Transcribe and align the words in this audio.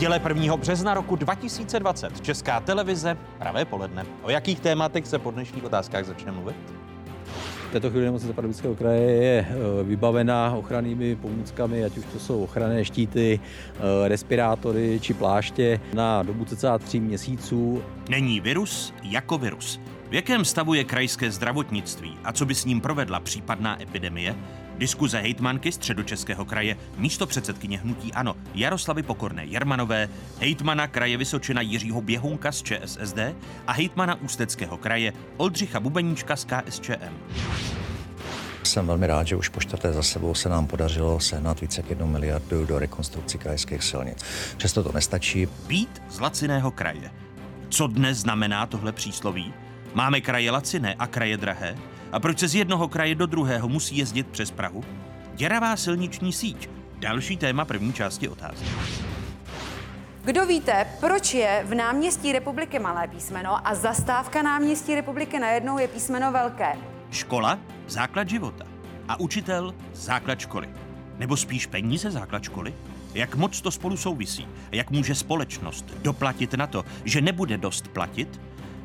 Neděle 0.00 0.20
1. 0.28 0.56
března 0.56 0.94
roku 0.94 1.16
2020. 1.16 2.20
Česká 2.20 2.60
televize, 2.60 3.16
pravé 3.38 3.64
poledne. 3.64 4.06
O 4.22 4.30
jakých 4.30 4.60
tématech 4.60 5.06
se 5.06 5.18
po 5.18 5.30
dnešních 5.30 5.64
otázkách 5.64 6.04
začne 6.04 6.32
mluvit? 6.32 6.56
V 7.68 7.72
této 7.72 7.90
chvíli 7.90 8.04
nemocnice 8.04 8.32
Pardubického 8.34 8.74
kraje 8.74 9.12
je 9.12 9.46
eh, 9.48 9.82
vybavená 9.84 10.54
ochrannými 10.56 11.16
pomůckami, 11.16 11.84
ať 11.84 11.98
už 11.98 12.04
to 12.12 12.18
jsou 12.18 12.42
ochranné 12.42 12.84
štíty, 12.84 13.40
eh, 13.74 14.08
respirátory 14.08 14.98
či 15.02 15.14
pláště 15.14 15.80
na 15.94 16.22
dobu 16.22 16.44
cca 16.44 16.78
tří 16.78 17.00
měsíců. 17.00 17.82
Není 18.08 18.40
virus 18.40 18.94
jako 19.02 19.38
virus. 19.38 19.80
V 20.10 20.14
jakém 20.14 20.44
stavu 20.44 20.74
je 20.74 20.84
krajské 20.84 21.30
zdravotnictví 21.30 22.18
a 22.24 22.32
co 22.32 22.46
by 22.46 22.54
s 22.54 22.64
ním 22.64 22.80
provedla 22.80 23.20
případná 23.20 23.82
epidemie? 23.82 24.36
Diskuze 24.80 25.20
hejtmanky 25.20 25.72
středočeského 25.72 26.44
kraje, 26.44 26.76
místo 26.96 27.26
předsedkyně 27.26 27.78
hnutí 27.78 28.12
ANO 28.12 28.36
Jaroslavy 28.54 29.02
Pokorné 29.02 29.44
Jermanové, 29.44 30.08
hejtmana 30.38 30.86
kraje 30.86 31.16
Vysočina 31.16 31.60
Jiřího 31.60 32.00
Běhounka 32.00 32.52
z 32.52 32.62
ČSSD 32.62 33.18
a 33.66 33.72
hejtmana 33.72 34.14
Ústeckého 34.14 34.76
kraje 34.76 35.12
Oldřicha 35.36 35.80
Bubeníčka 35.80 36.36
z 36.36 36.44
KSČM. 36.44 37.14
Jsem 38.62 38.86
velmi 38.86 39.06
rád, 39.06 39.26
že 39.26 39.36
už 39.36 39.48
po 39.48 39.60
čtvrté 39.60 39.92
za 39.92 40.02
sebou 40.02 40.34
se 40.34 40.48
nám 40.48 40.66
podařilo 40.66 41.20
sehnat 41.20 41.60
více 41.60 41.80
jak 41.80 41.90
jednu 41.90 42.06
miliardu 42.06 42.66
do 42.66 42.78
rekonstrukcí 42.78 43.38
krajských 43.38 43.84
silnic. 43.84 44.24
Přesto 44.56 44.82
to 44.82 44.92
nestačí. 44.92 45.48
Být 45.66 46.02
z 46.10 46.20
laciného 46.20 46.70
kraje. 46.70 47.10
Co 47.68 47.86
dnes 47.86 48.18
znamená 48.18 48.66
tohle 48.66 48.92
přísloví? 48.92 49.52
Máme 49.94 50.20
kraje 50.20 50.50
laciné 50.50 50.94
a 50.98 51.06
kraje 51.06 51.36
drahé? 51.36 51.76
A 52.12 52.20
proč 52.20 52.38
se 52.38 52.48
z 52.48 52.54
jednoho 52.54 52.88
kraje 52.88 53.14
do 53.14 53.26
druhého 53.26 53.68
musí 53.68 53.96
jezdit 53.96 54.26
přes 54.26 54.50
Prahu? 54.50 54.84
Děravá 55.34 55.76
silniční 55.76 56.32
síť. 56.32 56.70
Další 56.98 57.36
téma 57.36 57.64
první 57.64 57.92
části 57.92 58.28
otázky. 58.28 58.66
Kdo 60.24 60.46
víte, 60.46 60.86
proč 61.00 61.34
je 61.34 61.64
v 61.68 61.74
náměstí 61.74 62.32
republiky 62.32 62.78
malé 62.78 63.08
písmeno 63.08 63.68
a 63.68 63.74
zastávka 63.74 64.42
náměstí 64.42 64.94
republiky 64.94 65.38
najednou 65.38 65.78
je 65.78 65.88
písmeno 65.88 66.32
velké? 66.32 66.72
Škola 67.10 67.58
základ 67.88 68.28
života 68.28 68.64
a 69.08 69.20
učitel 69.20 69.74
základ 69.92 70.40
školy. 70.40 70.68
Nebo 71.18 71.36
spíš 71.36 71.66
peníze 71.66 72.10
základ 72.10 72.42
školy? 72.42 72.74
Jak 73.14 73.34
moc 73.34 73.60
to 73.60 73.70
spolu 73.70 73.96
souvisí? 73.96 74.48
Jak 74.72 74.90
může 74.90 75.14
společnost 75.14 75.84
doplatit 76.02 76.54
na 76.54 76.66
to, 76.66 76.84
že 77.04 77.20
nebude 77.20 77.58
dost 77.58 77.88
platit? 77.88 78.40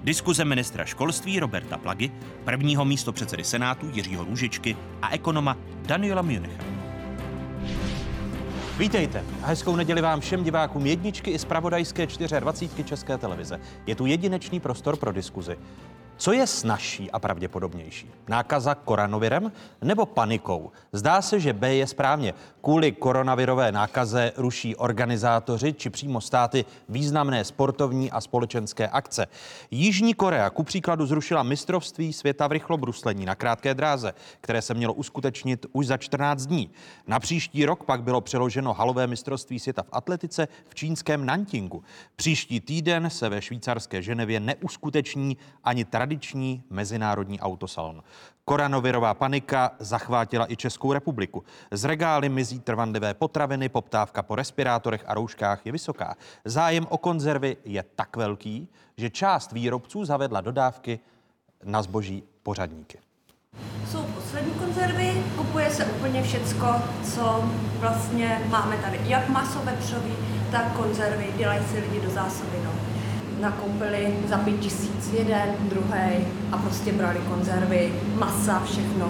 Diskuze 0.05 0.45
ministra 0.45 0.85
školství 0.85 1.39
Roberta 1.39 1.77
Plagy, 1.77 2.11
prvního 2.43 2.85
místo 2.85 3.13
předsedy 3.13 3.43
Senátu 3.43 3.89
Jiřího 3.93 4.23
Růžičky 4.23 4.77
a 5.01 5.09
ekonoma 5.13 5.57
Daniela 5.81 6.21
Municha. 6.21 6.63
Vítejte 8.77 9.23
a 9.43 9.47
hezkou 9.47 9.75
neděli 9.75 10.01
vám 10.01 10.19
všem 10.19 10.43
divákům 10.43 10.85
jedničky 10.85 11.31
i 11.31 11.39
zpravodajské 11.39 12.07
24 12.39 12.83
České 12.83 13.17
televize. 13.17 13.59
Je 13.87 13.95
tu 13.95 14.05
jedinečný 14.05 14.59
prostor 14.59 14.97
pro 14.97 15.11
diskuzi. 15.11 15.57
Co 16.17 16.33
je 16.33 16.47
snažší 16.47 17.11
a 17.11 17.19
pravděpodobnější? 17.19 18.09
Nákaza 18.27 18.75
koronavirem 18.75 19.51
nebo 19.81 20.05
panikou? 20.05 20.71
Zdá 20.91 21.21
se, 21.21 21.39
že 21.39 21.53
B 21.53 21.75
je 21.75 21.87
správně. 21.87 22.33
Kvůli 22.61 22.91
koronavirové 22.91 23.71
nákaze 23.71 24.31
ruší 24.37 24.75
organizátoři 24.75 25.73
či 25.73 25.89
přímo 25.89 26.21
státy 26.21 26.65
významné 26.89 27.43
sportovní 27.43 28.11
a 28.11 28.21
společenské 28.21 28.87
akce. 28.87 29.27
Jižní 29.71 30.13
Korea 30.13 30.49
ku 30.49 30.63
příkladu 30.63 31.05
zrušila 31.05 31.43
mistrovství 31.43 32.13
světa 32.13 32.47
v 32.47 32.51
rychlobruslení 32.51 33.25
na 33.25 33.35
krátké 33.35 33.73
dráze, 33.73 34.13
které 34.41 34.61
se 34.61 34.73
mělo 34.73 34.93
uskutečnit 34.93 35.65
už 35.71 35.87
za 35.87 35.97
14 35.97 36.45
dní. 36.45 36.69
Na 37.07 37.19
příští 37.19 37.65
rok 37.65 37.83
pak 37.83 38.03
bylo 38.03 38.21
přeloženo 38.21 38.73
halové 38.73 39.07
mistrovství 39.07 39.59
světa 39.59 39.83
v 39.83 39.89
atletice 39.91 40.47
v 40.69 40.75
čínském 40.75 41.25
Nantingu. 41.25 41.83
Příští 42.15 42.59
týden 42.59 43.09
se 43.09 43.29
ve 43.29 43.41
švýcarské 43.41 44.01
Ženevě 44.01 44.39
neuskuteční 44.39 45.37
ani 45.63 45.85
tradiční 45.85 46.04
mezinárodní 46.69 47.39
autosalon. 47.39 48.03
Koronavirová 48.45 49.13
panika 49.13 49.71
zachvátila 49.79 50.51
i 50.51 50.55
Českou 50.55 50.93
republiku. 50.93 51.43
Z 51.71 51.83
regály 51.83 52.29
mizí 52.29 52.59
trvanlivé 52.59 53.13
potraviny, 53.13 53.69
poptávka 53.69 54.23
po 54.23 54.35
respirátorech 54.35 55.03
a 55.07 55.13
rouškách 55.13 55.65
je 55.65 55.71
vysoká. 55.71 56.15
Zájem 56.45 56.87
o 56.89 56.97
konzervy 56.97 57.57
je 57.65 57.83
tak 57.95 58.17
velký, 58.17 58.69
že 58.97 59.09
část 59.09 59.51
výrobců 59.51 60.05
zavedla 60.05 60.41
dodávky 60.41 60.99
na 61.63 61.81
zboží 61.81 62.23
pořadníky. 62.43 62.97
Jsou 63.91 64.03
poslední 64.03 64.51
konzervy, 64.51 65.23
kupuje 65.37 65.69
se 65.69 65.85
úplně 65.85 66.23
všecko, 66.23 66.67
co 67.13 67.49
vlastně 67.79 68.41
máme 68.49 68.77
tady. 68.77 68.99
Jak 69.03 69.29
maso 69.29 69.59
vepřový, 69.59 70.13
tak 70.51 70.75
konzervy, 70.77 71.33
dělají 71.37 71.65
si 71.65 71.79
lidi 71.79 72.01
do 72.01 72.09
zásoby. 72.09 72.61
No 72.63 72.94
nakoupili 73.39 74.17
za 74.27 74.37
pět 74.37 74.59
tisíc 74.59 75.13
jeden, 75.13 75.55
druhý 75.59 76.27
a 76.51 76.57
prostě 76.57 76.91
brali 76.91 77.19
konzervy, 77.29 77.93
masa, 78.15 78.59
všechno. 78.65 79.09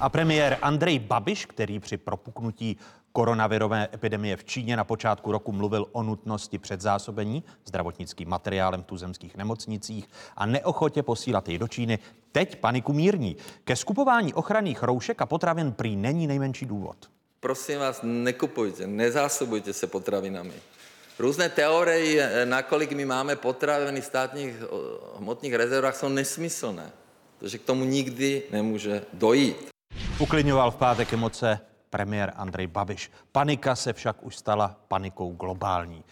A 0.00 0.08
premiér 0.08 0.58
Andrej 0.62 0.98
Babiš, 0.98 1.46
který 1.46 1.80
při 1.80 1.96
propuknutí 1.96 2.76
koronavirové 3.12 3.88
epidemie 3.94 4.36
v 4.36 4.44
Číně 4.44 4.76
na 4.76 4.84
počátku 4.84 5.32
roku 5.32 5.52
mluvil 5.52 5.86
o 5.92 6.02
nutnosti 6.02 6.58
předzásobení 6.58 7.44
zdravotnickým 7.64 8.28
materiálem 8.28 8.82
v 8.82 8.86
tuzemských 8.86 9.36
nemocnicích 9.36 10.08
a 10.36 10.46
neochotě 10.46 11.02
posílat 11.02 11.48
jej 11.48 11.58
do 11.58 11.68
Číny, 11.68 11.98
teď 12.32 12.56
paniku 12.56 12.92
mírní. 12.92 13.36
Ke 13.64 13.76
skupování 13.76 14.34
ochranných 14.34 14.82
roušek 14.82 15.22
a 15.22 15.26
potravin 15.26 15.72
prý 15.72 15.96
není 15.96 16.26
nejmenší 16.26 16.66
důvod. 16.66 16.96
Prosím 17.40 17.78
vás, 17.78 18.00
nekupujte, 18.02 18.86
nezásobujte 18.86 19.72
se 19.72 19.86
potravinami. 19.86 20.52
Různé 21.18 21.48
teorie, 21.48 22.46
nakolik 22.46 22.92
my 22.92 23.04
máme 23.04 23.36
potraviny 23.36 24.00
v 24.00 24.04
státních 24.04 24.54
hmotných 25.18 25.54
rezervách, 25.54 25.96
jsou 25.96 26.08
nesmyslné, 26.08 26.90
protože 27.38 27.58
k 27.58 27.62
tomu 27.62 27.84
nikdy 27.84 28.42
nemůže 28.50 29.04
dojít. 29.12 29.56
Uklidňoval 30.18 30.70
v 30.70 30.76
pátek 30.76 31.12
emoce 31.12 31.60
premiér 31.90 32.32
Andrej 32.36 32.66
Babiš. 32.66 33.10
Panika 33.32 33.76
se 33.76 33.92
však 33.92 34.22
už 34.22 34.36
stala 34.36 34.76
panikou 34.88 35.32
globální. 35.32 36.04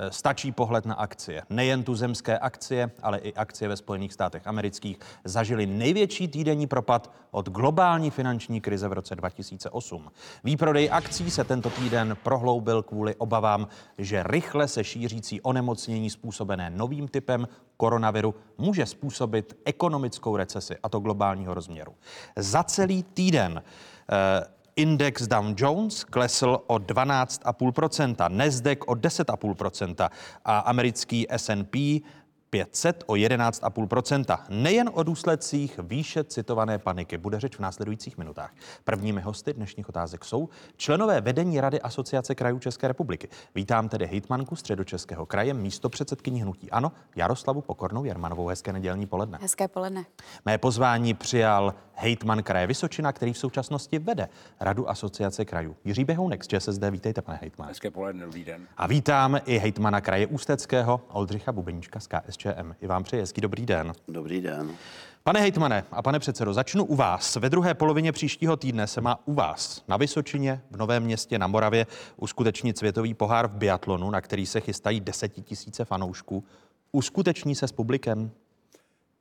Eh, 0.00 0.12
stačí 0.12 0.52
pohled 0.52 0.86
na 0.86 0.94
akcie. 0.94 1.42
Nejen 1.50 1.82
tu 1.82 1.94
zemské 1.94 2.38
akcie, 2.38 2.90
ale 3.02 3.18
i 3.18 3.34
akcie 3.34 3.68
ve 3.68 3.76
Spojených 3.76 4.12
státech 4.12 4.46
amerických 4.46 4.98
zažili 5.24 5.66
největší 5.66 6.28
týdenní 6.28 6.66
propad 6.66 7.10
od 7.30 7.48
globální 7.48 8.10
finanční 8.10 8.60
krize 8.60 8.88
v 8.88 8.92
roce 8.92 9.16
2008. 9.16 10.10
Výprodej 10.44 10.88
akcí 10.92 11.30
se 11.30 11.44
tento 11.44 11.70
týden 11.70 12.16
prohloubil 12.22 12.82
kvůli 12.82 13.14
obavám, 13.14 13.68
že 13.98 14.22
rychle 14.22 14.68
se 14.68 14.84
šířící 14.84 15.40
onemocnění 15.40 16.10
způsobené 16.10 16.70
novým 16.70 17.08
typem 17.08 17.48
koronaviru 17.76 18.34
může 18.58 18.86
způsobit 18.86 19.58
ekonomickou 19.64 20.36
recesi, 20.36 20.76
a 20.82 20.88
to 20.88 21.00
globálního 21.00 21.54
rozměru. 21.54 21.94
Za 22.36 22.62
celý 22.62 23.02
týden 23.02 23.62
eh, 24.12 24.57
Index 24.78 25.26
Dow 25.26 25.42
Jones 25.58 26.06
klesl 26.06 26.62
o 26.66 26.78
12,5%, 26.78 28.30
Nasdaq 28.30 28.86
o 28.86 28.94
10,5% 28.94 30.08
a 30.44 30.58
americký 30.58 31.26
S&P 31.26 32.00
500 32.50 33.04
o 33.06 33.12
11,5% 33.12 34.38
Nejen 34.48 34.90
o 34.92 35.02
důsledcích 35.02 35.80
výše 35.82 36.24
citované 36.24 36.78
paniky 36.78 37.18
bude 37.18 37.40
řeč 37.40 37.56
v 37.56 37.60
následujících 37.60 38.18
minutách. 38.18 38.54
Prvními 38.84 39.20
hosty 39.20 39.52
dnešních 39.52 39.88
otázek 39.88 40.24
jsou 40.24 40.48
členové 40.76 41.20
vedení 41.20 41.60
Rady 41.60 41.80
Asociace 41.80 42.34
krajů 42.34 42.58
České 42.58 42.88
republiky. 42.88 43.28
Vítám 43.54 43.88
tedy 43.88 44.06
hejtmanku 44.06 44.56
Středočeského 44.56 45.26
kraje, 45.26 45.54
místo 45.54 45.88
předsedkyní 45.88 46.42
hnutí 46.42 46.70
Ano, 46.70 46.92
Jaroslavu 47.16 47.60
Pokornou 47.60 48.04
Jermanovou. 48.04 48.46
Hezké 48.46 48.72
nedělní 48.72 49.06
poledne. 49.06 49.38
Hezké 49.42 49.68
poledne. 49.68 50.04
Mé 50.46 50.58
pozvání 50.58 51.14
přijal 51.14 51.74
hejtman 51.92 52.42
kraje 52.42 52.66
Vysočina, 52.66 53.12
který 53.12 53.32
v 53.32 53.38
současnosti 53.38 53.98
vede 53.98 54.28
Radu 54.60 54.90
Asociace 54.90 55.44
krajů. 55.44 55.76
Jiří 55.84 56.04
Behounek 56.04 56.44
z 56.44 56.48
ČSSD, 56.48 56.82
vítejte, 56.90 57.22
pane 57.22 57.38
hejtman. 57.42 57.68
Hezké 57.68 57.90
poledne, 57.90 58.24
dobrý 58.24 58.44
den. 58.44 58.66
A 58.76 58.86
vítám 58.86 59.40
i 59.44 59.58
hejtmana 59.58 60.00
kraje 60.00 60.26
Ústeckého, 60.26 61.00
Oldřicha 61.08 61.52
Bubeníčka 61.52 62.00
z 62.00 62.06
KSČM. 62.38 62.74
I 62.80 62.86
vám 62.86 63.04
přeji 63.04 63.20
hezký 63.20 63.40
dobrý 63.40 63.66
den. 63.66 63.92
Dobrý 64.08 64.40
den. 64.40 64.70
Pane 65.22 65.40
hejtmane 65.40 65.84
a 65.90 66.02
pane 66.02 66.18
předsedo, 66.18 66.54
začnu 66.54 66.84
u 66.84 66.96
vás. 66.96 67.36
Ve 67.36 67.50
druhé 67.50 67.74
polovině 67.74 68.12
příštího 68.12 68.56
týdne 68.56 68.86
se 68.86 69.00
má 69.00 69.18
u 69.26 69.34
vás 69.34 69.84
na 69.88 69.96
Vysočině 69.96 70.60
v 70.70 70.76
Novém 70.76 71.02
městě 71.02 71.38
na 71.38 71.46
Moravě 71.46 71.86
uskutečnit 72.16 72.78
světový 72.78 73.14
pohár 73.14 73.46
v 73.48 73.54
biatlonu, 73.54 74.10
na 74.10 74.20
který 74.20 74.46
se 74.46 74.60
chystají 74.60 75.00
desetitisíce 75.00 75.84
fanoušků. 75.84 76.44
Uskuteční 76.92 77.54
se 77.54 77.68
s 77.68 77.72
publikem? 77.72 78.30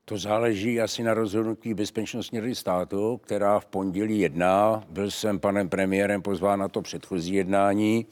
To 0.06 0.18
záleží 0.18 0.82
asi 0.82 1.04
na 1.04 1.14
rozhodnutí 1.14 1.74
Bezpečnostní 1.74 2.40
rady 2.40 2.56
státu, 2.56 3.18
která 3.18 3.60
v 3.60 3.66
pondělí 3.66 4.20
jedná. 4.20 4.84
Byl 4.90 5.12
jsem 5.12 5.40
panem 5.40 5.70
premiérem 5.70 6.22
pozván 6.22 6.60
na 6.60 6.68
to 6.68 6.82
předchozí 6.82 7.34
jednání 7.34 8.06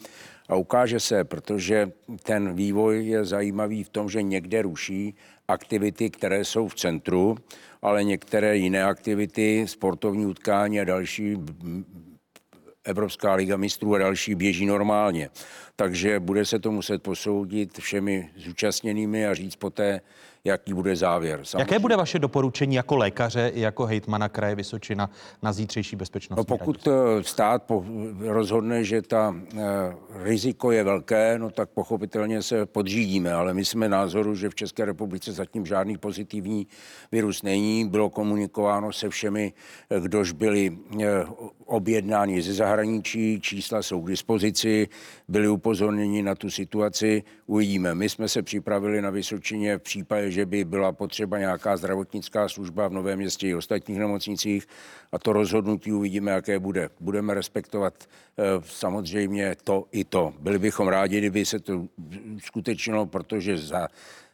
a 0.50 0.56
ukáže 0.56 1.00
se, 1.00 1.24
protože 1.24 1.92
ten 2.24 2.56
vývoj 2.56 3.06
je 3.06 3.26
zajímavý 3.26 3.84
v 3.84 3.90
tom, 3.90 4.10
že 4.10 4.22
někde 4.22 4.62
ruší 4.62 5.16
aktivity, 5.48 6.10
které 6.10 6.46
jsou 6.46 6.68
v 6.68 6.76
centru, 6.76 7.38
ale 7.82 8.04
některé 8.04 8.58
jiné 8.58 8.84
aktivity, 8.84 9.66
sportovní 9.68 10.26
utkání 10.26 10.80
a 10.82 10.84
další 10.84 11.38
Evropská 12.84 13.34
liga 13.34 13.58
mistrů 13.58 13.96
a 13.96 13.98
další 13.98 14.36
běží 14.36 14.66
normálně. 14.66 15.30
Takže 15.76 16.20
bude 16.20 16.46
se 16.46 16.60
to 16.60 16.72
muset 16.72 17.04
posoudit 17.04 17.80
všemi 17.80 18.30
zúčastněnými 18.38 19.28
a 19.28 19.34
říct 19.34 19.56
poté, 19.56 20.02
jaký 20.46 20.74
bude 20.74 20.96
závěr. 20.96 21.42
Jaké 21.58 21.80
bude 21.80 21.96
vaše 21.96 22.20
doporučení 22.20 22.76
jako 22.76 22.96
lékaře 22.96 23.52
i 23.54 23.62
jako 23.62 23.86
hejtmana 23.86 24.30
kraje 24.30 24.56
Vysočina 24.56 25.10
na 25.44 25.54
zítřejší 25.54 25.96
bezpečnostní 25.96 26.40
No 26.52 26.58
pokud 26.58 26.88
radě? 26.88 26.98
eh, 27.20 27.24
stát 27.24 27.64
po, 27.64 27.86
rozhodne, 28.20 28.84
že 28.84 29.02
ta 29.02 29.36
eh, 29.58 29.62
riziko 30.24 30.72
je 30.72 30.84
velké, 30.84 31.40
no 31.40 31.50
tak 31.50 31.70
pochopitelně 31.70 32.42
se 32.42 32.66
podřídíme, 32.66 33.34
ale 33.34 33.54
my 33.54 33.66
jsme 33.66 33.90
názoru, 33.90 34.36
že 34.36 34.50
v 34.50 34.56
České 34.56 34.86
republice 34.86 35.32
zatím 35.32 35.66
žádný 35.66 35.98
pozitivní 35.98 36.68
virus 37.12 37.44
není. 37.44 37.90
Bylo 37.90 38.10
komunikováno 38.10 38.94
se 38.94 39.10
všemi, 39.10 39.54
eh, 39.90 40.00
kdož 40.00 40.32
byli 40.32 40.78
eh, 41.02 41.06
objednáni 41.66 42.42
ze 42.42 42.54
zahraničí, 42.54 43.42
čísla 43.42 43.82
jsou 43.82 44.02
k 44.02 44.08
dispozici, 44.08 44.88
byli 45.28 45.48
upozorněni 45.48 46.24
na 46.24 46.36
tu 46.36 46.50
situaci, 46.50 47.24
uvidíme. 47.46 47.96
My 47.96 48.10
jsme 48.10 48.30
se 48.30 48.42
připravili 48.42 49.02
na 49.02 49.10
Vysočině 49.10 49.78
v 49.78 49.82
případě, 49.82 50.32
že 50.32 50.46
by 50.46 50.64
byla 50.64 50.92
potřeba 50.92 51.38
nějaká 51.38 51.78
zdravotnická 51.78 52.50
služba 52.50 52.88
v 52.88 52.94
Novém 52.94 53.20
městě 53.20 53.48
i 53.48 53.56
ostatních 53.56 54.00
nemocnicích 54.00 54.68
a 55.12 55.20
to 55.20 55.34
rozhodnutí 55.34 55.92
uvidíme, 55.92 56.32
jaké 56.32 56.60
bude. 56.60 56.90
Budeme 57.00 57.34
respektovat 57.34 57.94
eh, 58.04 58.44
samozřejmě 58.66 59.56
to 59.64 59.86
i 59.92 60.04
to. 60.04 60.34
Byli 60.40 60.60
bychom 60.60 60.88
rádi, 60.88 61.18
kdyby 61.18 61.46
se 61.46 61.60
to 61.60 61.88
skutečnilo, 62.38 63.06
protože 63.06 63.58
za 63.58 63.88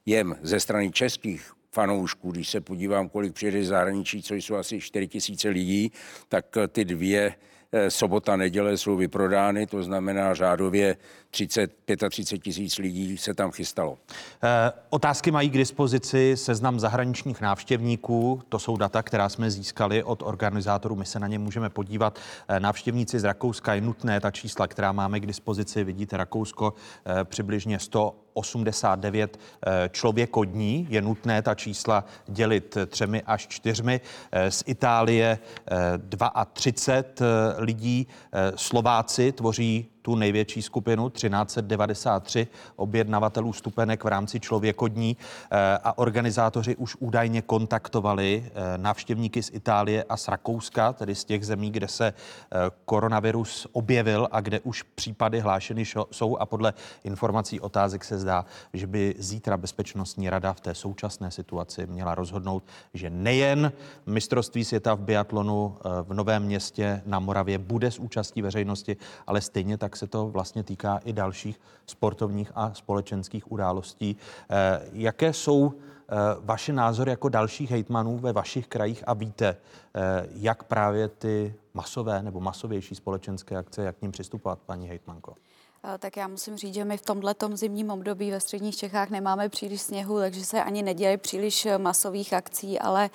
jem 0.06 0.36
ze 0.42 0.60
strany 0.60 0.92
českých 0.92 1.52
fanoušků, 1.72 2.32
když 2.32 2.50
se 2.50 2.62
podívám, 2.62 3.10
kolik 3.10 3.34
přijede 3.34 3.64
zahraničí, 3.64 4.24
co 4.24 4.36
jsou 4.36 4.56
asi 4.56 4.80
4 4.80 5.08
tisíce 5.08 5.50
lidí, 5.50 5.92
tak 6.30 6.58
eh, 6.58 6.68
ty 6.68 6.86
dvě 6.86 7.36
eh, 7.72 7.92
sobota, 7.92 8.36
neděle 8.36 8.78
jsou 8.78 8.96
vyprodány, 8.96 9.68
to 9.68 9.84
znamená 9.84 10.34
řádově 10.34 10.98
30, 11.32 11.72
35 12.10 12.40
tisíc 12.44 12.78
lidí 12.78 13.18
se 13.18 13.34
tam 13.34 13.52
chystalo. 13.52 13.98
Eh, 14.44 14.72
Otázky 14.90 15.32
mají 15.32 15.50
k 15.50 15.58
dispozici 15.58 16.38
seznam 16.38 16.80
zahraničních 16.80 17.42
návštěvníků. 17.42 18.42
To 18.50 18.60
jsou 18.60 18.78
data, 18.78 19.04
která 19.04 19.30
jsme 19.30 19.52
získali 19.52 20.04
od 20.04 20.22
organizátorů. 20.22 20.96
My 20.96 21.06
se 21.06 21.20
na 21.20 21.28
ně 21.28 21.40
můžeme 21.40 21.70
podívat. 21.70 22.20
Eh, 22.48 22.60
Návštěvníci 22.60 23.20
z 23.20 23.24
Rakouska 23.24 23.74
je 23.74 23.82
nutné, 23.82 24.20
ta 24.20 24.32
čísla, 24.32 24.68
která 24.68 24.92
máme 24.92 25.20
k 25.20 25.26
dispozici, 25.26 25.84
vidíte 25.84 26.18
Rakousko 26.18 26.74
eh, 27.06 27.24
přibližně 27.24 27.80
189 27.80 29.40
eh, 29.68 29.90
člověkodní. 29.90 30.88
Je 30.90 31.02
nutné 31.02 31.42
ta 31.42 31.56
čísla 31.56 32.06
dělit 32.28 32.78
třemi 32.88 33.22
až 33.22 33.48
čtyřmi. 33.48 34.02
Eh, 34.32 34.52
Z 34.52 34.64
Itálie 34.68 35.40
eh, 35.72 36.46
32 36.54 37.28
eh, 37.28 37.62
lidí. 37.62 38.08
Eh, 38.34 38.52
Slováci 38.56 39.32
tvoří 39.32 39.91
tu 40.02 40.16
největší 40.16 40.62
skupinu, 40.62 41.10
1393 41.10 42.48
objednavatelů 42.76 43.54
stupenek 43.54 44.04
v 44.04 44.08
rámci 44.08 44.40
člověkodní 44.40 45.18
eh, 45.52 45.58
a 45.84 45.98
organizátoři 45.98 46.76
už 46.76 46.96
údajně 47.00 47.42
kontaktovali 47.42 48.46
eh, 48.46 48.78
návštěvníky 48.78 49.44
z 49.44 49.50
Itálie 49.54 50.04
a 50.04 50.18
z 50.18 50.28
Rakouska, 50.28 50.94
tedy 50.94 51.16
z 51.16 51.24
těch 51.24 51.46
zemí, 51.46 51.72
kde 51.72 51.88
se 51.88 52.08
eh, 52.08 52.58
koronavirus 52.86 53.68
objevil 53.72 54.28
a 54.32 54.42
kde 54.42 54.60
už 54.60 54.84
případy 54.84 55.40
hlášeny 55.40 55.86
jsou. 56.12 56.38
A 56.38 56.46
podle 56.46 56.74
informací 57.04 57.60
otázek 57.60 58.04
se 58.04 58.20
zdá, 58.20 58.46
že 58.74 58.88
by 58.88 59.16
zítra 59.18 59.58
Bezpečnostní 59.58 60.30
rada 60.30 60.54
v 60.54 60.60
té 60.60 60.76
současné 60.76 61.32
situaci 61.32 61.88
měla 61.88 62.16
rozhodnout, 62.16 62.64
že 62.94 63.10
nejen 63.10 63.72
mistrovství 64.06 64.66
světa 64.66 64.94
v 64.94 65.00
biatlonu 65.00 65.78
v 66.04 66.14
Novém 66.14 66.44
městě 66.44 67.02
na 67.06 67.20
Moravě 67.20 67.58
bude 67.58 67.92
s 67.92 68.00
účastí 68.00 68.42
veřejnosti, 68.42 68.98
ale 69.28 69.42
stejně 69.42 69.78
tak 69.78 69.91
se 69.96 70.08
to 70.08 70.28
vlastně 70.28 70.64
týká 70.64 70.98
i 70.98 71.14
dalších 71.14 71.60
sportovních 71.86 72.52
a 72.56 72.74
společenských 72.74 73.52
událostí. 73.52 74.18
Eh, 74.50 74.82
Jaké 74.94 75.34
jsou 75.34 75.74
eh, 75.74 76.16
vaše 76.40 76.74
názory 76.74 77.12
jako 77.12 77.30
dalších 77.30 77.72
hejtmanů 77.72 78.18
ve 78.18 78.34
vašich 78.34 78.68
krajích 78.68 79.04
a 79.08 79.14
víte, 79.14 79.58
eh, 79.96 80.28
jak 80.34 80.64
právě 80.64 81.08
ty 81.08 81.56
masové 81.74 82.24
nebo 82.24 82.40
masovější 82.40 82.96
společenské 82.96 83.58
akce, 83.58 83.84
jak 83.84 83.98
k 83.98 84.02
ním 84.02 84.12
přistupovat, 84.12 84.60
paní 84.60 84.88
hejtmanko? 84.88 85.36
Eh, 85.84 85.98
Tak 85.98 86.18
já 86.18 86.28
musím 86.28 86.58
říct, 86.58 86.74
že 86.74 86.86
my 86.86 86.98
v 86.98 87.02
tomhle 87.02 87.36
zimním 87.54 87.90
období 87.92 88.32
ve 88.32 88.40
středních 88.40 88.76
Čechách 88.78 89.10
nemáme 89.10 89.50
příliš 89.50 89.82
sněhu, 89.82 90.20
takže 90.20 90.46
se 90.46 90.64
ani 90.64 90.84
neděje 90.84 91.18
příliš 91.18 91.66
eh, 91.66 91.78
masových 91.78 92.34
akcí, 92.34 92.80
ale 92.80 93.10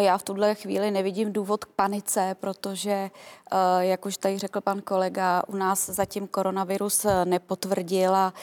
já 0.00 0.18
v 0.18 0.22
tuhle 0.22 0.54
chvíli 0.54 0.90
nevidím 0.90 1.32
důvod 1.32 1.64
k 1.64 1.68
panice, 1.76 2.36
protože, 2.40 2.90
eh, 2.90 3.10
jak 3.80 4.06
už 4.06 4.16
tady 4.16 4.38
řekl 4.38 4.60
pan 4.60 4.80
kolega, 4.82 5.42
u 5.46 5.56
nás 5.56 5.86
zatím 5.86 6.26
koronavirus 6.28 7.04
eh, 7.04 7.24
nepotvrdil 7.24 8.16
a 8.16 8.34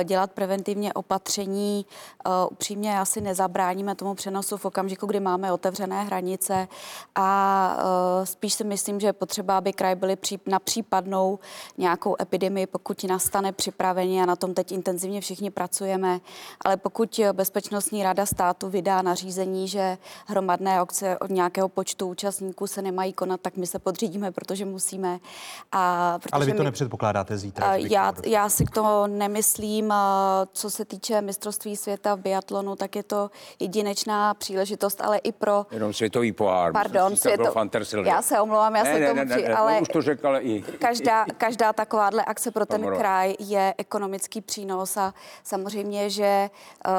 eh, 0.00 0.04
dělat 0.04 0.32
preventivně 0.32 0.92
opatření 0.92 1.86
eh, 2.26 2.30
upřímně 2.50 3.00
asi 3.00 3.20
nezabráníme 3.20 3.94
tomu 3.94 4.14
přenosu 4.14 4.56
v 4.56 4.64
okamžiku, 4.64 5.06
kdy 5.06 5.20
máme 5.20 5.52
otevřené 5.52 6.04
hranice 6.04 6.68
a 7.14 7.76
eh, 8.22 8.26
spíš 8.26 8.54
si 8.54 8.64
myslím, 8.64 9.00
že 9.00 9.06
je 9.06 9.12
potřeba, 9.12 9.58
aby 9.58 9.72
kraj 9.72 9.94
byly 9.94 10.16
na 10.46 10.58
případnou 10.58 11.38
nějakou 11.78 12.16
epidemii, 12.20 12.66
pokud 12.66 12.98
nastane 13.14 13.52
připraveni 13.52 14.22
a 14.22 14.26
na 14.26 14.36
tom 14.36 14.54
teď 14.54 14.72
intenzivně 14.72 15.20
všichni 15.20 15.50
pracujeme, 15.50 16.20
ale 16.64 16.76
pokud 16.76 17.20
Bezpečnostní 17.32 18.02
rada 18.02 18.26
státu 18.26 18.68
vydá 18.68 19.02
nařízení, 19.02 19.68
že 19.68 19.98
hromadné 20.26 20.78
akce 20.78 21.18
od 21.18 21.30
nějakého 21.30 21.68
počtu 21.68 22.06
účastníků 22.08 22.66
se 22.66 22.82
nemají 22.82 23.12
konat, 23.12 23.40
tak 23.40 23.56
my 23.56 23.66
se 23.66 23.78
podřídíme, 23.78 24.32
protože 24.32 24.64
musíme. 24.64 25.18
A 25.72 26.14
protože 26.18 26.30
Ale 26.32 26.46
vy 26.46 26.52
to 26.52 26.58
my- 26.58 26.64
nepředpokládáte 26.64 27.38
zítra. 27.38 27.76
Já, 27.76 28.12
já 28.26 28.48
si 28.48 28.64
k 28.64 28.70
tomu 28.70 29.06
nemyslím. 29.06 29.94
Co 30.52 30.70
se 30.70 30.84
týče 30.84 31.20
mistrovství 31.20 31.76
světa 31.76 32.14
v 32.14 32.18
biatlonu, 32.20 32.76
tak 32.76 32.96
je 32.96 33.02
to 33.02 33.30
jedinečná 33.60 34.34
příležitost, 34.34 35.00
ale 35.00 35.18
i 35.18 35.32
pro 35.32 35.66
Jenom 35.70 35.92
světový 35.92 36.32
pohár. 36.32 36.72
Pardon, 36.72 37.10
to 37.12 37.16
světo-. 37.16 37.52
Já 38.04 38.22
se 38.22 38.40
omlouvám, 38.40 38.76
já 38.76 38.84
ne, 38.84 38.92
se 38.94 39.00
ne, 39.00 39.06
tomu 39.06 39.18
ne, 39.20 39.24
ne, 39.24 39.36
při- 39.36 39.48
ne, 39.48 39.54
ale 39.54 39.80
už 39.80 39.88
to 39.88 40.02
řekl, 40.02 40.26
ale 40.28 40.42
i... 40.42 40.62
každá, 40.62 41.24
každá 41.38 41.72
takováhle 41.72 42.24
akce 42.24 42.50
pro 42.50 42.66
ten. 42.66 42.80
Kraj 43.04 43.34
je 43.38 43.74
ekonomický 43.78 44.40
přínos 44.40 44.96
a 44.96 45.14
samozřejmě, 45.42 46.10
že 46.10 46.50
uh, 46.86 46.92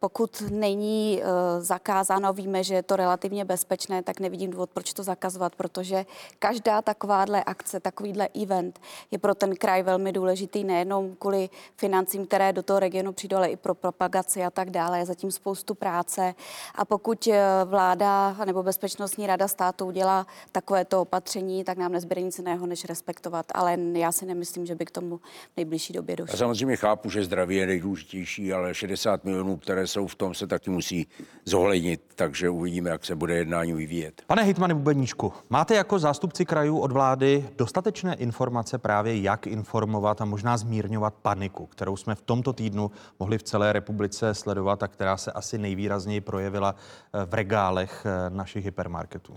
pokud 0.00 0.42
není 0.50 1.22
uh, 1.22 1.62
zakázáno, 1.62 2.32
víme, 2.32 2.64
že 2.64 2.74
je 2.74 2.82
to 2.82 2.96
relativně 2.96 3.44
bezpečné, 3.44 4.02
tak 4.02 4.20
nevidím 4.20 4.50
důvod, 4.50 4.70
proč 4.70 4.92
to 4.92 5.02
zakazovat, 5.02 5.54
protože 5.54 6.06
každá 6.38 6.82
takováhle 6.82 7.44
akce, 7.44 7.80
takovýhle 7.80 8.28
event 8.42 8.80
je 9.10 9.18
pro 9.18 9.34
ten 9.34 9.56
kraj 9.56 9.82
velmi 9.82 10.12
důležitý, 10.12 10.64
nejenom 10.64 11.16
kvůli 11.18 11.48
financím, 11.76 12.26
které 12.26 12.52
do 12.52 12.62
toho 12.62 12.80
regionu 12.80 13.12
přijdou, 13.12 13.36
ale 13.36 13.48
i 13.48 13.56
pro 13.56 13.74
propagaci 13.74 14.44
a 14.44 14.50
tak 14.50 14.70
dále. 14.70 14.98
Je 14.98 15.06
zatím 15.06 15.30
spoustu 15.30 15.74
práce 15.74 16.34
a 16.74 16.84
pokud 16.84 17.26
eh, 17.26 17.42
vláda 17.64 18.36
nebo 18.44 18.62
Bezpečnostní 18.62 19.26
rada 19.26 19.48
státu 19.48 19.86
udělá 19.86 20.26
takovéto 20.52 21.02
opatření, 21.02 21.64
tak 21.64 21.78
nám 21.78 21.92
nezbyde 21.92 22.22
nic 22.22 22.38
jiného, 22.38 22.66
než 22.66 22.84
respektovat. 22.84 23.46
Ale 23.54 23.76
já 23.92 24.12
si 24.12 24.26
nemyslím, 24.26 24.66
že 24.66 24.74
by 24.74 24.84
k 24.84 24.90
tomu 24.90 25.20
v 25.54 25.56
nejbližší 25.56 25.92
době 25.92 26.12
Já 26.12 26.16
došlo. 26.16 26.38
samozřejmě 26.38 26.76
chápu, 26.76 27.10
že 27.10 27.24
zdraví 27.24 27.56
je 27.56 27.66
nejdůležitější, 27.66 28.52
ale 28.52 28.74
60 28.74 29.24
milionů, 29.24 29.56
které 29.56 29.86
jsou 29.86 30.06
v 30.06 30.14
tom, 30.14 30.34
se 30.34 30.46
taky 30.46 30.70
musí 30.70 31.06
zohlednit, 31.44 32.02
takže 32.14 32.50
uvidíme, 32.50 32.90
jak 32.90 33.04
se 33.04 33.14
bude 33.14 33.34
jednání 33.34 33.72
vyvíjet. 33.72 34.22
Pane 34.26 34.42
hejtmane 34.42 34.74
Bubeníčku, 34.74 35.32
máte 35.50 35.74
jako 35.74 35.98
zástupci 35.98 36.44
krajů 36.44 36.78
od 36.78 36.92
vlády 36.92 37.48
dostatečné 37.58 38.14
informace 38.14 38.78
právě, 38.78 39.20
jak 39.20 39.46
informovat 39.46 40.20
a 40.20 40.24
možná 40.24 40.56
zmírňovat 40.56 41.14
paniku, 41.14 41.66
kterou 41.66 41.96
jsme 41.96 42.14
v 42.14 42.22
tomto 42.22 42.52
týdnu 42.52 42.90
mohli 43.18 43.38
v 43.38 43.42
celé 43.42 43.72
republice 43.72 44.34
sledovat 44.34 44.82
a 44.82 44.88
která 44.88 45.16
se 45.16 45.32
asi 45.32 45.58
nejvýrazněji 45.58 46.20
projevila 46.20 46.74
eh, 46.74 47.26
v 47.26 47.34
regálech 47.34 48.06
eh, 48.06 48.30
našich 48.30 48.64
hypermarketů? 48.64 49.36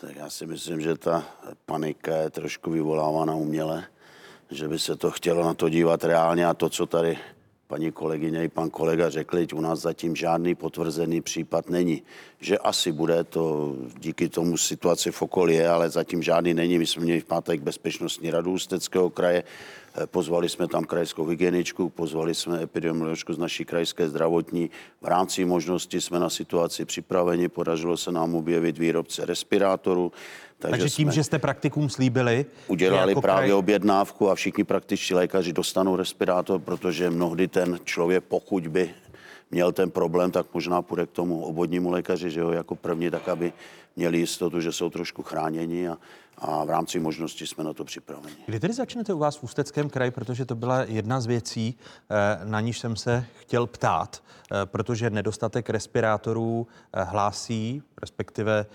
Tak 0.00 0.16
já 0.16 0.30
si 0.30 0.46
myslím, 0.46 0.80
že 0.80 0.96
ta 0.96 1.24
panika 1.66 2.16
je 2.16 2.30
trošku 2.30 2.70
vyvolávána 2.70 3.34
uměle, 3.34 3.84
že 4.50 4.68
by 4.68 4.78
se 4.78 4.96
to 4.96 5.10
chtělo 5.10 5.44
na 5.44 5.54
to 5.54 5.68
dívat 5.68 6.04
reálně 6.04 6.46
a 6.46 6.54
to, 6.54 6.68
co 6.68 6.86
tady 6.86 7.18
paní 7.66 7.92
kolegyně 7.92 8.44
i 8.44 8.48
pan 8.48 8.70
kolega 8.70 9.10
řekli, 9.10 9.46
u 9.54 9.60
nás 9.60 9.80
zatím 9.80 10.16
žádný 10.16 10.54
potvrzený 10.54 11.20
případ 11.20 11.70
není. 11.70 12.02
Že 12.40 12.58
asi 12.58 12.92
bude 12.92 13.24
to 13.24 13.76
díky 13.98 14.28
tomu 14.28 14.56
situaci 14.56 15.10
v 15.10 15.22
okolí 15.22 15.54
je, 15.54 15.68
ale 15.68 15.90
zatím 15.90 16.22
žádný 16.22 16.54
není. 16.54 16.78
My 16.78 16.86
jsme 16.86 17.02
měli 17.02 17.20
v 17.20 17.24
pátek 17.24 17.60
bezpečnostní 17.60 18.30
radu 18.30 18.52
Ústeckého 18.52 19.10
kraje, 19.10 19.44
Eh, 20.02 20.06
pozvali 20.06 20.48
jsme 20.48 20.68
tam 20.68 20.84
krajskou 20.84 21.26
hygieničku, 21.26 21.88
pozvali 21.88 22.34
jsme 22.34 22.62
epidemioložku 22.62 23.32
z 23.32 23.38
naší 23.38 23.64
krajské 23.64 24.08
zdravotní. 24.08 24.70
V 25.02 25.06
rámci 25.06 25.44
možnosti 25.44 26.00
jsme 26.00 26.18
na 26.18 26.30
situaci 26.30 26.84
připraveni, 26.84 27.48
podařilo 27.48 27.96
se 27.96 28.12
nám 28.12 28.34
objevit 28.34 28.78
výrobce 28.78 29.26
respirátorů. 29.26 30.12
Takže 30.58 30.88
tím, 30.90 31.08
jsme 31.08 31.12
že 31.12 31.24
jste 31.24 31.38
praktikům 31.38 31.88
slíbili, 31.90 32.46
udělali 32.66 33.12
jako 33.12 33.20
právě 33.20 33.50
kraj- 33.50 33.58
objednávku 33.58 34.30
a 34.30 34.34
všichni 34.34 34.64
praktičtí 34.64 35.14
lékaři 35.14 35.52
dostanou 35.52 35.96
respirátor, 35.96 36.60
protože 36.60 37.10
mnohdy 37.10 37.48
ten 37.48 37.78
člověk, 37.84 38.24
pokud 38.24 38.66
by 38.66 38.90
měl 39.50 39.72
ten 39.72 39.90
problém, 39.90 40.30
tak 40.30 40.46
možná 40.54 40.82
půjde 40.82 41.06
k 41.06 41.10
tomu 41.10 41.44
obvodnímu 41.44 41.90
lékaři, 41.90 42.30
že 42.30 42.40
jo, 42.40 42.50
jako 42.50 42.74
první, 42.74 43.10
tak 43.10 43.28
aby 43.28 43.52
měli 43.96 44.18
jistotu, 44.18 44.60
že 44.60 44.72
jsou 44.72 44.90
trošku 44.90 45.22
chráněni 45.22 45.88
a, 45.88 45.96
a 46.40 46.64
v 46.64 46.70
rámci 46.70 47.00
možnosti 47.00 47.46
jsme 47.46 47.64
na 47.64 47.72
to 47.72 47.84
připraveni. 47.84 48.36
Kdy 48.46 48.60
tedy 48.60 48.74
začnete 48.74 49.14
u 49.14 49.18
vás 49.18 49.36
v 49.36 49.42
Ústeckém 49.42 49.90
kraji, 49.90 50.10
protože 50.10 50.44
to 50.44 50.54
byla 50.54 50.82
jedna 50.82 51.20
z 51.20 51.26
věcí, 51.26 51.78
eh, 52.10 52.40
na 52.44 52.60
níž 52.60 52.78
jsem 52.78 52.96
se 52.96 53.24
chtěl 53.34 53.66
ptát, 53.66 54.22
eh, 54.52 54.66
protože 54.66 55.10
nedostatek 55.10 55.70
respirátorů 55.70 56.66
eh, 56.92 57.04
hlásí, 57.04 57.82
respektive 58.00 58.66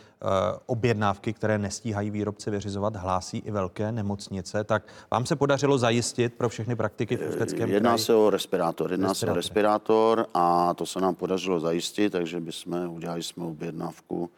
objednávky, 0.65 1.33
které 1.33 1.57
nestíhají 1.57 2.09
výrobce 2.09 2.51
vyřizovat, 2.51 2.95
hlásí 2.95 3.37
i 3.37 3.51
velké 3.51 3.91
nemocnice. 3.91 4.63
Tak 4.63 4.83
vám 5.11 5.25
se 5.25 5.35
podařilo 5.35 5.77
zajistit 5.77 6.33
pro 6.33 6.49
všechny 6.49 6.75
praktiky 6.75 7.17
v 7.17 7.29
Ústeckém 7.29 7.69
Jedná 7.69 7.89
kraji? 7.89 8.03
se 8.03 8.13
o 8.15 8.29
respirátor, 8.29 8.91
jedná 8.91 9.07
Respirátor. 9.09 9.27
se 9.27 9.31
o 9.31 9.35
respirátor 9.35 10.25
a 10.33 10.73
to 10.73 10.85
se 10.85 11.01
nám 11.01 11.15
podařilo 11.15 11.59
zajistit, 11.59 12.09
takže 12.09 12.39
bychom 12.39 12.89
udělali 12.89 13.23
jsme 13.23 13.43
objednávku 13.45 14.29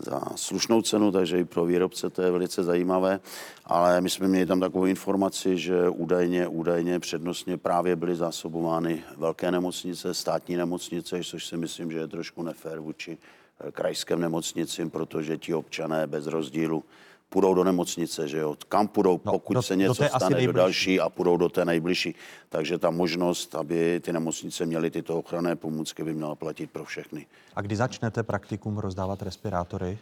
za 0.00 0.20
slušnou 0.36 0.82
cenu, 0.82 1.12
takže 1.12 1.40
i 1.40 1.44
pro 1.44 1.64
výrobce 1.64 2.10
to 2.10 2.22
je 2.22 2.30
velice 2.30 2.62
zajímavé, 2.62 3.20
ale 3.64 4.00
my 4.00 4.10
jsme 4.10 4.28
měli 4.28 4.46
tam 4.46 4.60
takovou 4.60 4.86
informaci, 4.86 5.58
že 5.58 5.88
údajně, 5.88 6.48
údajně 6.48 7.00
přednostně 7.00 7.56
právě 7.56 7.96
byly 7.96 8.16
zásobovány 8.16 9.02
velké 9.16 9.50
nemocnice, 9.50 10.14
státní 10.14 10.56
nemocnice, 10.56 11.20
což 11.24 11.46
si 11.46 11.56
myslím, 11.56 11.92
že 11.92 11.98
je 11.98 12.08
trošku 12.08 12.42
nefér 12.42 12.80
vůči 12.80 13.18
eh, 13.60 13.72
krajským 13.72 14.20
nemocnicím, 14.20 14.90
protože 14.90 15.38
ti 15.38 15.54
občané 15.54 16.06
bez 16.06 16.26
rozdílu 16.26 16.84
půjdou 17.34 17.54
do 17.54 17.64
nemocnice, 17.64 18.28
že 18.28 18.38
jo, 18.38 18.56
kam 18.68 18.88
půjdou, 18.88 19.20
No, 19.24 19.32
pokud 19.32 19.54
do- 19.54 19.62
se 19.62 19.74
do 19.74 19.80
něco 19.80 20.04
asi 20.04 20.16
stane 20.16 20.46
do 20.46 20.52
další 20.52 21.00
a 21.00 21.08
půjdou 21.08 21.36
do 21.36 21.48
té 21.48 21.64
nejbližší. 21.64 22.14
Takže 22.48 22.78
ta 22.78 22.90
možnost, 22.90 23.54
aby 23.54 24.00
ty 24.00 24.12
nemocnice 24.12 24.66
měly 24.66 24.90
tyto 24.90 25.18
ochranné 25.18 25.56
pomůcky, 25.56 26.04
by 26.04 26.14
měla 26.14 26.34
platit 26.34 26.70
pro 26.70 26.84
všechny. 26.84 27.26
A 27.54 27.60
kdy 27.60 27.76
začnete 27.76 28.22
praktikům 28.22 28.78
rozdávat 28.78 29.22
respirátory? 29.22 29.98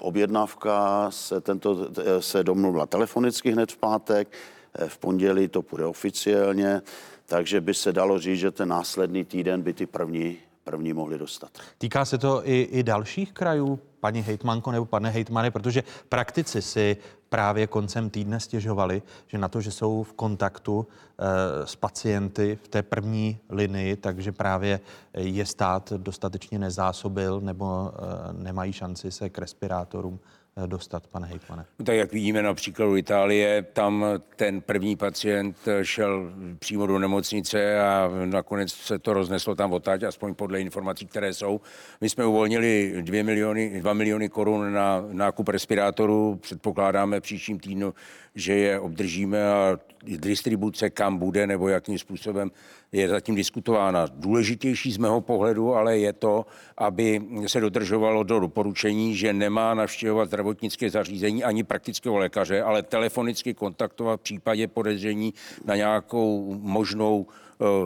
Objednávka 0.00 1.06
se, 1.10 1.40
tento, 1.40 1.88
se 2.20 2.44
domluvila 2.44 2.86
telefonicky 2.86 3.50
hned 3.50 3.72
v 3.72 3.76
pátek, 3.76 4.28
eh, 4.74 4.88
v 4.88 4.98
pondělí 4.98 5.48
to 5.48 5.62
půjde 5.62 5.86
oficiálně, 5.86 6.82
takže 7.26 7.60
by 7.60 7.74
se 7.74 7.92
dalo 7.92 8.18
říct, 8.18 8.38
že 8.38 8.50
ten 8.50 8.68
následný 8.68 9.24
týden 9.24 9.62
by 9.62 9.72
ty 9.72 9.86
první, 9.86 10.36
první 10.64 10.92
mohli 10.92 11.18
dostat. 11.18 11.50
Týká 11.78 12.04
se 12.04 12.18
to 12.18 12.48
i, 12.48 12.62
i 12.62 12.82
dalších 12.82 13.32
krajů, 13.32 13.78
paní 14.04 14.20
hejtmanko 14.20 14.72
nebo 14.72 14.84
pane 14.84 15.10
hejtmane, 15.10 15.50
protože 15.50 15.82
praktici 16.08 16.62
si 16.62 16.96
právě 17.28 17.66
koncem 17.66 18.10
týdne 18.10 18.40
stěžovali, 18.40 19.02
že 19.26 19.38
na 19.38 19.48
to, 19.48 19.60
že 19.60 19.70
jsou 19.70 20.02
v 20.02 20.12
kontaktu 20.12 20.86
e, 20.86 21.66
s 21.66 21.76
pacienty 21.76 22.58
v 22.62 22.68
té 22.68 22.82
první 22.82 23.38
linii, 23.50 23.96
takže 23.96 24.32
právě 24.32 24.80
je 25.14 25.46
stát 25.46 25.92
dostatečně 25.96 26.58
nezásobil 26.58 27.40
nebo 27.40 27.64
e, 27.64 28.42
nemají 28.42 28.72
šanci 28.72 29.10
se 29.10 29.30
k 29.30 29.38
respirátorům 29.38 30.20
dostat, 30.66 31.06
pane 31.06 31.26
hejtmane. 31.26 31.66
Tak 31.84 31.96
jak 31.96 32.12
vidíme 32.12 32.42
na 32.42 32.54
příkladu 32.54 32.96
Itálie, 32.96 33.62
tam 33.62 34.04
ten 34.36 34.60
první 34.60 34.96
pacient 34.96 35.56
šel 35.82 36.32
přímo 36.58 36.86
do 36.86 36.98
nemocnice 36.98 37.80
a 37.80 38.10
nakonec 38.24 38.72
se 38.72 38.98
to 38.98 39.12
rozneslo 39.14 39.54
tam 39.54 39.72
odtaď, 39.72 40.02
aspoň 40.02 40.34
podle 40.34 40.60
informací, 40.60 41.06
které 41.06 41.34
jsou. 41.34 41.60
My 42.00 42.08
jsme 42.08 42.26
uvolnili 42.26 42.94
2 43.00 43.24
miliony, 43.24 43.80
2 43.80 43.92
miliony 43.92 44.28
korun 44.28 44.72
na 44.72 45.04
nákup 45.12 45.48
respirátorů. 45.48 46.38
Předpokládáme 46.42 47.20
příštím 47.20 47.58
týdnu, 47.58 47.94
že 48.34 48.54
je 48.54 48.80
obdržíme 48.80 49.52
a 49.52 49.78
distribuce 50.06 50.90
kam 50.90 51.18
bude 51.18 51.46
nebo 51.46 51.68
jakým 51.68 51.98
způsobem 51.98 52.50
je 52.92 53.08
zatím 53.08 53.34
diskutována. 53.34 54.06
Důležitější 54.12 54.92
z 54.92 54.98
mého 54.98 55.20
pohledu 55.20 55.74
ale 55.74 55.98
je 55.98 56.12
to, 56.12 56.46
aby 56.78 57.22
se 57.46 57.60
dodržovalo 57.60 58.22
do 58.22 58.40
doporučení, 58.40 59.16
že 59.16 59.32
nemá 59.32 59.74
navštěvovat 59.74 60.28
zdravotnické 60.28 60.90
zařízení 60.90 61.44
ani 61.44 61.64
praktického 61.64 62.18
lékaře, 62.18 62.62
ale 62.62 62.82
telefonicky 62.82 63.54
kontaktovat 63.54 64.20
v 64.20 64.22
případě 64.22 64.68
podezření 64.68 65.34
na 65.64 65.76
nějakou 65.76 66.54
možnou 66.60 67.26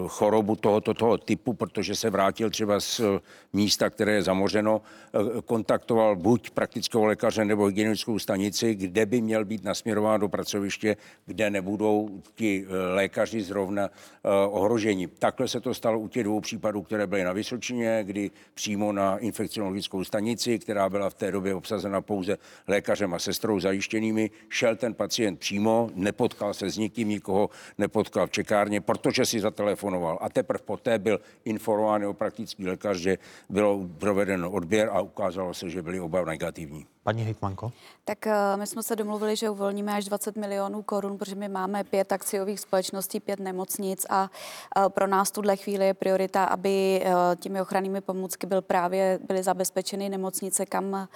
chorobu 0.08 0.56
tohoto 0.56 0.94
toho 0.94 1.18
typu, 1.18 1.52
protože 1.52 1.94
se 1.94 2.10
vrátil 2.10 2.50
třeba 2.50 2.80
z 2.80 3.00
eh, 3.00 3.20
místa, 3.52 3.90
které 3.90 4.12
je 4.12 4.22
zamořeno, 4.22 4.82
eh, 4.82 5.42
kontaktoval 5.44 6.16
buď 6.16 6.50
praktického 6.50 7.04
lékaře 7.04 7.44
nebo 7.44 7.66
hygienickou 7.66 8.18
stanici, 8.18 8.74
kde 8.74 9.06
by 9.06 9.20
měl 9.20 9.44
být 9.44 9.64
nasměrován 9.64 10.20
do 10.20 10.28
pracoviště, 10.28 10.96
kde 11.26 11.50
nebudou 11.50 12.22
ti 12.34 12.66
eh, 12.66 12.94
lékaři 12.94 13.42
zrovna 13.42 13.84
eh, 13.84 14.28
ohroženi. 14.48 15.06
Takhle 15.06 15.48
se 15.48 15.60
to 15.60 15.74
stalo 15.74 15.98
u 15.98 16.08
těch 16.08 16.24
dvou 16.24 16.40
případů, 16.40 16.82
které 16.82 17.06
byly 17.06 17.24
na 17.24 17.32
Vysočině, 17.32 18.00
kdy 18.02 18.30
přímo 18.54 18.92
na 18.92 19.18
infekciologickou 19.18 20.04
stanici, 20.04 20.58
která 20.58 20.88
byla 20.88 21.10
v 21.10 21.14
té 21.14 21.32
době 21.32 21.54
obsazena 21.54 22.00
pouze 22.00 22.38
lékařem 22.68 23.14
a 23.14 23.18
sestrou 23.18 23.60
zajištěnými, 23.60 24.30
šel 24.48 24.76
ten 24.76 24.94
pacient 24.94 25.38
přímo, 25.38 25.90
nepotkal 25.94 26.54
se 26.54 26.70
s 26.70 26.76
nikým, 26.76 27.08
nikoho 27.08 27.50
nepotkal 27.78 28.26
v 28.26 28.30
čekárně, 28.30 28.80
protože 28.80 29.26
si 29.26 29.40
zatelefonoval. 29.58 30.18
A 30.20 30.28
teprve 30.28 30.62
poté 30.64 30.98
byl 30.98 31.20
informován 31.44 32.06
o 32.06 32.14
praktický 32.14 32.66
lékař, 32.66 32.96
že 32.96 33.18
bylo 33.50 33.88
proveden 33.98 34.44
odběr 34.44 34.88
a 34.92 35.00
ukázalo 35.00 35.54
se, 35.54 35.70
že 35.70 35.82
byly 35.82 36.00
oba 36.00 36.24
negativní. 36.24 36.86
Paní 37.08 37.24
hejtmanko? 37.24 37.72
Tak 38.04 38.26
eh, 38.26 38.56
my 38.56 38.66
jsme 38.66 38.82
se 38.82 38.96
domluvili, 38.96 39.36
že 39.36 39.50
uvolníme 39.50 39.94
až 39.94 40.04
20 40.04 40.36
milionů 40.36 40.82
korun, 40.82 41.18
protože 41.18 41.34
my 41.34 41.48
máme 41.48 41.84
pět 41.84 42.12
akciových 42.12 42.60
společností, 42.60 43.20
pět 43.20 43.40
nemocnic 43.40 44.06
a 44.10 44.30
eh, 44.76 44.88
pro 44.88 45.06
nás 45.06 45.30
tuhle 45.30 45.56
chvíli 45.56 45.86
je 45.86 45.94
priorita, 45.94 46.44
aby 46.44 47.02
eh, 47.04 47.12
těmi 47.36 47.60
ochrannými 47.60 48.00
pomůcky 48.00 48.46
byl 48.46 48.62
právě, 48.62 49.18
byly 49.28 49.42
zabezpečeny 49.42 50.08
nemocnice, 50.08 50.66
kam 50.66 51.08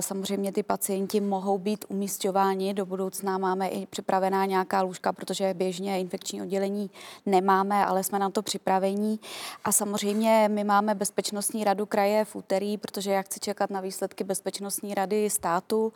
samozřejmě 0.00 0.52
ty 0.52 0.62
pacienti 0.62 1.20
mohou 1.20 1.58
být 1.58 1.84
umístěváni. 1.88 2.74
Do 2.74 2.86
budoucna 2.86 3.38
máme 3.38 3.68
i 3.68 3.86
připravená 3.86 4.46
nějaká 4.46 4.82
lůžka, 4.82 5.12
protože 5.12 5.54
běžně 5.54 6.00
infekční 6.00 6.42
oddělení 6.42 6.90
nemáme, 7.26 7.86
ale 7.86 8.04
jsme 8.04 8.18
na 8.18 8.30
to 8.30 8.42
připravení. 8.42 9.20
A 9.64 9.72
samozřejmě 9.72 10.48
my 10.52 10.64
máme 10.64 10.94
bezpečnostní 10.94 11.64
radu 11.64 11.86
kraje 11.86 12.24
v 12.24 12.36
úterý, 12.36 12.78
protože 12.78 13.10
já 13.10 13.22
chci 13.22 13.40
čekat 13.40 13.70
na 13.70 13.80
výsledky 13.80 14.24
bezpečnostní 14.24 14.94
rady 14.94 14.99
státu 15.28 15.92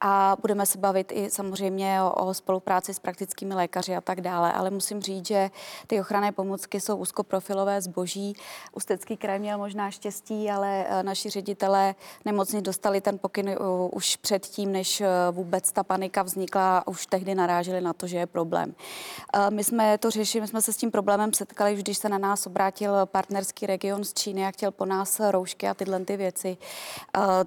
a 0.00 0.36
budeme 0.40 0.66
se 0.66 0.78
bavit 0.78 1.12
i 1.12 1.30
samozřejmě 1.30 2.02
o, 2.02 2.26
o 2.26 2.34
spolupráci 2.34 2.94
s 2.94 2.98
praktickými 2.98 3.54
lékaři 3.54 3.96
a 3.96 4.00
tak 4.00 4.20
dále. 4.20 4.52
Ale 4.52 4.70
musím 4.70 5.02
říct, 5.02 5.26
že 5.26 5.50
ty 5.86 6.00
ochranné 6.00 6.32
pomůcky 6.32 6.80
jsou 6.80 6.96
úzkoprofilové 6.96 7.80
zboží. 7.80 8.34
Ústecký 8.72 9.16
kraj 9.16 9.38
měl 9.38 9.58
možná 9.58 9.90
štěstí, 9.90 10.50
ale 10.50 10.86
eh, 10.88 11.02
naši 11.02 11.30
ředitelé 11.30 11.94
nemocnic 12.24 12.64
dostali 12.64 13.00
ten 13.00 13.18
pokyn 13.18 13.48
eh, 13.48 13.56
už 13.92 14.16
předtím, 14.16 14.72
než 14.72 15.00
eh, 15.00 15.08
vůbec 15.30 15.72
ta 15.72 15.82
panika 15.82 16.22
vznikla 16.22 16.86
už 16.86 17.06
tehdy 17.06 17.34
naráželi 17.34 17.80
na 17.80 17.92
to, 17.92 18.06
že 18.06 18.18
je 18.18 18.26
problém. 18.26 18.74
My 19.50 19.64
jsme 19.64 19.98
to 19.98 20.10
řešili, 20.10 20.40
my 20.40 20.48
jsme 20.48 20.62
se 20.62 20.72
s 20.72 20.76
tím 20.76 20.90
problémem 20.90 21.32
setkali, 21.32 21.74
už 21.74 21.82
když 21.82 21.98
se 21.98 22.08
na 22.08 22.18
nás 22.18 22.46
obrátil 22.46 23.06
partnerský 23.06 23.66
region 23.66 24.04
z 24.04 24.14
Číny 24.14 24.46
a 24.46 24.50
chtěl 24.50 24.70
po 24.70 24.84
nás 24.84 25.20
roušky 25.20 25.68
a 25.68 25.74
tyhle 25.74 26.04
ty 26.04 26.16
věci, 26.16 26.56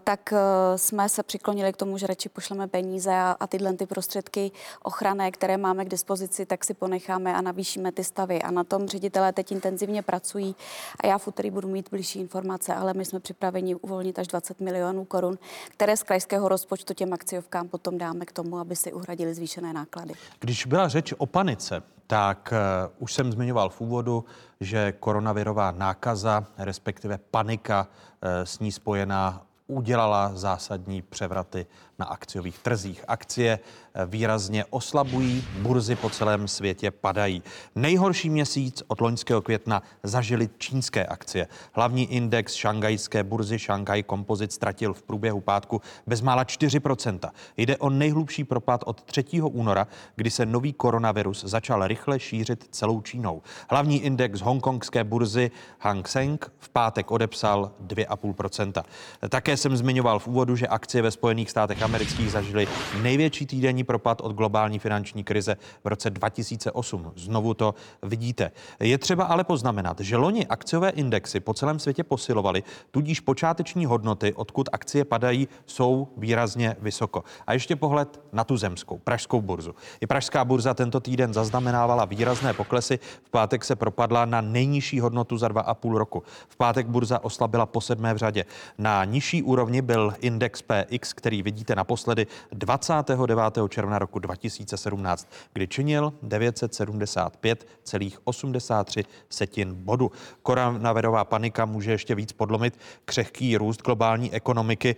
tak 0.03 0.33
eh, 0.33 0.77
jsme 0.91 1.09
se 1.09 1.23
přiklonili 1.23 1.73
k 1.73 1.77
tomu, 1.77 1.97
že 1.97 2.07
radši 2.07 2.29
pošleme 2.29 2.67
peníze 2.67 3.11
a, 3.11 3.35
a 3.39 3.47
tyhle 3.47 3.73
ty 3.73 3.85
prostředky 3.85 4.51
ochranné, 4.83 5.31
které 5.31 5.57
máme 5.57 5.85
k 5.85 5.89
dispozici, 5.89 6.45
tak 6.45 6.65
si 6.65 6.73
ponecháme 6.73 7.35
a 7.35 7.41
navýšíme 7.41 7.91
ty 7.91 8.03
stavy. 8.03 8.41
A 8.41 8.51
na 8.51 8.63
tom 8.63 8.87
ředitelé 8.87 9.33
teď 9.33 9.51
intenzivně 9.51 10.01
pracují 10.01 10.55
a 10.99 11.07
já 11.07 11.17
v 11.17 11.27
úterý 11.27 11.51
budu 11.51 11.67
mít 11.67 11.89
blížší 11.91 12.19
informace, 12.19 12.75
ale 12.75 12.93
my 12.93 13.05
jsme 13.05 13.19
připraveni 13.19 13.75
uvolnit 13.75 14.19
až 14.19 14.27
20 14.27 14.59
milionů 14.59 15.05
korun, 15.05 15.37
které 15.69 15.97
z 15.97 16.03
krajského 16.03 16.49
rozpočtu 16.49 16.93
těm 16.93 17.13
akciovkám 17.13 17.67
potom 17.67 17.97
dáme 17.97 18.25
k 18.25 18.31
tomu, 18.31 18.59
aby 18.59 18.75
si 18.75 18.93
uhradili 18.93 19.33
zvýšené 19.33 19.73
náklady. 19.73 20.13
Když 20.39 20.65
byla 20.65 20.87
řeč 20.87 21.13
o 21.17 21.25
panice, 21.25 21.83
tak 22.07 22.53
uh, 22.53 23.03
už 23.03 23.13
jsem 23.13 23.31
zmiňoval 23.31 23.69
v 23.69 23.81
úvodu, 23.81 24.25
že 24.59 24.91
koronavirová 24.99 25.71
nákaza, 25.71 26.45
respektive 26.57 27.17
panika 27.17 27.87
uh, 27.87 28.29
s 28.43 28.59
ní 28.59 28.71
spojená, 28.71 29.45
udělala 29.71 30.31
zásadní 30.35 31.01
převraty 31.01 31.65
na 32.01 32.05
akciových 32.05 32.57
trzích. 32.59 33.03
Akcie 33.07 33.59
eh, 33.59 34.05
výrazně 34.05 34.65
oslabují, 34.69 35.45
burzy 35.61 35.95
po 35.95 36.09
celém 36.09 36.47
světě 36.47 36.91
padají. 36.91 37.43
Nejhorší 37.75 38.29
měsíc 38.29 38.83
od 38.87 39.01
loňského 39.01 39.41
května 39.41 39.83
zažili 40.03 40.49
čínské 40.57 41.05
akcie. 41.05 41.47
Hlavní 41.73 42.13
index 42.13 42.53
šangajské 42.53 43.23
burzy 43.23 43.57
Shanghai 43.59 44.03
Composite 44.03 44.53
ztratil 44.53 44.93
v 44.93 45.03
průběhu 45.03 45.41
pátku 45.41 45.81
bezmála 46.07 46.43
4%. 46.43 47.29
Jde 47.57 47.77
o 47.77 47.89
nejhlubší 47.89 48.43
propad 48.43 48.83
od 48.85 49.03
3. 49.03 49.23
února, 49.41 49.87
kdy 50.15 50.31
se 50.31 50.45
nový 50.45 50.73
koronavirus 50.73 51.43
začal 51.45 51.87
rychle 51.87 52.19
šířit 52.19 52.67
celou 52.71 53.01
Čínou. 53.01 53.41
Hlavní 53.69 54.01
index 54.03 54.41
hongkongské 54.41 55.03
burzy 55.03 55.51
Hang 55.79 56.07
Seng 56.07 56.51
v 56.59 56.69
pátek 56.69 57.11
odepsal 57.11 57.71
2,5%. 57.87 58.83
Také 59.29 59.57
jsem 59.57 59.77
zmiňoval 59.77 60.19
v 60.19 60.27
úvodu, 60.27 60.55
že 60.55 60.67
akcie 60.67 61.01
ve 61.01 61.11
Spojených 61.11 61.51
státech 61.51 61.77
amerických 61.91 62.31
zažily 62.31 62.67
největší 63.01 63.45
týdenní 63.45 63.83
propad 63.83 64.21
od 64.21 64.35
globální 64.35 64.79
finanční 64.79 65.23
krize 65.23 65.57
v 65.83 65.87
roce 65.87 66.09
2008. 66.09 67.11
Znovu 67.15 67.53
to 67.53 67.75
vidíte. 68.03 68.51
Je 68.79 68.97
třeba 68.97 69.23
ale 69.23 69.43
poznamenat, 69.43 69.99
že 69.99 70.17
loni 70.17 70.47
akciové 70.47 70.89
indexy 70.89 71.39
po 71.39 71.53
celém 71.53 71.79
světě 71.79 72.03
posilovaly, 72.03 72.63
tudíž 72.91 73.19
počáteční 73.19 73.85
hodnoty, 73.85 74.33
odkud 74.33 74.69
akcie 74.71 75.05
padají, 75.05 75.47
jsou 75.65 76.07
výrazně 76.17 76.75
vysoko. 76.79 77.23
A 77.47 77.53
ještě 77.53 77.75
pohled 77.75 78.19
na 78.33 78.43
tu 78.43 78.57
zemskou, 78.57 78.97
pražskou 78.97 79.41
burzu. 79.41 79.75
I 80.01 80.07
pražská 80.07 80.45
burza 80.45 80.73
tento 80.73 80.99
týden 80.99 81.33
zaznamenávala 81.33 82.05
výrazné 82.05 82.53
poklesy. 82.53 82.99
V 83.23 83.29
pátek 83.29 83.65
se 83.65 83.75
propadla 83.75 84.25
na 84.25 84.41
nejnižší 84.41 84.99
hodnotu 84.99 85.37
za 85.37 85.47
dva 85.47 85.61
a 85.61 85.73
půl 85.73 85.97
roku. 85.97 86.23
V 86.47 86.55
pátek 86.55 86.87
burza 86.87 87.23
oslabila 87.23 87.65
po 87.65 87.81
sedmé 87.81 88.13
v 88.13 88.17
řadě. 88.17 88.45
Na 88.77 89.05
nižší 89.05 89.43
úrovni 89.43 89.81
byl 89.81 90.13
index 90.19 90.61
PX, 90.61 91.13
který 91.13 91.43
vidíte 91.43 91.80
naposledy 91.81 92.27
29. 92.51 93.41
června 93.69 93.99
roku 93.99 94.19
2017, 94.19 95.27
kdy 95.53 95.67
činil 95.67 96.13
975,83 96.23 99.05
setin 99.29 99.73
bodu. 99.73 100.11
Koronavirová 100.43 101.25
panika 101.25 101.65
může 101.65 101.91
ještě 101.91 102.15
víc 102.15 102.31
podlomit 102.31 102.79
křehký 103.05 103.57
růst 103.57 103.81
globální 103.81 104.33
ekonomiky 104.33 104.95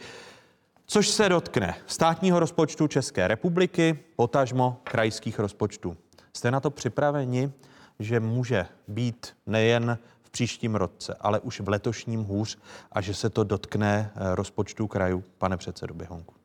což 0.85 1.09
se 1.09 1.29
dotkne 1.29 1.75
státního 1.87 2.39
rozpočtu 2.39 2.87
České 2.87 3.27
republiky, 3.27 3.99
potažmo 4.15 4.77
krajských 4.83 5.39
rozpočtů. 5.39 5.97
Jste 6.33 6.51
na 6.51 6.59
to 6.59 6.71
připraveni, 6.71 7.51
že 7.99 8.19
může 8.19 8.65
být 8.87 9.37
nejen 9.45 9.97
v 10.21 10.29
příštím 10.29 10.75
roce, 10.75 11.15
ale 11.19 11.39
už 11.39 11.59
v 11.59 11.69
letošním 11.69 12.23
hůř 12.23 12.57
a 12.91 13.01
že 13.01 13.13
se 13.13 13.29
to 13.29 13.43
dotkne 13.43 14.11
eh, 14.15 14.35
rozpočtu 14.35 14.87
krajů, 14.87 15.23
pane 15.37 15.57
předsedu 15.57 15.93
Běhonku? 15.93 16.42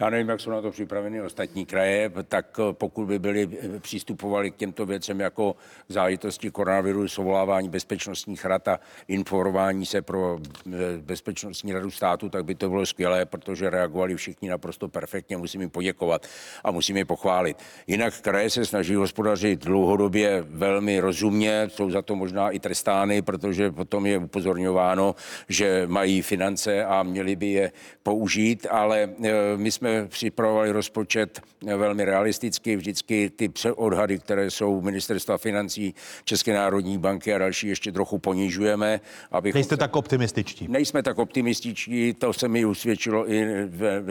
Já 0.00 0.10
nevím, 0.10 0.28
jak 0.28 0.40
jsou 0.40 0.50
na 0.50 0.62
to 0.62 0.70
připraveny 0.70 1.22
ostatní 1.22 1.66
kraje, 1.66 2.12
tak 2.28 2.58
eh, 2.58 2.72
pokud 2.72 3.06
by 3.06 3.18
byli 3.18 3.48
eh, 3.52 3.80
přístupovali 3.80 4.50
k 4.50 4.56
těmto 4.56 4.86
věcem 4.86 5.20
jako 5.20 5.56
k 5.88 5.92
záležitosti 5.92 6.50
koronaviru, 6.50 7.08
sovolávání 7.08 7.68
bezpečnostních 7.68 8.44
rad 8.44 8.68
a 8.68 8.80
informování 9.08 9.86
se 9.86 10.02
pro 10.02 10.38
eh, 10.66 10.72
bezpečnostní 10.98 11.72
radu 11.72 11.90
státu, 11.90 12.28
tak 12.28 12.44
by 12.44 12.54
to 12.54 12.68
bylo 12.68 12.86
skvělé, 12.86 13.26
protože 13.26 13.70
reagovali 13.70 14.16
všichni 14.16 14.48
naprosto 14.48 14.88
perfektně. 14.88 15.36
Musím 15.36 15.60
jim 15.60 15.70
poděkovat 15.70 16.26
a 16.64 16.70
musím 16.70 16.96
je 16.96 17.04
pochválit. 17.04 17.56
Jinak 17.86 18.20
kraje 18.20 18.50
se 18.50 18.66
snaží 18.66 18.94
hospodařit 18.94 19.64
dlouhodobě 19.64 20.44
velmi 20.48 21.00
rozumně, 21.00 21.68
jsou 21.68 21.90
za 21.90 22.02
to 22.02 22.16
možná 22.16 22.50
i 22.50 22.58
trestány, 22.58 23.22
protože 23.22 23.70
potom 23.70 24.06
je 24.06 24.18
upozorňováno, 24.18 25.14
že 25.48 25.82
mají 25.86 26.22
finance 26.22 26.84
a 26.84 27.02
měli 27.02 27.36
by 27.36 27.46
je 27.46 27.72
použít, 28.02 28.66
ale 28.70 29.10
my 29.56 29.72
jsme 29.72 29.89
připravovali 30.08 30.70
rozpočet 30.70 31.40
velmi 31.76 32.04
realisticky, 32.04 32.76
vždycky 32.76 33.30
ty 33.30 33.50
odhady, 33.76 34.18
které 34.18 34.50
jsou 34.50 34.80
ministerstva 34.80 35.38
financí, 35.38 35.94
České 36.24 36.54
národní 36.54 36.98
banky 36.98 37.34
a 37.34 37.38
další 37.38 37.68
ještě 37.68 37.92
trochu 37.92 38.18
ponižujeme. 38.18 39.00
Abychom 39.30 39.58
Nejste 39.58 39.74
se... 39.74 39.78
tak 39.78 39.96
optimističtí. 39.96 40.68
Nejsme 40.68 41.02
tak 41.02 41.18
optimističtí, 41.18 42.14
to 42.14 42.32
se 42.32 42.48
mi 42.48 42.64
usvědčilo 42.64 43.32
i 43.32 43.46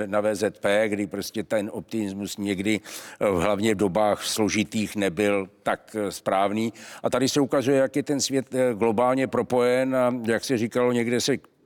na 0.06 0.22
VZP, 0.22 0.66
kdy 0.88 1.08
prostě 1.08 1.44
ten 1.44 1.70
optimismus 1.74 2.38
někdy 2.38 2.80
hlavně 3.20 3.76
v 3.76 3.78
dobách 3.78 4.24
složitých 4.24 4.96
nebyl 4.96 5.50
tak 5.64 5.96
správný. 6.10 6.74
A 7.04 7.10
tady 7.10 7.30
se 7.30 7.40
ukazuje, 7.40 7.78
jak 7.78 7.96
je 7.96 8.04
ten 8.04 8.22
svět 8.22 8.56
globálně 8.74 9.28
propojen 9.28 9.96
a 9.96 10.16
jak 10.26 10.46
se 10.46 10.58
říkalo, 10.58 10.92
někde 10.92 11.22
se 11.22 11.38
Eh, 11.38 11.59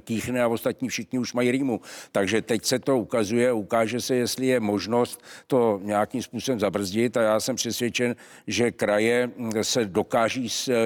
kýchne 0.00 0.42
a 0.42 0.48
ostatní 0.48 0.88
všichni 0.88 1.18
už 1.18 1.32
mají 1.32 1.50
rýmu. 1.50 1.80
Takže 2.12 2.42
teď 2.42 2.64
se 2.64 2.78
to 2.78 2.98
ukazuje, 2.98 3.52
ukáže 3.52 4.00
se, 4.00 4.14
jestli 4.14 4.46
je 4.46 4.60
možnost 4.60 5.22
to 5.46 5.80
nějakým 5.82 6.22
způsobem 6.22 6.60
zabrzdit 6.60 7.16
a 7.16 7.22
já 7.22 7.40
jsem 7.40 7.56
přesvědčen, 7.56 8.16
že 8.46 8.70
kraje 8.70 9.30
se 9.62 9.84
dokáží 9.84 10.48
s 10.48 10.68
eh, 10.68 10.76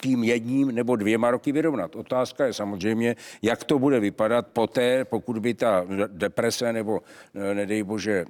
tím 0.00 0.24
jedním 0.24 0.74
nebo 0.74 0.96
dvěma 0.96 1.30
roky 1.30 1.52
vyrovnat. 1.52 1.96
Otázka 1.96 2.46
je 2.46 2.52
samozřejmě, 2.52 3.16
jak 3.42 3.64
to 3.64 3.78
bude 3.78 4.00
vypadat 4.00 4.46
poté, 4.46 5.04
pokud 5.04 5.38
by 5.38 5.54
ta 5.54 5.84
deprese 6.06 6.72
nebo 6.72 7.00
eh, 7.34 7.54
nedej 7.54 7.82
bože 7.82 8.24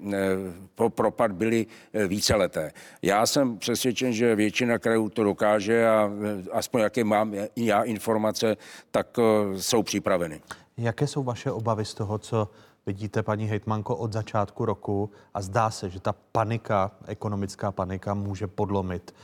propad 0.75 1.33
byly 1.33 1.67
víceleté. 2.07 2.73
Já 3.03 3.27
jsem 3.27 3.59
přesvědčen, 3.59 4.13
že 4.13 4.35
většina 4.35 4.79
krajů 4.79 5.09
to 5.09 5.25
dokáže 5.25 5.87
a 5.87 6.11
aspoň 6.53 6.81
jaké 6.81 7.05
mám 7.05 7.35
já 7.57 7.83
informace, 7.83 8.57
tak 8.91 9.19
jsou 9.69 9.83
připraveny. 9.83 10.41
Jaké 10.77 11.07
jsou 11.07 11.23
vaše 11.23 11.51
obavy 11.51 11.85
z 11.85 11.95
toho, 11.95 12.19
co 12.19 12.49
vidíte, 12.87 13.23
paní 13.23 13.47
hejtmanko, 13.47 13.97
od 13.97 14.13
začátku 14.13 14.65
roku 14.65 15.11
a 15.35 15.43
zdá 15.43 15.71
se, 15.71 15.91
že 15.91 16.01
ta 16.01 16.15
panika, 16.33 16.91
ekonomická 17.07 17.73
panika 17.73 18.15
může 18.15 18.47
podlomit 18.47 19.15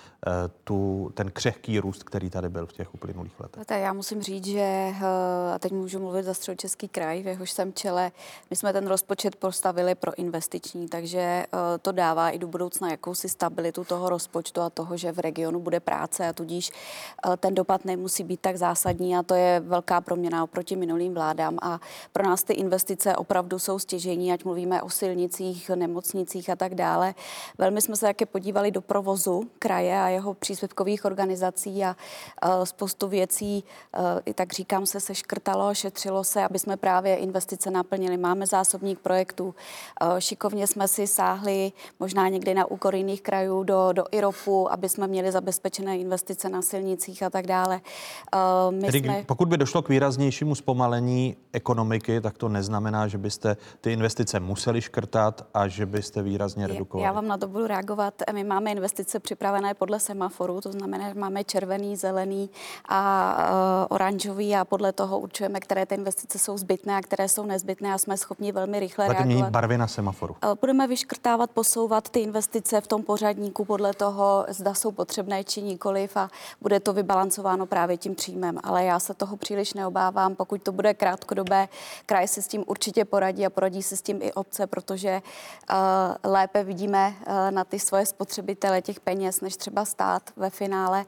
tu, 0.65 1.11
ten 1.15 1.31
křehký 1.31 1.79
růst, 1.79 2.03
který 2.03 2.31
tady 2.31 2.49
byl 2.49 2.67
v 2.67 2.73
těch 2.73 2.95
uplynulých 2.95 3.41
letech. 3.41 3.67
Tak 3.67 3.81
já 3.81 3.93
musím 3.93 4.23
říct, 4.23 4.47
že, 4.47 4.89
uh, 4.91 5.55
a 5.55 5.59
teď 5.59 5.73
můžu 5.73 6.01
mluvit 6.01 6.23
za 6.23 6.35
středočeský 6.35 6.89
kraj, 6.89 7.23
v 7.23 7.27
jehož 7.27 7.51
jsem 7.51 7.73
čele, 7.73 8.13
my 8.51 8.57
jsme 8.57 8.73
ten 8.73 8.87
rozpočet 8.87 9.37
postavili 9.37 9.95
pro 9.95 10.15
investiční, 10.15 10.89
takže 10.89 11.47
uh, 11.53 11.59
to 11.83 11.93
dává 11.93 12.31
i 12.31 12.39
do 12.39 12.47
budoucna 12.47 12.91
jakousi 12.91 13.29
stabilitu 13.29 13.85
toho 13.85 14.09
rozpočtu 14.09 14.61
a 14.61 14.71
toho, 14.71 14.97
že 14.97 15.13
v 15.13 15.19
regionu 15.19 15.61
bude 15.61 15.81
práce 15.81 16.29
a 16.29 16.33
tudíž 16.33 16.71
ten 17.37 17.55
dopad 17.55 17.85
nemusí 17.85 18.25
být 18.25 18.41
tak 18.41 18.57
zásadní 18.57 19.17
a 19.17 19.23
to 19.23 19.35
je 19.35 19.61
velká 19.61 20.01
proměna 20.01 20.45
oproti 20.45 20.77
minulým 20.77 21.15
vládám 21.15 21.59
a 21.63 21.81
pro 22.13 22.25
nás 22.25 22.43
ty 22.43 22.53
investice 22.53 23.17
opravdu 23.17 23.59
jsou 23.59 23.79
stěžení, 23.79 24.33
ať 24.33 24.45
mluvíme 24.45 24.83
o 24.83 24.91
silnicích, 24.91 25.71
nemocnicích 25.75 26.51
a 26.51 26.57
tak 26.57 26.75
dále. 26.75 27.15
Velmi 27.59 27.81
jsme 27.81 27.97
se 27.97 28.07
také 28.07 28.27
podívali 28.27 28.71
do 28.71 28.81
provozu 28.81 29.43
kraje 29.59 30.01
a 30.01 30.09
jeho 30.15 30.35
příspěvkových 30.35 31.05
organizací 31.05 31.85
a 31.85 31.97
spoustu 32.65 33.09
věcí, 33.09 33.65
i 34.27 34.35
tak 34.35 34.53
říkám 34.53 34.87
se, 34.87 35.01
seškrtalo, 35.01 35.75
šetřilo 35.75 36.25
se, 36.25 36.45
aby 36.45 36.59
jsme 36.59 36.77
právě 36.77 37.17
investice 37.17 37.71
naplnili. 37.71 38.17
Máme 38.17 38.47
zásobník 38.47 38.99
projektů. 38.99 39.55
Šikovně 40.19 40.67
jsme 40.67 40.89
si 40.89 41.07
sáhli 41.07 41.73
možná 42.01 42.29
někdy 42.29 42.55
na 42.55 42.71
úkor 42.71 42.95
jiných 42.95 43.23
krajů 43.23 43.63
do, 43.63 43.93
do 43.93 44.05
IROPu, 44.11 44.73
aby 44.73 44.89
jsme 44.89 45.07
měli 45.07 45.33
zabezpečené 45.33 45.99
investice 45.99 46.49
na 46.49 46.63
silnicích 46.63 47.23
a 47.23 47.31
tak 47.31 47.47
dále. 47.47 47.81
My 48.71 48.87
Tedy, 48.87 48.99
jsme... 48.99 49.25
Pokud 49.27 49.49
by 49.49 49.57
došlo 49.57 49.83
k 49.83 49.89
výraznějšímu 49.89 50.55
zpomalení 50.55 51.37
ekonomiky, 51.53 52.21
tak 52.21 52.39
to 52.39 52.49
neznamená, 52.49 53.09
že 53.09 53.19
byste 53.19 53.35
byste 53.35 53.57
ty 53.81 53.93
investice 53.93 54.41
museli 54.41 54.81
škrtat 54.81 55.47
a 55.55 55.69
že 55.69 55.87
byste 55.87 56.23
výrazně 56.23 56.67
redukovali? 56.67 57.07
Já 57.07 57.13
vám 57.13 57.29
na 57.29 57.39
to 57.39 57.49
budu 57.49 57.67
reagovat. 57.67 58.15
My 58.33 58.45
máme 58.45 58.71
investice 58.71 59.21
připravené 59.21 59.75
podle 59.75 60.01
semaforu, 60.05 60.61
to 60.61 60.73
znamená, 60.73 61.09
že 61.09 61.15
máme 61.15 61.45
červený, 61.45 61.97
zelený 61.97 62.51
a 62.89 63.01
uh, 63.39 63.97
oranžový 63.97 64.57
a 64.57 64.65
podle 64.65 64.93
toho 64.93 65.19
určujeme, 65.19 65.61
které 65.61 65.87
ty 65.87 65.95
investice 65.95 66.39
jsou 66.39 66.59
zbytné 66.59 66.97
a 66.97 67.01
které 67.01 67.29
jsou 67.29 67.47
nezbytné 67.47 67.95
a 67.95 67.99
jsme 67.99 68.17
schopni 68.17 68.53
velmi 68.53 68.81
rychle 68.81 69.07
Budete 69.07 69.25
reagovat. 69.25 69.51
barvy 69.51 69.79
na 69.79 69.87
semaforu? 69.87 70.37
Uh, 70.45 70.55
budeme 70.61 70.87
vyškrtávat, 70.87 71.51
posouvat 71.51 72.09
ty 72.09 72.21
investice 72.21 72.81
v 72.81 72.87
tom 72.87 73.03
pořadníku 73.03 73.65
podle 73.65 73.93
toho, 73.93 74.47
zda 74.49 74.75
jsou 74.75 74.93
potřebné 74.93 75.45
či 75.45 75.63
nikoliv 75.63 76.17
a 76.17 76.29
bude 76.61 76.81
to 76.81 76.93
vybalancováno 76.93 77.67
právě 77.67 77.97
tím 77.97 78.15
příjmem. 78.15 78.59
Ale 78.65 78.85
já 78.85 79.01
se 79.01 79.15
toho 79.15 79.37
příliš 79.37 79.75
neobávám, 79.75 80.35
pokud 80.35 80.63
to 80.63 80.73
bude 80.73 80.95
krátkodobé, 80.95 81.69
kraj 82.07 82.29
se 82.29 82.43
s 82.43 82.49
tím 82.49 82.65
určitě 82.67 83.05
poradí 83.05 83.47
a 83.47 83.51
poradí 83.51 83.83
se 83.83 83.97
s 83.97 84.03
tím 84.03 84.19
i 84.23 84.33
obce, 84.33 84.67
protože 84.67 85.23
uh, 85.71 85.77
lépe 86.33 86.65
vidíme 86.65 87.15
uh, 87.19 87.35
na 87.51 87.65
ty 87.65 87.79
svoje 87.79 88.07
spotřebitele 88.07 88.83
těch 88.83 89.01
peněz, 89.01 89.41
než 89.41 89.57
třeba 89.57 89.85
stát 89.95 90.23
ve 90.37 90.51
finále, 90.51 91.07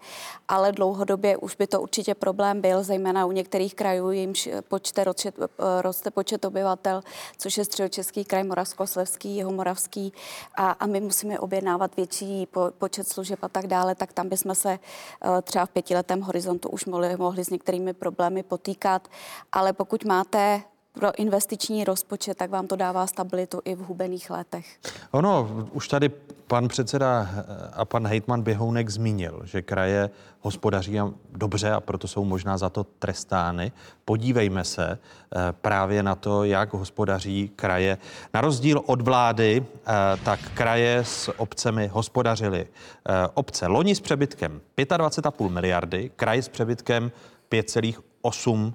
ale 0.49 0.73
dlouhodobě 0.73 1.37
už 1.37 1.57
by 1.57 1.67
to 1.67 1.83
určitě 1.83 2.15
problém 2.15 2.61
byl, 2.61 2.83
zejména 2.83 3.27
u 3.27 3.33
některých 3.33 3.75
krajů, 3.75 4.11
jimž 4.11 4.49
počte, 4.69 5.05
ročet, 5.05 5.39
uh, 5.39 5.47
roste 5.81 6.11
počet 6.11 6.45
obyvatel, 6.45 7.03
což 7.39 7.59
je 7.59 7.65
středočeský 7.65 8.25
kraj, 8.25 8.45
Moravskoslevský, 8.45 9.37
Jihomoravský 9.37 10.13
a, 10.55 10.71
a 10.71 10.87
my 10.87 11.01
musíme 11.01 11.39
objednávat 11.39 11.97
větší 11.97 12.47
po, 12.47 12.71
počet 12.79 13.09
služeb 13.09 13.39
a 13.43 13.49
tak 13.49 13.67
dále, 13.67 13.95
tak 13.95 14.13
tam 14.13 14.29
bychom 14.29 14.55
se 14.55 14.79
uh, 14.79 15.41
třeba 15.43 15.67
v 15.67 15.71
pětiletém 15.71 16.21
horizontu 16.21 16.69
už 16.69 16.85
mohli, 16.85 17.17
mohli 17.17 17.45
s 17.45 17.51
některými 17.51 17.93
problémy 17.93 18.43
potýkat, 18.43 19.09
ale 19.53 19.73
pokud 19.73 20.05
máte 20.05 20.63
pro 20.97 21.19
investiční 21.19 21.85
rozpočet, 21.85 22.37
tak 22.37 22.51
vám 22.51 22.67
to 22.67 22.77
dává 22.77 23.07
stabilitu 23.07 23.61
i 23.65 23.75
v 23.75 23.79
hubených 23.79 24.31
letech. 24.31 24.67
Ono, 25.11 25.49
už 25.73 25.89
tady 25.89 26.09
pan 26.47 26.69
předseda 26.69 27.29
a 27.73 27.85
pan 27.85 28.07
hejtman 28.07 28.43
Běhounek 28.43 28.91
zmínil, 28.91 29.41
že 29.45 29.63
kraje 29.63 30.11
hospodaří 30.41 30.99
dobře 31.33 31.73
a 31.73 31.81
proto 31.81 32.09
jsou 32.09 32.25
možná 32.25 32.59
za 32.59 32.71
to 32.71 32.85
trestány. 32.85 33.73
Podívejme 34.05 34.65
se 34.65 34.99
eh, 34.99 35.39
právě 35.53 36.03
na 36.03 36.15
to, 36.15 36.45
jak 36.45 36.73
hospodaří 36.73 37.51
kraje. 37.57 37.99
Na 38.35 38.41
rozdíl 38.41 38.83
od 38.87 39.03
vlády, 39.03 39.67
eh, 39.67 39.93
tak 40.25 40.41
kraje 40.55 40.99
s 41.05 41.41
obcemi 41.41 41.87
hospodařily. 41.87 42.67
Eh, 42.67 43.29
obce 43.35 43.67
loni 43.67 43.95
s 43.95 44.01
přebytkem 44.01 44.61
25,5 44.77 45.49
miliardy, 45.49 46.11
kraj 46.17 46.43
s 46.43 46.49
přebytkem 46.49 47.13
5,8 47.49 48.75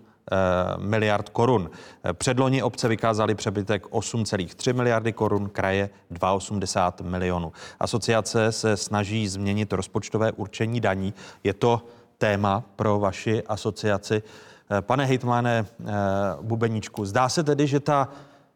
miliard 0.77 1.29
korun. 1.29 1.69
Předloni 2.13 2.63
obce 2.63 2.87
vykázaly 2.87 3.35
přebytek 3.35 3.85
8,3 3.85 4.73
miliardy 4.73 5.13
korun, 5.13 5.49
kraje 5.49 5.89
2,80 6.11 7.03
milionů. 7.03 7.51
Asociace 7.79 8.51
se 8.51 8.77
snaží 8.77 9.27
změnit 9.27 9.73
rozpočtové 9.73 10.31
určení 10.31 10.79
daní. 10.79 11.13
Je 11.43 11.53
to 11.53 11.81
téma 12.17 12.63
pro 12.75 12.99
vaši 12.99 13.43
asociaci. 13.43 14.23
Pane 14.81 15.05
hejtmane 15.05 15.65
Bubeníčku, 16.41 17.05
zdá 17.05 17.29
se 17.29 17.43
tedy, 17.43 17.67
že 17.67 17.79
ta 17.79 18.09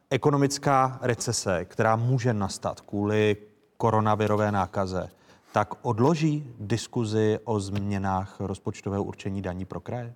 ekonomická 0.09 0.99
recese, 1.01 1.65
která 1.65 1.95
může 1.95 2.33
nastat 2.33 2.81
kvůli 2.81 3.37
koronavirové 3.77 4.51
nákaze, 4.51 5.09
tak 5.51 5.73
odloží 5.81 6.55
diskuzi 6.59 7.39
o 7.43 7.59
změnách 7.59 8.35
rozpočtového 8.39 9.03
určení 9.03 9.41
daní 9.41 9.65
pro 9.65 9.79
kraje? 9.79 10.13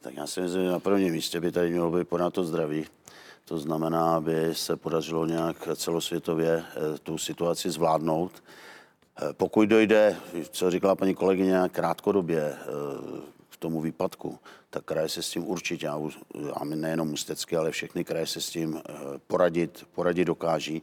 Tak 0.00 0.16
já 0.16 0.26
si 0.26 0.40
myslím, 0.40 0.62
že 0.62 0.70
na 0.70 0.78
prvním 0.78 1.12
místě 1.12 1.40
by 1.40 1.52
tady 1.52 1.70
mělo 1.70 1.90
být 1.90 2.08
pořád 2.08 2.34
to 2.34 2.44
zdraví. 2.44 2.86
To 3.44 3.58
znamená, 3.58 4.16
aby 4.16 4.54
se 4.54 4.76
podařilo 4.76 5.26
nějak 5.26 5.68
celosvětově 5.76 6.64
eh, 6.64 6.98
tu 6.98 7.18
situaci 7.18 7.70
zvládnout. 7.70 8.32
Eh, 9.22 9.32
pokud 9.32 9.68
dojde, 9.68 10.16
co 10.50 10.70
říkala 10.70 10.94
paní 10.94 11.14
kolegyně, 11.14 11.60
krátkodobě 11.72 12.40
eh, 12.40 12.66
k 13.50 13.56
tomu 13.56 13.80
výpadku, 13.80 14.38
tak 14.70 14.84
kraje 14.84 15.08
se 15.08 15.22
s 15.22 15.30
tím 15.30 15.46
určitě, 15.46 15.88
a 15.88 16.64
nejenom 16.64 17.12
Ústecky, 17.12 17.56
ale 17.56 17.70
všechny 17.70 18.04
kraje 18.04 18.26
se 18.26 18.40
s 18.40 18.50
tím 18.50 18.80
poradit, 19.26 19.86
poradit 19.94 20.24
dokáží. 20.24 20.82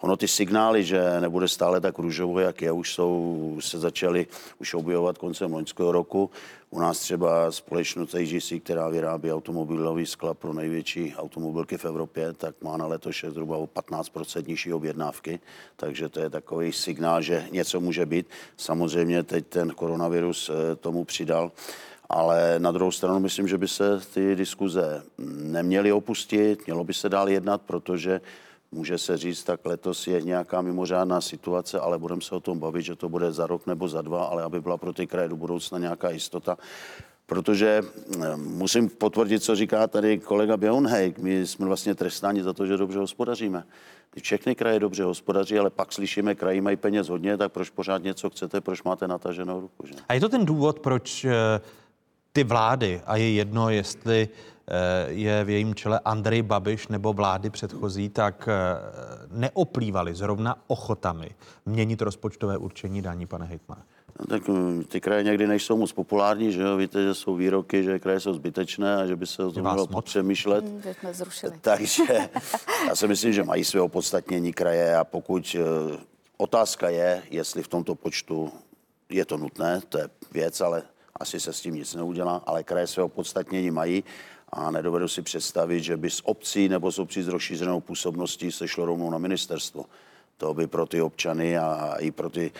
Ono 0.00 0.16
ty 0.16 0.28
signály, 0.28 0.84
že 0.84 1.20
nebude 1.20 1.48
stále 1.48 1.80
tak 1.80 1.98
růžovo, 1.98 2.40
jak 2.40 2.62
je, 2.62 2.72
už 2.72 2.94
jsou, 2.94 3.56
se 3.60 3.78
začaly 3.78 4.26
už 4.60 4.74
objevovat 4.74 5.18
koncem 5.18 5.52
loňského 5.52 5.92
roku. 5.92 6.30
U 6.70 6.80
nás 6.80 6.98
třeba 6.98 7.52
společnost 7.52 8.14
AGC, 8.14 8.52
která 8.62 8.88
vyrábí 8.88 9.32
automobilový 9.32 10.06
skla 10.06 10.34
pro 10.34 10.52
největší 10.52 11.14
automobilky 11.16 11.78
v 11.78 11.84
Evropě, 11.84 12.32
tak 12.32 12.54
má 12.62 12.76
na 12.76 12.86
letoše 12.86 13.30
zhruba 13.30 13.56
o 13.56 13.66
15 13.66 14.10
nižší 14.46 14.72
objednávky, 14.72 15.40
takže 15.76 16.08
to 16.08 16.20
je 16.20 16.30
takový 16.30 16.72
signál, 16.72 17.22
že 17.22 17.48
něco 17.50 17.80
může 17.80 18.06
být. 18.06 18.26
Samozřejmě 18.56 19.22
teď 19.22 19.46
ten 19.46 19.70
koronavirus 19.70 20.50
eh, 20.50 20.76
tomu 20.76 21.04
přidal 21.04 21.52
ale 22.08 22.54
na 22.58 22.72
druhou 22.72 22.90
stranu 22.90 23.20
myslím, 23.20 23.48
že 23.48 23.58
by 23.58 23.68
se 23.68 24.00
ty 24.14 24.36
diskuze 24.36 25.02
neměly 25.42 25.92
opustit, 25.92 26.66
mělo 26.66 26.84
by 26.84 26.94
se 26.94 27.08
dál 27.08 27.28
jednat, 27.28 27.62
protože 27.62 28.20
může 28.72 28.98
se 28.98 29.16
říct, 29.16 29.44
tak 29.44 29.66
letos 29.66 30.06
je 30.06 30.22
nějaká 30.22 30.62
mimořádná 30.62 31.20
situace, 31.20 31.80
ale 31.80 31.98
budeme 31.98 32.20
se 32.20 32.34
o 32.34 32.40
tom 32.40 32.58
bavit, 32.58 32.82
že 32.82 32.96
to 32.96 33.08
bude 33.08 33.32
za 33.32 33.46
rok 33.46 33.66
nebo 33.66 33.88
za 33.88 34.02
dva, 34.02 34.24
ale 34.24 34.42
aby 34.42 34.60
byla 34.60 34.76
pro 34.76 34.92
ty 34.92 35.06
kraje 35.06 35.28
do 35.28 35.36
budoucna 35.36 35.78
nějaká 35.78 36.10
jistota. 36.10 36.58
Protože 37.26 37.82
eh, 38.22 38.36
musím 38.36 38.88
potvrdit, 38.88 39.42
co 39.42 39.56
říká 39.56 39.86
tady 39.86 40.18
kolega 40.18 40.56
Běhunhej. 40.56 41.14
My 41.18 41.46
jsme 41.46 41.66
vlastně 41.66 41.94
trestáni 41.94 42.42
za 42.42 42.52
to, 42.52 42.66
že 42.66 42.76
dobře 42.76 42.98
hospodaříme. 42.98 43.64
Všechny 44.22 44.54
kraje 44.54 44.80
dobře 44.80 45.04
hospodaří, 45.04 45.58
ale 45.58 45.70
pak 45.70 45.92
slyšíme, 45.92 46.34
kraji 46.34 46.60
mají 46.60 46.76
peněz 46.76 47.08
hodně, 47.08 47.36
tak 47.36 47.52
proč 47.52 47.70
pořád 47.70 48.02
něco 48.02 48.30
chcete, 48.30 48.60
proč 48.60 48.82
máte 48.82 49.08
nataženou 49.08 49.60
ruku? 49.60 49.86
Že? 49.86 49.94
A 50.08 50.14
je 50.14 50.20
to 50.20 50.28
ten 50.28 50.44
důvod, 50.44 50.80
proč 50.80 51.24
eh, 51.24 51.60
ty 52.32 52.44
vlády, 52.44 53.02
a 53.06 53.16
je 53.16 53.32
jedno, 53.32 53.70
jestli 53.70 54.28
Eh, 54.28 54.53
je 55.06 55.44
v 55.44 55.50
jejím 55.50 55.74
čele 55.74 56.00
Andrej 56.04 56.42
Babiš 56.42 56.88
nebo 56.88 57.12
vlády 57.12 57.50
předchozí, 57.50 58.08
tak 58.08 58.48
eh, 58.48 58.78
neoplývali 59.30 60.14
zrovna 60.14 60.56
ochotami 60.66 61.30
měnit 61.66 62.02
rozpočtové 62.02 62.58
určení 62.58 63.02
daní, 63.02 63.26
pane 63.26 63.46
Hejtmane. 63.46 63.82
No, 64.20 64.26
tak 64.26 64.48
hm, 64.48 64.84
ty 64.88 65.00
kraje 65.00 65.22
někdy 65.22 65.46
nejsou 65.46 65.76
moc 65.76 65.92
populární, 65.92 66.52
že 66.52 66.62
jo? 66.62 66.76
Víte, 66.76 67.02
že 67.02 67.14
jsou 67.14 67.34
výroky, 67.34 67.84
že 67.84 67.98
kraje 67.98 68.20
jsou 68.20 68.34
zbytečné 68.34 68.96
a 68.96 69.06
že 69.06 69.16
by 69.16 69.26
se 69.26 69.44
o 69.44 69.52
tom 69.52 69.62
mělo 69.62 70.02
přemýšlet. 70.02 70.64
Hmm, 70.64 70.82
jsme 71.00 71.14
zrušili. 71.14 71.52
Takže 71.60 72.04
já 72.88 72.96
si 72.96 73.08
myslím, 73.08 73.32
že 73.32 73.44
mají 73.44 73.64
své 73.64 73.80
opodstatnění 73.80 74.52
kraje 74.52 74.96
a 74.96 75.04
pokud 75.04 75.56
eh, 75.58 75.98
otázka 76.36 76.88
je, 76.88 77.22
jestli 77.30 77.62
v 77.62 77.68
tomto 77.68 77.94
počtu 77.94 78.52
je 79.08 79.24
to 79.24 79.36
nutné, 79.36 79.80
to 79.88 79.98
je 79.98 80.08
věc, 80.32 80.60
ale 80.60 80.82
asi 81.16 81.40
se 81.40 81.52
s 81.52 81.60
tím 81.60 81.74
nic 81.74 81.94
neudělá, 81.94 82.42
ale 82.46 82.64
kraje 82.64 82.86
své 82.86 83.02
opodstatnění 83.02 83.70
mají 83.70 84.04
a 84.54 84.70
nedovedu 84.70 85.08
si 85.08 85.22
představit, 85.22 85.82
že 85.82 85.96
by 85.96 86.10
z 86.10 86.20
obcí 86.24 86.68
nebo 86.68 86.92
z 86.92 86.98
obcí 86.98 87.22
s 87.22 87.28
rozšířenou 87.28 87.80
působností 87.80 88.52
se 88.52 88.68
šlo 88.68 88.86
rovnou 88.86 89.10
na 89.10 89.18
ministerstvo. 89.18 89.84
To 90.36 90.54
by 90.54 90.66
pro 90.66 90.86
ty 90.86 91.02
občany 91.02 91.58
a 91.58 91.94
i 91.98 92.10
pro 92.10 92.30
ty 92.30 92.46
e, 92.50 92.52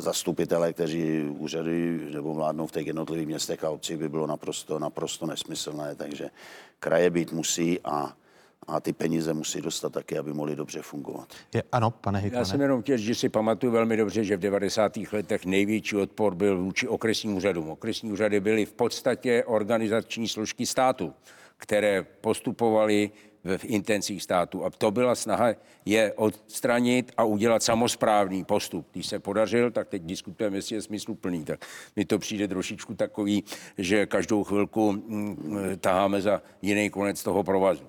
zastupitele, 0.00 0.72
kteří 0.72 1.22
úřady 1.22 2.00
nebo 2.14 2.34
vládnou 2.34 2.66
v 2.66 2.72
těch 2.72 2.86
jednotlivých 2.86 3.26
městech 3.26 3.64
a 3.64 3.70
obcích, 3.70 3.96
by 3.96 4.08
bylo 4.08 4.26
naprosto, 4.26 4.78
naprosto 4.78 5.26
nesmyslné. 5.26 5.94
Takže 5.94 6.30
kraje 6.78 7.10
být 7.10 7.32
musí 7.32 7.80
a 7.84 8.16
a 8.66 8.80
ty 8.80 8.92
peníze 8.92 9.34
musí 9.34 9.60
dostat 9.60 9.92
taky, 9.92 10.18
aby 10.18 10.32
mohly 10.32 10.56
dobře 10.56 10.82
fungovat. 10.82 11.28
Je, 11.54 11.62
ano, 11.72 11.90
pane 11.90 12.18
Hejtmane. 12.18 12.40
Já 12.40 12.44
jsem 12.44 12.60
jenom 12.60 12.82
chtěl, 12.82 12.96
že 12.96 13.14
si 13.14 13.28
pamatuju 13.28 13.72
velmi 13.72 13.96
dobře, 13.96 14.24
že 14.24 14.36
v 14.36 14.40
90. 14.40 14.92
letech 15.12 15.46
největší 15.46 15.96
odpor 15.96 16.34
byl 16.34 16.58
vůči 16.58 16.88
okresním 16.88 17.36
úřadům. 17.36 17.70
Okresní 17.70 18.12
úřady 18.12 18.40
byly 18.40 18.66
v 18.66 18.72
podstatě 18.72 19.44
organizační 19.46 20.28
složky 20.28 20.66
státu, 20.66 21.12
které 21.60 22.02
postupovaly 22.02 23.10
v 23.44 23.64
intencích 23.64 24.22
státu. 24.22 24.64
A 24.64 24.70
to 24.70 24.90
byla 24.90 25.14
snaha 25.14 25.46
je 25.84 26.12
odstranit 26.12 27.12
a 27.16 27.24
udělat 27.24 27.62
samozprávný 27.62 28.44
postup. 28.44 28.86
Když 28.92 29.06
se 29.06 29.18
podařil, 29.18 29.70
tak 29.70 29.88
teď 29.88 30.02
diskutujeme, 30.02 30.56
jestli 30.56 30.76
je 30.76 30.82
smysluplný. 30.82 31.44
Tak 31.44 31.66
mi 31.96 32.04
to 32.04 32.18
přijde 32.18 32.48
trošičku 32.48 32.94
takový, 32.94 33.44
že 33.78 34.06
každou 34.06 34.44
chvilku 34.44 34.92
mm, 34.92 35.78
taháme 35.80 36.20
za 36.20 36.42
jiný 36.62 36.90
konec 36.90 37.22
toho 37.22 37.44
provazu. 37.44 37.84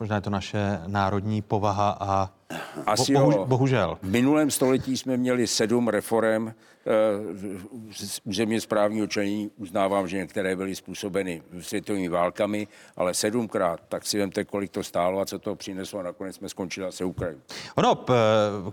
Možná 0.00 0.16
je 0.16 0.22
to 0.22 0.30
naše 0.30 0.80
národní 0.86 1.42
povaha 1.42 1.96
a 2.00 2.30
Asi 2.86 3.12
bohu, 3.12 3.44
bohužel. 3.44 3.98
V 4.02 4.10
minulém 4.10 4.50
století 4.50 4.96
jsme 4.96 5.16
měli 5.16 5.46
sedm 5.46 5.88
reform 5.88 6.52
z 7.92 8.20
územně 8.24 8.60
správního 8.60 9.06
člení. 9.06 9.50
Uznávám, 9.56 10.08
že 10.08 10.16
některé 10.16 10.56
byly 10.56 10.74
způsobeny 10.74 11.42
světovými 11.60 12.08
válkami, 12.08 12.68
ale 12.96 13.14
sedmkrát, 13.14 13.80
tak 13.88 14.06
si 14.06 14.18
vemte, 14.18 14.44
kolik 14.44 14.70
to 14.70 14.82
stálo 14.82 15.20
a 15.20 15.26
co 15.26 15.38
to 15.38 15.54
přineslo 15.54 16.00
a 16.00 16.02
nakonec 16.02 16.36
jsme 16.36 16.48
skončili 16.48 16.92
se 16.92 17.04
u 17.04 17.12
krajů. 17.12 17.40
Ono, 17.74 17.94
p, 17.94 18.12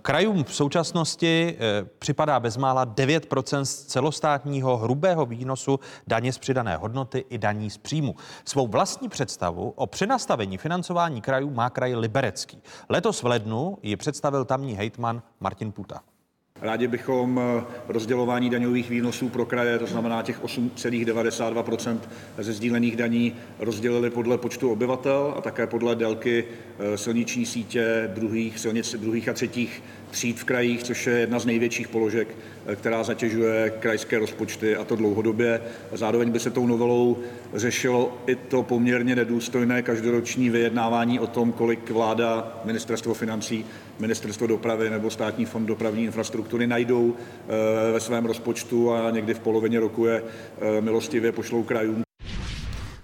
krajům 0.02 0.44
v 0.44 0.56
současnosti 0.56 1.58
e, 1.60 1.86
připadá 2.00 2.40
bezmála 2.40 2.86
9% 2.86 3.62
z 3.62 3.84
celostátního 3.86 4.78
hrubého 4.78 5.26
výnosu 5.26 5.80
daně 6.08 6.34
z 6.34 6.38
přidané 6.38 6.76
hodnoty 6.76 7.26
i 7.30 7.38
daní 7.38 7.70
z 7.70 7.78
příjmu. 7.78 8.16
Svou 8.46 8.68
vlastní 8.68 9.10
představu 9.10 9.74
o 9.76 9.88
přenastavení 9.88 10.58
financování 10.58 11.22
krajů 11.22 11.50
má 11.50 11.70
kraj 11.70 11.96
Liberecký. 11.96 12.62
Letos 12.90 13.24
v 13.24 13.26
lednu 13.26 13.63
ji 13.82 13.96
představil 13.96 14.46
tamní 14.46 14.74
hejtman 14.74 15.22
Martin 15.40 15.72
Puta. 15.72 16.02
Rádi 16.64 16.88
bychom 16.88 17.42
eh, 17.44 17.64
rozdělování 17.88 18.50
daňových 18.50 18.90
výnosů 18.90 19.30
pro 19.30 19.46
kraje, 19.46 19.80
to 19.80 19.88
znamená 19.88 20.22
těch 20.22 20.44
8,92% 20.44 22.00
ze 22.38 22.54
sdílených 22.54 22.96
daní, 22.96 23.36
rozdělili 23.60 24.10
podle 24.10 24.38
počtu 24.38 24.72
obyvatel 24.72 25.34
a 25.38 25.42
také 25.42 25.68
podle 25.68 25.96
délky 25.96 26.46
eh, 26.80 26.98
silniční 26.98 27.46
sítě 27.46 28.10
druhých, 28.14 28.60
silnic 28.60 28.96
druhých 28.96 29.30
a 29.30 29.34
třetích 29.34 29.84
tříd 30.12 30.40
v 30.40 30.44
krajích, 30.44 30.84
což 30.84 31.08
je 31.08 31.14
jedna 31.14 31.40
z 31.40 31.46
největších 31.46 31.88
položek, 31.88 32.28
eh, 32.68 32.76
která 32.76 33.04
zatěžuje 33.04 33.74
krajské 33.80 34.20
rozpočty 34.20 34.76
a 34.76 34.84
to 34.84 34.96
dlouhodobě. 34.96 35.62
Zároveň 35.92 36.32
by 36.32 36.40
se 36.40 36.52
tou 36.52 36.68
novelou 36.68 37.18
řešilo 37.54 38.18
i 38.28 38.36
to 38.36 38.64
poměrně 38.64 39.16
nedůstojné 39.16 39.82
každoroční 39.82 40.50
vyjednávání 40.50 41.20
o 41.20 41.28
tom, 41.28 41.52
kolik 41.52 41.90
vláda, 41.90 42.62
ministerstvo 42.66 43.14
financí, 43.14 43.66
ministerstvo 44.00 44.48
dopravy 44.48 44.90
nebo 44.90 45.10
státní 45.10 45.46
fond 45.46 45.66
dopravní 45.66 46.04
infrastruktury 46.04 46.68
najdou 46.68 47.16
eh, 47.18 47.92
ve 47.92 48.00
svém 48.00 48.26
rozpočtu 48.26 48.94
a 48.94 49.12
někdy 49.12 49.34
v 49.34 49.40
polovině 49.40 49.80
roku 49.80 50.06
je 50.06 50.24
eh, 50.24 50.82
milostivě 50.82 51.32
pošlou 51.32 51.64
krajům. 51.64 52.04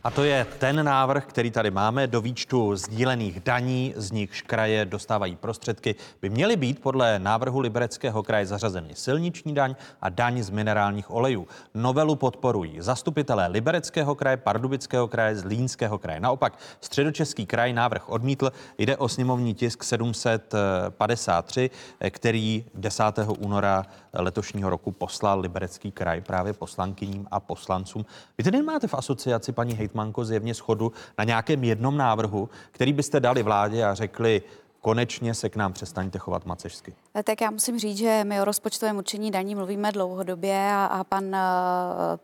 A 0.03 0.11
to 0.11 0.23
je 0.23 0.45
ten 0.59 0.85
návrh, 0.85 1.25
který 1.25 1.51
tady 1.51 1.71
máme. 1.71 2.07
Do 2.07 2.21
výčtu 2.21 2.75
sdílených 2.75 3.39
daní, 3.39 3.93
z 3.97 4.11
nichž 4.11 4.41
kraje 4.41 4.85
dostávají 4.85 5.35
prostředky, 5.35 5.95
by 6.21 6.29
měly 6.29 6.55
být 6.55 6.81
podle 6.81 7.19
návrhu 7.19 7.59
Libereckého 7.59 8.23
kraje 8.23 8.45
zařazeny 8.45 8.89
silniční 8.95 9.53
daň 9.53 9.75
a 10.01 10.09
daň 10.09 10.43
z 10.43 10.49
minerálních 10.49 11.11
olejů. 11.11 11.47
Novelu 11.73 12.15
podporují 12.15 12.81
zastupitelé 12.81 13.47
Libereckého 13.47 14.15
kraje, 14.15 14.37
Pardubického 14.37 15.07
kraje, 15.07 15.35
Zlínského 15.35 15.97
kraje. 15.97 16.19
Naopak 16.19 16.53
středočeský 16.81 17.45
kraj 17.45 17.73
návrh 17.73 18.09
odmítl. 18.09 18.51
Jde 18.77 18.97
o 18.97 19.07
sněmovní 19.07 19.53
tisk 19.53 19.83
753, 19.83 21.69
který 22.09 22.65
10. 22.75 23.03
února 23.39 23.85
letošního 24.13 24.69
roku 24.69 24.91
poslal 24.91 25.39
Liberecký 25.39 25.91
kraj 25.91 26.21
právě 26.21 26.53
poslankyním 26.53 27.27
a 27.31 27.39
poslancům. 27.39 28.05
Vy 28.37 28.43
tedy 28.43 28.61
máte 28.61 28.87
v 28.87 28.93
asociaci, 28.93 29.51
paní 29.51 29.73
hejtmanko, 29.89 30.25
zjevně 30.25 30.53
schodu 30.53 30.91
na 31.17 31.23
nějakém 31.23 31.63
jednom 31.63 31.97
návrhu, 31.97 32.49
který 32.71 32.93
byste 32.93 33.19
dali 33.19 33.43
vládě 33.43 33.83
a 33.85 33.93
řekli, 33.93 34.41
konečně 34.81 35.33
se 35.33 35.49
k 35.49 35.55
nám 35.55 35.73
přestaňte 35.73 36.19
chovat 36.19 36.45
macežsky? 36.45 36.93
Tak 37.23 37.41
já 37.41 37.51
musím 37.51 37.79
říct, 37.79 37.97
že 37.97 38.23
my 38.23 38.41
o 38.41 38.45
rozpočtovém 38.45 38.97
určení 38.97 39.31
daní 39.31 39.55
mluvíme 39.55 39.91
dlouhodobě 39.91 40.71
a, 40.71 40.85
a 40.85 41.03
pan, 41.03 41.35
eh, 41.35 41.39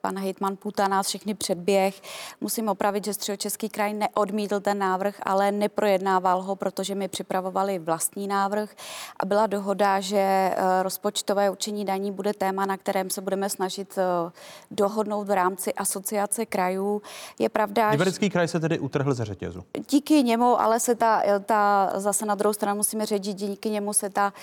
pan 0.02 0.20
hejtman 0.20 0.58
Puta 0.58 0.88
nás 0.88 1.08
všechny 1.08 1.34
předběh. 1.34 2.02
Musím 2.42 2.70
opravit, 2.70 3.06
že 3.06 3.14
Středočeský 3.14 3.70
kraj 3.70 3.94
neodmítl 3.94 4.60
ten 4.60 4.78
návrh, 4.78 5.16
ale 5.24 5.52
neprojednával 5.52 6.42
ho, 6.42 6.56
protože 6.56 6.96
my 6.96 7.08
připravovali 7.08 7.80
vlastní 7.80 8.28
návrh 8.28 8.76
a 9.20 9.26
byla 9.26 9.48
dohoda, 9.48 10.00
že 10.00 10.18
eh, 10.18 10.56
rozpočtové 10.84 11.50
určení 11.50 11.86
daní 11.86 12.12
bude 12.12 12.34
téma, 12.34 12.66
na 12.66 12.78
kterém 12.78 13.10
se 13.10 13.22
budeme 13.22 13.50
snažit 13.50 13.98
eh, 13.98 14.32
dohodnout 14.72 15.28
v 15.28 15.32
rámci 15.32 15.74
asociace 15.74 16.46
krajů. 16.46 17.02
Je 17.40 17.50
pravda, 17.50 17.90
Liberecký 17.90 18.30
kraj 18.30 18.48
se 18.48 18.60
tedy 18.60 18.80
utrhl 18.80 19.14
ze 19.14 19.26
řetězu. 19.26 19.64
Díky 19.90 20.24
němu, 20.24 20.62
ale 20.62 20.80
se 20.80 20.96
ta, 20.96 21.24
ta 21.46 21.92
zase 21.96 22.26
na 22.26 22.36
druhou 22.36 22.54
stranu 22.54 22.78
musíme 22.78 23.06
říct, 23.06 23.24
že 23.24 23.34
díky 23.34 23.70
němu 23.70 23.94
se 23.94 24.10
ta 24.10 24.34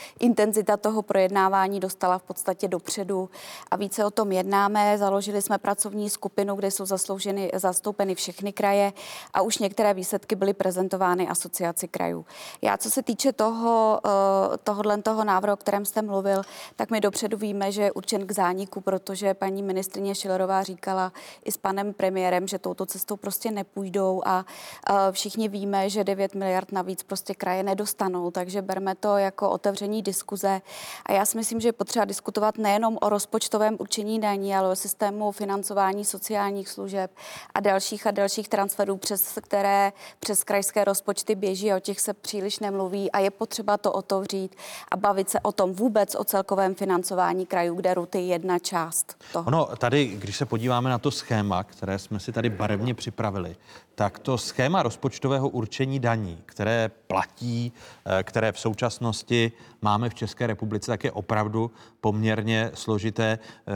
intenzita 0.42 0.76
toho 0.76 1.02
projednávání 1.02 1.80
dostala 1.80 2.18
v 2.18 2.22
podstatě 2.22 2.68
dopředu 2.68 3.30
a 3.70 3.76
více 3.76 4.04
o 4.04 4.10
tom 4.10 4.32
jednáme. 4.32 4.98
Založili 4.98 5.42
jsme 5.42 5.58
pracovní 5.58 6.10
skupinu, 6.10 6.56
kde 6.56 6.70
jsou 6.70 6.84
zaslouženy, 6.84 7.50
zastoupeny 7.54 8.14
všechny 8.14 8.52
kraje 8.52 8.92
a 9.34 9.42
už 9.42 9.58
některé 9.58 9.94
výsledky 9.94 10.34
byly 10.34 10.54
prezentovány 10.54 11.28
asociaci 11.28 11.88
krajů. 11.88 12.26
Já, 12.62 12.76
co 12.76 12.90
se 12.90 13.02
týče 13.02 13.32
toho, 13.32 14.00
eh, 14.06 14.58
tohohle 14.64 15.02
toho 15.02 15.24
návrhu, 15.24 15.54
o 15.54 15.56
kterém 15.56 15.84
jste 15.84 16.02
mluvil, 16.02 16.42
tak 16.76 16.90
my 16.90 17.00
dopředu 17.00 17.36
víme, 17.36 17.72
že 17.72 17.82
je 17.82 17.92
určen 17.92 18.26
k 18.26 18.32
zániku, 18.32 18.80
protože 18.80 19.34
paní 19.34 19.62
ministrině 19.62 20.14
Šilerová 20.14 20.62
říkala 20.62 21.12
i 21.44 21.52
s 21.52 21.56
panem 21.56 21.94
premiérem, 21.94 22.48
že 22.48 22.58
touto 22.58 22.86
cestou 22.86 23.16
prostě 23.16 23.50
nepůjdou 23.50 24.22
a 24.26 24.44
eh, 24.90 25.12
všichni 25.12 25.48
víme, 25.48 25.90
že 25.90 26.04
9 26.04 26.34
miliard 26.34 26.72
navíc 26.72 27.02
prostě 27.02 27.34
kraje 27.34 27.62
nedostanou, 27.62 28.30
takže 28.30 28.62
berme 28.62 28.94
to 28.94 29.16
jako 29.16 29.50
otevření 29.50 30.02
diskuze. 30.22 30.60
A 31.06 31.12
já 31.12 31.24
si 31.24 31.36
myslím, 31.36 31.60
že 31.60 31.68
je 31.68 31.72
potřeba 31.72 32.04
diskutovat 32.04 32.58
nejenom 32.58 32.98
o 33.00 33.08
rozpočtovém 33.08 33.76
určení 33.78 34.20
daní, 34.20 34.54
ale 34.54 34.68
o 34.68 34.76
systému 34.76 35.32
financování 35.32 36.04
sociálních 36.04 36.68
služeb 36.68 37.10
a 37.54 37.60
dalších 37.60 38.06
a 38.06 38.10
dalších 38.10 38.48
transferů, 38.48 38.96
přes 38.96 39.38
které 39.42 39.92
přes 40.20 40.44
krajské 40.44 40.84
rozpočty 40.84 41.34
běží, 41.34 41.74
o 41.74 41.80
těch 41.80 42.00
se 42.00 42.14
příliš 42.14 42.58
nemluví 42.58 43.10
a 43.10 43.18
je 43.18 43.30
potřeba 43.30 43.76
to 43.78 43.92
otevřít 43.92 44.56
a 44.90 44.96
bavit 44.96 45.30
se 45.30 45.40
o 45.40 45.52
tom 45.52 45.72
vůbec 45.72 46.14
o 46.14 46.24
celkovém 46.24 46.74
financování 46.74 47.46
krajů, 47.46 47.74
kde 47.74 47.94
RUT 47.94 48.14
je 48.14 48.26
jedna 48.26 48.58
část 48.58 49.16
toho. 49.32 49.46
Ono 49.46 49.76
tady, 49.76 50.06
když 50.06 50.36
se 50.36 50.46
podíváme 50.46 50.90
na 50.90 50.98
to 50.98 51.10
schéma, 51.10 51.64
které 51.64 51.98
jsme 51.98 52.20
si 52.20 52.32
tady 52.32 52.50
barevně 52.50 52.94
připravili, 52.94 53.56
tak 53.94 54.18
to 54.18 54.38
schéma 54.38 54.82
rozpočtového 54.82 55.48
určení 55.48 56.00
daní, 56.00 56.38
které 56.46 56.90
platí, 57.06 57.72
eh, 58.04 58.22
které 58.22 58.52
v 58.52 58.58
současnosti 58.58 59.52
máme 59.82 60.10
v 60.10 60.14
České 60.14 60.46
republice, 60.46 60.86
tak 60.90 61.04
je 61.04 61.12
opravdu 61.12 61.70
poměrně 62.00 62.70
složité. 62.74 63.38
Eh, 63.38 63.72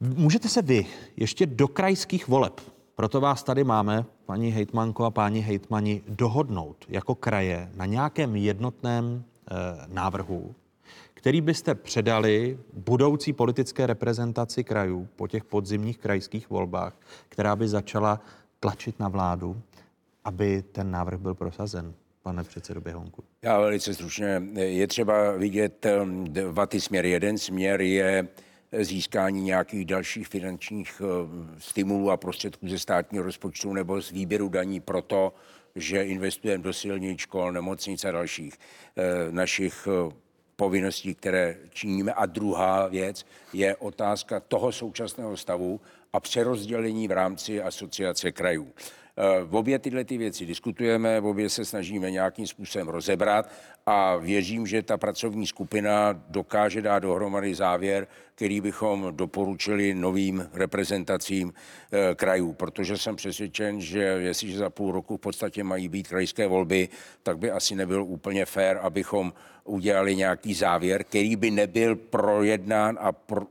Můžete 0.00 0.48
se 0.48 0.62
vy 0.62 0.86
ještě 1.16 1.46
do 1.46 1.68
krajských 1.68 2.28
voleb, 2.28 2.60
proto 2.94 3.20
vás 3.20 3.42
tady 3.42 3.64
máme, 3.64 4.04
paní 4.26 4.50
hejtmanko 4.50 5.04
a 5.04 5.10
páni 5.10 5.40
hejtmani, 5.40 6.02
dohodnout 6.08 6.84
jako 6.88 7.14
kraje 7.14 7.70
na 7.76 7.86
nějakém 7.86 8.36
jednotném 8.36 9.24
návrhu, 9.88 10.54
který 11.14 11.40
byste 11.40 11.74
předali 11.74 12.58
budoucí 12.72 13.32
politické 13.32 13.86
reprezentaci 13.86 14.64
krajů 14.64 15.08
po 15.16 15.28
těch 15.28 15.44
podzimních 15.44 15.98
krajských 15.98 16.50
volbách, 16.50 16.96
která 17.28 17.56
by 17.56 17.68
začala 17.68 18.20
tlačit 18.60 19.00
na 19.00 19.08
vládu, 19.08 19.56
aby 20.24 20.62
ten 20.72 20.90
návrh 20.90 21.20
byl 21.20 21.34
prosazen, 21.34 21.94
pane 22.22 22.44
předsedo 22.44 22.80
Běhonku? 22.80 23.24
Já 23.42 23.60
velice 23.60 23.94
stručně. 23.94 24.42
Je 24.54 24.86
třeba 24.86 25.32
vidět 25.32 25.86
um, 26.02 26.24
dva 26.24 26.66
ty 26.66 26.80
směry. 26.80 27.10
Jeden 27.10 27.38
směr 27.38 27.80
je 27.80 28.28
získání 28.72 29.42
nějakých 29.42 29.84
dalších 29.84 30.28
finančních 30.28 31.00
um, 31.00 31.50
stimulů 31.58 32.10
a 32.10 32.16
prostředků 32.16 32.68
ze 32.68 32.78
státního 32.78 33.24
rozpočtu 33.24 33.72
nebo 33.72 34.02
z 34.02 34.10
výběru 34.10 34.48
daní 34.48 34.80
proto, 34.80 35.34
že 35.74 36.04
investujeme 36.04 36.64
do 36.64 36.72
silnic, 36.72 37.20
škol, 37.20 37.52
nemocnic 37.52 38.04
a 38.04 38.10
dalších 38.10 38.54
eh, 38.96 39.02
našich 39.32 39.86
uh, 39.86 40.12
povinností, 40.56 41.14
které 41.14 41.56
činíme. 41.70 42.12
A 42.12 42.26
druhá 42.26 42.86
věc 42.86 43.26
je 43.52 43.76
otázka 43.76 44.40
toho 44.40 44.72
současného 44.72 45.36
stavu 45.36 45.80
a 46.12 46.20
přerozdělení 46.20 47.08
v 47.08 47.12
rámci 47.12 47.62
asociace 47.62 48.32
krajů. 48.32 48.72
Eh, 49.18 49.44
v 49.44 49.56
obě 49.56 49.78
tyhle 49.78 50.04
ty 50.04 50.18
věci 50.18 50.46
diskutujeme, 50.46 51.20
v 51.20 51.26
obě 51.26 51.48
se 51.48 51.64
snažíme 51.64 52.10
nějakým 52.10 52.46
způsobem 52.46 52.88
rozebrat 52.88 53.50
a 53.86 54.16
věřím, 54.16 54.66
že 54.66 54.82
ta 54.82 54.96
pracovní 54.96 55.46
skupina 55.46 56.22
dokáže 56.28 56.82
dát 56.82 56.98
dohromady 56.98 57.54
závěr, 57.54 58.06
který 58.34 58.60
bychom 58.60 59.08
doporučili 59.10 59.94
novým 59.94 60.48
reprezentacím 60.52 61.52
eh, 61.92 62.14
krajů, 62.14 62.52
protože 62.52 62.98
jsem 62.98 63.16
přesvědčen, 63.16 63.80
že 63.80 64.00
jestliže 64.00 64.58
za 64.58 64.70
půl 64.70 64.92
roku 64.92 65.16
v 65.16 65.20
podstatě 65.20 65.64
mají 65.64 65.88
být 65.88 66.08
krajské 66.08 66.46
volby, 66.46 66.88
tak 67.22 67.38
by 67.38 67.50
asi 67.50 67.74
nebyl 67.74 68.04
úplně 68.04 68.44
fér, 68.44 68.78
abychom 68.82 69.32
udělali 69.64 70.16
nějaký 70.16 70.54
závěr, 70.54 71.04
který 71.04 71.36
by 71.36 71.50
nebyl 71.50 71.96
projednán 71.96 72.98
a 73.00 73.12
pro, 73.12 73.46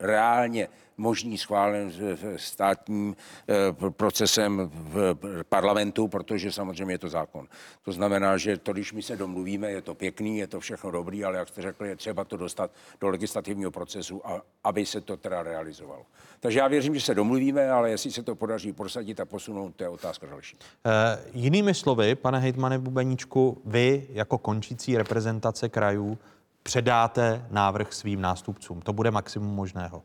reálně 0.00 0.68
možný 0.96 1.38
schválen 1.38 1.92
státním 2.36 3.16
eh, 3.48 3.90
procesem 3.90 4.70
v 4.72 5.16
parlamentu, 5.48 6.08
protože 6.08 6.52
samozřejmě 6.52 6.94
je 6.94 6.98
to 6.98 7.08
zákon. 7.08 7.46
To 7.84 7.92
znamená, 7.92 8.36
že 8.36 8.56
to, 8.56 8.72
když 8.72 8.92
my 8.92 9.02
se 9.02 9.16
domluvíme, 9.16 9.70
je 9.70 9.82
to 9.82 9.94
pěkný, 9.94 10.38
je 10.38 10.46
to 10.46 10.60
všechno 10.60 10.90
dobrý, 10.90 11.24
ale 11.24 11.38
jak 11.38 11.48
jste 11.48 11.62
řekli, 11.62 11.88
je 11.88 11.96
třeba 11.96 12.24
to 12.24 12.36
dostat 12.36 12.70
do 13.00 13.08
legislativního 13.08 13.70
procesu, 13.70 14.26
a, 14.26 14.42
aby 14.64 14.86
se 14.86 15.00
to 15.00 15.16
teda 15.16 15.42
realizovalo. 15.42 16.02
Takže 16.40 16.58
já 16.58 16.68
věřím, 16.68 16.94
že 16.94 17.00
se 17.00 17.14
domluvíme, 17.14 17.70
ale 17.70 17.90
jestli 17.90 18.12
se 18.12 18.22
to 18.22 18.34
podaří 18.34 18.72
prosadit 18.72 19.20
a 19.20 19.24
posunout, 19.24 19.74
to 19.76 19.84
je 19.84 19.88
otázka 19.88 20.26
další. 20.26 20.56
E, 20.56 21.18
jinými 21.34 21.74
slovy, 21.74 22.14
pane 22.14 22.38
hejtmane 22.38 22.78
Bubeníčku, 22.78 23.62
vy 23.64 24.06
jako 24.12 24.38
končící 24.38 24.96
reprezentace 24.96 25.68
krajů 25.68 26.18
předáte 26.66 27.46
návrh 27.50 27.92
svým 27.92 28.20
nástupcům. 28.20 28.80
To 28.80 28.92
bude 28.92 29.10
maximum 29.10 29.54
možného. 29.54 30.02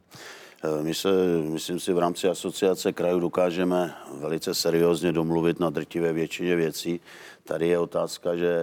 Eh, 0.63 0.83
my 0.83 0.93
se, 0.93 1.09
myslím 1.41 1.79
si, 1.79 1.93
v 1.93 1.99
rámci 1.99 2.27
asociace 2.27 2.93
krajů 2.93 3.19
dokážeme 3.19 3.93
velice 4.13 4.55
seriózně 4.55 5.11
domluvit 5.11 5.59
na 5.59 5.69
drtivé 5.69 6.13
většině 6.13 6.55
věcí. 6.55 7.01
Tady 7.43 7.67
je 7.67 7.79
otázka, 7.79 8.35
že 8.35 8.61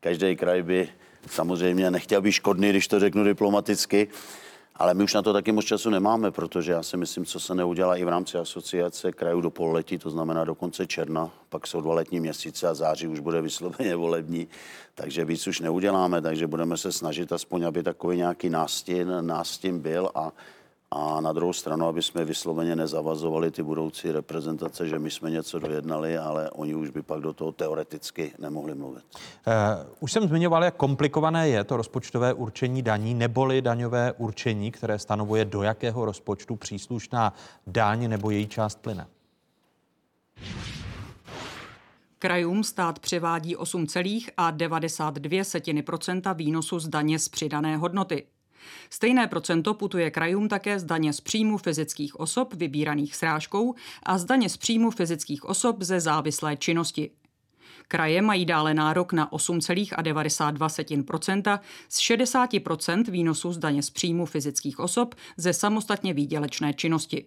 každý 0.00 0.36
kraj 0.36 0.62
by 0.62 0.88
samozřejmě 1.30 1.90
nechtěl 1.90 2.20
být 2.20 2.32
škodný, 2.32 2.70
když 2.70 2.88
to 2.88 3.00
řeknu 3.00 3.24
diplomaticky, 3.24 4.08
ale 4.76 4.94
my 4.94 5.04
už 5.04 5.14
na 5.14 5.22
to 5.22 5.32
taky 5.32 5.52
moc 5.52 5.64
času 5.64 5.90
nemáme, 5.90 6.30
protože 6.30 6.72
já 6.72 6.82
si 6.82 6.96
myslím, 6.96 7.24
co 7.24 7.40
se 7.40 7.54
neudělá 7.54 7.96
i 7.96 8.04
v 8.04 8.08
rámci 8.08 8.38
asociace 8.38 9.12
krajů 9.12 9.40
do 9.40 9.50
pololetí, 9.50 9.98
to 9.98 10.10
znamená 10.10 10.44
do 10.44 10.54
konce 10.54 10.86
června, 10.86 11.30
pak 11.48 11.66
jsou 11.66 11.80
dva 11.80 11.94
letní 11.94 12.20
měsíce 12.20 12.68
a 12.68 12.74
září 12.74 13.06
už 13.06 13.20
bude 13.20 13.40
vysloveně 13.40 13.96
volební, 13.96 14.48
takže 14.94 15.24
víc 15.24 15.46
už 15.46 15.60
neuděláme, 15.60 16.22
takže 16.22 16.46
budeme 16.46 16.76
se 16.76 16.92
snažit 16.92 17.32
aspoň, 17.32 17.62
aby 17.62 17.82
takový 17.82 18.16
nějaký 18.16 18.50
nástin, 18.50 19.12
nástin 19.20 19.78
byl 19.80 20.10
a 20.14 20.32
a 20.94 21.20
na 21.20 21.32
druhou 21.32 21.52
stranu, 21.52 21.86
aby 21.86 22.02
jsme 22.02 22.24
vysloveně 22.24 22.76
nezavazovali 22.76 23.50
ty 23.50 23.62
budoucí 23.62 24.12
reprezentace, 24.12 24.88
že 24.88 24.98
my 24.98 25.10
jsme 25.10 25.30
něco 25.30 25.58
dojednali, 25.58 26.18
ale 26.18 26.50
oni 26.50 26.74
už 26.74 26.90
by 26.90 27.02
pak 27.02 27.20
do 27.20 27.32
toho 27.32 27.52
teoreticky 27.52 28.32
nemohli 28.38 28.74
mluvit. 28.74 29.04
Uh, 29.46 29.52
už 30.00 30.12
jsem 30.12 30.28
zmiňoval, 30.28 30.64
jak 30.64 30.76
komplikované 30.76 31.48
je 31.48 31.64
to 31.64 31.76
rozpočtové 31.76 32.34
určení 32.34 32.82
daní, 32.82 33.14
neboli 33.14 33.62
daňové 33.62 34.12
určení, 34.12 34.70
které 34.70 34.98
stanovuje, 34.98 35.44
do 35.44 35.62
jakého 35.62 36.04
rozpočtu 36.04 36.56
příslušná 36.56 37.32
daň 37.66 38.08
nebo 38.08 38.30
její 38.30 38.46
část 38.46 38.78
plyne. 38.78 39.06
Krajům 42.18 42.64
stát 42.64 42.98
převádí 42.98 43.56
8,92% 43.56 46.34
výnosu 46.34 46.78
z 46.78 46.88
daně 46.88 47.18
z 47.18 47.28
přidané 47.28 47.76
hodnoty. 47.76 48.26
Stejné 48.90 49.26
procento 49.26 49.74
putuje 49.74 50.10
krajům 50.10 50.48
také 50.48 50.78
z 50.78 50.84
daně 50.84 51.12
z 51.12 51.20
příjmu 51.20 51.58
fyzických 51.58 52.20
osob 52.20 52.54
vybíraných 52.54 53.16
srážkou 53.16 53.74
a 54.02 54.18
z 54.18 54.24
daně 54.24 54.48
z 54.48 54.56
příjmu 54.56 54.90
fyzických 54.90 55.44
osob 55.44 55.82
ze 55.82 56.00
závislé 56.00 56.56
činnosti. 56.56 57.10
Kraje 57.88 58.22
mají 58.22 58.44
dále 58.44 58.74
nárok 58.74 59.12
na 59.12 59.30
8,92% 59.30 61.60
z 61.88 61.98
60% 61.98 63.10
výnosů 63.10 63.52
z 63.52 63.58
daně 63.58 63.82
z 63.82 63.90
příjmu 63.90 64.26
fyzických 64.26 64.78
osob 64.78 65.14
ze 65.36 65.52
samostatně 65.52 66.14
výdělečné 66.14 66.74
činnosti. 66.74 67.26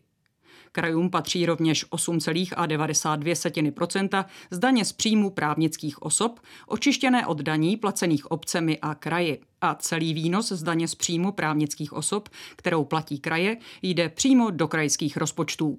Krajům 0.71 1.09
patří 1.09 1.45
rovněž 1.45 1.89
8,92 1.89 4.25
z 4.51 4.59
daně 4.59 4.85
z 4.85 4.93
příjmu 4.93 5.29
právnických 5.29 6.01
osob, 6.01 6.39
očištěné 6.67 7.27
od 7.27 7.41
daní 7.41 7.77
placených 7.77 8.31
obcemi 8.31 8.79
a 8.81 8.95
kraji. 8.95 9.41
A 9.61 9.75
celý 9.75 10.13
výnos 10.13 10.51
z 10.51 10.63
daně 10.63 10.87
z 10.87 10.95
příjmu 10.95 11.31
právnických 11.31 11.93
osob, 11.93 12.29
kterou 12.55 12.83
platí 12.83 13.19
kraje, 13.19 13.57
jde 13.81 14.09
přímo 14.09 14.51
do 14.51 14.67
krajských 14.67 15.17
rozpočtů. 15.17 15.77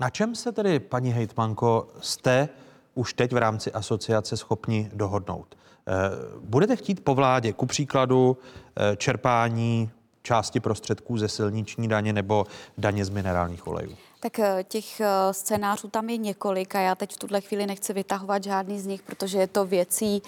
Na 0.00 0.10
čem 0.10 0.34
se 0.34 0.52
tedy, 0.52 0.80
paní 0.80 1.10
hejtmanko, 1.10 1.88
jste 2.00 2.48
už 2.94 3.14
teď 3.14 3.32
v 3.32 3.36
rámci 3.36 3.72
asociace 3.72 4.36
schopni 4.36 4.90
dohodnout? 4.94 5.56
Eh, 5.88 5.92
budete 6.40 6.76
chtít 6.76 7.04
po 7.04 7.14
vládě, 7.14 7.52
ku 7.52 7.66
příkladu, 7.66 8.36
eh, 8.76 8.96
čerpání 8.96 9.90
části 10.22 10.60
prostředků 10.60 11.18
ze 11.18 11.28
silniční 11.28 11.88
daně 11.88 12.12
nebo 12.12 12.46
daně 12.78 13.04
z 13.04 13.08
minerálních 13.08 13.66
olejů? 13.66 13.96
Tak 14.22 14.38
eh, 14.38 14.64
těch 14.68 15.00
eh, 15.00 15.06
scénářů 15.32 15.88
tam 15.88 16.08
je 16.08 16.16
několik 16.16 16.74
a 16.74 16.80
já 16.80 16.94
teď 16.94 17.14
v 17.14 17.18
tuhle 17.18 17.40
chvíli 17.40 17.66
nechci 17.66 17.92
vytahovat 17.92 18.44
žádný 18.44 18.80
z 18.80 18.86
nich, 18.86 19.02
protože 19.02 19.38
je 19.38 19.46
to 19.46 19.64
věcí 19.64 20.22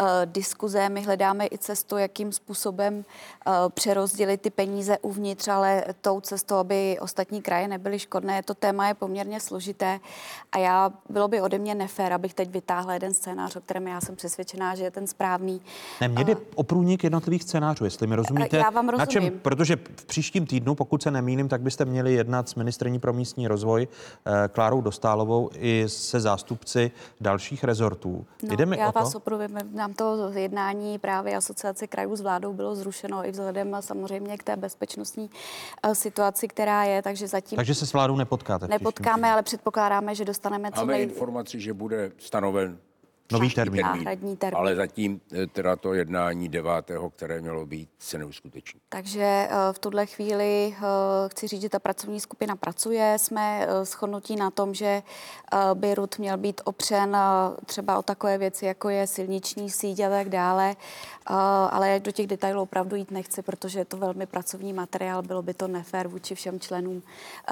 uh, 0.00 0.06
diskuze. 0.24 0.88
My 0.88 1.02
hledáme 1.02 1.46
i 1.46 1.58
cestu, 1.58 1.96
jakým 1.96 2.32
způsobem 2.32 2.94
uh, 2.94 3.52
přerozdělit 3.68 4.40
ty 4.40 4.50
peníze 4.50 4.98
uvnitř, 4.98 5.48
ale 5.48 5.84
tou 6.00 6.20
cestou, 6.20 6.54
aby 6.54 6.98
ostatní 7.00 7.42
kraje 7.42 7.68
nebyly 7.68 7.98
škodné. 7.98 8.42
To 8.42 8.54
téma 8.54 8.88
je 8.88 8.94
poměrně 8.94 9.40
složité 9.40 10.00
a 10.52 10.58
já 10.58 10.92
bylo 11.08 11.28
by 11.28 11.40
ode 11.40 11.58
mě 11.58 11.74
nefér, 11.74 12.12
abych 12.12 12.34
teď 12.34 12.50
vytáhla 12.50 12.94
jeden 12.94 13.14
scénář, 13.14 13.56
o 13.56 13.60
kterém 13.60 13.86
já 13.86 14.00
jsem 14.00 14.16
přesvědčená, 14.16 14.74
že 14.74 14.84
je 14.84 14.90
ten 14.90 15.06
správný. 15.06 15.60
Ne, 16.00 16.08
mě 16.08 16.24
jde 16.24 16.36
uh, 16.36 16.42
o 16.54 16.62
průnik 16.62 17.04
jednotlivých 17.04 17.42
scénářů, 17.42 17.84
jestli 17.84 18.06
mi 18.06 18.16
rozumíte. 18.16 18.56
Já 18.56 18.70
vám 18.70 18.88
rozumím. 18.88 18.98
Na 18.98 19.06
čem, 19.06 19.38
protože 19.38 19.76
v 19.76 20.04
příštím 20.04 20.46
týdnu, 20.46 20.74
pokud 20.74 21.02
se 21.02 21.10
nemýlím, 21.10 21.48
tak 21.48 21.60
byste 21.60 21.84
měli 21.84 22.14
jednat 22.14 22.48
s 22.48 22.54
ministrní 22.54 22.98
pro 22.98 23.12
místní 23.12 23.37
místní 23.38 23.48
rozvoj 23.48 23.88
eh, 23.88 24.48
Klárou 24.48 24.80
Dostálovou 24.80 25.50
i 25.54 25.84
se 25.86 26.20
zástupci 26.20 26.90
dalších 27.20 27.64
rezortů. 27.64 28.26
No, 28.42 28.56
Jde 28.56 28.66
mi 28.66 28.78
já 28.78 28.88
o 28.88 28.92
to? 28.92 28.98
vás 28.98 29.14
opravdu, 29.14 29.54
nám 29.72 29.94
to 29.94 30.30
jednání 30.34 30.98
právě 30.98 31.36
asociace 31.36 31.86
krajů 31.86 32.16
s 32.16 32.20
vládou 32.20 32.52
bylo 32.52 32.74
zrušeno 32.74 33.26
i 33.26 33.30
vzhledem 33.30 33.76
samozřejmě 33.80 34.38
k 34.38 34.42
té 34.42 34.56
bezpečnostní 34.56 35.30
uh, 35.86 35.92
situaci, 35.92 36.48
která 36.48 36.84
je, 36.84 37.02
takže 37.02 37.26
zatím... 37.26 37.56
Takže 37.56 37.74
se 37.74 37.86
s 37.86 37.92
vládou 37.92 38.16
nepotkáte? 38.16 38.68
Nepotkáme, 38.68 39.32
ale 39.32 39.42
předpokládáme, 39.42 40.14
že 40.14 40.24
dostaneme 40.24 40.72
co 40.72 40.80
Máme 40.80 40.92
nej... 40.92 41.02
informaci, 41.02 41.60
že 41.60 41.74
bude 41.74 42.12
stanoven 42.18 42.78
Nový 43.32 43.50
termín. 43.50 43.82
Náhradní 43.82 44.36
termín. 44.36 44.58
Ale 44.58 44.76
zatím 44.76 45.20
eh, 45.32 45.46
teda 45.46 45.76
to 45.76 45.94
jednání 45.94 46.48
9. 46.48 46.72
které 47.16 47.40
mělo 47.40 47.66
být, 47.66 47.88
se 47.98 48.18
neuskuteční. 48.18 48.80
Takže 48.88 49.22
eh, 49.22 49.48
v 49.72 49.78
tuhle 49.78 50.06
chvíli 50.06 50.74
eh, 50.76 50.82
chci 51.28 51.48
říct, 51.48 51.62
že 51.62 51.68
ta 51.68 51.78
pracovní 51.78 52.20
skupina 52.20 52.56
pracuje. 52.56 53.16
Jsme 53.18 53.66
shodnutí 53.84 54.36
na 54.36 54.50
tom, 54.50 54.74
že 54.74 55.02
by 55.74 55.94
RUD 55.94 56.18
měl 56.18 56.36
být 56.36 56.60
opřen 56.64 57.16
třeba 57.66 57.98
o 57.98 58.02
takové 58.02 58.38
věci, 58.38 58.66
jako 58.66 58.88
je 58.88 59.06
silniční 59.06 59.70
síť 59.70 60.00
a 60.00 60.10
tak 60.10 60.28
dále. 60.28 60.76
Ale 61.70 62.00
do 62.00 62.12
těch 62.12 62.26
detailů 62.26 62.62
opravdu 62.62 62.96
jít 62.96 63.10
nechci, 63.10 63.42
protože 63.42 63.78
je 63.78 63.84
to 63.84 63.96
velmi 63.96 64.26
pracovní 64.26 64.72
materiál. 64.72 65.22
Bylo 65.22 65.42
by 65.42 65.54
to 65.54 65.68
nefér 65.68 66.08
vůči 66.08 66.34
všem 66.34 66.60
členům 66.60 67.02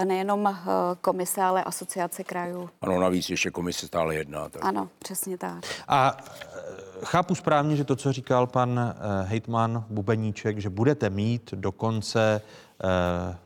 nejenom 0.05 0.59
komise, 1.01 1.43
ale 1.43 1.65
asociace 1.65 2.25
krajů. 2.25 2.71
Ano, 2.81 3.01
navíc 3.01 3.31
ještě 3.31 3.51
komise 3.51 3.87
stále 3.87 4.15
jedná. 4.15 4.49
Tak. 4.49 4.65
Ano, 4.65 4.89
přesně 4.99 5.39
tak. 5.39 5.65
A 5.88 6.16
e, 6.16 7.05
chápu 7.05 7.35
správně, 7.35 7.76
že 7.76 7.85
to, 7.85 7.96
co 7.96 8.12
říkal 8.12 8.46
pan 8.46 8.79
e, 8.79 9.22
hejtman 9.22 9.85
Bubeníček, 9.88 10.59
že 10.59 10.70
budete 10.70 11.11
mít 11.11 11.55
do 11.55 11.72
konce 11.72 12.42
e, 12.85 13.37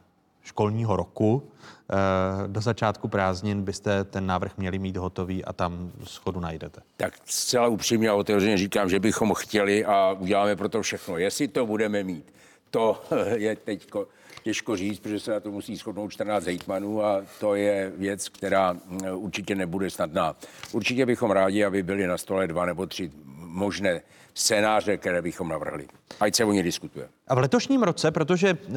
školního 0.42 0.96
roku, 0.96 1.42
do 2.46 2.60
začátku 2.60 3.08
prázdnin 3.08 3.62
byste 3.62 4.04
ten 4.04 4.26
návrh 4.26 4.58
měli 4.58 4.78
mít 4.78 4.96
hotový 4.96 5.44
a 5.44 5.52
tam 5.52 5.90
schodu 6.04 6.40
najdete. 6.40 6.80
Tak 6.96 7.14
zcela 7.24 7.66
upřímně 7.66 8.08
a 8.08 8.14
otevřeně 8.14 8.56
říkám, 8.56 8.88
že 8.88 9.00
bychom 9.00 9.34
chtěli 9.34 9.84
a 9.84 10.16
uděláme 10.18 10.56
pro 10.56 10.68
to 10.68 10.82
všechno. 10.82 11.18
Jestli 11.18 11.48
to 11.48 11.66
budeme 11.66 12.02
mít, 12.04 12.34
to 12.70 13.02
je 13.34 13.56
teď 13.56 13.90
těžko 14.42 14.76
říct, 14.76 15.00
protože 15.00 15.20
se 15.20 15.30
na 15.30 15.40
to 15.40 15.50
musí 15.50 15.76
shodnout 15.76 16.08
14 16.08 16.44
hejtmanů 16.44 17.04
a 17.04 17.22
to 17.40 17.54
je 17.54 17.92
věc, 17.96 18.28
která 18.28 18.72
mm, 18.72 19.00
určitě 19.14 19.54
nebude 19.54 19.90
snadná. 19.90 20.36
Určitě 20.72 21.06
bychom 21.06 21.30
rádi, 21.30 21.64
aby 21.64 21.82
byly 21.82 22.06
na 22.06 22.18
stole 22.18 22.46
dva 22.46 22.66
nebo 22.66 22.86
tři 22.86 23.10
možné 23.36 24.00
scénáře, 24.34 24.96
které 24.96 25.22
bychom 25.22 25.48
navrhli. 25.48 25.88
Ať 26.20 26.34
se 26.34 26.44
o 26.44 26.52
ně 26.52 26.62
diskutuje. 26.62 27.08
A 27.28 27.34
v 27.34 27.38
letošním 27.38 27.82
roce, 27.82 28.10
protože 28.10 28.48
eh, 28.48 28.74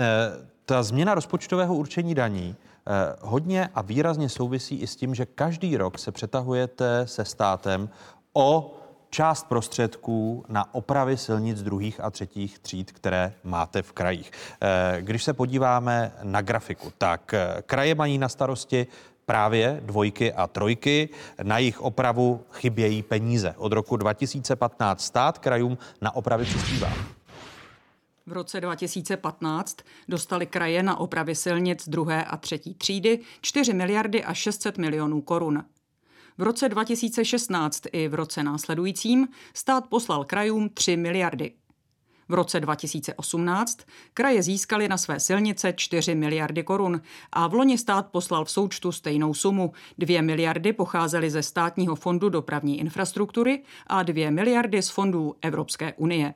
ta 0.66 0.84
změna 0.84 1.16
rozpočtového 1.16 1.76
určení 1.76 2.16
daní 2.16 2.56
eh, 2.56 2.92
hodně 3.22 3.70
a 3.76 3.82
výrazně 3.82 4.30
souvisí 4.30 4.80
i 4.80 4.88
s 4.88 4.96
tím, 4.96 5.16
že 5.16 5.26
každý 5.26 5.78
rok 5.78 6.00
se 6.00 6.12
přetahujete 6.12 7.08
se 7.08 7.26
státem 7.26 7.90
o 8.34 8.76
část 9.14 9.48
prostředků 9.48 10.46
na 10.50 10.76
opravy 10.76 11.18
silnic 11.18 11.64
druhých 11.64 12.00
a 12.00 12.10
třetích 12.10 12.60
tříd, 12.60 12.92
které 12.92 13.34
máte 13.44 13.82
v 13.82 13.92
krajích. 13.92 14.32
Eh, 14.62 15.02
když 15.02 15.24
se 15.24 15.34
podíváme 15.34 16.12
na 16.24 16.42
grafiku, 16.42 16.92
tak 16.98 17.34
eh, 17.34 17.64
kraje 17.66 17.96
mají 17.96 18.18
na 18.18 18.30
starosti 18.30 18.88
právě 19.26 19.82
dvojky 19.84 20.34
a 20.34 20.48
trojky. 20.48 21.10
Na 21.44 21.58
jejich 21.58 21.82
opravu 21.82 22.46
chybějí 22.52 23.04
peníze. 23.04 23.54
Od 23.58 23.74
roku 23.74 23.98
2015 23.98 25.02
stát 25.02 25.40
krajům 25.40 25.78
na 26.02 26.16
opravy 26.16 26.46
přispívá. 26.46 26.94
V 28.26 28.34
roce 28.34 28.62
2015 28.62 29.78
dostali 30.08 30.46
kraje 30.46 30.84
na 30.84 31.00
opravy 31.00 31.36
silnic 31.36 31.90
druhé 31.90 32.26
a 32.26 32.38
třetí 32.38 32.74
třídy 32.74 33.20
4 33.42 33.74
miliardy 33.74 34.24
a 34.24 34.34
600 34.34 34.78
milionů 34.78 35.22
korun. 35.22 35.64
V 36.38 36.42
roce 36.42 36.70
2016 36.70 37.84
i 37.92 38.08
v 38.08 38.14
roce 38.14 38.44
následujícím 38.44 39.28
stát 39.54 39.88
poslal 39.88 40.24
krajům 40.24 40.70
3 40.70 40.98
miliardy. 40.98 41.52
V 42.30 42.34
roce 42.34 42.60
2018 42.60 43.80
kraje 44.14 44.44
získaly 44.44 44.88
na 44.88 44.98
své 44.98 45.20
silnice 45.20 45.74
4 45.74 46.16
miliardy 46.16 46.64
korun 46.64 47.02
a 47.32 47.48
v 47.48 47.54
loni 47.54 47.78
stát 47.78 48.08
poslal 48.08 48.46
v 48.46 48.52
součtu 48.52 48.92
stejnou 48.92 49.34
sumu. 49.34 49.72
2 49.98 50.22
miliardy 50.22 50.74
pocházely 50.74 51.30
ze 51.30 51.44
státního 51.44 51.96
fondu 51.96 52.30
dopravní 52.30 52.80
infrastruktury 52.80 53.64
a 53.88 54.04
2 54.04 54.32
miliardy 54.32 54.82
z 54.82 54.90
fondů 54.90 55.36
Evropské 55.42 55.94
unie. 55.94 56.34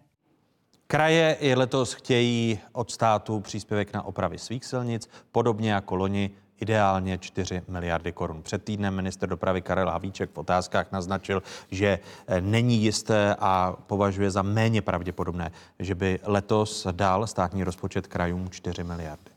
Kraje 0.88 1.38
i 1.40 1.56
letos 1.56 1.94
chtějí 1.94 2.60
od 2.72 2.92
státu 2.92 3.40
příspěvek 3.40 3.94
na 3.94 4.06
opravy 4.06 4.38
svých 4.38 4.66
silnic, 4.66 5.10
podobně 5.32 5.72
jako 5.72 5.96
loni 5.96 6.32
ideálně 6.60 7.18
4 7.18 7.62
miliardy 7.68 8.12
korun. 8.12 8.44
Před 8.44 8.64
týdnem 8.64 8.96
minister 8.96 9.30
dopravy 9.30 9.62
Karel 9.62 9.90
Havíček 9.90 10.30
v 10.34 10.38
otázkách 10.38 10.92
naznačil, 10.92 11.44
že 11.72 12.00
eh, 12.28 12.42
není 12.42 12.76
jisté 12.76 13.36
a 13.40 13.76
považuje 13.88 14.32
za 14.32 14.42
méně 14.42 14.82
pravděpodobné, 14.82 15.52
že 15.80 15.96
by 15.96 16.20
letos 16.24 16.88
dal 16.92 17.28
státní 17.28 17.64
rozpočet 17.64 18.08
krajům 18.08 18.50
4 18.50 18.84
miliardy. 18.84 19.37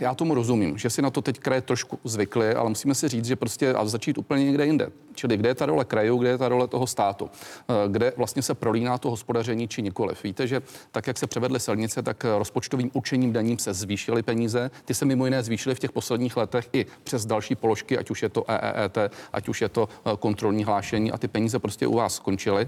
Já 0.00 0.14
tomu 0.14 0.34
rozumím, 0.34 0.78
že 0.78 0.90
si 0.90 1.02
na 1.02 1.10
to 1.10 1.22
teď 1.22 1.38
kraje 1.38 1.60
trošku 1.60 1.98
zvykly, 2.04 2.54
ale 2.54 2.68
musíme 2.68 2.94
si 2.94 3.08
říct, 3.08 3.24
že 3.24 3.36
prostě 3.36 3.74
a 3.74 3.86
začít 3.86 4.18
úplně 4.18 4.44
někde 4.44 4.66
jinde. 4.66 4.88
Čili 5.14 5.36
kde 5.36 5.48
je 5.48 5.54
ta 5.54 5.66
role 5.66 5.84
krajů, 5.84 6.18
kde 6.18 6.28
je 6.28 6.38
ta 6.38 6.48
role 6.48 6.68
toho 6.68 6.86
státu, 6.86 7.30
eh, 7.30 7.74
kde 7.88 8.12
vlastně 8.16 8.42
se 8.42 8.54
prolíná 8.54 8.98
to 8.98 9.10
hospodaření 9.10 9.68
či 9.68 9.82
nikoliv. 9.82 10.24
Víte, 10.24 10.46
že 10.46 10.62
tak, 10.90 11.06
jak 11.06 11.18
se 11.18 11.26
převedly 11.26 11.60
silnice, 11.60 12.02
tak 12.02 12.24
rozpočtovým 12.38 12.90
určením 12.92 13.32
daním 13.32 13.58
se 13.58 13.74
zvýšily 13.74 14.22
peníze. 14.22 14.70
Ty 14.84 14.94
se 14.94 15.04
mimo 15.04 15.24
jiné 15.24 15.42
zvýšily 15.42 15.74
v 15.74 15.78
těch 15.78 15.92
posledních 15.92 16.36
letech 16.36 16.68
i 16.72 16.86
přes 17.04 17.26
další 17.26 17.54
položky, 17.54 17.98
ať 17.98 18.10
už 18.10 18.22
je 18.22 18.28
to 18.28 18.44
EET, 18.48 18.98
ať 19.32 19.48
už 19.48 19.62
je 19.62 19.68
to 19.68 19.88
eh, 19.88 20.10
kontrolní 20.18 20.64
hlášení 20.64 21.12
a 21.12 21.18
ty 21.18 21.28
peníze 21.28 21.58
prostě 21.58 21.86
u 21.86 21.94
vás 21.94 22.14
skončily. 22.14 22.66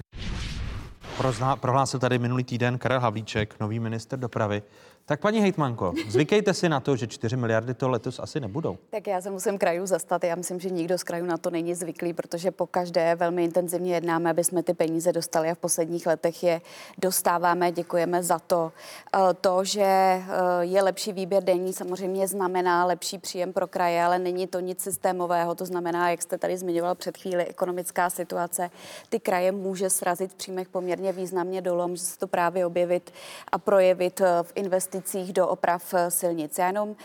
Prohlásil 1.61 2.01
tady 2.01 2.19
minulý 2.19 2.45
týden 2.45 2.79
Karel 2.79 3.01
Havlíček, 3.01 3.55
nový 3.61 3.81
minister 3.81 4.19
dopravy, 4.19 4.63
tak 5.09 5.21
paní 5.21 5.41
hejtmanko, 5.41 5.93
zvykejte 6.09 6.55
si 6.55 6.69
na 6.69 6.81
to, 6.81 6.97
že 6.97 7.07
4 7.07 7.37
miliardy 7.37 7.75
to 7.75 7.89
letos 7.89 8.19
asi 8.19 8.41
nebudou. 8.41 8.79
Tak 8.91 9.07
já 9.07 9.21
se 9.21 9.31
musím 9.31 9.59
krajů 9.59 9.87
zastat. 9.87 10.25
Já 10.25 10.35
myslím, 10.35 10.61
že 10.61 10.71
nikdo 10.71 10.99
z 10.99 11.03
krajů 11.03 11.27
na 11.27 11.37
to 11.37 11.51
není 11.51 11.75
zvyklý, 11.75 12.13
protože 12.13 12.51
po 12.51 12.67
každé 12.67 13.15
velmi 13.15 13.45
intenzivně 13.45 13.95
jednáme, 13.95 14.31
aby 14.31 14.45
jsme 14.45 14.63
ty 14.63 14.75
peníze 14.75 15.13
dostali 15.13 15.51
a 15.51 15.55
v 15.55 15.59
posledních 15.59 16.07
letech 16.07 16.43
je 16.43 16.61
dostáváme. 16.99 17.73
Děkujeme 17.73 18.23
za 18.23 18.39
to. 18.39 18.73
Eh, 19.15 19.19
to, 19.41 19.65
že 19.65 19.83
eh, 19.83 20.25
je 20.61 20.83
lepší 20.83 21.13
výběr 21.13 21.45
denní, 21.45 21.73
samozřejmě 21.73 22.29
znamená 22.29 22.85
lepší 22.85 23.19
příjem 23.19 23.53
pro 23.53 23.67
kraje, 23.67 24.05
ale 24.05 24.19
není 24.19 24.47
to 24.47 24.61
nic 24.61 24.81
systémového. 24.81 25.55
To 25.55 25.67
znamená, 25.67 26.11
jak 26.11 26.23
jste 26.23 26.39
tady 26.39 26.57
zmiňoval 26.57 26.95
před 26.95 27.19
chvíli, 27.19 27.45
ekonomická 27.45 28.11
situace. 28.11 28.71
Ty 29.09 29.21
kraje 29.21 29.53
může 29.53 29.91
srazit 29.91 30.33
v 30.33 30.35
příjmech 30.35 30.69
poměrně 30.69 31.13
významně 31.13 31.63
dolů, 31.63 31.89
může 31.89 32.03
se 32.03 32.19
to 32.19 32.27
právě 32.27 32.67
objevit 32.67 33.13
a 33.53 33.59
projevit 33.59 34.21
eh, 34.21 34.43
v 34.43 34.53
investicích 34.55 34.96
investicích 34.97 35.33
do 35.33 35.49
oprav 35.49 35.95
eh, 35.95 36.11
silnic. 36.11 36.59
Já 36.59 36.67
jenom 36.67 36.89
uh, 36.89 36.97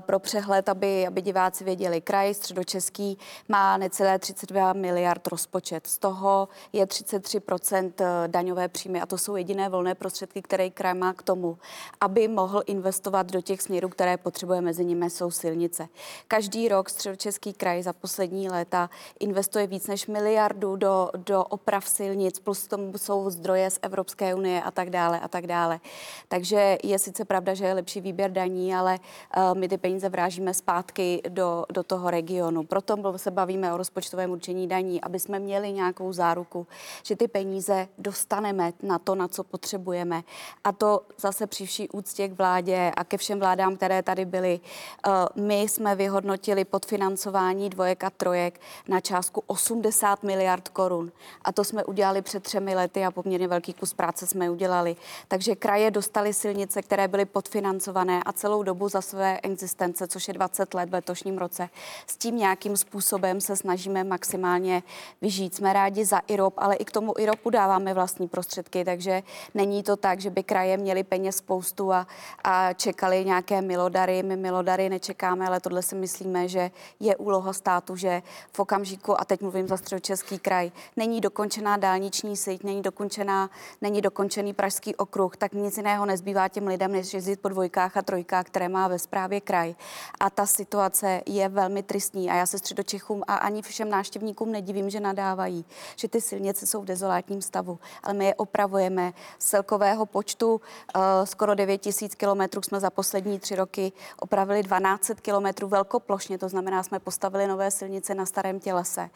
pro 0.00 0.18
přehled, 0.18 0.68
aby, 0.68 1.06
aby 1.06 1.22
diváci 1.22 1.64
věděli, 1.64 2.00
kraj 2.00 2.34
středočeský 2.34 3.18
má 3.48 3.76
necelé 3.76 4.18
32 4.18 4.72
miliard 4.72 5.26
rozpočet. 5.26 5.86
Z 5.86 5.98
toho 5.98 6.48
je 6.72 6.86
33% 6.86 7.92
daňové 8.26 8.68
příjmy 8.68 9.00
a 9.00 9.06
to 9.06 9.18
jsou 9.18 9.36
jediné 9.36 9.68
volné 9.68 9.94
prostředky, 9.94 10.42
které 10.42 10.70
kraj 10.70 10.94
má 10.94 11.12
k 11.12 11.22
tomu, 11.22 11.58
aby 12.00 12.28
mohl 12.28 12.62
investovat 12.66 13.32
do 13.32 13.40
těch 13.40 13.62
směrů, 13.62 13.88
které 13.88 14.16
potřebuje. 14.16 14.60
Mezi 14.60 14.84
nimi 14.84 15.10
jsou 15.10 15.30
silnice. 15.30 15.88
Každý 16.28 16.68
rok 16.68 16.90
středočeský 16.90 17.52
kraj 17.52 17.82
za 17.82 17.92
poslední 17.92 18.48
léta 18.48 18.90
investuje 19.20 19.66
víc 19.66 19.86
než 19.86 20.06
miliardu 20.06 20.76
do, 20.76 21.10
do 21.16 21.44
oprav 21.44 21.88
silnic, 21.88 22.38
plus 22.38 22.66
tomu 22.66 22.98
jsou 22.98 23.30
zdroje 23.30 23.70
z 23.70 23.78
Evropské 23.82 24.34
unie 24.34 24.62
a 24.62 24.70
tak 24.70 24.90
dále 24.90 25.20
a 25.20 25.28
tak 25.28 25.46
dále. 25.46 25.80
Takže 26.28 26.78
je 26.82 26.98
sice 26.98 27.25
pravda, 27.26 27.54
že 27.54 27.64
je 27.64 27.74
lepší 27.74 28.00
výběr 28.00 28.30
daní, 28.32 28.74
ale 28.74 28.98
uh, 29.36 29.58
my 29.58 29.68
ty 29.68 29.78
peníze 29.78 30.08
vrážíme 30.08 30.54
zpátky 30.54 31.22
do, 31.28 31.64
do 31.72 31.82
toho 31.82 32.10
regionu. 32.10 32.64
Proto 32.64 33.18
se 33.18 33.30
bavíme 33.30 33.72
o 33.72 33.76
rozpočtovém 33.76 34.30
určení 34.30 34.68
daní, 34.68 35.00
aby 35.00 35.20
jsme 35.20 35.38
měli 35.38 35.72
nějakou 35.72 36.12
záruku, 36.12 36.66
že 37.02 37.16
ty 37.16 37.28
peníze 37.28 37.88
dostaneme 37.98 38.72
na 38.82 38.98
to, 38.98 39.14
na 39.14 39.28
co 39.28 39.44
potřebujeme. 39.44 40.22
A 40.64 40.72
to 40.72 41.00
zase 41.18 41.46
při 41.46 41.66
vší 41.66 41.88
úctě 41.88 42.28
k 42.28 42.38
vládě 42.38 42.92
a 42.96 43.04
ke 43.04 43.16
všem 43.16 43.38
vládám, 43.38 43.76
které 43.76 44.02
tady 44.02 44.24
byly. 44.24 44.60
Uh, 45.06 45.44
my 45.44 45.62
jsme 45.62 45.94
vyhodnotili 45.94 46.64
podfinancování 46.64 47.70
dvojek 47.70 48.04
a 48.04 48.10
trojek 48.10 48.60
na 48.88 49.00
částku 49.00 49.42
80 49.46 50.22
miliard 50.22 50.68
korun. 50.68 51.12
A 51.44 51.52
to 51.52 51.64
jsme 51.64 51.84
udělali 51.84 52.22
před 52.22 52.42
třemi 52.42 52.74
lety 52.74 53.04
a 53.04 53.10
poměrně 53.10 53.48
velký 53.48 53.72
kus 53.72 53.94
práce 53.94 54.26
jsme 54.26 54.50
udělali. 54.50 54.96
Takže 55.28 55.54
kraje 55.54 55.90
dostali 55.90 56.32
silnice, 56.32 56.82
které 56.82 57.08
byly 57.08 57.15
podfinancované 57.24 58.22
a 58.22 58.32
celou 58.32 58.62
dobu 58.62 58.88
za 58.88 59.00
své 59.00 59.40
existence, 59.42 60.08
což 60.08 60.28
je 60.28 60.34
20 60.34 60.74
let 60.74 60.90
v 60.90 60.92
letošním 60.92 61.38
roce, 61.38 61.68
s 62.06 62.16
tím 62.16 62.36
nějakým 62.36 62.76
způsobem 62.76 63.40
se 63.40 63.56
snažíme 63.56 64.04
maximálně 64.04 64.82
vyžít. 65.22 65.54
Jsme 65.54 65.72
rádi 65.72 66.04
za 66.04 66.18
IROP, 66.18 66.54
ale 66.56 66.76
i 66.76 66.84
k 66.84 66.90
tomu 66.90 67.14
IROPu 67.18 67.50
dáváme 67.50 67.94
vlastní 67.94 68.28
prostředky, 68.28 68.84
takže 68.84 69.22
není 69.54 69.82
to 69.82 69.96
tak, 69.96 70.20
že 70.20 70.30
by 70.30 70.42
kraje 70.42 70.76
měly 70.76 71.04
peněz 71.04 71.36
spoustu 71.36 71.92
a, 71.92 72.06
a 72.44 72.72
čekali 72.72 73.24
nějaké 73.24 73.62
milodary. 73.62 74.22
My 74.22 74.36
milodary 74.36 74.88
nečekáme, 74.88 75.46
ale 75.46 75.60
tohle 75.60 75.82
si 75.82 75.94
myslíme, 75.94 76.48
že 76.48 76.70
je 77.00 77.16
úloha 77.16 77.52
státu, 77.52 77.96
že 77.96 78.22
v 78.52 78.60
okamžiku, 78.60 79.20
a 79.20 79.24
teď 79.24 79.40
mluvím 79.40 79.68
za 79.68 79.76
středočeský 79.76 80.38
kraj, 80.38 80.70
není 80.96 81.20
dokončená 81.20 81.76
dálniční 81.76 82.36
síť, 82.36 82.62
není 82.62 82.82
dokončená, 82.82 83.50
není 83.80 84.02
dokončený 84.02 84.54
pražský 84.54 84.94
okruh, 84.94 85.36
tak 85.36 85.52
nic 85.52 85.76
jiného 85.76 86.06
nezbývá 86.06 86.48
těm 86.48 86.66
lidem, 86.66 86.94
než 86.96 87.14
jezdit 87.14 87.40
po 87.40 87.48
dvojkách 87.48 87.96
a 87.96 88.02
trojkách, 88.02 88.46
které 88.46 88.68
má 88.68 88.88
ve 88.88 88.98
správě 88.98 89.40
kraj. 89.40 89.74
A 90.20 90.30
ta 90.30 90.46
situace 90.46 91.22
je 91.26 91.48
velmi 91.48 91.82
tristní. 91.82 92.30
A 92.30 92.34
já 92.34 92.46
se 92.46 92.58
středočechům 92.58 93.22
a 93.26 93.36
ani 93.36 93.62
všem 93.62 93.88
návštěvníkům 93.88 94.52
nedivím, 94.52 94.90
že 94.90 95.00
nadávají, 95.00 95.64
že 95.96 96.08
ty 96.08 96.20
silnice 96.20 96.66
jsou 96.66 96.82
v 96.82 96.84
dezolátním 96.84 97.42
stavu, 97.42 97.78
ale 98.02 98.14
my 98.14 98.24
je 98.24 98.34
opravujeme. 98.34 99.12
Z 99.38 99.46
celkového 99.46 100.06
počtu 100.06 100.54
uh, 100.54 101.02
skoro 101.24 101.54
9 101.54 101.78
tisíc 101.78 102.14
kilometrů 102.14 102.62
jsme 102.62 102.80
za 102.80 102.90
poslední 102.90 103.38
tři 103.38 103.56
roky 103.56 103.92
opravili 104.20 104.62
12 104.62 105.10
kilometrů 105.22 105.68
velkoplošně, 105.68 106.38
to 106.38 106.48
znamená, 106.48 106.82
jsme 106.82 106.98
postavili 106.98 107.46
nové 107.46 107.70
silnice 107.70 108.14
na 108.14 108.26
starém 108.26 108.60
tělese, 108.60 109.10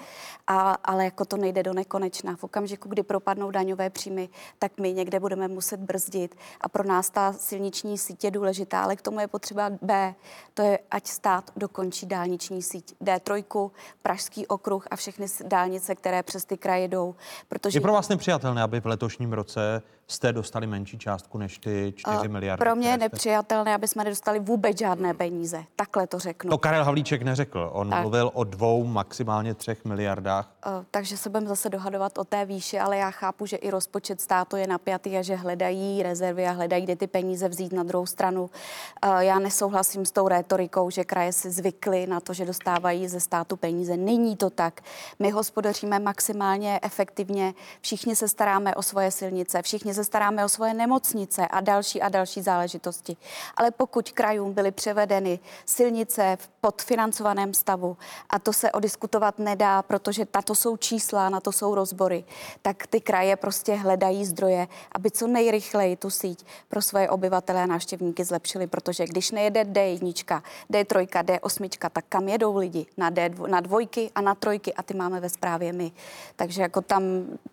a, 0.46 0.76
ale 0.84 1.04
jako 1.04 1.24
to 1.24 1.36
nejde 1.36 1.62
do 1.62 1.74
nekonečna. 1.74 2.36
V 2.36 2.44
okamžiku, 2.44 2.88
kdy 2.88 3.02
propadnou 3.02 3.50
daňové 3.50 3.90
příjmy, 3.90 4.28
tak 4.58 4.72
my 4.80 4.92
někde 4.92 5.20
budeme 5.20 5.48
muset 5.48 5.80
brzdit. 5.80 6.34
A 6.60 6.68
pro 6.68 6.84
nás 6.84 7.10
ta 7.10 7.32
silniční 7.32 7.69
síť 7.74 8.24
je 8.24 8.30
důležitá, 8.30 8.82
ale 8.82 8.96
k 8.96 9.02
tomu 9.02 9.20
je 9.20 9.28
potřeba 9.28 9.70
B, 9.82 10.14
to 10.54 10.62
je, 10.62 10.78
ať 10.90 11.06
stát 11.06 11.50
dokončí 11.56 12.06
dálniční 12.06 12.62
síť 12.62 12.94
D3, 13.02 13.70
Pražský 14.02 14.46
okruh 14.46 14.86
a 14.90 14.96
všechny 14.96 15.26
dálnice, 15.44 15.94
které 15.94 16.22
přes 16.22 16.44
ty 16.44 16.56
kraje 16.56 16.88
jdou. 16.88 17.14
Protože... 17.48 17.76
Je 17.76 17.80
pro 17.80 17.92
vás 17.92 18.08
nepřijatelné, 18.08 18.62
aby 18.62 18.80
v 18.80 18.86
letošním 18.86 19.32
roce 19.32 19.82
jste 20.10 20.32
dostali 20.32 20.66
menší 20.66 20.98
částku 20.98 21.38
než 21.38 21.58
ty 21.58 21.92
4 21.96 22.28
miliardy? 22.28 22.64
Pro 22.64 22.76
mě 22.76 22.88
je 22.88 22.94
jste... 22.94 22.98
nepřijatelné, 22.98 23.74
aby 23.74 23.88
jsme 23.88 24.04
nedostali 24.04 24.40
vůbec 24.40 24.78
žádné 24.78 25.14
peníze. 25.14 25.64
Takhle 25.76 26.06
to 26.06 26.18
řeknu. 26.18 26.50
To 26.50 26.58
Karel 26.58 26.84
Havlíček 26.84 27.22
neřekl. 27.22 27.70
On 27.72 27.90
tak. 27.90 28.00
mluvil 28.00 28.30
o 28.34 28.44
dvou, 28.44 28.84
maximálně 28.84 29.54
třech 29.54 29.84
miliardách. 29.84 30.52
Uh, 30.66 30.84
takže 30.90 31.16
se 31.16 31.30
budeme 31.30 31.48
zase 31.48 31.68
dohadovat 31.68 32.18
o 32.18 32.24
té 32.24 32.44
výši, 32.44 32.78
ale 32.78 32.96
já 32.96 33.10
chápu, 33.10 33.46
že 33.46 33.56
i 33.56 33.70
rozpočet 33.70 34.20
státu 34.20 34.56
je 34.56 34.66
napjatý 34.66 35.16
a 35.16 35.22
že 35.22 35.34
hledají 35.34 36.02
rezervy 36.02 36.46
a 36.46 36.50
hledají, 36.50 36.84
kde 36.84 36.96
ty 36.96 37.06
peníze 37.06 37.48
vzít 37.48 37.72
na 37.72 37.82
druhou 37.82 38.06
stranu. 38.06 38.42
Uh, 38.42 39.18
já 39.18 39.38
nesouhlasím 39.38 40.06
s 40.06 40.10
tou 40.10 40.28
rétorikou, 40.28 40.90
že 40.90 41.04
kraje 41.04 41.32
si 41.32 41.50
zvykly 41.50 42.06
na 42.06 42.20
to, 42.20 42.32
že 42.32 42.44
dostávají 42.44 43.08
ze 43.08 43.20
státu 43.20 43.56
peníze. 43.56 43.96
Není 43.96 44.36
to 44.36 44.50
tak. 44.50 44.80
My 45.18 45.30
hospodaříme 45.30 45.98
maximálně 45.98 46.80
efektivně, 46.82 47.54
všichni 47.80 48.16
se 48.16 48.28
staráme 48.28 48.74
o 48.74 48.82
svoje 48.82 49.10
silnice, 49.10 49.62
všichni 49.62 49.94
se 49.94 49.99
staráme 50.04 50.44
o 50.44 50.48
svoje 50.48 50.74
nemocnice 50.74 51.48
a 51.48 51.60
další 51.60 52.02
a 52.02 52.08
další 52.08 52.42
záležitosti. 52.42 53.16
Ale 53.56 53.70
pokud 53.70 54.10
krajům 54.10 54.52
byly 54.52 54.70
převedeny 54.70 55.38
silnice 55.66 56.36
v 56.40 56.48
podfinancovaném 56.60 57.54
stavu, 57.54 57.96
a 58.30 58.38
to 58.38 58.52
se 58.52 58.72
odiskutovat 58.72 59.38
nedá, 59.38 59.82
protože 59.82 60.26
tato 60.26 60.54
jsou 60.54 60.76
čísla, 60.76 61.28
na 61.28 61.40
to 61.40 61.52
jsou 61.52 61.74
rozbory, 61.74 62.24
tak 62.62 62.86
ty 62.86 63.00
kraje 63.00 63.36
prostě 63.36 63.74
hledají 63.74 64.24
zdroje, 64.24 64.68
aby 64.92 65.10
co 65.10 65.26
nejrychleji 65.26 65.96
tu 65.96 66.10
síť 66.10 66.46
pro 66.68 66.82
svoje 66.82 67.10
obyvatele 67.10 67.62
a 67.62 67.66
návštěvníky 67.66 68.24
zlepšili, 68.24 68.66
protože 68.66 69.04
když 69.04 69.30
nejede 69.30 69.64
D1, 69.64 70.42
D3, 70.72 71.06
D8, 71.06 71.90
tak 71.92 72.04
kam 72.08 72.28
jedou 72.28 72.56
lidi? 72.56 72.86
Na, 72.96 73.10
D2, 73.10 73.48
na 73.48 73.60
dvojky 73.60 74.10
a 74.14 74.20
na 74.20 74.34
trojky 74.34 74.74
a 74.74 74.82
ty 74.82 74.94
máme 74.94 75.20
ve 75.20 75.28
správě 75.28 75.72
my. 75.72 75.92
Takže 76.36 76.62
jako 76.62 76.80
tam 76.80 77.02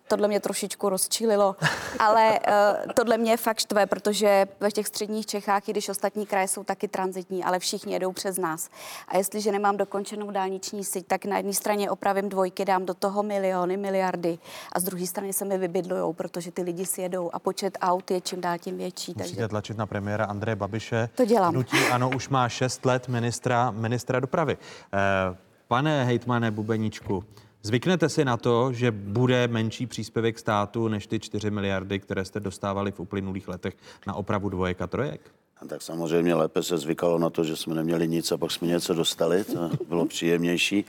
tohle 0.08 0.28
mě 0.28 0.40
trošičku 0.40 0.88
rozčílilo, 0.88 1.56
ale 1.98 2.37
uh, 2.46 2.92
tohle 2.92 3.18
mě 3.18 3.36
fakt 3.36 3.58
štve, 3.58 3.86
protože 3.86 4.46
ve 4.60 4.70
těch 4.70 4.86
středních 4.86 5.26
Čechách, 5.26 5.68
i 5.68 5.72
když 5.72 5.88
ostatní 5.88 6.26
kraje 6.26 6.48
jsou 6.48 6.64
taky 6.64 6.88
transitní, 6.88 7.44
ale 7.44 7.58
všichni 7.58 7.92
jedou 7.92 8.12
přes 8.12 8.38
nás. 8.38 8.70
A 9.08 9.16
jestliže 9.16 9.52
nemám 9.52 9.76
dokončenou 9.76 10.30
dálniční 10.30 10.84
síť, 10.84 11.06
tak 11.06 11.24
na 11.24 11.36
jedné 11.36 11.52
straně 11.52 11.90
opravím 11.90 12.28
dvojky, 12.28 12.64
dám 12.64 12.86
do 12.86 12.94
toho 12.94 13.22
miliony, 13.22 13.76
miliardy 13.76 14.38
a 14.72 14.80
z 14.80 14.84
druhé 14.84 15.06
strany 15.06 15.32
se 15.32 15.44
mi 15.44 15.58
vybydlujou, 15.58 16.12
protože 16.12 16.52
ty 16.52 16.62
lidi 16.62 16.86
si 16.86 17.02
jedou 17.02 17.30
a 17.32 17.38
počet 17.38 17.78
aut 17.80 18.10
je 18.10 18.20
čím 18.20 18.40
dál 18.40 18.58
tím 18.58 18.76
větší. 18.76 19.14
Musíte 19.16 19.36
takže... 19.36 19.48
tlačit 19.48 19.76
na 19.76 19.86
premiéra 19.86 20.24
Andreje 20.24 20.56
Babiše. 20.56 21.08
To 21.14 21.24
dělám. 21.24 21.54
Hnutí 21.54 21.76
ano, 21.92 22.10
už 22.16 22.28
má 22.28 22.48
šest 22.48 22.86
let 22.86 23.08
ministra, 23.08 23.70
ministra 23.70 24.20
dopravy. 24.20 24.56
Eh, 24.92 25.36
pane 25.68 26.04
hejtmane 26.04 26.50
Bubeničku, 26.50 27.24
Zvyknete 27.68 28.08
si 28.08 28.24
na 28.24 28.36
to, 28.36 28.72
že 28.72 28.90
bude 28.90 29.48
menší 29.48 29.86
příspěvek 29.86 30.38
státu 30.38 30.88
než 30.88 31.06
ty 31.06 31.20
4 31.20 31.50
miliardy, 31.50 31.98
které 31.98 32.24
jste 32.24 32.40
dostávali 32.40 32.92
v 32.92 33.00
uplynulých 33.00 33.48
letech 33.48 33.76
na 34.06 34.14
opravu 34.14 34.48
dvojek 34.48 34.80
a 34.80 34.86
trojek? 34.86 35.20
Tak 35.68 35.82
samozřejmě 35.82 36.34
lépe 36.34 36.62
se 36.62 36.78
zvykalo 36.78 37.18
na 37.18 37.30
to, 37.30 37.44
že 37.44 37.56
jsme 37.56 37.74
neměli 37.74 38.08
nic 38.08 38.32
a 38.32 38.36
pak 38.36 38.50
jsme 38.50 38.68
něco 38.68 38.94
dostali, 38.94 39.44
to 39.44 39.70
bylo 39.88 40.06
příjemnější. 40.06 40.84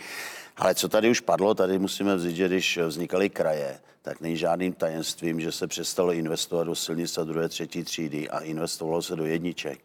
Ale 0.58 0.76
co 0.76 0.90
tady 0.90 1.10
už 1.10 1.20
padlo, 1.20 1.54
tady 1.54 1.80
musíme 1.80 2.16
vzít, 2.16 2.36
že 2.36 2.48
když 2.48 2.78
vznikaly 2.78 3.30
kraje, 3.30 3.80
tak 4.02 4.22
není 4.22 4.38
žádným 4.38 4.74
tajemstvím, 4.74 5.42
že 5.42 5.52
se 5.52 5.68
přestalo 5.68 6.14
investovat 6.14 6.64
do 6.64 6.76
silnic 6.76 7.18
a 7.18 7.24
druhé, 7.24 7.50
třetí 7.50 7.84
třídy 7.84 8.30
a 8.30 8.40
investovalo 8.40 9.02
se 9.02 9.16
do 9.16 9.26
jedniček. 9.26 9.80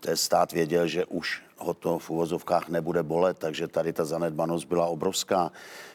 Ten 0.00 0.16
stát 0.16 0.52
věděl, 0.52 0.86
že 0.86 1.04
už 1.04 1.42
ho 1.56 1.74
to 1.74 1.98
v 1.98 2.10
uvozovkách 2.10 2.68
nebude 2.68 3.02
bolet, 3.02 3.38
takže 3.38 3.68
tady 3.68 3.92
ta 3.92 4.04
zanedbanost 4.04 4.68
byla 4.68 4.86
obrovská. 4.86 5.52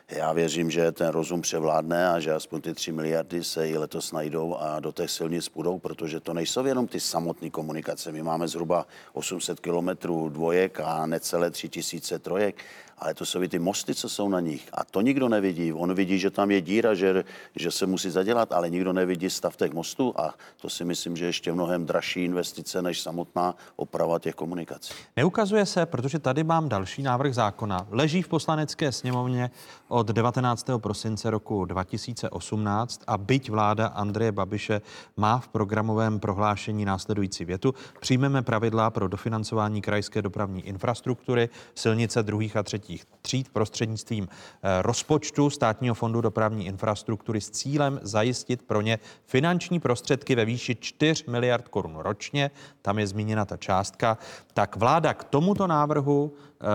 Já 0.09 0.33
věřím, 0.33 0.71
že 0.71 0.91
ten 0.91 1.07
rozum 1.07 1.41
převládne 1.41 2.09
a 2.09 2.19
že 2.19 2.33
aspoň 2.33 2.61
ty 2.61 2.73
3 2.73 2.91
miliardy 2.91 3.43
se 3.43 3.69
i 3.69 3.77
letos 3.77 4.11
najdou 4.11 4.55
a 4.59 4.79
do 4.79 4.91
těch 4.91 5.11
silnic 5.11 5.49
půjdou, 5.49 5.79
protože 5.79 6.19
to 6.19 6.33
nejsou 6.33 6.65
jenom 6.65 6.87
ty 6.87 6.99
samotné 6.99 7.49
komunikace. 7.49 8.11
My 8.11 8.23
máme 8.23 8.47
zhruba 8.47 8.87
800 9.13 9.59
kilometrů 9.59 10.29
dvojek 10.29 10.79
a 10.79 11.05
necelé 11.05 11.51
3000 11.51 12.19
trojek, 12.19 12.63
ale 12.97 13.13
to 13.13 13.25
jsou 13.25 13.41
i 13.41 13.47
ty 13.47 13.59
mosty, 13.59 13.95
co 13.95 14.09
jsou 14.09 14.29
na 14.29 14.39
nich. 14.39 14.69
A 14.73 14.83
to 14.83 15.01
nikdo 15.01 15.29
nevidí. 15.29 15.73
On 15.73 15.93
vidí, 15.93 16.19
že 16.19 16.29
tam 16.29 16.51
je 16.51 16.61
díra, 16.61 16.93
že, 16.93 17.23
že 17.55 17.71
se 17.71 17.85
musí 17.85 18.09
zadělat, 18.09 18.51
ale 18.51 18.69
nikdo 18.69 18.93
nevidí 18.93 19.29
stav 19.29 19.57
těch 19.57 19.73
mostů 19.73 20.13
a 20.17 20.33
to 20.61 20.69
si 20.69 20.85
myslím, 20.85 21.17
že 21.17 21.25
je 21.25 21.29
ještě 21.29 21.53
mnohem 21.53 21.85
dražší 21.85 22.23
investice 22.23 22.81
než 22.81 23.01
samotná 23.01 23.55
oprava 23.75 24.19
těch 24.19 24.35
komunikací. 24.35 24.93
Neukazuje 25.15 25.55
ukazuje 25.55 25.65
se, 25.65 25.85
protože 25.85 26.19
tady 26.19 26.43
mám 26.43 26.69
další 26.69 27.01
návrh 27.03 27.33
zákona, 27.33 27.87
leží 27.89 28.21
v 28.21 28.27
poslanecké 28.27 28.91
sněmovně 28.91 29.51
od 29.87 30.07
19. 30.07 30.67
prosince 30.77 31.29
roku 31.29 31.65
2018 31.65 33.01
a 33.07 33.17
byť 33.17 33.49
vláda 33.49 33.87
Andreje 33.87 34.31
Babiše 34.31 34.81
má 35.17 35.39
v 35.39 35.47
programovém 35.47 36.19
prohlášení 36.19 36.85
následující 36.85 37.45
větu, 37.45 37.73
přijmeme 37.99 38.41
pravidla 38.41 38.89
pro 38.89 39.07
dofinancování 39.07 39.81
krajské 39.81 40.21
dopravní 40.21 40.67
infrastruktury, 40.67 41.49
silnice 41.75 42.23
druhých 42.23 42.57
a 42.57 42.63
třetích 42.63 42.84
tříd 43.21 43.49
prostřednictvím 43.49 44.27
eh, 44.27 44.81
rozpočtu 44.81 45.49
státního 45.49 45.95
fondu 45.95 46.21
dopravní 46.21 46.65
infrastruktury 46.65 47.41
s 47.41 47.49
cílem 47.49 47.99
zajistit 48.03 48.61
pro 48.61 48.81
ně 48.81 48.99
finanční 49.25 49.79
prostředky 49.79 50.35
ve 50.35 50.45
výši 50.45 50.75
4 50.75 51.23
miliard 51.27 51.67
korun 51.67 51.95
ročně, 51.95 52.51
tam 52.81 52.99
je 52.99 53.07
zmíněna 53.07 53.45
ta 53.45 53.57
částka, 53.57 54.17
tak 54.53 54.75
vláda 54.75 55.13
k 55.13 55.23
tomuto 55.23 55.67
návrhu 55.67 56.33
e, 56.33 56.65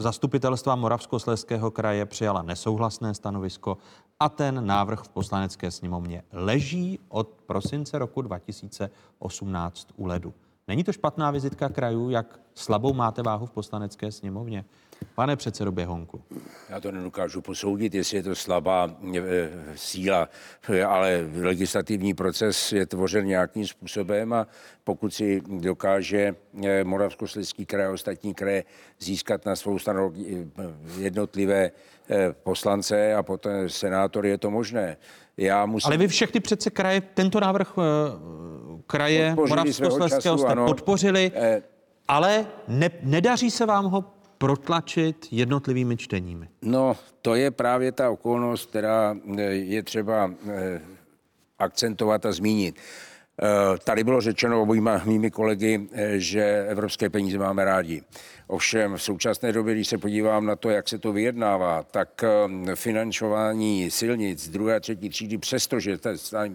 zastupitelstva 0.00 0.76
Moravskoslezského 0.76 1.70
kraje 1.70 2.06
přijala 2.06 2.42
nesouhlasné 2.42 3.14
stanovisko 3.14 3.78
a 4.20 4.28
ten 4.28 4.66
návrh 4.66 5.00
v 5.00 5.08
poslanecké 5.08 5.70
sněmovně 5.70 6.22
leží 6.32 6.98
od 7.08 7.28
prosince 7.46 7.98
roku 7.98 8.22
2018 8.22 9.88
u 9.96 10.06
ledu. 10.06 10.34
Není 10.68 10.84
to 10.84 10.92
špatná 10.92 11.30
vizitka 11.30 11.68
krajů, 11.68 12.10
jak 12.10 12.40
slabou 12.54 12.92
máte 12.92 13.22
váhu 13.22 13.46
v 13.46 13.50
poslanecké 13.50 14.12
sněmovně? 14.12 14.64
Pane 15.14 15.36
předsedo 15.36 15.72
Běhonku. 15.72 16.22
Já 16.68 16.80
to 16.80 16.92
nedokážu 16.92 17.40
posoudit, 17.40 17.94
jestli 17.94 18.16
je 18.16 18.22
to 18.22 18.34
slabá 18.34 18.90
e, 19.14 19.48
síla, 19.74 20.28
ale 20.86 21.28
legislativní 21.40 22.14
proces 22.14 22.72
je 22.72 22.86
tvořen 22.86 23.26
nějakým 23.26 23.66
způsobem 23.66 24.32
a 24.32 24.46
pokud 24.84 25.14
si 25.14 25.42
dokáže 25.46 26.34
e, 26.64 26.84
Moravskoslezský 26.84 27.66
kraj 27.66 27.86
a 27.86 27.90
ostatní 27.90 28.34
kraje 28.34 28.64
získat 28.98 29.46
na 29.46 29.56
svou 29.56 29.78
stranu 29.78 30.12
e, 30.16 30.46
jednotlivé 30.98 31.70
poslance 32.42 33.14
a 33.14 33.22
potom 33.22 33.68
senátory, 33.68 34.28
je 34.28 34.38
to 34.38 34.50
možné. 34.50 34.96
Já 35.36 35.66
musím... 35.66 35.86
Ale 35.86 35.96
vy 35.96 36.08
všechny 36.08 36.40
přece 36.40 36.70
kraje, 36.70 37.00
tento 37.00 37.40
návrh 37.40 37.74
kraje 38.86 39.34
Moravskoslezského 39.34 40.38
jste 40.38 40.48
ano. 40.48 40.66
podpořili, 40.66 41.32
ale 42.08 42.46
ne, 42.68 42.90
nedaří 43.02 43.50
se 43.50 43.66
vám 43.66 43.84
ho 43.84 44.04
protlačit 44.40 45.26
jednotlivými 45.30 45.96
čteními? 45.96 46.48
No, 46.62 46.96
to 47.22 47.34
je 47.34 47.50
právě 47.50 47.92
ta 47.92 48.10
okolnost, 48.10 48.70
která 48.70 49.16
eh, 49.38 49.42
je 49.42 49.82
třeba 49.82 50.32
eh, 50.48 50.80
akcentovat 51.58 52.26
a 52.26 52.32
zmínit. 52.32 52.76
Eh, 52.76 53.78
tady 53.84 54.04
bylo 54.04 54.20
řečeno 54.20 54.62
obojma 54.62 55.02
mými 55.04 55.30
kolegy, 55.30 55.88
že 56.16 56.66
evropské 56.68 57.10
peníze 57.10 57.38
máme 57.38 57.64
rádi. 57.64 58.02
Ovšem 58.46 58.96
v 58.96 59.02
současné 59.02 59.52
době, 59.52 59.74
když 59.74 59.88
se 59.88 59.98
podívám 59.98 60.46
na 60.46 60.56
to, 60.56 60.70
jak 60.70 60.88
se 60.88 60.98
to 60.98 61.12
vyjednává, 61.12 61.82
tak 61.82 62.24
financování 62.74 63.90
silnic 63.90 64.48
druhé 64.48 64.76
a 64.76 64.80
třetí 64.80 65.08
třídy, 65.08 65.38
přestože 65.38 65.98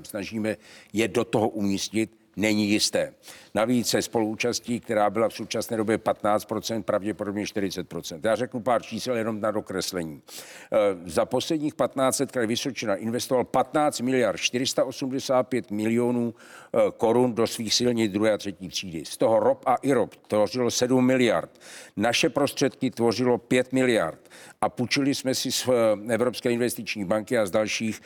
snažíme 0.04 0.56
je 0.94 1.08
do 1.08 1.24
toho 1.24 1.50
umístit, 1.50 2.25
není 2.36 2.70
jisté. 2.70 3.14
Navíc 3.54 3.88
se 3.88 4.02
spoluúčastí, 4.02 4.80
která 4.80 5.10
byla 5.10 5.30
v 5.30 5.34
současné 5.34 5.78
době 5.78 5.98
15%, 5.98 6.84
pravděpodobně 6.84 7.44
40%. 7.44 8.20
Já 8.24 8.36
řeknu 8.36 8.60
pár 8.60 8.82
čísel 8.82 9.16
jenom 9.16 9.42
na 9.42 9.52
dokreslení. 9.52 10.22
E, 10.22 11.10
za 11.10 11.26
posledních 11.26 11.76
15 11.76 12.20
let 12.20 12.32
kraj 12.32 12.48
Vysočina 12.48 12.96
investoval 12.96 13.44
15 13.44 14.00
miliard 14.00 14.38
485 14.38 15.72
milionů 15.72 16.34
e, 16.34 16.92
korun 16.98 17.34
do 17.34 17.48
svých 17.48 17.74
silnic 17.74 18.12
druhé 18.12 18.34
a 18.34 18.38
třetí 18.38 18.70
třídy. 18.70 19.06
Z 19.06 19.18
toho 19.18 19.40
ROP 19.40 19.64
a 19.66 19.76
IROP 19.76 20.16
tvořilo 20.16 20.72
7 20.72 21.06
miliard. 21.06 21.60
Naše 21.98 22.30
prostředky 22.30 22.92
tvořilo 22.92 23.38
5 23.38 23.74
miliard 23.74 24.30
a 24.62 24.70
půjčili 24.70 25.16
jsme 25.16 25.36
si 25.36 25.52
z 25.52 25.68
e, 25.68 26.14
Evropské 26.14 26.52
investiční 26.52 27.06
banky 27.06 27.38
a 27.38 27.46
z 27.46 27.52
dalších 27.52 28.02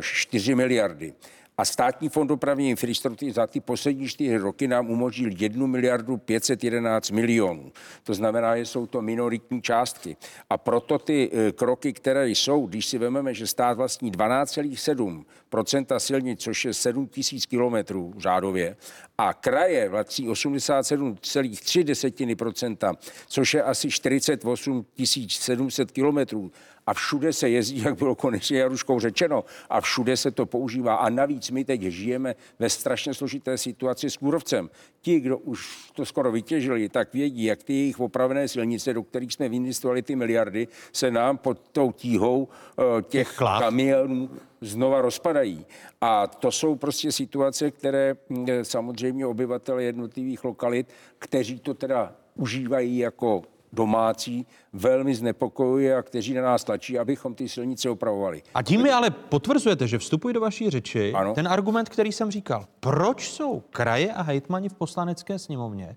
4 0.00 0.54
miliardy. 0.54 1.14
A 1.58 1.64
státní 1.64 2.08
fond 2.08 2.26
dopravní 2.26 2.70
infrastruktury 2.70 3.32
za 3.32 3.46
ty 3.46 3.60
poslední 3.60 4.08
čtyři 4.08 4.36
roky 4.36 4.68
nám 4.68 4.90
umožnil 4.90 5.30
1 5.38 5.66
miliardu 5.66 6.16
511 6.16 7.10
milionů. 7.10 7.72
To 8.04 8.14
znamená, 8.14 8.56
že 8.56 8.66
jsou 8.66 8.86
to 8.86 9.02
minoritní 9.02 9.62
částky. 9.62 10.16
A 10.50 10.58
proto 10.58 10.98
ty 10.98 11.30
e, 11.32 11.52
kroky, 11.52 11.92
které 11.92 12.28
jsou, 12.28 12.66
když 12.66 12.86
si 12.86 12.98
vezmeme, 12.98 13.34
že 13.34 13.46
stát 13.46 13.76
vlastní 13.76 14.12
12,7% 14.12 15.98
silnic, 15.98 16.40
což 16.40 16.64
je 16.64 16.74
7 16.74 17.06
tisíc 17.06 17.46
kilometrů 17.46 18.14
řádově, 18.16 18.76
a 19.18 19.34
kraje 19.34 19.88
vlastní 19.88 20.28
87,3 20.28 22.36
procenta, 22.36 22.94
což 23.26 23.54
je 23.54 23.62
asi 23.62 23.90
48 23.90 24.86
700 25.28 25.90
kilometrů, 25.90 26.52
a 26.86 26.94
všude 26.94 27.32
se 27.32 27.48
jezdí, 27.48 27.82
jak 27.82 27.98
bylo 27.98 28.14
konečně 28.14 28.58
Jaruškou 28.58 29.00
řečeno, 29.00 29.44
a 29.70 29.80
všude 29.80 30.16
se 30.16 30.30
to 30.30 30.46
používá. 30.46 30.94
A 30.94 31.08
navíc 31.08 31.50
my 31.50 31.64
teď 31.64 31.82
žijeme 31.82 32.34
ve 32.58 32.70
strašně 32.70 33.14
složité 33.14 33.58
situaci 33.58 34.10
s 34.10 34.16
kůrovcem. 34.16 34.70
Ti, 35.00 35.20
kdo 35.20 35.38
už 35.38 35.90
to 35.92 36.06
skoro 36.06 36.32
vytěžili, 36.32 36.88
tak 36.88 37.14
vědí, 37.14 37.44
jak 37.44 37.62
ty 37.62 37.72
jejich 37.72 38.00
opravené 38.00 38.48
silnice, 38.48 38.94
do 38.94 39.02
kterých 39.02 39.32
jsme 39.32 39.46
investovali 39.46 40.02
ty 40.02 40.16
miliardy, 40.16 40.68
se 40.92 41.10
nám 41.10 41.38
pod 41.38 41.58
tou 41.72 41.92
tíhou 41.92 42.42
uh, 42.42 43.02
těch 43.02 43.36
kamionů 43.36 44.30
znova 44.60 45.00
rozpadají. 45.00 45.66
A 46.00 46.26
to 46.26 46.52
jsou 46.52 46.74
prostě 46.74 47.12
situace, 47.12 47.70
které 47.70 48.14
hm, 48.30 48.46
samozřejmě 48.62 49.26
obyvatele 49.26 49.84
jednotlivých 49.84 50.44
lokalit, 50.44 50.88
kteří 51.18 51.60
to 51.60 51.74
teda 51.74 52.12
užívají 52.34 52.98
jako 52.98 53.42
domácí 53.72 54.46
velmi 54.72 55.14
znepokojuje 55.14 55.96
a 55.96 56.02
kteří 56.02 56.34
na 56.34 56.42
nás 56.42 56.64
tlačí, 56.64 56.98
abychom 56.98 57.34
ty 57.34 57.48
silnice 57.48 57.90
opravovali. 57.90 58.42
A 58.54 58.62
tím 58.62 58.82
mi 58.82 58.90
ale 58.90 59.10
potvrzujete, 59.10 59.88
že 59.88 59.98
vstupuji 59.98 60.34
do 60.34 60.40
vaší 60.40 60.70
řeči 60.70 61.12
ano. 61.12 61.34
ten 61.34 61.48
argument, 61.48 61.88
který 61.88 62.12
jsem 62.12 62.30
říkal. 62.30 62.66
Proč 62.80 63.30
jsou 63.30 63.62
kraje 63.70 64.12
a 64.12 64.22
hejtmani 64.22 64.68
v 64.68 64.74
poslanecké 64.74 65.38
sněmovně 65.38 65.96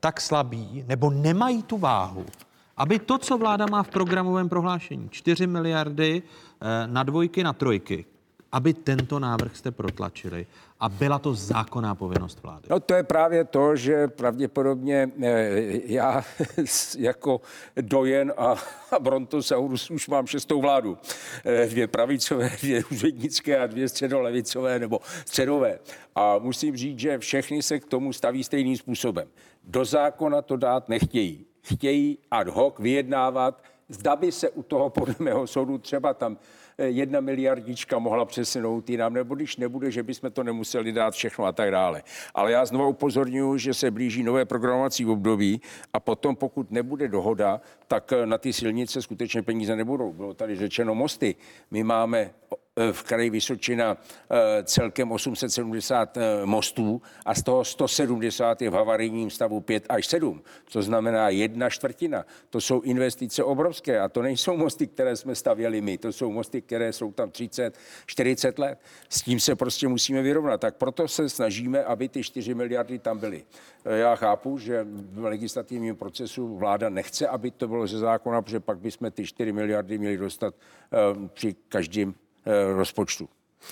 tak 0.00 0.20
slabí 0.20 0.84
nebo 0.88 1.10
nemají 1.10 1.62
tu 1.62 1.78
váhu, 1.78 2.26
aby 2.76 2.98
to, 2.98 3.18
co 3.18 3.38
vláda 3.38 3.66
má 3.66 3.82
v 3.82 3.88
programovém 3.88 4.48
prohlášení, 4.48 5.08
4 5.10 5.46
miliardy 5.46 6.22
eh, 6.22 6.86
na 6.86 7.02
dvojky, 7.02 7.44
na 7.44 7.52
trojky, 7.52 8.04
aby 8.52 8.74
tento 8.74 9.18
návrh 9.18 9.56
jste 9.56 9.70
protlačili 9.70 10.46
a 10.80 10.88
byla 10.88 11.18
to 11.18 11.34
zákonná 11.34 11.94
povinnost 11.94 12.42
vlády? 12.42 12.66
No 12.70 12.80
to 12.80 12.94
je 12.94 13.02
právě 13.02 13.44
to, 13.44 13.76
že 13.76 14.08
pravděpodobně 14.08 15.10
eh, 15.22 15.50
já 15.84 16.24
jako 16.98 17.40
dojen 17.80 18.32
a, 18.36 18.54
a 18.90 18.98
Brontosaurus 18.98 19.90
už 19.90 20.08
mám 20.08 20.26
šestou 20.26 20.60
vládu. 20.60 20.98
Eh, 21.44 21.66
dvě 21.66 21.86
pravicové, 21.86 22.50
dvě 22.60 22.84
úřednické 22.84 23.58
a 23.58 23.66
dvě 23.66 23.88
středolevicové 23.88 24.78
nebo 24.78 25.00
středové. 25.26 25.78
A 26.14 26.38
musím 26.38 26.76
říct, 26.76 26.98
že 26.98 27.18
všechny 27.18 27.62
se 27.62 27.80
k 27.80 27.86
tomu 27.86 28.12
staví 28.12 28.44
stejným 28.44 28.76
způsobem. 28.76 29.28
Do 29.64 29.84
zákona 29.84 30.42
to 30.42 30.56
dát 30.56 30.88
nechtějí. 30.88 31.46
Chtějí 31.62 32.18
ad 32.30 32.48
hoc 32.48 32.74
vyjednávat, 32.78 33.62
zda 33.88 34.16
by 34.16 34.32
se 34.32 34.50
u 34.50 34.62
toho 34.62 34.90
podle 34.90 35.14
mého 35.18 35.46
soudu 35.46 35.78
třeba 35.78 36.14
tam 36.14 36.38
jedna 36.78 37.20
miliardička 37.20 37.98
mohla 37.98 38.24
přesunout 38.24 38.90
jinam, 38.90 39.14
nebo 39.14 39.34
když 39.34 39.56
nebude, 39.56 39.90
že 39.90 40.02
bychom 40.02 40.30
to 40.30 40.42
nemuseli 40.42 40.92
dát 40.92 41.14
všechno 41.14 41.44
a 41.44 41.52
tak 41.52 41.70
dále. 41.70 42.02
Ale 42.34 42.52
já 42.52 42.66
znovu 42.66 42.88
upozorňuji, 42.88 43.58
že 43.58 43.74
se 43.74 43.90
blíží 43.90 44.22
nové 44.22 44.44
programovací 44.44 45.06
období 45.06 45.60
a 45.92 46.00
potom, 46.00 46.36
pokud 46.36 46.70
nebude 46.70 47.08
dohoda, 47.08 47.60
tak 47.86 48.12
na 48.24 48.38
ty 48.38 48.52
silnice 48.52 49.02
skutečně 49.02 49.42
peníze 49.42 49.76
nebudou. 49.76 50.12
Bylo 50.12 50.34
tady 50.34 50.56
řečeno 50.56 50.94
mosty. 50.94 51.34
My 51.70 51.84
máme 51.84 52.30
v 52.92 53.02
kraji 53.02 53.30
Vysočina 53.30 53.96
eh, 54.30 54.62
celkem 54.64 55.12
870 55.12 56.16
eh, 56.16 56.46
mostů 56.46 57.02
a 57.26 57.34
z 57.34 57.42
toho 57.42 57.64
170 57.64 58.62
je 58.62 58.70
v 58.70 58.74
havarijním 58.74 59.30
stavu 59.30 59.60
5 59.60 59.86
až 59.88 60.06
7, 60.06 60.42
co 60.66 60.82
znamená 60.82 61.28
jedna 61.28 61.70
čtvrtina. 61.70 62.24
To 62.50 62.60
jsou 62.60 62.80
investice 62.80 63.44
obrovské 63.44 64.00
a 64.00 64.08
to 64.08 64.22
nejsou 64.22 64.56
mosty, 64.56 64.86
které 64.86 65.16
jsme 65.16 65.34
stavěli 65.34 65.80
my, 65.80 65.98
to 65.98 66.12
jsou 66.12 66.32
mosty, 66.32 66.62
které 66.62 66.92
jsou 66.92 67.12
tam 67.12 67.30
30, 67.30 67.78
40 68.06 68.58
let. 68.58 68.78
S 69.08 69.22
tím 69.22 69.40
se 69.40 69.56
prostě 69.56 69.88
musíme 69.88 70.22
vyrovnat. 70.22 70.60
Tak 70.60 70.76
proto 70.76 71.08
se 71.08 71.28
snažíme, 71.28 71.84
aby 71.84 72.08
ty 72.08 72.22
4 72.22 72.54
miliardy 72.54 72.98
tam 72.98 73.18
byly. 73.18 73.44
Já 73.84 74.16
chápu, 74.16 74.58
že 74.58 74.86
v 75.12 75.24
legislativním 75.24 75.96
procesu 75.96 76.56
vláda 76.56 76.88
nechce, 76.88 77.28
aby 77.28 77.50
to 77.50 77.68
bylo 77.68 77.86
ze 77.86 77.98
zákona, 77.98 78.42
protože 78.42 78.60
pak 78.60 78.78
bychom 78.78 79.10
ty 79.10 79.26
4 79.26 79.52
miliardy 79.52 79.98
měli 79.98 80.16
dostat 80.16 80.54
při 81.34 81.56
každém 81.68 82.14
Eh, 82.14 82.25
rozpočtu. 82.76 83.28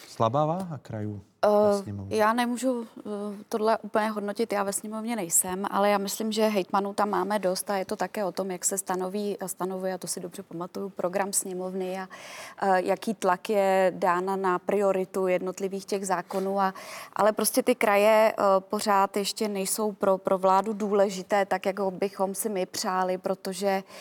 Slabá 0.08 0.46
váha 0.46 0.78
krajů. 0.78 1.20
Uh, 1.46 1.96
já 2.08 2.32
nemůžu 2.32 2.72
uh, 2.72 2.86
tohle 3.48 3.78
úplně 3.78 4.08
hodnotit, 4.08 4.52
já 4.52 4.62
ve 4.62 4.72
sněmovně 4.72 5.16
nejsem, 5.16 5.66
ale 5.70 5.90
já 5.90 5.98
myslím, 5.98 6.32
že 6.32 6.48
hejtmanů 6.48 6.94
tam 6.94 7.10
máme 7.10 7.38
dost 7.38 7.70
a 7.70 7.76
je 7.76 7.84
to 7.84 7.96
také 7.96 8.24
o 8.24 8.32
tom, 8.32 8.50
jak 8.50 8.64
se 8.64 8.78
stanoví, 8.78 9.36
stanovuje, 9.46 9.94
a 9.94 9.98
to 9.98 10.06
si 10.06 10.20
dobře 10.20 10.42
pamatuju, 10.42 10.88
program 10.88 11.32
sněmovny 11.32 12.00
a 12.00 12.08
uh, 12.62 12.74
jaký 12.76 13.14
tlak 13.14 13.50
je 13.50 13.92
dán 13.96 14.40
na 14.40 14.58
prioritu 14.58 15.26
jednotlivých 15.26 15.84
těch 15.84 16.06
zákonů. 16.06 16.60
A, 16.60 16.74
ale 17.16 17.32
prostě 17.32 17.62
ty 17.62 17.74
kraje 17.74 18.34
uh, 18.38 18.44
pořád 18.60 19.16
ještě 19.16 19.48
nejsou 19.48 19.92
pro, 19.92 20.18
pro 20.18 20.38
vládu 20.38 20.72
důležité, 20.72 21.46
tak 21.46 21.66
jak 21.66 21.80
bychom 21.80 22.34
si 22.34 22.48
my 22.48 22.66
přáli, 22.66 23.18
protože 23.18 23.82
uh, 23.86 23.92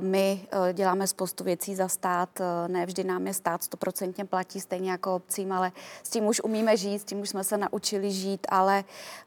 my 0.00 0.48
eh, 0.50 0.72
děláme 0.72 1.06
spoustu 1.06 1.44
věcí 1.44 1.74
za 1.74 1.88
stát, 1.88 2.28
eh, 2.40 2.68
ne 2.68 2.86
vždy 2.86 3.04
nám 3.04 3.26
je 3.26 3.34
stát 3.34 3.62
stoprocentně 3.62 4.24
platí 4.24 4.60
stejně 4.60 4.90
jako 4.90 5.14
obcím, 5.14 5.52
ale 5.52 5.72
s 6.02 6.10
tím 6.10 6.26
už 6.26 6.40
umíme 6.44 6.76
žít, 6.76 6.98
s 6.98 7.04
tím 7.04 7.20
už 7.20 7.28
jsme 7.28 7.44
se 7.44 7.56
naučili 7.56 8.10
žít, 8.10 8.46
ale 8.50 8.84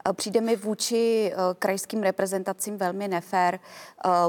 eh, 0.10 0.14
přijde 0.14 0.42
mi 0.42 0.56
vůči 0.56 1.34
krajským 1.60 2.04
reprezentacím 2.04 2.78
velmi 2.78 3.08
nefér, 3.08 3.60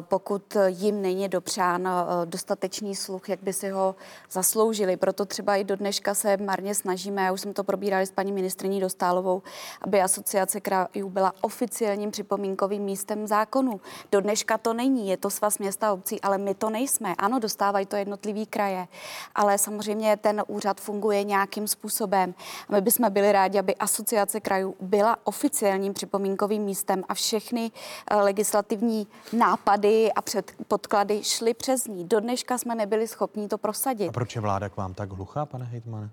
pokud 0.01 0.57
jim 0.67 1.03
není 1.03 1.29
dopřán 1.29 1.89
dostatečný 2.25 2.97
sluch, 2.97 3.29
jak 3.29 3.43
by 3.43 3.53
si 3.53 3.69
ho 3.69 3.95
zasloužili. 4.31 4.97
Proto 4.97 5.25
třeba 5.25 5.57
i 5.57 5.65
do 5.65 5.77
dneška 5.77 6.15
se 6.15 6.37
marně 6.37 6.75
snažíme, 6.75 7.23
já 7.23 7.33
už 7.33 7.41
jsem 7.41 7.53
to 7.53 7.65
probírali 7.65 8.07
s 8.07 8.13
paní 8.13 8.33
ministriní 8.33 8.81
Dostálovou, 8.81 9.43
aby 9.81 10.01
asociace 10.01 10.61
krajů 10.61 11.09
byla 11.09 11.35
oficiálním 11.41 12.11
připomínkovým 12.11 12.83
místem 12.83 13.27
zákonu. 13.27 13.81
Do 14.13 14.21
dneška 14.21 14.59
to 14.59 14.75
není, 14.75 15.09
je 15.09 15.17
to 15.17 15.31
svaz 15.31 15.59
měst 15.59 15.82
města 15.83 15.93
obcí, 15.93 16.21
ale 16.21 16.39
my 16.39 16.55
to 16.55 16.71
nejsme. 16.71 17.15
Ano, 17.19 17.39
dostávají 17.39 17.87
to 17.87 17.97
jednotlivý 17.97 18.47
kraje, 18.47 18.89
ale 19.35 19.59
samozřejmě 19.59 20.17
ten 20.17 20.43
úřad 20.47 20.81
funguje 20.81 21.25
nějakým 21.25 21.69
způsobem. 21.69 22.35
A 22.69 22.73
my 22.73 22.81
bychom 22.81 23.11
byli 23.11 23.33
rádi, 23.33 23.59
aby 23.59 23.75
asociace 23.77 24.41
krajů 24.41 24.75
byla 24.81 25.17
oficiálním 25.25 25.95
připomínkovým 25.95 26.63
místem 26.63 27.05
a 27.09 27.15
všechny 27.15 27.71
eh, 28.11 28.17
legislativní 28.17 29.07
nápady 29.33 30.13
a 30.13 30.23
podklady 30.69 31.25
šly 31.25 31.55
přes 31.55 31.87
ní. 31.87 32.05
Do 32.05 32.21
dneška 32.21 32.59
jsme 32.59 32.75
nebyli 32.75 33.09
schopni 33.09 33.49
to 33.49 33.59
prosadit. 33.59 34.09
A 34.09 34.13
proč 34.13 34.35
je 34.35 34.41
vláda 34.41 34.69
k 34.69 34.77
vám 34.77 34.95
tak 34.95 35.13
hluchá, 35.13 35.47
pane 35.47 35.65
hejtmane? 35.65 36.11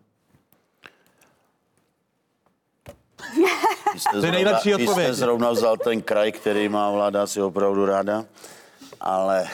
to 4.11 4.25
je 4.25 4.31
nejlepší 4.31 4.75
odpověď. 4.75 4.97
Vy 4.97 5.03
jste 5.03 5.13
zrovna 5.13 5.51
vzal 5.51 5.77
ten 5.77 6.01
kraj, 6.01 6.31
který 6.31 6.69
má 6.69 6.91
vláda 6.91 7.27
si 7.27 7.41
opravdu 7.41 7.85
ráda 7.85 8.25
ale 9.01 9.47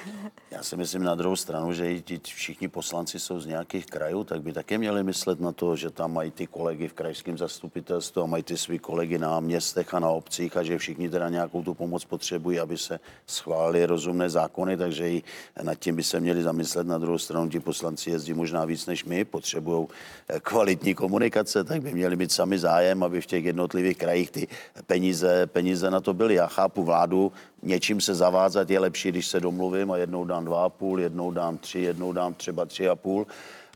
já 0.50 0.62
si 0.62 0.76
myslím 0.76 1.02
na 1.02 1.14
druhou 1.14 1.36
stranu, 1.36 1.72
že 1.72 1.92
i 1.92 2.02
ti 2.02 2.20
všichni 2.24 2.68
poslanci 2.68 3.20
jsou 3.20 3.40
z 3.40 3.46
nějakých 3.46 3.86
krajů, 3.86 4.24
tak 4.24 4.42
by 4.42 4.52
také 4.52 4.78
měli 4.78 5.02
myslet 5.02 5.40
na 5.40 5.52
to, 5.52 5.76
že 5.76 5.90
tam 5.90 6.12
mají 6.12 6.30
ty 6.30 6.46
kolegy 6.46 6.88
v 6.88 6.92
krajském 6.92 7.38
zastupitelstvu 7.38 8.22
a 8.22 8.26
mají 8.26 8.42
ty 8.42 8.56
svý 8.56 8.78
kolegy 8.78 9.18
na 9.18 9.40
městech 9.40 9.94
a 9.94 9.98
na 9.98 10.08
obcích 10.08 10.56
a 10.56 10.62
že 10.62 10.78
všichni 10.78 11.10
teda 11.10 11.28
nějakou 11.28 11.62
tu 11.62 11.74
pomoc 11.74 12.04
potřebují, 12.04 12.60
aby 12.60 12.78
se 12.78 13.00
schválili 13.26 13.86
rozumné 13.86 14.30
zákony, 14.30 14.76
takže 14.76 15.10
i 15.10 15.22
nad 15.62 15.74
tím 15.74 15.96
by 15.96 16.02
se 16.02 16.20
měli 16.20 16.42
zamyslet. 16.42 16.86
Na 16.86 16.98
druhou 16.98 17.18
stranu 17.18 17.48
ti 17.48 17.60
poslanci 17.60 18.10
jezdí 18.10 18.34
možná 18.34 18.64
víc 18.64 18.86
než 18.86 19.04
my, 19.04 19.24
potřebují 19.24 19.86
eh, 20.28 20.40
kvalitní 20.40 20.94
komunikace, 20.94 21.64
tak 21.64 21.82
by 21.82 21.92
měli 21.92 22.16
mít 22.16 22.32
sami 22.32 22.58
zájem, 22.58 23.02
aby 23.02 23.20
v 23.20 23.26
těch 23.26 23.44
jednotlivých 23.44 23.96
krajích 23.96 24.30
ty 24.30 24.48
peníze, 24.86 25.46
peníze 25.46 25.90
na 25.90 26.00
to 26.00 26.14
byly. 26.14 26.34
Já 26.34 26.46
chápu 26.46 26.84
vládu, 26.84 27.32
něčím 27.62 28.00
se 28.00 28.14
zavázat 28.14 28.70
je 28.70 28.78
lepší, 28.78 29.08
když 29.08 29.26
se 29.26 29.40
domluvím 29.40 29.90
a 29.90 29.96
jednou 29.96 30.24
dám 30.24 30.44
dva 30.44 30.64
a 30.64 30.68
půl, 30.68 31.00
jednou 31.00 31.30
dám 31.30 31.58
tři, 31.58 31.78
jednou 31.78 32.12
dám 32.12 32.34
třeba 32.34 32.64
tři 32.64 32.88
a 32.88 32.96
půl 32.96 33.26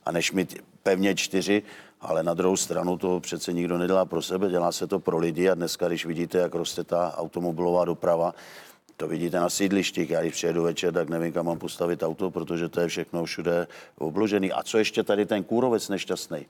a 0.07 0.13
než 0.13 0.33
mít 0.33 0.57
pevně 0.83 1.15
čtyři, 1.15 1.63
ale 2.01 2.23
na 2.23 2.35
druhou 2.35 2.57
stranu 2.57 2.99
to 2.99 3.21
přece 3.21 3.53
nikdo 3.53 3.79
nedělá 3.79 4.05
pro 4.05 4.23
sebe, 4.23 4.51
dělá 4.51 4.73
se 4.73 4.87
to 4.87 4.99
pro 4.99 5.19
lidi 5.19 5.49
a 5.49 5.55
dneska, 5.55 5.89
když 5.89 6.07
vidíte, 6.07 6.39
jak 6.39 6.55
roste 6.55 6.85
ta 6.85 7.15
automobilová 7.17 7.85
doprava, 7.85 8.35
to 8.97 9.09
vidíte 9.09 9.41
na 9.41 9.51
sídlištích. 9.51 10.11
Já 10.11 10.21
když 10.21 10.33
přijedu 10.33 10.63
večer, 10.63 10.95
tak 10.95 11.09
nevím, 11.09 11.33
kam 11.33 11.47
mám 11.47 11.59
postavit 11.59 12.03
auto, 12.03 12.31
protože 12.31 12.69
to 12.69 12.81
je 12.81 12.89
všechno 12.89 13.25
všude 13.25 13.67
obložený. 13.99 14.53
A 14.53 14.63
co 14.63 14.79
ještě 14.79 15.03
tady 15.03 15.27
ten 15.27 15.45
kůrovec 15.45 15.89
nešťastný? 15.89 16.47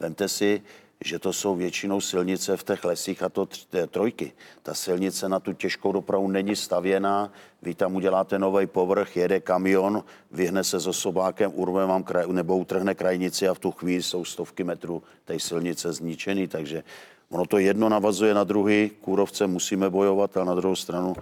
Vemte 0.00 0.28
si, 0.28 0.62
že 1.04 1.18
to 1.18 1.32
jsou 1.32 1.54
většinou 1.54 2.00
silnice 2.00 2.56
v 2.56 2.64
těch 2.64 2.84
lesích 2.84 3.22
a 3.22 3.28
to 3.28 3.48
trojky. 3.90 4.32
Ta 4.62 4.74
silnice 4.74 5.28
na 5.28 5.40
tu 5.40 5.52
těžkou 5.52 5.92
dopravu 5.92 6.28
není 6.28 6.56
stavěná, 6.56 7.32
vy 7.62 7.74
tam 7.74 7.96
uděláte 7.96 8.38
nový 8.38 8.66
povrch, 8.66 9.16
jede 9.16 9.40
kamion, 9.40 10.04
vyhne 10.30 10.64
se 10.64 10.80
s 10.80 10.86
osobákem, 10.86 11.52
urve 11.54 11.86
vám 11.86 12.02
kraj, 12.02 12.26
nebo 12.32 12.56
utrhne 12.56 12.94
krajnici 12.94 13.48
a 13.48 13.54
v 13.54 13.58
tu 13.58 13.70
chvíli 13.70 14.02
jsou 14.02 14.24
stovky 14.24 14.64
metrů 14.64 15.02
té 15.24 15.40
silnice 15.40 15.92
zničený, 15.92 16.48
takže 16.48 16.84
ono 17.30 17.46
to 17.46 17.58
jedno 17.58 17.88
navazuje 17.88 18.34
na 18.34 18.44
druhý, 18.44 18.90
kůrovce 19.00 19.46
musíme 19.46 19.90
bojovat, 19.90 20.36
ale 20.36 20.46
na 20.46 20.54
druhou 20.54 20.76
stranu 20.76 21.16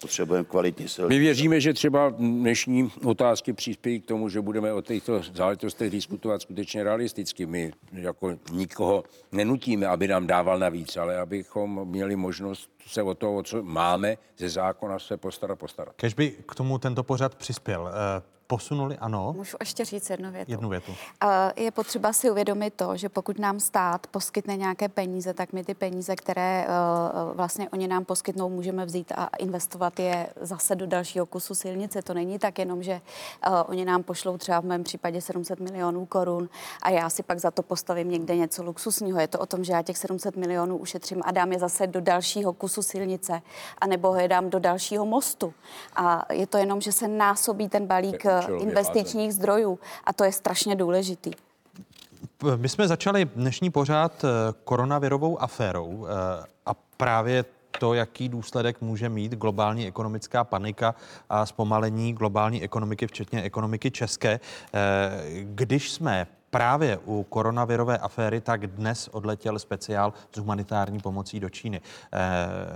potřebujeme 0.00 0.44
kvalitní 0.44 0.88
silnice. 0.88 1.14
My 1.14 1.18
věříme, 1.18 1.60
že 1.60 1.74
třeba 1.74 2.10
dnešní 2.10 2.90
otázky 3.04 3.52
přispějí 3.52 4.00
k 4.00 4.06
tomu, 4.06 4.28
že 4.28 4.40
budeme 4.40 4.72
o 4.72 4.82
těchto 4.82 5.22
záležitostech 5.34 5.90
diskutovat 5.90 6.42
skutečně 6.42 6.84
realisticky. 6.84 7.46
My 7.46 7.72
jako 7.92 8.38
nikoho 8.52 9.04
nenutíme, 9.32 9.86
aby 9.86 10.08
nám 10.08 10.26
dával 10.26 10.58
navíc, 10.58 10.96
ale 10.96 11.18
abychom 11.18 11.88
měli 11.88 12.16
možnost 12.16 12.70
se 12.86 13.02
o 13.02 13.14
to, 13.14 13.36
o 13.36 13.42
co 13.42 13.62
máme 13.62 14.18
ze 14.38 14.48
zákona, 14.48 14.98
se 14.98 15.16
postarat, 15.16 15.58
postarat. 15.58 15.94
Kež 15.96 16.14
by 16.14 16.30
k 16.48 16.54
tomu 16.54 16.78
tento 16.78 17.02
pořad 17.02 17.34
přispěl. 17.34 17.90
Eh, 18.46 18.56
posunuli, 18.56 18.98
ano. 18.98 19.32
Můžu 19.36 19.56
ještě 19.60 19.84
říct 19.84 20.10
jednu 20.10 20.30
větu. 20.30 20.50
Jednu 20.50 20.68
větu. 20.68 20.92
Je 21.56 21.70
potřeba 21.70 22.12
si 22.12 22.30
uvědomit 22.30 22.74
to, 22.74 22.96
že 22.96 23.08
pokud 23.08 23.38
nám 23.38 23.60
stát 23.60 24.06
poskytne 24.06 24.56
nějaké 24.56 24.88
peníze, 24.88 25.34
tak 25.34 25.52
my 25.52 25.64
ty 25.64 25.74
peníze, 25.74 26.16
které 26.16 26.66
uh, 26.66 27.36
vlastně 27.36 27.68
oni 27.70 27.88
nám 27.88 28.04
poskytnou, 28.04 28.48
můžeme 28.48 28.86
vzít 28.86 29.12
a 29.16 29.26
investovat 29.38 30.00
je 30.00 30.26
zase 30.40 30.76
do 30.76 30.86
dalšího 30.86 31.26
kusu 31.26 31.54
silnice. 31.54 32.02
To 32.02 32.14
není 32.14 32.38
tak 32.38 32.58
jenom, 32.58 32.82
že 32.82 33.00
oni 33.66 33.84
nám 33.84 34.02
pošlou 34.02 34.38
třeba 34.38 34.60
v 34.60 34.64
mém 34.64 34.84
případě 34.84 35.20
700 35.20 35.60
milionů 35.60 36.06
korun 36.06 36.48
a 36.82 36.90
já 36.90 37.10
si 37.10 37.22
pak 37.22 37.38
za 37.38 37.50
to 37.50 37.62
postavím 37.62 38.10
někde 38.10 38.36
něco 38.36 38.62
luxusního. 38.62 39.20
Je 39.20 39.28
to 39.28 39.38
o 39.38 39.46
tom, 39.46 39.64
že 39.64 39.72
já 39.72 39.82
těch 39.82 39.98
700 39.98 40.36
milionů 40.36 40.76
ušetřím 40.76 41.22
a 41.24 41.30
dám 41.30 41.52
je 41.52 41.58
zase 41.58 41.86
do 41.86 42.00
dalšího 42.00 42.52
kusu 42.52 42.82
silnice, 42.82 43.42
anebo 43.78 44.14
je 44.14 44.28
dám 44.28 44.50
do 44.50 44.58
dalšího 44.58 45.06
mostu. 45.06 45.54
A 45.96 46.26
je 46.32 46.46
to 46.46 46.58
jenom, 46.58 46.80
že 46.80 46.92
se 46.92 47.08
násobí 47.08 47.68
ten 47.68 47.86
balík 47.86 48.26
investičních 48.58 49.34
zdrojů 49.34 49.78
a 50.04 50.12
to 50.12 50.24
je 50.24 50.32
strašně 50.32 50.76
důležitý. 50.76 51.30
My 52.56 52.68
jsme 52.68 52.88
začali 52.88 53.24
dnešní 53.36 53.70
pořád 53.70 54.24
eh, 54.24 54.28
koronavirovou 54.64 55.42
aférou 55.42 56.06
eh, 56.06 56.44
a 56.66 56.74
právě 56.96 57.44
to, 57.78 57.94
jaký 57.94 58.28
důsledek 58.28 58.80
může 58.80 59.08
mít 59.08 59.34
globální 59.34 59.86
ekonomická 59.86 60.44
panika 60.44 60.94
a 61.28 61.46
zpomalení 61.46 62.12
globální 62.12 62.62
ekonomiky, 62.62 63.06
včetně 63.06 63.42
ekonomiky 63.42 63.90
české. 63.90 64.40
Eh, 64.74 65.40
když 65.42 65.92
jsme 65.92 66.26
právě 66.50 66.98
u 67.04 67.22
koronavirové 67.22 67.98
aféry, 67.98 68.40
tak 68.40 68.66
dnes 68.66 69.08
odletěl 69.08 69.58
speciál 69.58 70.12
s 70.32 70.38
humanitární 70.38 71.00
pomocí 71.00 71.40
do 71.40 71.50
Číny. 71.50 71.80
Eh, 72.12 72.18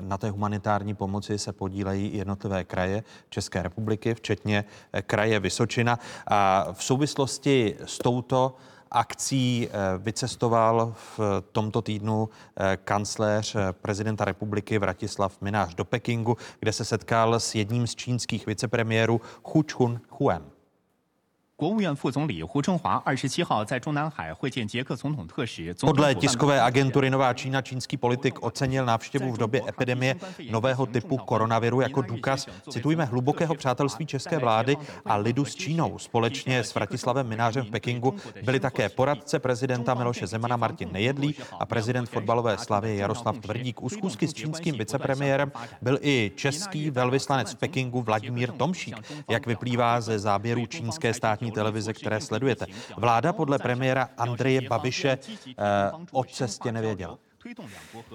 na 0.01 0.19
té 0.19 0.31
humanitární 0.31 0.95
pomoci 0.95 1.39
se 1.39 1.53
podílejí 1.53 2.17
jednotlivé 2.17 2.65
kraje 2.65 3.03
České 3.29 3.63
republiky, 3.63 4.15
včetně 4.15 4.65
eh, 4.93 5.03
kraje 5.03 5.41
Vysočina. 5.41 5.99
A 6.27 6.67
v 6.73 6.85
souvislosti 6.85 7.77
s 7.85 7.99
touto 7.99 8.57
akcí 8.91 9.69
eh, 9.69 9.99
vycestoval 9.99 10.95
v 11.17 11.21
tomto 11.53 11.83
týdnu 11.83 12.29
kancléř 12.85 13.57
prezidenta 13.83 14.25
republiky 14.25 14.79
Vratislav 14.79 15.41
Minář 15.41 15.75
do 15.75 15.85
Pekingu, 15.85 16.37
kde 16.61 16.73
se 16.73 16.85
setkal 16.85 17.35
s 17.35 17.55
jedním 17.55 17.87
z 17.87 17.95
čínských 17.95 18.47
vicepremiérů 18.47 19.21
Hu 19.45 19.65
Chun 19.73 20.01
Huem. 20.09 20.60
Podle 25.81 26.15
tiskové 26.15 26.63
agentury 26.63 27.11
Nová 27.11 27.35
Čína 27.35 27.63
čínský 27.63 27.97
politik 27.97 28.43
ocenil 28.43 28.85
návštěvu 28.87 29.33
v 29.33 29.39
době 29.39 29.63
epidemie 29.69 30.17
nového 30.51 30.87
typu 30.87 31.17
koronaviru 31.17 31.81
jako 31.81 32.03
důkaz, 32.03 32.47
citujeme, 32.71 33.05
hlubokého 33.05 33.55
přátelství 33.55 34.07
české 34.07 34.39
vlády 34.39 34.77
a 35.05 35.17
lidu 35.17 35.45
s 35.45 35.55
Čínou. 35.55 35.99
Společně 35.99 36.59
s 36.59 36.75
Vratislavem 36.75 37.29
Minářem 37.29 37.65
v 37.65 37.71
Pekingu 37.71 38.15
byli 38.43 38.61
také 38.61 38.89
poradce 38.89 39.39
prezidenta 39.39 39.95
Miloše 39.95 40.27
Zemana 40.27 40.57
Martin 40.57 40.89
Nejedlý 40.93 41.35
a 41.59 41.67
prezident 41.67 42.09
fotbalové 42.09 42.59
slavy 42.59 42.97
Jaroslav 42.97 43.39
Tvrdík. 43.39 43.83
U 43.83 43.89
schůzky 43.89 44.29
s 44.29 44.35
čínským 44.35 44.79
vicepremiérem 44.79 45.53
byl 45.83 45.99
i 46.03 46.33
český 46.37 46.91
velvyslanec 46.91 47.53
v 47.53 47.57
Pekingu 47.57 48.03
Vladimír 48.03 48.53
Tomšík, 48.53 48.97
jak 49.31 49.47
vyplývá 49.47 50.01
ze 50.01 50.19
záběrů 50.19 50.67
čínské 50.67 51.15
státní 51.15 51.50
televize, 51.51 51.93
které 51.93 52.21
sledujete. 52.21 52.67
Vláda 52.97 53.33
podle 53.33 53.59
premiéra 53.59 54.09
Andreje 54.17 54.61
Babiše 54.61 55.19
eh, 55.49 55.55
o 56.13 56.25
cestě 56.25 56.73
nevěděla. 56.73 57.19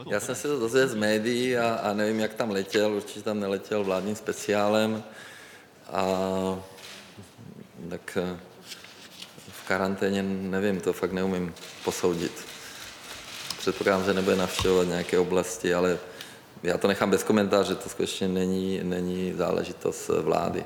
Já 0.10 0.20
jsem 0.20 0.36
se 0.36 0.48
to 0.48 0.60
dozvěděl 0.60 0.90
z 0.90 0.96
médií 0.96 1.58
a, 1.58 1.76
a 1.76 1.94
nevím, 1.94 2.20
jak 2.20 2.34
tam 2.34 2.52
letěl. 2.52 2.94
Určitě 2.94 3.22
tam 3.22 3.40
neletěl 3.40 3.84
vládním 3.84 4.16
speciálem. 4.16 5.04
A 5.92 6.06
tak 7.90 8.18
eh, 8.22 8.40
v 9.50 9.68
karanténě 9.68 10.24
nevím, 10.24 10.82
to 10.82 10.94
fakt 10.94 11.12
neumím 11.12 11.54
posoudit. 11.84 12.46
předpokládám, 13.58 14.06
že 14.06 14.14
nebude 14.14 14.36
navštěvovat 14.36 14.88
nějaké 14.88 15.20
oblasti, 15.20 15.74
ale 15.74 16.00
já 16.64 16.78
to 16.78 16.88
nechám 16.88 17.10
bez 17.10 17.24
komentáře, 17.24 17.76
to 17.76 17.90
skutečně 17.90 18.28
není, 18.28 18.80
není 18.84 19.34
záležitost 19.34 20.08
vlády. 20.08 20.64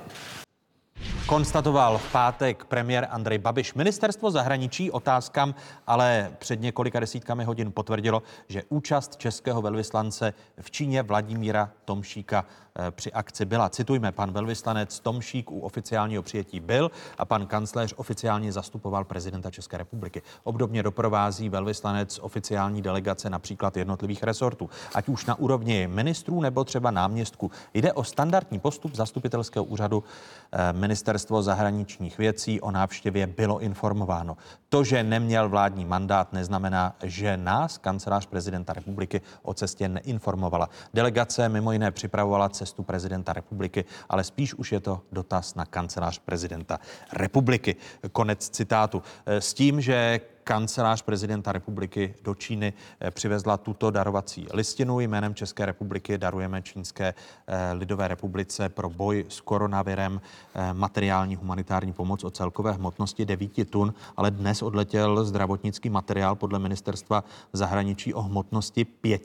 Konstatoval 1.29 1.97
v 1.97 2.11
pátek 2.11 2.65
premiér 2.65 3.07
Andrej 3.09 3.37
Babiš. 3.37 3.73
Ministerstvo 3.73 4.31
zahraničí 4.31 4.91
otázkám 4.91 5.55
ale 5.87 6.31
před 6.39 6.61
několika 6.61 6.99
desítkami 6.99 7.43
hodin 7.43 7.71
potvrdilo, 7.71 8.23
že 8.47 8.63
účast 8.69 9.17
českého 9.17 9.61
velvyslance 9.61 10.33
v 10.61 10.71
Číně 10.71 11.03
Vladimíra 11.03 11.71
Tomšíka 11.85 12.45
eh, 12.75 12.91
při 12.91 13.11
akci 13.11 13.45
byla. 13.45 13.69
Citujme, 13.69 14.11
pan 14.11 14.31
velvyslanec 14.31 14.99
Tomšík 14.99 15.51
u 15.51 15.59
oficiálního 15.59 16.23
přijetí 16.23 16.59
byl 16.59 16.91
a 17.17 17.25
pan 17.25 17.47
kancléř 17.47 17.93
oficiálně 17.97 18.51
zastupoval 18.51 19.03
prezidenta 19.03 19.51
České 19.51 19.77
republiky. 19.77 20.21
Obdobně 20.43 20.83
doprovází 20.83 21.49
velvyslanec 21.49 22.19
oficiální 22.21 22.81
delegace 22.81 23.29
například 23.29 23.77
jednotlivých 23.77 24.23
resortů, 24.23 24.69
ať 24.95 25.09
už 25.09 25.25
na 25.25 25.35
úrovni 25.35 25.87
ministrů 25.87 26.41
nebo 26.41 26.63
třeba 26.63 26.91
náměstků. 26.91 27.51
Jde 27.73 27.93
o 27.93 28.03
standardní 28.03 28.59
postup 28.59 28.95
zastupitelského 28.95 29.65
úřadu 29.65 30.03
eh, 30.51 30.73
ministerstvo 30.89 31.41
zahraničních 31.41 32.17
věcí 32.17 32.61
o 32.61 32.71
návštěvě 32.71 33.27
bylo 33.27 33.59
informováno. 33.59 34.37
To, 34.69 34.83
že 34.83 35.03
neměl 35.03 35.49
vládní 35.49 35.85
mandát, 35.85 36.33
neznamená, 36.33 36.95
že 37.03 37.37
nás 37.37 37.77
kancelář 37.77 38.25
prezidenta 38.25 38.73
republiky 38.73 39.21
o 39.41 39.53
cestě 39.53 39.89
neinformovala. 39.89 40.69
Delegace 40.93 41.49
mimo 41.49 41.71
jiné 41.71 41.91
připravovala 41.91 42.49
cestu 42.49 42.83
prezidenta 42.83 43.33
republiky, 43.33 43.85
ale 44.09 44.23
spíš 44.23 44.53
už 44.53 44.71
je 44.71 44.79
to 44.79 45.01
dotaz 45.11 45.55
na 45.55 45.65
kancelář 45.65 46.19
prezidenta 46.19 46.79
republiky. 47.13 47.75
Konec 48.11 48.49
citátu. 48.49 49.03
S 49.25 49.53
tím, 49.53 49.81
že 49.81 50.19
kancelář 50.49 51.01
prezidenta 51.01 51.51
republiky 51.51 52.15
do 52.23 52.35
Číny 52.35 52.73
eh, 52.99 53.11
přivezla 53.11 53.57
tuto 53.57 53.91
darovací 53.91 54.47
listinu. 54.53 54.99
Jménem 54.99 55.35
České 55.35 55.65
republiky 55.65 56.17
darujeme 56.17 56.61
Čínské 56.61 57.13
eh, 57.47 57.73
lidové 57.73 58.07
republice 58.07 58.69
pro 58.69 58.89
boj 58.89 59.25
s 59.29 59.41
koronavirem 59.41 60.21
eh, 60.55 60.73
materiální 60.73 61.35
humanitární 61.35 61.93
pomoc 61.93 62.23
o 62.23 62.31
celkové 62.31 62.71
hmotnosti 62.71 63.25
9 63.25 63.69
tun, 63.69 63.93
ale 64.17 64.31
dnes 64.31 64.61
odletěl 64.61 65.25
zdravotnický 65.25 65.89
materiál 65.89 66.35
podle 66.35 66.59
ministerstva 66.59 67.23
zahraničí 67.53 68.13
o 68.13 68.21
hmotnosti 68.21 68.85
5 68.85 69.21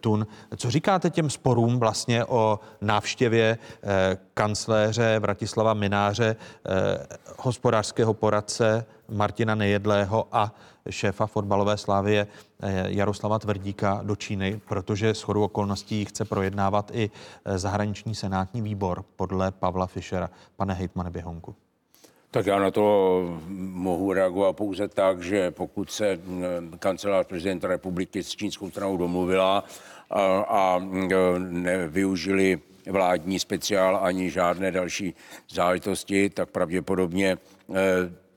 tun. 0.00 0.26
Co 0.56 0.70
říkáte 0.70 1.10
těm 1.10 1.30
sporům 1.30 1.78
vlastně 1.78 2.24
o 2.24 2.60
návštěvě 2.80 3.58
kancléře 4.36 5.18
Vratislava 5.18 5.74
Mináře, 5.74 6.36
hospodářského 7.38 8.14
poradce 8.14 8.86
Martina 9.08 9.54
Nejedlého 9.54 10.28
a 10.32 10.54
šéfa 10.90 11.26
fotbalové 11.26 11.76
slávie 11.76 12.26
eh, 12.60 12.84
Jaroslava 12.88 13.38
Tvrdíka 13.38 14.00
do 14.02 14.16
Číny, 14.16 14.60
protože 14.68 15.14
s 15.14 15.22
chodou 15.22 15.42
okolností 15.44 16.04
chce 16.04 16.24
projednávat 16.24 16.90
i 16.94 17.10
eh, 17.44 17.58
zahraniční 17.58 18.14
senátní 18.14 18.62
výbor 18.62 19.04
podle 19.16 19.50
Pavla 19.50 19.86
Fischera. 19.86 20.30
Pane 20.56 20.74
hejtmane 20.74 21.10
Běhonku. 21.10 21.54
Tak 22.30 22.46
já 22.46 22.58
na 22.58 22.70
to 22.70 23.22
mohu 23.58 24.12
reagovat 24.12 24.52
pouze 24.52 24.88
tak, 24.88 25.22
že 25.22 25.50
pokud 25.50 25.90
se 25.90 26.08
eh, 26.08 26.18
kancelář 26.78 27.26
prezidenta 27.26 27.68
republiky 27.68 28.22
s 28.22 28.28
čínskou 28.28 28.70
stranou 28.70 28.96
domluvila 28.96 29.64
a, 30.10 30.20
a 30.48 30.78
nevyužili 31.38 32.60
vládní 32.86 33.38
speciál 33.38 33.98
ani 34.02 34.30
žádné 34.30 34.70
další 34.70 35.14
záležitosti, 35.50 36.30
tak 36.30 36.50
pravděpodobně 36.50 37.38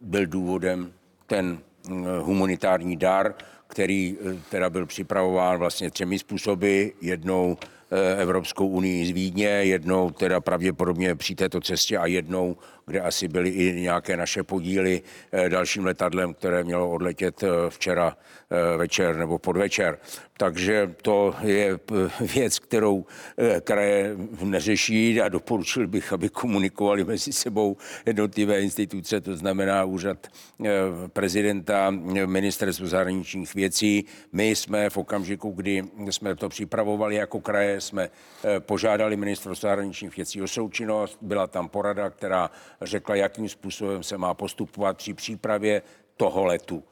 byl 0.02 0.26
důvodem 0.26 0.93
ten 1.28 1.60
mm, 1.89 2.06
humanitární 2.20 2.97
dar, 2.97 3.34
který 3.68 4.18
eh, 4.22 4.38
teda 4.50 4.70
byl 4.70 4.86
připravován 4.86 5.58
vlastně 5.58 5.91
třemi 5.91 6.20
způsoby. 6.20 6.88
Jednou 7.02 7.58
eh, 7.91 8.22
Evropskou 8.22 8.68
unii 8.68 9.06
z 9.06 9.10
Vídně, 9.10 9.47
jednou 9.47 10.10
teda 10.12 10.41
pravděpodobně 10.41 11.16
při 11.16 11.36
této 11.36 11.62
cestě 11.62 11.97
a 11.97 12.06
jednou 12.06 12.58
kde 12.90 13.02
asi 13.02 13.28
byly 13.28 13.50
i 13.50 13.82
nějaké 13.82 14.18
naše 14.18 14.44
podíly 14.44 15.02
eh, 15.32 15.50
dalším 15.50 15.86
letadlem, 15.86 16.34
které 16.34 16.64
mělo 16.64 16.92
odletět 16.92 17.44
eh, 17.44 17.48
včera 17.70 18.18
eh, 18.18 18.78
večer 18.78 19.16
nebo 19.16 19.38
podvečer. 19.38 19.98
Takže 20.38 20.96
to 21.02 21.36
je 21.42 21.80
věc, 22.36 22.60
kterou 22.60 23.06
kraje 23.64 24.16
neřeší 24.44 25.22
a 25.22 25.30
doporučil 25.30 25.88
bych, 25.88 26.14
aby 26.14 26.30
komunikovali 26.30 27.04
mezi 27.04 27.34
sebou 27.34 27.78
jednotlivé 28.06 28.62
instituce, 28.62 29.22
to 29.22 29.36
znamená 29.36 29.84
úřad 29.84 30.28
prezidenta, 31.14 31.90
ministerstvo 32.26 32.88
zahraničních 32.88 33.56
věcí. 33.56 34.06
My 34.32 34.50
jsme 34.56 34.90
v 34.90 34.98
okamžiku, 34.98 35.52
kdy 35.52 35.84
jsme 36.10 36.36
to 36.36 36.50
připravovali 36.50 37.16
jako 37.16 37.42
kraje, 37.42 37.82
jsme 37.82 38.10
požádali 38.60 39.16
ministerstvo 39.16 39.68
zahraničních 39.68 40.16
věcí 40.18 40.42
o 40.42 40.48
součinnost. 40.48 41.18
Byla 41.22 41.48
tam 41.48 41.70
porada, 41.70 42.10
která 42.10 42.50
řekla, 42.82 43.16
jakým 43.16 43.50
způsobem 43.50 44.04
se 44.04 44.18
má 44.18 44.34
postupovat 44.34 44.98
při 44.98 45.14
přípravě 45.14 45.82
toho 46.18 46.46
letu 46.46 46.84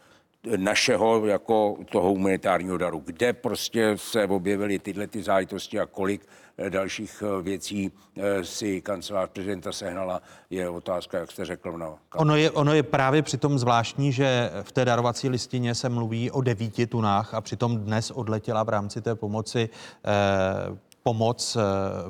našeho 0.56 1.26
jako 1.26 1.78
toho 1.92 2.10
humanitárního 2.10 2.78
daru, 2.78 3.04
kde 3.06 3.34
prostě 3.34 3.94
se 3.96 4.26
objevily 4.26 4.80
tyhle 4.80 5.08
ty 5.08 5.24
zájitosti 5.24 5.80
a 5.80 5.86
kolik 5.86 6.28
eh, 6.58 6.70
dalších 6.70 7.24
eh, 7.26 7.42
věcí 7.42 7.92
eh, 8.18 8.44
si 8.44 8.82
kancelář 8.82 9.30
prezidenta 9.30 9.72
sehnala, 9.72 10.22
je 10.50 10.70
otázka, 10.70 11.18
jak 11.18 11.32
jste 11.32 11.46
řekl. 11.46 11.78
No. 11.78 11.98
Ono 12.16 12.36
je, 12.36 12.52
ono 12.52 12.74
je 12.74 12.84
právě 12.84 13.22
přitom 13.22 13.60
zvláštní, 13.60 14.12
že 14.12 14.52
v 14.62 14.72
té 14.72 14.86
darovací 14.86 15.30
listině 15.30 15.76
se 15.76 15.90
mluví 15.90 16.32
o 16.32 16.42
devíti 16.42 16.88
tunách 16.88 17.34
a 17.34 17.42
přitom 17.42 17.78
dnes 17.78 18.12
odletěla 18.12 18.64
v 18.64 18.70
rámci 18.70 19.02
té 19.02 19.16
pomoci 19.16 19.70
eh, 20.06 20.87
pomoc 21.08 21.55
eh, 21.55 21.62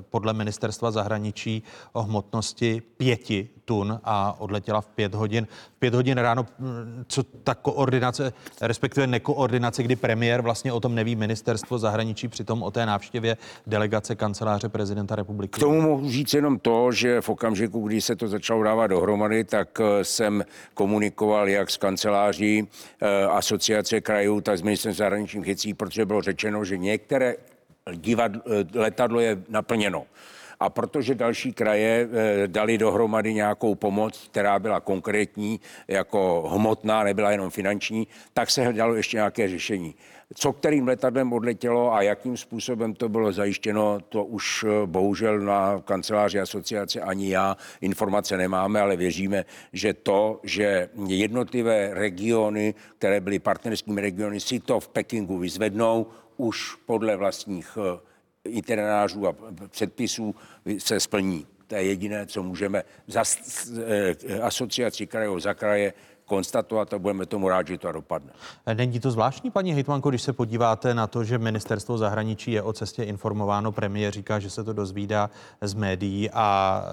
podle 0.09 0.33
ministerstva 0.33 0.91
zahraničí 0.91 1.63
o 1.93 2.03
hmotnosti 2.03 2.81
pěti 2.97 3.49
tun 3.65 3.99
a 4.03 4.35
odletěla 4.39 4.81
v 4.81 4.87
pět 4.87 5.15
hodin. 5.15 5.47
V 5.75 5.79
pět 5.79 5.93
hodin 5.93 6.17
ráno, 6.17 6.45
hm, 6.59 7.03
co 7.07 7.23
ta 7.23 7.55
koordinace, 7.55 8.33
respektive 8.61 9.07
nekoordinace, 9.07 9.83
kdy 9.83 9.95
premiér 9.95 10.41
vlastně 10.41 10.73
o 10.73 10.79
tom 10.79 10.95
neví 10.95 11.15
ministerstvo 11.15 11.77
zahraničí, 11.77 12.27
přitom 12.27 12.63
o 12.63 12.71
té 12.71 12.85
návštěvě 12.85 13.37
delegace 13.67 14.15
kanceláře 14.15 14.69
prezidenta 14.69 15.15
republiky. 15.15 15.51
K 15.51 15.59
tomu 15.59 15.81
mohu 15.81 16.09
říct 16.09 16.33
jenom 16.33 16.59
to, 16.59 16.91
že 16.91 17.21
v 17.21 17.29
okamžiku, 17.29 17.87
kdy 17.87 18.01
se 18.01 18.15
to 18.15 18.27
začalo 18.27 18.63
dávat 18.63 18.87
dohromady, 18.87 19.43
tak 19.43 19.81
eh, 19.81 20.03
jsem 20.03 20.45
komunikoval 20.73 21.49
jak 21.49 21.69
s 21.69 21.77
kanceláří 21.77 22.67
eh, 23.01 23.23
asociace 23.23 24.01
krajů, 24.01 24.41
tak 24.41 24.57
s 24.57 24.61
ministerstvem 24.61 25.05
zahraničních 25.05 25.45
věcí, 25.45 25.73
protože 25.73 26.05
bylo 26.05 26.21
řečeno, 26.21 26.65
že 26.65 26.77
některé 26.77 27.35
divadlo, 27.95 28.41
eh, 28.45 28.79
letadlo 28.79 29.19
je 29.19 29.43
naplněno. 29.49 30.05
A 30.59 30.69
protože 30.69 31.15
další 31.15 31.53
kraje 31.53 32.09
eh, 32.11 32.47
dali 32.47 32.77
dohromady 32.77 33.33
nějakou 33.33 33.75
pomoc, 33.75 34.27
která 34.31 34.59
byla 34.59 34.79
konkrétní, 34.79 35.59
jako 35.87 36.49
hmotná, 36.53 37.03
nebyla 37.03 37.31
jenom 37.31 37.49
finanční, 37.49 38.07
tak 38.33 38.49
se 38.49 38.63
hledalo 38.63 38.95
ještě 38.95 39.17
nějaké 39.17 39.47
řešení. 39.47 39.95
Co 40.35 40.53
kterým 40.53 40.87
letadlem 40.87 41.33
odletělo 41.33 41.93
a 41.93 42.01
jakým 42.01 42.37
způsobem 42.37 42.93
to 42.93 43.09
bylo 43.09 43.31
zajištěno, 43.31 43.99
to 44.09 44.25
už 44.25 44.65
eh, 44.67 44.85
bohužel 44.85 45.39
na 45.39 45.81
kanceláři 45.85 46.39
asociace 46.39 47.01
ani 47.01 47.29
já 47.29 47.57
informace 47.81 48.37
nemáme, 48.37 48.81
ale 48.81 48.95
věříme, 48.95 49.45
že 49.73 49.93
to, 49.93 50.39
že 50.43 50.89
jednotlivé 51.07 51.89
regiony, 51.93 52.73
které 52.97 53.21
byly 53.21 53.39
partnerskými 53.39 54.01
regiony, 54.01 54.39
si 54.39 54.59
to 54.59 54.79
v 54.79 54.87
Pekingu 54.87 55.37
vyzvednou, 55.37 56.07
už 56.37 56.75
podle 56.85 57.15
vlastních 57.15 57.77
eh, 57.77 57.99
itinerářů 58.43 59.27
a 59.27 59.35
předpisů 59.67 60.35
se 60.77 60.99
splní. 60.99 61.47
To 61.67 61.75
je 61.75 61.83
jediné, 61.83 62.25
co 62.25 62.43
můžeme 62.43 62.83
za 63.07 63.23
eh, 63.85 64.39
asociaci 64.41 65.07
krajů 65.07 65.39
za 65.39 65.53
kraje 65.53 65.93
konstatovat 66.27 66.93
a 66.93 66.99
budeme 66.99 67.25
tomu 67.25 67.49
rád, 67.49 67.67
že 67.67 67.77
to 67.77 67.91
dopadne. 67.91 68.31
Není 68.73 68.99
to 68.99 69.11
zvláštní, 69.11 69.51
paní 69.51 69.73
Hejtmanko, 69.73 70.09
když 70.09 70.21
se 70.21 70.33
podíváte 70.33 70.93
na 70.93 71.07
to, 71.07 71.23
že 71.23 71.37
ministerstvo 71.37 71.97
zahraničí 71.97 72.51
je 72.51 72.61
o 72.61 72.73
cestě 72.73 73.03
informováno, 73.03 73.71
premiér 73.71 74.13
říká, 74.13 74.39
že 74.39 74.49
se 74.49 74.63
to 74.63 74.73
dozvídá 74.73 75.29
z 75.61 75.73
médií 75.73 76.29
a 76.29 76.83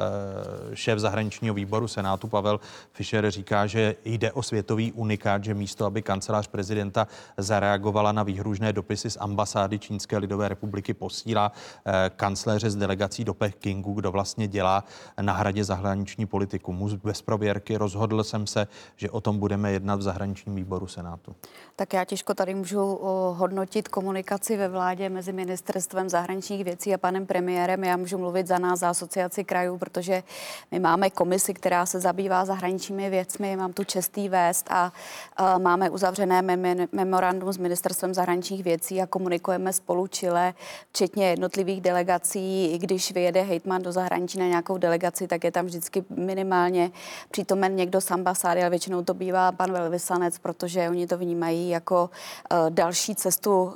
e, 0.72 0.76
šéf 0.76 0.98
zahraničního 0.98 1.54
výboru 1.54 1.88
Senátu 1.88 2.28
Pavel 2.28 2.60
Fischer 2.92 3.30
říká, 3.30 3.66
že 3.66 3.96
jde 4.04 4.32
o 4.32 4.42
světový 4.42 4.92
unikát, 4.92 5.44
že 5.44 5.54
místo, 5.54 5.84
aby 5.84 6.02
kancelář 6.02 6.46
prezidenta 6.46 7.06
zareagovala 7.36 8.12
na 8.12 8.22
výhružné 8.22 8.72
dopisy 8.72 9.10
z 9.10 9.16
ambasády 9.20 9.78
Čínské 9.78 10.18
lidové 10.18 10.48
republiky, 10.48 10.94
posílá 10.94 11.52
e, 11.84 12.10
kancléře 12.16 12.70
z 12.70 12.76
delegací 12.76 13.24
do 13.24 13.34
Pekingu, 13.34 13.92
kdo 13.92 14.12
vlastně 14.12 14.48
dělá 14.48 14.84
na 15.20 15.32
hradě 15.32 15.64
zahraniční 15.64 16.26
politiku. 16.26 16.72
Mu 16.72 16.88
bez 17.04 17.22
prověrky 17.22 17.76
rozhodl 17.76 18.24
jsem 18.24 18.46
se, 18.46 18.66
že 18.96 19.10
od 19.10 19.23
tom 19.24 19.38
budeme 19.38 19.72
jednat 19.72 19.96
v 19.96 20.02
zahraničním 20.02 20.54
výboru 20.54 20.86
Senátu. 20.86 21.34
Tak 21.76 21.92
já 21.92 22.04
těžko 22.04 22.34
tady 22.34 22.54
můžu 22.54 22.98
hodnotit 23.32 23.88
komunikaci 23.88 24.56
ve 24.56 24.68
vládě 24.68 25.08
mezi 25.08 25.32
ministerstvem 25.32 26.08
zahraničních 26.08 26.64
věcí 26.64 26.94
a 26.94 26.98
panem 26.98 27.26
premiérem. 27.26 27.84
Já 27.84 27.96
můžu 27.96 28.18
mluvit 28.18 28.46
za 28.46 28.58
nás, 28.58 28.80
za 28.80 28.88
asociaci 28.90 29.44
krajů, 29.44 29.78
protože 29.78 30.22
my 30.70 30.80
máme 30.80 31.10
komisi, 31.10 31.54
která 31.54 31.86
se 31.86 32.00
zabývá 32.00 32.44
zahraničními 32.44 33.10
věcmi, 33.10 33.56
mám 33.56 33.72
tu 33.72 33.84
čestý 33.84 34.28
vést 34.28 34.66
a, 34.70 34.92
a 35.36 35.58
máme 35.58 35.90
uzavřené 35.90 36.42
mem- 36.42 36.88
memorandum 36.92 37.52
s 37.52 37.58
ministerstvem 37.58 38.14
zahraničních 38.14 38.64
věcí 38.64 39.02
a 39.02 39.06
komunikujeme 39.06 39.72
spolu 39.72 40.06
Chile, 40.06 40.54
včetně 40.92 41.30
jednotlivých 41.30 41.80
delegací. 41.80 42.72
I 42.72 42.78
když 42.78 43.12
vyjede 43.12 43.42
hejtman 43.42 43.82
do 43.82 43.92
zahraničí 43.92 44.38
na 44.38 44.46
nějakou 44.46 44.78
delegaci, 44.78 45.26
tak 45.26 45.44
je 45.44 45.52
tam 45.52 45.66
vždycky 45.66 46.04
minimálně 46.16 46.90
přítomen 47.30 47.76
někdo 47.76 48.00
z 48.00 48.10
ambasády, 48.10 48.60
ale 48.60 48.70
většinou 48.70 49.04
to 49.04 49.13
bývá 49.14 49.52
pan 49.52 49.72
velvyslanec, 49.72 50.38
protože 50.38 50.88
oni 50.88 51.06
to 51.06 51.18
vnímají 51.18 51.68
jako 51.68 52.10
uh, 52.52 52.70
další 52.70 53.14
cestu 53.14 53.62
uh, 53.62 53.72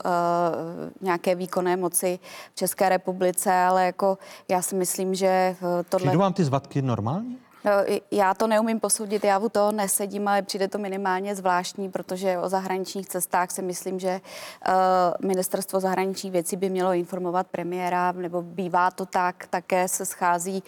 nějaké 1.01 1.35
výkonné 1.35 1.77
moci 1.77 2.19
v 2.53 2.55
České 2.55 2.89
republice, 2.89 3.53
ale 3.53 3.87
jako 3.87 4.19
já 4.49 4.63
si 4.63 4.75
myslím, 4.75 5.15
že 5.15 5.57
uh, 5.61 5.69
tohle... 5.89 6.07
Přijdu 6.07 6.21
vám 6.21 6.33
ty 6.33 6.45
zvatky 6.45 6.83
normální? 6.83 7.39
No, 7.65 7.73
já 8.11 8.35
to 8.35 8.47
neumím 8.47 8.81
posoudit, 8.81 9.25
já 9.25 9.39
u 9.39 9.49
toho 9.49 9.73
nesedím, 9.73 10.29
ale 10.29 10.43
přijde 10.43 10.69
to 10.69 10.79
minimálně 10.79 11.35
zvláštní, 11.35 11.91
protože 11.91 12.39
o 12.39 12.49
zahraničních 12.49 13.09
cestách 13.09 13.51
si 13.51 13.63
myslím, 13.63 14.01
že 14.01 14.21
uh, 14.69 14.75
ministerstvo 15.29 15.81
zahraničních 15.81 16.33
věcí 16.33 16.57
by 16.57 16.71
mělo 16.71 16.93
informovat 16.93 17.47
premiéra, 17.47 18.13
nebo 18.13 18.43
bývá 18.43 18.91
to 18.91 19.07
tak, 19.07 19.47
také 19.51 19.89
se 19.89 20.07
schází 20.07 20.63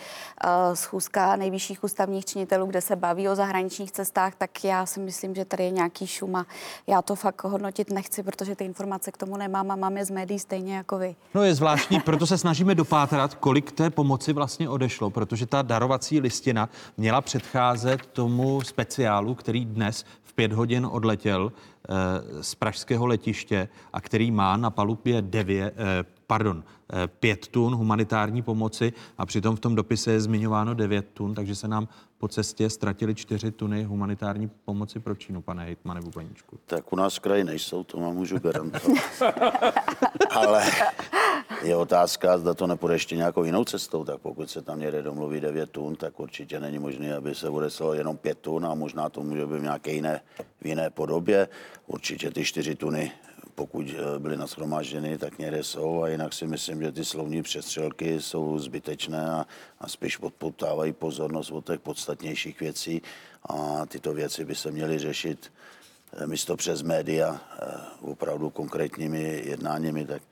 uh, 0.45 0.75
schůzka 0.75 1.37
nejvyšších 1.37 1.85
ústavních 1.85 2.25
činitelů, 2.25 2.67
kde 2.67 2.81
se 2.81 2.97
baví 2.97 3.29
o 3.29 3.35
zahraničních 3.35 3.93
cestách, 3.93 4.35
tak 4.35 4.65
já 4.65 4.87
si 4.87 5.01
myslím, 5.01 5.35
že 5.35 5.45
tady 5.45 5.65
je 5.65 5.71
nějaký 5.71 6.07
šum 6.07 6.37
a 6.37 6.47
já 6.87 7.03
to 7.03 7.15
fakt 7.15 7.45
hodnotit 7.45 7.91
nechci, 7.91 8.23
protože 8.23 8.57
ty 8.57 8.65
informace 8.65 9.13
k 9.13 9.17
tomu 9.17 9.37
nemám 9.37 9.71
a 9.71 9.77
mám 9.77 9.97
je 9.97 10.05
z 10.05 10.11
médií 10.11 10.39
stejně 10.39 10.77
jako 10.77 10.99
vy. 10.99 11.17
No 11.35 11.43
je 11.43 11.55
zvláštní, 11.55 12.01
proto 12.05 12.27
se 12.27 12.39
snažíme 12.39 12.75
dopátrat, 12.75 13.35
kolik 13.35 13.73
té 13.73 13.91
pomoci 13.91 14.33
vlastně 14.33 14.69
odešlo, 14.69 15.11
protože 15.11 15.47
ta 15.47 15.63
darovací 15.63 16.21
listina 16.21 16.69
měla 16.97 17.21
předcházet 17.21 18.07
tomu 18.07 18.61
speciálu, 18.61 19.35
který 19.35 19.65
dnes 19.65 20.05
v 20.23 20.33
pět 20.33 20.53
hodin 20.53 20.87
odletěl 20.91 21.53
eh, 21.53 22.43
z 22.43 22.55
pražského 22.55 23.07
letiště 23.07 23.69
a 23.93 24.01
který 24.01 24.31
má 24.31 24.57
na 24.57 24.71
palubě 24.71 25.23
devět, 25.23 25.75
eh, 25.77 26.20
pardon, 26.31 26.65
eh, 26.93 27.07
pět 27.07 27.47
tun 27.47 27.75
humanitární 27.75 28.43
pomoci 28.43 28.93
a 29.19 29.27
přitom 29.27 29.57
v 29.57 29.61
tom 29.61 29.75
dopise 29.75 30.13
je 30.13 30.21
zmiňováno 30.21 30.75
9 30.75 31.07
tun, 31.15 31.35
takže 31.35 31.55
se 31.55 31.69
nám 31.69 31.89
po 32.19 32.29
cestě 32.29 32.71
ztratili 32.71 33.15
4 33.15 33.51
tuny 33.51 33.85
humanitární 33.85 34.51
pomoci 34.65 35.01
pro 35.01 35.15
Čínu, 35.15 35.43
pane 35.43 35.65
hejtmane 35.65 36.01
Bubeníčku. 36.01 36.59
Tak 36.67 36.93
u 36.93 36.97
nás 36.97 37.19
kraji 37.19 37.45
nejsou, 37.45 37.85
to 37.85 38.01
vám 38.01 38.15
můžu 38.15 38.39
garantovat. 38.39 38.99
Ale 40.31 40.65
je 41.63 41.77
otázka, 41.77 42.39
zda 42.39 42.55
to 42.55 42.67
nepůjde 42.67 42.95
ještě 42.95 43.17
nějakou 43.17 43.45
jinou 43.45 43.65
cestou, 43.65 44.05
tak 44.05 44.21
pokud 44.21 44.51
se 44.51 44.63
tam 44.63 44.81
někde 44.81 45.03
domluví 45.03 45.41
9 45.41 45.71
tun, 45.71 45.97
tak 45.97 46.21
určitě 46.21 46.61
není 46.61 46.79
možné, 46.79 47.15
aby 47.17 47.35
se 47.35 47.49
odeslalo 47.49 47.95
jenom 47.95 48.17
5 48.17 48.39
tun 48.39 48.67
a 48.67 48.75
možná 48.75 49.09
to 49.09 49.23
může 49.23 49.47
být 49.47 49.59
v 49.59 49.63
nějaké 49.63 49.93
jiné, 49.93 50.21
v 50.63 50.67
jiné 50.67 50.91
podobě. 50.91 51.49
Určitě 51.87 52.31
ty 52.31 52.45
4 52.45 52.75
tuny 52.75 53.13
pokud 53.61 53.87
eh, 53.93 54.19
byly 54.19 54.37
nashromážděny, 54.37 55.19
tak 55.19 55.39
někde 55.39 55.65
jsou 55.65 56.03
a 56.03 56.09
jinak 56.09 56.33
si 56.33 56.47
myslím, 56.47 56.83
že 56.83 56.93
ty 56.93 57.05
slovní 57.05 57.43
přestřelky 57.43 58.21
jsou 58.21 58.59
zbytečné 58.59 59.31
a, 59.31 59.47
a 59.81 59.89
spíš 59.89 60.19
odpoutávají 60.19 60.93
pozornost 60.93 61.51
od 61.51 61.67
těch 61.67 61.81
podstatnějších 61.81 62.61
věcí 62.61 63.03
a 63.49 63.87
tyto 63.87 64.15
věci 64.15 64.45
by 64.45 64.55
se 64.55 64.71
měly 64.71 64.99
řešit 64.99 65.53
eh, 66.13 66.27
místo 66.27 66.57
přes 66.57 66.83
média 66.83 67.37
eh, 67.37 67.67
opravdu 68.01 68.51
konkrétními 68.51 69.43
jednáními, 69.45 70.07
tak 70.07 70.23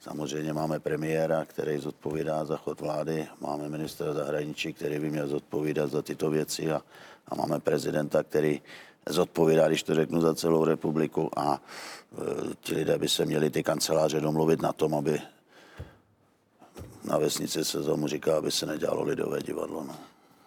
Samozřejmě 0.00 0.52
máme 0.52 0.80
premiéra, 0.80 1.44
který 1.44 1.78
zodpovídá 1.78 2.44
za 2.44 2.56
chod 2.56 2.80
vlády, 2.80 3.26
máme 3.40 3.68
ministra 3.68 4.12
zahraničí, 4.12 4.72
který 4.72 4.98
by 4.98 5.10
měl 5.10 5.28
zodpovídat 5.28 5.90
za 5.90 6.02
tyto 6.02 6.30
věci 6.30 6.72
a, 6.72 6.82
a 7.28 7.34
máme 7.34 7.60
prezidenta, 7.60 8.22
který 8.22 8.60
zodpovídá, 9.08 9.68
když 9.68 9.82
to 9.82 9.94
řeknu, 9.94 10.20
za 10.20 10.34
celou 10.34 10.64
republiku 10.64 11.30
a 11.36 11.60
ti 12.60 12.74
lidé 12.74 12.98
by 12.98 13.08
se 13.08 13.24
měli 13.24 13.50
ty 13.50 13.62
kanceláře 13.62 14.20
domluvit 14.20 14.62
na 14.62 14.72
tom, 14.72 14.94
aby 14.94 15.20
na 17.04 17.18
vesnici 17.18 17.64
se 17.64 17.82
tomu 17.82 18.06
říká, 18.06 18.36
aby 18.36 18.50
se 18.50 18.66
nedělalo 18.66 19.02
lidové 19.02 19.42
divadlo. 19.42 19.84
No. 19.84 19.96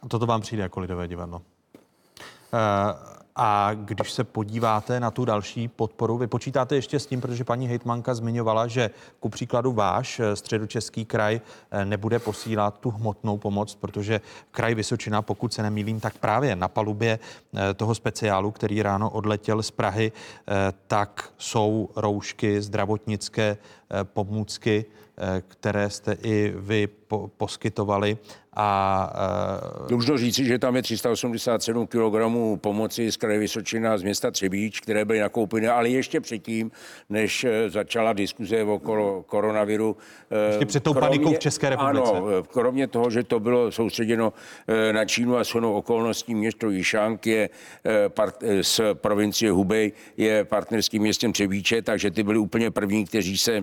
A 0.02 0.08
toto 0.08 0.26
vám 0.26 0.42
přijde 0.42 0.64
jako 0.64 0.80
lidové 0.80 1.08
divadlo? 1.08 1.38
Uh, 1.38 3.17
a 3.40 3.72
když 3.74 4.12
se 4.12 4.24
podíváte 4.24 5.00
na 5.00 5.12
tu 5.12 5.26
další 5.26 5.68
podporu, 5.68 6.18
vy 6.18 6.28
počítáte 6.28 6.76
ještě 6.76 7.00
s 7.00 7.06
tím, 7.06 7.22
protože 7.22 7.44
paní 7.44 7.68
hejtmanka 7.68 8.14
zmiňovala, 8.14 8.68
že 8.68 8.90
ku 9.20 9.30
příkladu 9.30 9.72
váš 9.72 10.20
eh, 10.20 10.36
středočeský 10.36 11.06
kraj 11.06 11.42
eh, 11.72 11.86
nebude 11.86 12.20
posílat 12.20 12.80
tu 12.80 12.90
hmotnou 12.90 13.38
pomoc, 13.38 13.76
protože 13.76 14.22
kraj 14.52 14.76
Vysočina, 14.76 15.22
pokud 15.22 15.54
se 15.54 15.64
nemýlím, 15.64 16.00
tak 16.00 16.18
právě 16.18 16.56
na 16.56 16.68
palubě 16.68 17.20
eh, 17.20 17.74
toho 17.74 17.96
speciálu, 17.96 18.52
který 18.52 18.82
ráno 18.82 19.10
odletěl 19.10 19.64
z 19.64 19.72
Prahy, 19.72 20.12
tak 20.88 21.34
jsou 21.38 21.90
roušky, 21.96 22.62
zdravotnické 22.62 23.58
pomůcky, 24.04 24.86
které 25.48 25.90
jste 25.90 26.18
i 26.22 26.54
vy 26.58 26.88
poskytovali 27.38 28.18
a, 28.60 29.12
uh... 29.82 29.88
Dlužno 29.88 30.18
říci, 30.18 30.46
že 30.46 30.60
tam 30.60 30.76
je 30.76 30.82
387 30.82 31.88
kg 31.88 32.14
pomoci 32.62 33.12
z 33.12 33.18
kraje 33.18 33.40
Vysočina 33.40 33.98
z 33.98 34.04
města 34.04 34.32
Třebíč, 34.32 34.80
které 34.80 35.06
byly 35.06 35.20
nakoupeny, 35.20 35.68
ale 35.68 35.90
ještě 35.90 36.22
předtím, 36.22 36.72
než 37.10 37.44
eh, 37.44 37.70
začala 37.70 38.14
diskuze 38.14 38.64
okolo 38.64 39.24
koronaviru. 39.24 39.98
Eh, 40.32 40.50
ještě 40.50 40.66
před 40.66 40.84
tou 40.84 40.94
kromě, 40.94 41.10
panikou 41.10 41.34
v 41.34 41.40
České 41.40 41.70
republice. 41.70 42.12
Ano, 42.12 42.44
kromě 42.44 42.88
toho, 42.88 43.10
že 43.10 43.24
to 43.24 43.40
bylo 43.40 43.72
soustředěno 43.72 44.34
na 44.92 45.06
Čínu 45.06 45.38
a 45.38 45.44
sonou 45.44 45.74
okolností 45.74 46.36
město 46.36 46.70
Jišánk 46.70 47.28
je 47.28 47.50
part, 48.08 48.44
z 48.62 48.82
provincie 48.94 49.52
Hubei 49.52 49.92
je 50.18 50.46
partnerským 50.46 51.02
městem 51.02 51.34
Třebíče, 51.34 51.82
takže 51.82 52.12
ty 52.12 52.24
byli 52.24 52.38
úplně 52.38 52.72
první, 52.72 53.06
kteří 53.06 53.38
se 53.38 53.62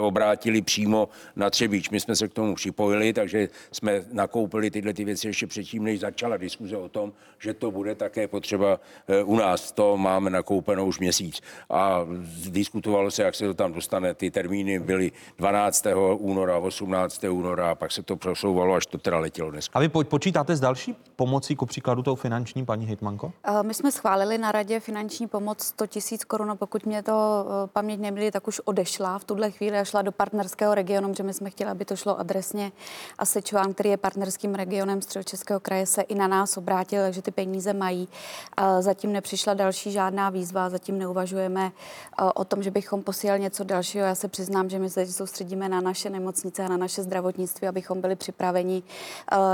obrátili 0.00 0.62
přímo 0.62 1.08
na 1.36 1.50
Třebíč. 1.50 1.90
My 1.90 2.00
jsme 2.00 2.16
se 2.16 2.28
k 2.28 2.32
tomu 2.32 2.54
připojili, 2.54 3.12
takže 3.12 3.48
jsme 3.72 4.02
na 4.12 4.21
nakoupili 4.22 4.70
tyhle 4.70 4.92
ty 4.94 5.04
věci 5.04 5.26
ještě 5.26 5.46
předtím, 5.46 5.84
než 5.84 6.00
začala 6.00 6.36
diskuze 6.36 6.76
o 6.76 6.88
tom, 6.88 7.12
že 7.38 7.54
to 7.54 7.70
bude 7.70 7.94
také 7.94 8.28
potřeba 8.28 8.80
eh, 9.08 9.22
u 9.22 9.36
nás. 9.36 9.72
To 9.72 9.96
máme 9.96 10.30
nakoupeno 10.30 10.86
už 10.86 10.98
měsíc. 10.98 11.40
A 11.70 12.06
diskutovalo 12.48 13.10
se, 13.10 13.22
jak 13.22 13.34
se 13.34 13.46
to 13.46 13.54
tam 13.54 13.72
dostane. 13.72 14.14
Ty 14.14 14.30
termíny 14.30 14.78
byly 14.78 15.12
12. 15.38 15.86
února, 16.18 16.58
18. 16.58 17.24
února 17.24 17.70
a 17.70 17.74
pak 17.74 17.92
se 17.92 18.02
to 18.02 18.16
přesouvalo, 18.16 18.74
až 18.74 18.86
to 18.86 18.98
teda 18.98 19.18
letělo 19.18 19.50
dnes. 19.50 19.68
A 19.72 19.80
vy 19.80 19.88
počítáte 19.88 20.56
s 20.56 20.60
další 20.60 20.96
pomocí, 21.16 21.56
ku 21.56 21.66
příkladu 21.66 22.02
tou 22.02 22.14
finanční, 22.14 22.64
paní 22.64 22.86
Hitmanko? 22.86 23.32
Eh, 23.44 23.62
my 23.62 23.74
jsme 23.74 23.92
schválili 23.92 24.38
na 24.38 24.52
radě 24.52 24.80
finanční 24.80 25.26
pomoc 25.26 25.62
100 25.62 25.86
tisíc 25.86 26.24
korun. 26.24 26.52
Pokud 26.58 26.86
mě 26.86 27.02
to 27.02 27.12
eh, 27.12 27.66
paměť 27.72 28.00
neměli, 28.00 28.30
tak 28.30 28.48
už 28.48 28.60
odešla 28.60 29.18
v 29.18 29.24
tuhle 29.24 29.50
chvíli 29.50 29.78
a 29.78 29.84
šla 29.84 30.02
do 30.02 30.12
partnerského 30.12 30.74
regionu, 30.74 31.14
že 31.14 31.22
my 31.22 31.34
jsme 31.34 31.50
chtěli, 31.50 31.70
aby 31.70 31.84
to 31.84 31.96
šlo 31.96 32.18
adresně 32.20 32.72
a 33.18 33.24
Sečován, 33.24 33.74
který 33.74 33.90
je 33.90 33.96
partnerským 34.12 34.54
regionem 34.54 35.02
Středočeského 35.02 35.60
kraje, 35.60 35.86
se 35.86 36.02
i 36.02 36.14
na 36.14 36.26
nás 36.26 36.56
obrátil, 36.56 37.02
takže 37.02 37.22
ty 37.22 37.30
peníze 37.30 37.72
mají. 37.72 38.08
Zatím 38.80 39.12
nepřišla 39.12 39.54
další 39.54 39.92
žádná 39.92 40.30
výzva, 40.30 40.70
zatím 40.70 40.98
neuvažujeme 40.98 41.72
o 42.34 42.44
tom, 42.44 42.62
že 42.62 42.70
bychom 42.70 43.02
posílali 43.02 43.40
něco 43.40 43.64
dalšího. 43.64 44.04
Já 44.04 44.14
se 44.14 44.28
přiznám, 44.28 44.70
že 44.70 44.78
my 44.78 44.90
se 44.90 45.06
soustředíme 45.06 45.68
na 45.68 45.80
naše 45.80 46.10
nemocnice 46.10 46.64
a 46.64 46.68
na 46.68 46.76
naše 46.76 47.02
zdravotnictví, 47.02 47.68
abychom 47.68 48.00
byli 48.00 48.16
připraveni 48.16 48.82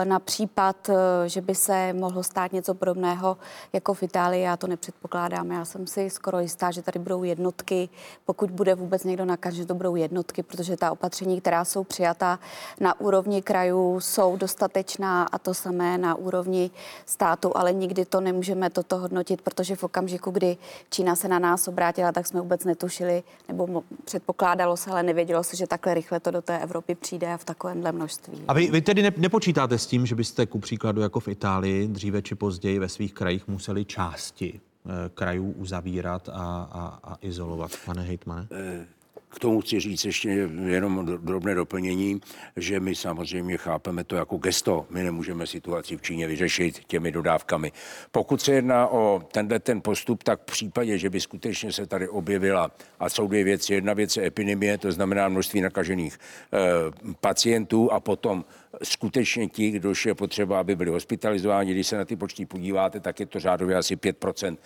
na 0.05 0.19
případ, 0.19 0.91
že 1.27 1.41
by 1.41 1.55
se 1.55 1.93
mohlo 1.93 2.23
stát 2.23 2.53
něco 2.53 2.75
podobného 2.75 3.37
jako 3.73 3.95
v 3.95 4.03
Itálii. 4.03 4.43
Já 4.43 4.57
to 4.57 4.67
nepředpokládám. 4.67 5.51
Já 5.51 5.65
jsem 5.65 5.87
si 5.87 6.11
skoro 6.11 6.41
jistá, 6.41 6.71
že 6.71 6.83
tady 6.83 6.99
budou 6.99 7.23
jednotky, 7.23 7.89
pokud 8.25 8.51
bude 8.51 8.75
vůbec 8.75 9.05
někdo 9.05 9.25
nakažen, 9.25 9.59
že 9.59 9.67
to 9.67 9.75
budou 9.75 9.97
jednotky, 9.97 10.43
protože 10.43 10.77
ta 10.77 10.93
opatření, 10.93 11.41
která 11.41 11.65
jsou 11.65 11.85
přijata 11.85 12.39
na 12.81 13.01
úrovni 13.01 13.43
krajů, 13.43 14.01
jsou 14.01 14.37
dostatečná 14.49 15.23
a 15.25 15.39
to 15.39 15.55
samé 15.55 15.99
na 15.99 16.15
úrovni 16.15 16.71
státu, 17.07 17.57
ale 17.57 17.73
nikdy 17.73 18.05
to 18.05 18.21
nemůžeme 18.21 18.71
toto 18.71 18.99
hodnotit, 18.99 19.43
protože 19.43 19.77
v 19.77 19.85
okamžiku, 19.85 20.31
kdy 20.31 20.57
Čína 20.91 21.17
se 21.17 21.29
na 21.29 21.39
nás 21.39 21.69
obrátila, 21.69 22.13
tak 22.13 22.27
jsme 22.27 22.41
vůbec 22.41 22.65
netušili, 22.65 23.23
nebo 23.49 23.85
předpokládalo 24.05 24.77
se, 24.77 24.91
ale 24.91 25.03
nevědělo 25.03 25.45
se, 25.45 25.57
že 25.57 25.67
takhle 25.67 25.95
rychle 25.95 26.21
to 26.21 26.31
do 26.31 26.43
té 26.43 26.59
Evropy 26.59 26.95
přijde 26.95 27.33
a 27.33 27.37
v 27.37 27.45
takovémhle 27.45 27.93
množství. 27.93 28.45
A 28.49 28.53
vy, 28.53 28.71
vy 28.71 28.81
tedy 28.81 29.03
ne, 29.03 29.13
nepočítáte 29.17 29.79
s 29.79 29.87
tím, 29.87 30.07
že 30.07 30.15
byste 30.15 30.47
ku 30.47 30.59
příkladu 30.59 31.01
jako 31.01 31.21
v 31.21 31.29
Itálii 31.29 31.89
dříve 31.89 32.23
či 32.23 32.35
později 32.35 32.79
ve 32.79 32.89
svých 32.89 33.15
krajích 33.15 33.49
museli 33.49 33.85
části 33.85 34.61
eh, 34.61 34.91
krajů 35.15 35.53
uzavírat 35.53 36.29
a, 36.29 36.33
a, 36.33 36.99
a 37.05 37.17
izolovat, 37.21 37.71
pane 37.87 38.03
hejtmane? 38.03 38.49
Eh, 38.53 38.87
K 39.31 39.39
tomu 39.39 39.61
chci 39.61 39.81
říct 39.81 40.05
ještě 40.05 40.29
jenom 40.67 41.07
drobné 41.07 41.55
doplnění, 41.55 42.21
že 42.57 42.81
my 42.81 42.95
samozřejmě 42.95 43.57
chápeme 43.57 44.05
to 44.05 44.17
jako 44.17 44.37
gesto. 44.37 44.87
My 44.91 45.03
nemůžeme 45.03 45.47
situaci 45.47 45.97
v 45.97 46.03
Číně 46.03 46.27
vyřešit 46.27 46.85
těmi 46.87 47.13
dodávkami. 47.13 47.73
Pokud 48.11 48.43
se 48.43 48.53
jedná 48.53 48.87
o 48.87 49.23
tenhle 49.33 49.59
ten 49.59 49.81
postup, 49.81 50.23
tak 50.23 50.41
v 50.41 50.45
případě, 50.45 50.99
že 50.99 51.11
by 51.11 51.21
skutečně 51.21 51.73
se 51.73 51.87
tady 51.87 52.09
objevila, 52.09 52.71
a 53.01 53.09
jsou 53.09 53.27
dvě 53.27 53.45
věci, 53.45 53.75
jedna 53.75 53.93
věc 53.93 54.17
je 54.17 54.27
epidemie, 54.27 54.79
to 54.79 54.93
znamená 54.93 55.29
množství 55.29 55.61
nakažených 55.61 56.19
eh, 56.19 56.59
pacientů 57.21 57.93
a 57.93 58.01
potom 58.01 58.45
skutečně 58.83 59.49
ti, 59.49 59.71
kdož 59.71 60.07
je 60.07 60.15
potřeba, 60.15 60.61
aby 60.61 60.77
byli 60.77 60.91
hospitalizováni. 60.91 61.73
Když 61.73 61.87
se 61.87 61.97
na 61.97 62.05
ty 62.05 62.17
počty 62.17 62.47
podíváte, 62.47 63.01
tak 63.01 63.21
je 63.21 63.27
to 63.27 63.41
řádově 63.41 63.77
asi 63.77 63.97
5%, 63.97 64.57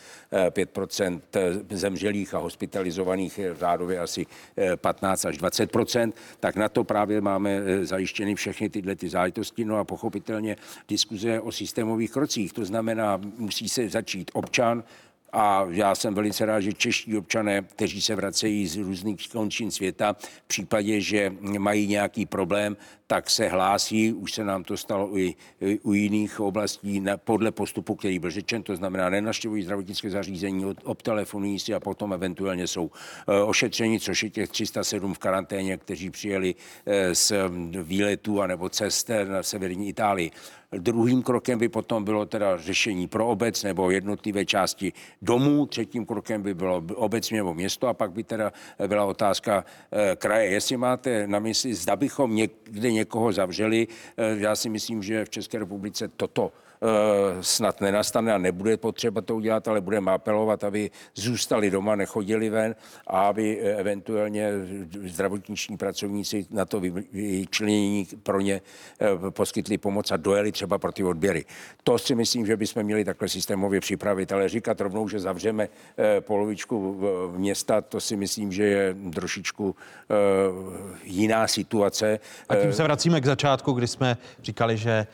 5% 0.50 1.20
eh, 1.34 1.40
eh, 1.70 1.76
zemřelých 1.76 2.34
a 2.34 2.38
hospitalizovaných 2.38 3.38
je 3.38 3.55
řádově 3.55 3.98
asi 3.98 4.26
15 4.76 5.24
eh, 5.24 5.28
až 5.28 5.38
20%, 5.38 6.12
tak 6.40 6.57
na 6.57 6.68
to 6.68 6.84
právě 6.84 7.20
máme 7.20 7.62
zajištěny 7.82 8.34
všechny 8.34 8.68
tyhle 8.68 8.96
ty 8.96 9.09
záležitosti. 9.09 9.64
No 9.64 9.76
a 9.78 9.84
pochopitelně 9.84 10.57
diskuze 10.88 11.40
o 11.40 11.53
systémových 11.53 12.11
krocích. 12.11 12.53
To 12.53 12.64
znamená, 12.64 13.20
musí 13.36 13.68
se 13.68 13.88
začít 13.88 14.30
občan, 14.34 14.84
a 15.33 15.66
já 15.70 15.95
jsem 15.95 16.14
velice 16.14 16.47
rád, 16.47 16.61
že 16.61 16.72
čeští 16.72 17.16
občané, 17.18 17.62
kteří 17.62 18.01
se 18.01 18.14
vracejí 18.14 18.66
z 18.66 18.76
různých 18.76 19.28
končin 19.28 19.70
světa, 19.70 20.16
v 20.18 20.47
případě, 20.47 21.01
že 21.01 21.33
mají 21.59 21.87
nějaký 21.87 22.26
problém, 22.26 22.76
tak 23.07 23.30
se 23.30 23.49
hlásí, 23.49 24.12
už 24.12 24.33
se 24.33 24.45
nám 24.45 24.64
to 24.64 24.76
stalo 24.76 25.18
i 25.18 25.35
u 25.83 25.93
jiných 25.93 26.41
oblastí 26.41 27.05
podle 27.16 27.51
postupu, 27.51 27.95
který 27.95 28.18
byl 28.18 28.30
řečen, 28.30 28.62
to 28.62 28.76
znamená 28.76 29.11
nenaštěvují 29.11 29.62
zdravotnické 29.62 30.11
zařízení, 30.11 30.64
obtelefonují 30.85 31.59
si 31.59 31.74
a 31.74 31.80
potom 31.80 32.12
eventuálně 32.12 32.66
jsou 32.66 32.91
eh, 33.28 33.43
ošetřeni, 33.43 34.01
což 34.01 34.22
je 34.22 34.30
těch 34.30 34.49
307 34.49 35.14
v 35.14 35.18
karanténě, 35.18 35.76
kteří 35.76 36.11
přijeli 36.11 36.55
eh, 36.87 37.14
z 37.14 37.33
výletů 37.83 38.43
anebo 38.43 38.68
cest 38.68 39.11
na 39.28 39.43
severní 39.43 39.89
Itálii. 39.89 40.30
Druhým 40.79 41.23
krokem 41.23 41.59
by 41.59 41.68
potom 41.68 42.05
bylo 42.05 42.27
teda 42.27 42.57
řešení 42.57 43.09
pro 43.09 43.29
obec 43.29 43.62
nebo 43.62 43.91
jednotlivé 43.91 44.45
části 44.45 44.93
domů. 45.23 45.66
Třetím 45.66 46.07
krokem 46.07 46.43
by 46.43 46.55
bylo 46.55 46.83
obecně 46.95 47.37
nebo 47.37 47.55
město 47.55 47.89
a 47.89 47.95
pak 47.95 48.12
by 48.12 48.25
teda 48.25 48.53
byla 48.87 49.05
otázka 49.05 49.64
eh, 49.93 50.16
kraje. 50.16 50.51
Jestli 50.51 50.77
máte 50.77 51.27
na 51.27 51.39
mysli, 51.39 51.75
zda 51.75 51.97
bychom 51.97 52.37
někde 52.37 52.93
někoho 52.93 53.33
zavřeli, 53.33 53.89
eh, 54.16 54.37
já 54.39 54.57
si 54.57 54.68
myslím, 54.68 55.03
že 55.03 55.25
v 55.25 55.31
České 55.31 55.59
republice 55.59 56.09
toto 56.09 56.53
snad 57.41 57.80
nenastane 57.80 58.35
a 58.35 58.39
nebude 58.39 58.76
potřeba 58.76 59.20
to 59.20 59.37
udělat, 59.37 59.68
ale 59.68 59.80
budeme 59.80 60.12
apelovat, 60.12 60.64
aby 60.64 60.91
zůstali 61.14 61.70
doma, 61.70 61.97
nechodili 61.97 62.51
ven 62.51 62.74
a 63.07 63.28
aby 63.28 63.61
eh, 63.61 63.74
eventuálně 63.74 64.51
zdravotniční 65.09 65.76
pracovníci 65.76 66.47
na 66.51 66.64
to 66.64 66.80
vyčlenění 67.12 68.09
pro 68.22 68.41
ně 68.41 68.61
eh, 69.01 69.30
poskytli 69.30 69.78
pomoc 69.78 70.11
a 70.11 70.16
dojeli 70.16 70.53
třeba 70.53 70.78
pro 70.78 70.93
ty 70.93 71.05
odběry. 71.05 71.45
To 71.85 71.99
si 71.99 72.14
myslím, 72.14 72.47
že 72.47 72.57
bychom 72.57 72.83
měli 72.83 73.05
takhle 73.05 73.28
systémově 73.28 73.80
připravit, 73.80 74.33
ale 74.33 74.49
říkat 74.49 74.80
rovnou, 74.80 75.09
že 75.09 75.20
zavřeme 75.20 75.68
polovičku 76.20 77.01
města, 77.37 77.80
to 77.80 78.01
si 78.01 78.16
myslím, 78.16 78.53
že 78.53 78.64
je 78.64 78.97
trošičku 79.14 79.76
jiná 81.05 81.49
situace. 81.49 82.18
A 82.49 82.57
tím 82.57 82.72
se 82.72 82.83
vracíme 82.83 83.20
k 83.20 83.26
začátku, 83.26 83.72
kdy 83.72 83.89
jsme 83.89 84.16
říkali, 84.43 84.76
že 84.76 85.07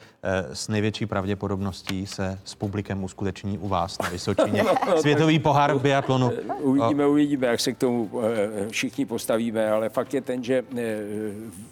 s 0.52 0.68
největší 0.68 1.06
pravděpodobností 1.06 2.06
se 2.06 2.38
s 2.44 2.54
publikem 2.54 3.04
uskuteční 3.04 3.58
u 3.58 3.68
vás 3.68 3.98
na 3.98 4.08
Vysočině 4.08 4.64
světový 5.00 5.38
pohár 5.38 5.74
v 5.74 5.82
biatlonu. 5.82 6.32
Uvidíme, 6.60 7.06
uvidíme, 7.06 7.46
jak 7.46 7.60
se 7.60 7.72
k 7.72 7.78
tomu 7.78 8.10
eh, 8.22 8.68
všichni 8.68 9.06
postavíme, 9.06 9.70
ale 9.70 9.88
fakt 9.88 10.14
je 10.14 10.20
ten, 10.20 10.44
že 10.44 10.64
eh, 10.76 10.96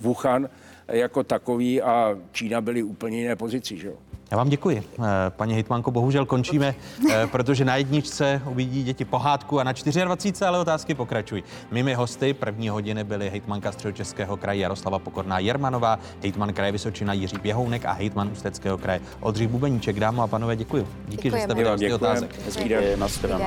Wuhan 0.01 0.49
jako 0.89 1.23
takový 1.23 1.83
a 1.83 2.17
Čína 2.33 2.61
byly 2.61 2.83
úplně 2.83 3.21
jiné 3.21 3.37
pozici. 3.37 3.77
Že 3.77 3.89
jo? 3.89 3.95
Já 4.31 4.37
vám 4.37 4.49
děkuji. 4.49 4.83
Eh, 4.99 5.03
paní 5.29 5.55
hejtmanko, 5.55 5.91
bohužel 5.91 6.27
končíme, 6.27 6.75
eh, 7.11 7.27
protože 7.27 7.65
na 7.65 7.77
jedničce 7.77 8.43
uvidí 8.47 8.85
děti 8.85 9.05
pohádku 9.05 9.61
a 9.61 9.65
na 9.65 9.73
24. 9.73 10.47
ale 10.47 10.59
otázky 10.59 10.95
pokračují. 10.95 11.45
Mými 11.71 11.95
hosty 11.95 12.35
první 12.35 12.69
hodiny 12.69 13.05
byly 13.05 13.31
hejtmanka 13.31 13.73
středočeského 13.73 14.37
kraje 14.37 14.61
Jaroslava 14.61 14.99
Pokorná 14.99 15.39
Jermanová, 15.39 15.99
hejtman 16.23 16.53
kraje 16.53 16.73
Vysočina 16.73 17.13
Jiří 17.13 17.39
Běhounek 17.43 17.85
a 17.85 17.93
hejtman 17.93 18.29
Ústeckého 18.33 18.79
kraje 18.79 19.01
Oldřich 19.21 19.49
Bubeníček. 19.49 20.01
Dámy 20.01 20.21
a 20.21 20.27
panové, 20.27 20.57
děkuji. 20.57 20.87
Díky, 21.09 21.31
že 21.31 21.39
jste 21.39 21.55
byli 21.55 21.69
hosty 21.69 21.93
otázek. 21.93 22.41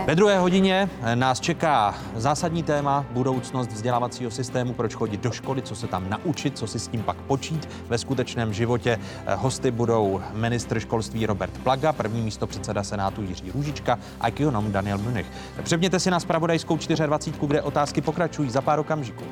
Ve 0.07 0.15
druhé 0.15 0.39
hodině 0.39 0.89
eh, 1.01 1.15
nás 1.15 1.39
čeká 1.39 1.95
zásadní 2.15 2.63
téma 2.63 3.05
budoucnost 3.11 3.71
vzdělávacího 3.71 4.31
systému, 4.31 4.73
proč 4.73 4.95
chodit 4.95 5.21
do 5.21 5.31
školy, 5.31 5.61
co 5.61 5.75
se 5.75 5.87
tam 5.87 6.09
naučit, 6.09 6.57
co 6.57 6.67
si 6.67 6.79
s 6.79 6.87
tím 6.87 7.03
pak 7.03 7.17
počít 7.17 7.69
ve 7.87 7.97
skutečném 7.97 8.53
životě. 8.53 8.99
Hosty 9.35 9.71
budou 9.71 10.21
ministr 10.33 10.68
ministr 10.69 10.87
školství 10.87 11.25
Robert 11.25 11.57
Plaga, 11.63 11.93
první 11.93 12.21
místo 12.21 12.47
předseda 12.47 12.83
Senátu 12.83 13.21
Jiří 13.21 13.51
Růžička 13.51 13.99
a 14.21 14.27
ekonom 14.27 14.71
Daniel 14.71 14.97
Munich. 14.97 15.25
Přepněte 15.63 15.99
si 15.99 16.11
na 16.11 16.19
spravodajskou 16.19 16.77
24, 16.77 17.47
kde 17.47 17.61
otázky 17.61 18.01
pokračují 18.01 18.49
za 18.49 18.61
pár 18.61 18.79
okamžiků. 18.79 19.23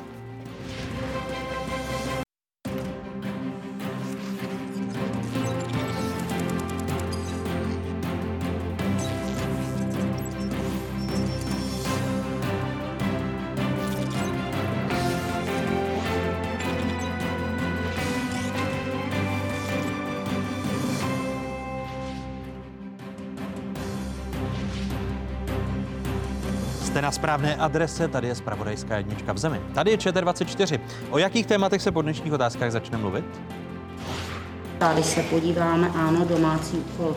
Správné 27.28 27.56
adrese, 27.56 28.08
tady 28.08 28.28
je 28.28 28.34
Spravodajská 28.34 28.96
jednička 28.96 29.32
v 29.32 29.38
zemi. 29.38 29.60
Tady 29.74 29.90
je 29.90 29.96
ČT24. 29.96 30.80
O 31.10 31.18
jakých 31.18 31.46
tématech 31.46 31.82
se 31.82 31.92
po 31.92 32.02
dnešních 32.02 32.32
otázkách 32.32 32.72
začne 32.72 32.98
mluvit? 32.98 33.24
Když 34.92 35.06
se 35.06 35.22
podíváme, 35.22 35.88
ano, 35.88 36.24
domácí 36.24 36.76
úkol, 36.76 37.14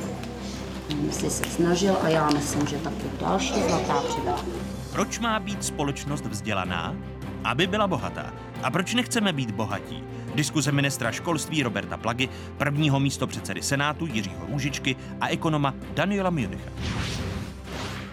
jestli 1.06 1.30
se 1.30 1.44
snažil 1.44 1.96
a 2.04 2.10
já 2.10 2.30
myslím, 2.30 2.68
že 2.68 2.78
taky 2.78 3.04
další 3.22 3.64
zlatá 3.64 4.02
přivedla. 4.10 4.46
Proč 4.92 5.20
má 5.20 5.40
být 5.40 5.64
společnost 5.64 6.26
vzdělaná? 6.26 6.96
Aby 7.44 7.68
byla 7.68 7.88
bohatá. 7.88 8.34
A 8.64 8.72
proč 8.72 8.94
nechceme 8.94 9.34
být 9.34 9.52
bohatí? 9.52 10.04
Diskuze 10.36 10.72
ministra 10.72 11.12
školství 11.12 11.64
Roberta 11.64 11.98
Plagy, 11.98 12.30
prvního 12.58 13.00
místo 13.00 13.28
předsedy 13.28 13.62
Senátu 13.62 14.06
Jiřího 14.06 14.46
Růžičky 14.52 14.96
a 15.22 15.28
ekonoma 15.28 15.74
Daniela 15.94 16.30
Municha. 16.30 16.70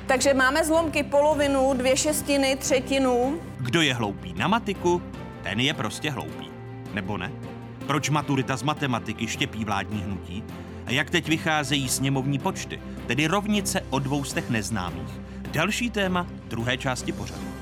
Takže 0.08 0.34
máme 0.34 0.64
zlomky 0.64 1.02
polovinu, 1.02 1.74
dvě 1.74 1.96
šestiny, 1.96 2.56
třetinu. 2.56 3.40
Kdo 3.58 3.82
je 3.82 3.94
hloupý 3.94 4.32
na 4.32 4.48
matiku, 4.48 5.02
ten 5.42 5.60
je 5.60 5.74
prostě 5.74 6.10
hloupý. 6.10 6.50
Nebo 6.94 7.16
ne? 7.16 7.32
Proč 7.86 8.10
maturita 8.10 8.56
z 8.56 8.62
matematiky 8.62 9.26
štěpí 9.26 9.64
vládní 9.64 10.02
hnutí? 10.02 10.44
A 10.86 10.90
jak 10.90 11.10
teď 11.10 11.28
vycházejí 11.28 11.88
sněmovní 11.88 12.38
počty, 12.38 12.80
tedy 13.06 13.26
rovnice 13.26 13.80
o 13.90 13.98
dvoustech 13.98 14.50
neznámých? 14.50 15.20
Další 15.50 15.90
téma 15.90 16.26
druhé 16.48 16.76
části 16.76 17.12
pořadu. 17.12 17.57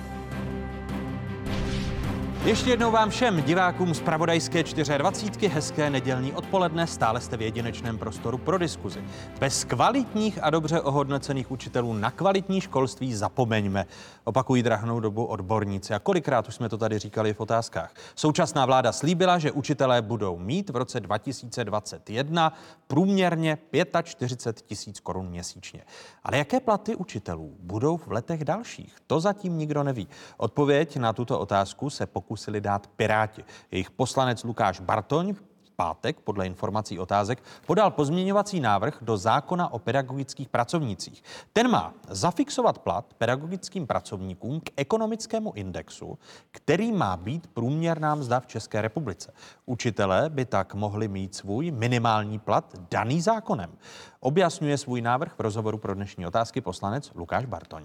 Ještě 2.46 2.70
jednou 2.70 2.90
vám 2.90 3.10
všem 3.10 3.42
divákům 3.42 3.94
z 3.94 4.00
Pravodajské 4.00 4.62
24. 4.62 5.48
hezké 5.48 5.90
nedělní 5.90 6.32
odpoledne 6.32 6.86
stále 6.86 7.20
jste 7.20 7.36
v 7.36 7.42
jedinečném 7.42 7.98
prostoru 7.98 8.38
pro 8.38 8.58
diskuzi. 8.58 9.04
Bez 9.40 9.64
kvalitních 9.64 10.38
a 10.42 10.50
dobře 10.50 10.80
ohodnocených 10.80 11.50
učitelů 11.50 11.92
na 11.92 12.10
kvalitní 12.10 12.60
školství 12.60 13.14
zapomeňme. 13.14 13.86
Opakují 14.24 14.62
drahnou 14.62 15.00
dobu 15.00 15.24
odborníci 15.24 15.94
a 15.94 15.98
kolikrát 15.98 16.48
už 16.48 16.54
jsme 16.54 16.68
to 16.68 16.78
tady 16.78 16.98
říkali 16.98 17.34
v 17.34 17.40
otázkách. 17.40 17.94
Současná 18.14 18.66
vláda 18.66 18.92
slíbila, 18.92 19.38
že 19.38 19.52
učitelé 19.52 20.02
budou 20.02 20.38
mít 20.38 20.70
v 20.70 20.76
roce 20.76 21.00
2021 21.00 22.52
průměrně 22.86 23.58
45 24.02 24.66
tisíc 24.66 25.00
korun 25.00 25.26
měsíčně. 25.26 25.82
Ale 26.26 26.38
jaké 26.38 26.60
platy 26.60 26.96
učitelů 26.96 27.56
budou 27.60 27.96
v 27.96 28.12
letech 28.12 28.44
dalších? 28.44 28.96
To 29.06 29.20
zatím 29.20 29.58
nikdo 29.58 29.82
neví. 29.82 30.08
Odpověď 30.36 30.96
na 30.96 31.12
tuto 31.12 31.40
otázku 31.40 31.90
se 31.90 32.06
pokusili 32.06 32.60
dát 32.60 32.86
Piráti. 32.86 33.44
Jejich 33.70 33.90
poslanec 33.90 34.44
Lukáš 34.44 34.80
Bartoň 34.80 35.34
pátek 35.76 36.20
podle 36.20 36.46
informací 36.46 36.98
otázek 36.98 37.42
podal 37.66 37.90
pozměňovací 37.90 38.60
návrh 38.60 38.98
do 39.00 39.16
zákona 39.16 39.72
o 39.72 39.78
pedagogických 39.78 40.48
pracovnících. 40.48 41.22
Ten 41.52 41.70
má 41.70 41.94
zafixovat 42.08 42.78
plat 42.78 43.14
pedagogickým 43.18 43.86
pracovníkům 43.86 44.60
k 44.60 44.70
ekonomickému 44.76 45.52
indexu, 45.54 46.18
který 46.50 46.92
má 46.92 47.16
být 47.16 47.46
průměrná 47.46 48.14
mzda 48.14 48.40
v 48.40 48.46
České 48.46 48.80
republice. 48.80 49.32
Učitelé 49.66 50.30
by 50.30 50.44
tak 50.44 50.74
mohli 50.74 51.08
mít 51.08 51.34
svůj 51.34 51.70
minimální 51.70 52.38
plat 52.38 52.74
daný 52.90 53.20
zákonem. 53.20 53.70
Objasňuje 54.20 54.78
svůj 54.78 55.02
návrh 55.02 55.34
v 55.38 55.40
rozhovoru 55.40 55.78
pro 55.78 55.94
dnešní 55.94 56.26
otázky 56.26 56.60
poslanec 56.60 57.10
Lukáš 57.14 57.44
Bartoň. 57.44 57.84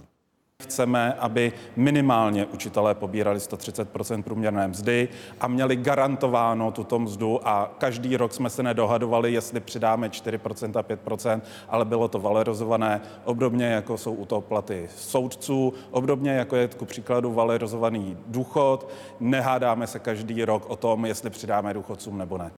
Chceme, 0.62 1.14
aby 1.14 1.53
minimálně 1.76 2.45
učitelé 2.45 2.95
pobírali 2.95 3.39
130% 3.39 4.24
průměrné 4.24 4.68
mzdy 4.68 5.09
a 5.39 5.47
měli 5.47 5.76
garantováno 5.76 6.72
tuto 6.72 6.99
mzdu 6.99 7.47
a 7.47 7.72
každý 7.78 8.18
rok 8.18 8.34
jsme 8.34 8.49
se 8.49 8.64
nedohadovali, 8.64 9.34
jestli 9.34 9.59
přidáme 9.59 10.09
4 10.09 10.38
a 10.38 10.39
5% 10.39 11.41
ale 11.70 11.86
bylo 11.86 12.07
to 12.07 12.20
valorizované, 12.20 13.01
obdobně 13.26 13.66
jako 13.66 13.97
jsou 13.97 14.14
u 14.14 14.26
toho 14.26 14.41
platy 14.41 14.89
soudců, 14.95 15.74
obdobně 15.91 16.32
jako 16.32 16.55
je 16.55 16.68
ku 16.68 16.86
příkladu 16.86 17.34
valorizovaný 17.34 18.18
důchod. 18.28 18.89
Nehádáme 19.20 19.88
se 19.88 19.99
každý 19.99 20.45
rok 20.45 20.70
o 20.70 20.76
tom, 20.76 21.05
jestli 21.05 21.30
přidáme 21.30 21.74
důchodcům 21.74 22.18
nebo 22.18 22.38
ne 22.38 22.51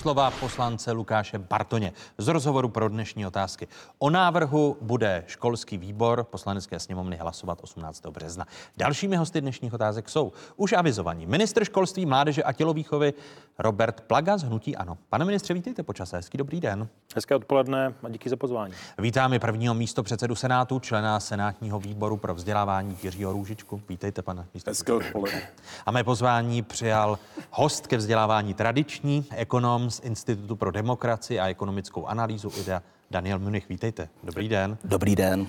slova 0.00 0.30
poslance 0.30 0.92
Lukáše 0.92 1.38
Bartoně 1.38 1.92
z 2.18 2.28
rozhovoru 2.28 2.68
pro 2.68 2.88
dnešní 2.88 3.26
otázky. 3.26 3.68
O 3.98 4.10
návrhu 4.10 4.76
bude 4.80 5.24
školský 5.26 5.78
výbor 5.78 6.24
poslanecké 6.24 6.80
sněmovny 6.80 7.16
hlasovat 7.16 7.58
18. 7.62 8.06
března. 8.06 8.46
Dalšími 8.76 9.16
hosty 9.16 9.40
dnešních 9.40 9.72
otázek 9.72 10.08
jsou 10.08 10.32
už 10.56 10.72
avizovaní 10.72 11.26
ministr 11.26 11.64
školství, 11.64 12.06
mládeže 12.06 12.42
a 12.42 12.52
tělovýchovy 12.52 13.14
Robert 13.58 14.00
Plaga 14.00 14.38
z 14.38 14.42
Hnutí 14.42 14.76
Ano. 14.76 14.98
Pane 15.08 15.24
ministře, 15.24 15.54
vítejte 15.54 15.82
počas 15.82 16.12
hezký 16.12 16.38
dobrý 16.38 16.60
den. 16.60 16.88
Hezké 17.14 17.34
odpoledne 17.34 17.94
a 18.02 18.08
díky 18.08 18.30
za 18.30 18.36
pozvání. 18.36 18.74
Vítáme 18.98 19.38
prvního 19.38 19.74
místo 19.74 20.02
předsedu 20.02 20.34
Senátu, 20.34 20.78
člena 20.78 21.20
Senátního 21.20 21.80
výboru 21.80 22.16
pro 22.16 22.34
vzdělávání 22.34 22.98
Jiřího 23.02 23.32
Růžičku. 23.32 23.82
Vítejte, 23.88 24.22
pane 24.22 24.46
místo. 24.54 24.70
Hezké 24.70 24.92
odpoledne. 24.92 25.42
A 25.86 25.90
mé 25.90 26.04
pozvání 26.04 26.62
přijal 26.62 27.18
host 27.50 27.86
ke 27.86 27.96
vzdělávání 27.96 28.54
tradiční, 28.54 29.26
ekonom 29.30 29.89
z 29.90 30.00
Institutu 30.00 30.56
pro 30.56 30.70
demokracii 30.70 31.40
a 31.40 31.48
ekonomickou 31.48 32.06
analýzu 32.06 32.52
IDEA 32.60 32.82
Daniel 33.10 33.38
Munich. 33.38 33.68
Vítejte. 33.68 34.08
Dobrý 34.22 34.48
den. 34.48 34.78
Dobrý 34.84 35.16
den. 35.16 35.46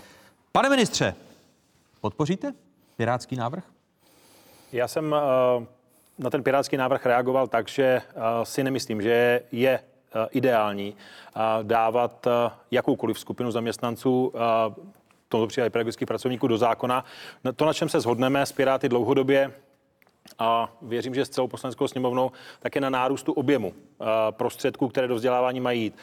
Pane 0.51 0.69
ministře, 0.69 1.15
podpoříte 2.01 2.53
pirátský 2.97 3.35
návrh? 3.35 3.63
Já 4.71 4.87
jsem 4.87 5.11
uh, 5.57 5.63
na 6.17 6.29
ten 6.29 6.43
pirátský 6.43 6.77
návrh 6.77 7.05
reagoval 7.05 7.47
tak, 7.47 7.67
že 7.67 8.01
uh, 8.15 8.21
si 8.43 8.63
nemyslím, 8.63 9.01
že 9.01 9.41
je 9.51 9.79
uh, 9.79 10.25
ideální 10.31 10.95
dávat 11.63 12.27
jakoukoliv 12.71 13.19
skupinu 13.19 13.51
zaměstnanců 13.51 14.33
v 15.25 15.29
tomto 15.29 15.47
případě 15.47 15.69
pedagogických 15.69 16.07
pracovníků 16.07 16.47
do 16.47 16.57
zákona. 16.57 17.05
To, 17.55 17.65
na 17.65 17.73
čem 17.73 17.89
se 17.89 17.99
shodneme 17.99 18.45
s 18.45 18.51
Piráty 18.51 18.89
dlouhodobě, 18.89 19.51
a 20.39 20.73
věřím, 20.81 21.15
že 21.15 21.25
s 21.25 21.29
celou 21.29 21.47
poslaneckou 21.47 21.87
sněmovnou 21.87 22.31
také 22.59 22.81
na 22.81 22.89
nárůstu 22.89 23.33
objemu 23.33 23.73
prostředků, 24.31 24.87
které 24.87 25.07
do 25.07 25.15
vzdělávání 25.15 25.59
mají 25.59 25.81
jít. 25.81 25.95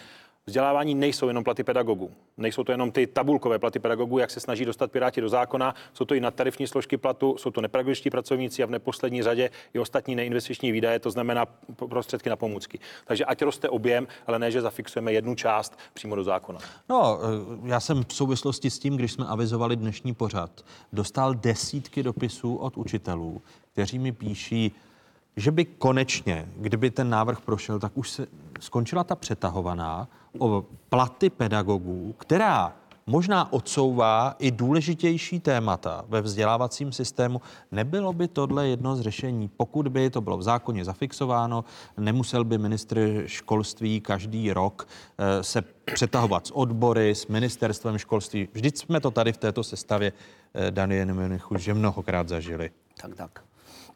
Vzdělávání 0.49 0.95
nejsou 0.95 1.29
jenom 1.29 1.45
platy 1.45 1.65
pedagogů. 1.65 2.11
Nejsou 2.37 2.65
to 2.65 2.73
jenom 2.73 2.93
ty 2.93 3.07
tabulkové 3.07 3.59
platy 3.59 3.79
pedagogů, 3.79 4.19
jak 4.19 4.31
se 4.31 4.41
snaží 4.41 4.65
dostat 4.65 4.93
Piráti 4.93 5.21
do 5.21 5.29
zákona. 5.29 5.75
Jsou 5.93 6.05
to 6.05 6.15
i 6.15 6.21
nadtarifní 6.21 6.67
složky 6.67 6.97
platu, 6.97 7.37
jsou 7.39 7.51
to 7.51 7.61
nepedagogičtí 7.61 8.11
pracovníci 8.11 8.63
a 8.63 8.67
v 8.67 8.71
neposlední 8.71 9.23
řadě 9.23 9.51
i 9.75 9.79
ostatní 9.79 10.15
neinvestiční 10.15 10.73
výdaje, 10.73 10.99
to 10.99 11.11
znamená 11.11 11.47
prostředky 11.89 12.31
na 12.31 12.37
pomůcky. 12.37 12.79
Takže 13.05 13.25
ať 13.25 13.43
roste 13.43 13.69
objem, 13.69 14.07
ale 14.27 14.39
ne, 14.39 14.51
že 14.51 14.61
zafixujeme 14.61 15.13
jednu 15.13 15.35
část 15.35 15.79
přímo 15.95 16.17
do 16.17 16.25
zákona. 16.25 16.59
No, 16.89 17.19
eh, 17.23 17.69
já 17.69 17.81
jsem 17.81 18.05
v 18.05 18.15
souvislosti 18.15 18.71
s 18.71 18.79
tím, 18.79 18.97
když 18.97 19.13
jsme 19.13 19.27
avizovali 19.27 19.77
dnešní 19.77 20.15
pořad, 20.15 20.65
dostal 20.93 21.35
desítky 21.35 22.03
dopisů 22.03 22.57
od 22.57 22.77
učitelů, 22.77 23.43
kteří 23.73 23.99
mi 23.99 24.13
píší, 24.13 24.73
že 25.37 25.51
by 25.51 25.65
konečně, 25.65 26.49
kdyby 26.57 26.91
ten 26.91 27.11
návrh 27.11 27.41
prošel, 27.41 27.79
tak 27.79 27.99
už 27.99 28.11
se 28.11 28.27
skončila 28.61 29.05
ta 29.05 29.17
přetahovaná 29.17 30.09
o 30.39 30.65
platy 30.89 31.31
pedagogů, 31.31 32.15
která 32.19 32.77
možná 33.09 33.53
odsouvá 33.53 34.35
i 34.39 34.51
důležitější 34.51 35.41
témata 35.41 36.05
ve 36.09 36.21
vzdělávacím 36.21 36.93
systému. 36.93 37.41
Nebylo 37.73 38.13
by 38.13 38.29
tohle 38.29 38.69
jedno 38.69 38.97
z 38.97 39.01
řešení? 39.01 39.49
Pokud 39.57 39.89
by 39.89 40.11
to 40.11 40.21
bylo 40.21 40.39
v 40.39 40.43
zákoně 40.43 40.85
zafixováno, 40.85 41.65
nemusel 41.99 42.45
by 42.45 42.59
ministr 42.59 43.23
školství 43.27 44.01
každý 44.01 44.53
rok 44.53 44.89
eh, 45.19 45.43
se 45.45 45.63
přetahovat 45.95 46.47
s 46.47 46.51
odbory, 46.51 47.15
s 47.15 47.27
ministerstvem 47.27 47.99
školství. 47.99 48.49
Vždyť 48.53 48.79
jsme 48.79 49.01
to 49.01 49.11
tady 49.11 49.33
v 49.33 49.37
této 49.37 49.65
sestavě 49.65 50.13
eh, 50.55 50.71
Daniel 50.71 51.15
Menichu, 51.15 51.59
že 51.59 51.75
mnohokrát 51.75 52.29
zažili. 52.29 52.71
Tak, 53.01 53.15
tak. 53.15 53.48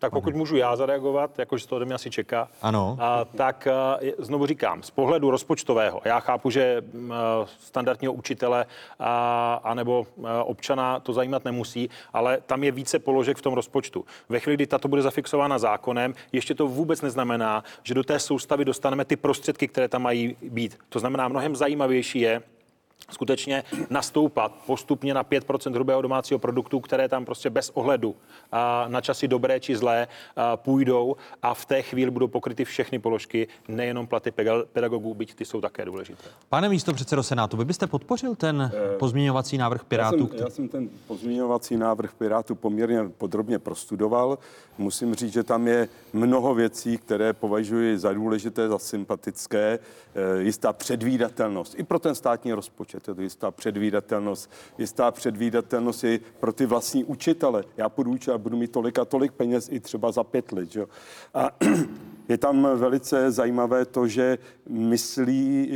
Tak 0.03 0.13
pokud 0.13 0.35
můžu 0.35 0.57
já 0.57 0.77
zareagovat, 0.77 1.39
jakože 1.39 1.67
to 1.67 1.77
ode 1.77 1.85
mě 1.85 1.95
asi 1.95 2.11
čeká, 2.11 2.49
ano. 2.63 2.97
A, 3.01 3.25
tak 3.25 3.67
a, 3.67 3.99
znovu 4.19 4.47
říkám, 4.47 4.83
z 4.83 4.91
pohledu 4.91 5.31
rozpočtového, 5.31 6.01
já 6.05 6.21
chápu, 6.21 6.51
že 6.51 6.83
a, 7.13 7.47
standardního 7.61 8.13
učitele 8.13 8.67
a, 8.99 9.61
anebo 9.65 10.07
a, 10.25 10.45
občana 10.45 11.01
to 11.01 11.13
zajímat 11.13 11.45
nemusí, 11.45 11.91
ale 12.13 12.39
tam 12.47 12.65
je 12.65 12.71
více 12.73 12.99
položek 12.99 13.37
v 13.37 13.43
tom 13.43 13.55
rozpočtu. 13.55 14.05
Ve 14.29 14.41
chvíli, 14.41 14.57
kdy 14.57 14.67
tato 14.67 14.89
bude 14.89 15.03
zafixována 15.03 15.59
zákonem, 15.59 16.15
ještě 16.33 16.55
to 16.55 16.67
vůbec 16.67 17.03
neznamená, 17.03 17.65
že 17.83 17.95
do 17.95 18.05
té 18.05 18.19
soustavy 18.19 18.65
dostaneme 18.65 19.05
ty 19.05 19.17
prostředky, 19.17 19.69
které 19.69 19.89
tam 19.89 20.03
mají 20.03 20.37
být. 20.43 20.79
To 20.89 20.99
znamená, 20.99 21.29
mnohem 21.29 21.57
zajímavější 21.57 22.21
je, 22.21 22.43
skutečně 23.11 23.65
nastoupat 23.91 24.53
postupně 24.67 25.15
na 25.15 25.25
5% 25.25 25.75
hrubého 25.75 26.03
domácího 26.03 26.39
produktu, 26.39 26.81
které 26.81 27.09
tam 27.09 27.25
prostě 27.25 27.51
bez 27.51 27.71
ohledu 27.71 28.17
na 28.89 29.01
časy 29.01 29.29
dobré 29.29 29.61
či 29.61 29.77
zlé 29.77 30.09
půjdou 30.57 31.17
a 31.43 31.55
v 31.55 31.67
té 31.67 31.83
chvíli 31.83 32.11
budou 32.11 32.29
pokryty 32.29 32.65
všechny 32.65 32.99
položky, 32.99 33.49
nejenom 33.69 34.07
platy 34.07 34.33
pedagogů, 34.73 35.15
byť 35.15 35.35
ty 35.35 35.45
jsou 35.45 35.61
také 35.61 35.85
důležité. 35.85 36.29
Pane 36.49 36.69
místo 36.69 36.93
předsedo 36.93 37.23
Senátu, 37.23 37.57
vy 37.57 37.65
byste 37.65 37.87
podpořil 37.87 38.35
ten 38.35 38.73
eh, 38.75 38.99
pozměňovací 38.99 39.59
návrh 39.59 39.85
Pirátů? 39.85 40.19
Já 40.23 40.29
jsem, 40.29 40.39
já 40.39 40.51
jsem 40.51 40.69
ten 40.69 40.89
pozměňovací 41.07 41.77
návrh 41.77 42.15
Pirátů 42.15 42.55
poměrně 42.55 43.09
podrobně 43.19 43.59
prostudoval. 43.59 44.39
Musím 44.79 45.15
říct, 45.15 45.33
že 45.33 45.43
tam 45.43 45.69
je 45.69 45.89
mnoho 46.13 46.55
věcí, 46.55 46.99
které 46.99 47.33
považuji 47.33 47.99
za 47.99 48.13
důležité, 48.13 48.69
za 48.69 48.79
sympatické, 48.79 49.79
eh, 50.15 50.43
jistá 50.43 50.73
předvídatelnost 50.73 51.79
i 51.79 51.83
pro 51.83 51.99
ten 51.99 52.15
státní 52.15 52.53
rozpočet 52.53 52.92
je 52.95 53.01
to 53.01 53.23
jistá 53.23 53.51
předvídatelnost. 53.51 54.51
Jistá 54.79 55.11
předvídatelnost 55.11 56.05
i 56.05 56.21
pro 56.41 56.53
ty 56.53 56.67
vlastní 56.67 57.05
učitele. 57.05 57.65
Já 57.77 57.89
půjdu 57.89 58.11
učit 58.11 58.31
a 58.31 58.39
budu 58.39 58.57
mít 58.57 58.73
tolik 58.73 58.99
a 58.99 59.05
tolik 59.05 59.33
peněz 59.33 59.69
i 59.73 59.81
třeba 59.81 60.13
za 60.13 60.25
pět 60.25 60.53
let. 60.53 60.73
Že? 60.73 60.87
A 61.35 61.51
je 62.29 62.39
tam 62.39 62.69
velice 62.75 63.31
zajímavé 63.31 63.85
to, 63.85 64.09
že 64.09 64.39
myslí 64.69 65.69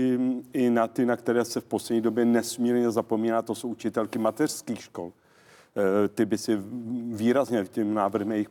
i 0.52 0.70
na 0.70 0.86
ty, 0.86 1.06
na 1.06 1.16
které 1.16 1.44
se 1.44 1.60
v 1.60 1.64
poslední 1.64 2.00
době 2.00 2.24
nesmírně 2.24 2.90
zapomíná, 2.90 3.42
to 3.42 3.54
jsou 3.54 3.68
učitelky 3.68 4.18
mateřských 4.18 4.82
škol 4.82 5.12
eh, 5.76 6.08
ty 6.08 6.24
by 6.24 6.38
si 6.38 6.58
výrazně 7.12 7.64
tím 7.64 7.94
návrhem 7.94 8.32
jich 8.32 8.50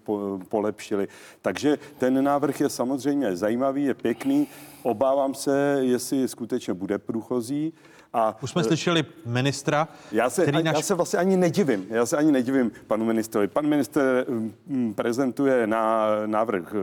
polepšili. 0.49 1.07
Takže 1.41 1.77
ten 1.97 2.23
návrh 2.23 2.61
je 2.61 2.69
samozřejmě 2.69 3.35
zajímavý, 3.35 3.83
je 3.83 3.93
pěkný. 3.93 4.47
Obávám 4.83 5.33
se, 5.33 5.77
jestli 5.81 6.27
skutečně 6.27 6.73
bude 6.73 6.97
průchozí. 6.97 7.73
A, 8.17 8.37
Už 8.41 8.51
jsme 8.51 8.63
slyšeli 8.63 9.05
ministra, 9.25 9.87
já 10.11 10.29
se, 10.29 10.41
který 10.41 10.63
naš... 10.63 10.75
já 10.75 10.81
se 10.81 10.93
vlastně 10.93 11.19
ani 11.19 11.37
nedivím. 11.37 11.85
Já 11.89 12.05
se 12.05 12.17
ani 12.17 12.31
nedivím 12.31 12.71
panu 12.87 13.05
ministrovi. 13.05 13.47
Pan 13.47 13.67
minister 13.67 14.25
mm, 14.67 14.93
prezentuje 14.93 15.67
na 15.67 16.07
návrh 16.25 16.73
eh, 16.73 16.77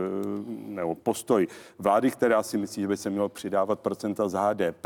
nebo 0.67 0.95
postoj 0.95 1.47
vlády, 1.79 2.11
která 2.11 2.43
si 2.43 2.57
myslí, 2.57 2.81
že 2.81 2.87
by 2.87 2.97
se 2.97 3.09
mělo 3.09 3.29
přidávat 3.29 3.79
procenta 3.79 4.29
z 4.29 4.33
HDP. 4.33 4.85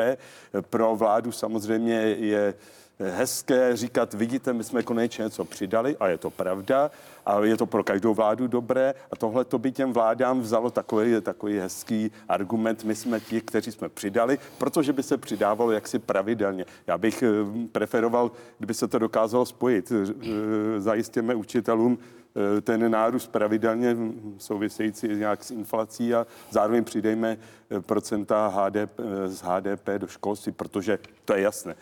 Pro 0.62 0.96
vládu 0.96 1.32
samozřejmě 1.32 1.96
je 2.02 2.54
hezké 3.00 3.78
říkat, 3.78 4.14
vidíte, 4.14 4.54
my 4.54 4.64
jsme 4.64 4.84
konečně 4.84 5.24
něco 5.24 5.46
přidali 5.46 5.98
a 6.00 6.08
je 6.08 6.18
to 6.18 6.30
pravda 6.30 6.92
a 7.26 7.40
je 7.44 7.58
to 7.58 7.66
pro 7.66 7.84
každou 7.84 8.14
vládu 8.14 8.48
dobré 8.48 8.94
a 9.12 9.16
tohle 9.16 9.46
to 9.46 9.60
by 9.60 9.72
těm 9.72 9.94
vládám 9.94 10.42
vzalo 10.42 10.70
takový, 10.70 11.22
takový 11.22 11.58
hezký 11.60 12.12
argument. 12.30 12.84
My 12.84 12.96
jsme 12.96 13.20
ti, 13.20 13.42
kteří 13.42 13.72
jsme 13.72 13.90
přidali, 13.90 14.40
protože 14.58 14.94
by 14.94 15.04
se 15.04 15.18
přidávalo 15.18 15.72
jaksi 15.72 16.00
pravidelně. 16.00 16.66
Já 16.88 16.98
bych 16.98 17.24
eh, 17.24 17.28
preferoval, 17.72 18.32
kdyby 18.58 18.74
se 18.74 18.88
to 18.88 19.00
dokázalo 19.00 19.46
spojit. 19.46 19.92
Eh, 19.92 20.82
zajistěme 20.82 21.36
učitelům 21.36 21.98
eh, 21.98 22.62
ten 22.62 22.92
nárůst 22.92 23.28
pravidelně 23.28 23.98
související 24.38 25.08
nějak 25.08 25.44
s 25.44 25.52
inflací 25.52 26.14
a 26.14 26.28
zároveň 26.52 26.84
přidejme 26.84 27.38
procenta 27.82 28.48
HDP, 28.48 29.00
z 29.26 29.42
HDP 29.42 29.88
do 29.98 30.08
školství, 30.08 30.52
protože 30.52 31.00
to 31.26 31.34
je 31.34 31.42
jasné. 31.42 31.76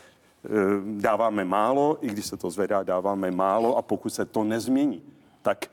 Dáváme 0.99 1.45
málo, 1.45 1.97
i 2.01 2.07
když 2.07 2.25
se 2.25 2.37
to 2.37 2.49
zvedá, 2.49 2.83
dáváme 2.83 3.31
málo 3.31 3.77
a 3.77 3.81
pokud 3.81 4.09
se 4.09 4.25
to 4.25 4.43
nezmění, 4.43 5.01
tak 5.41 5.65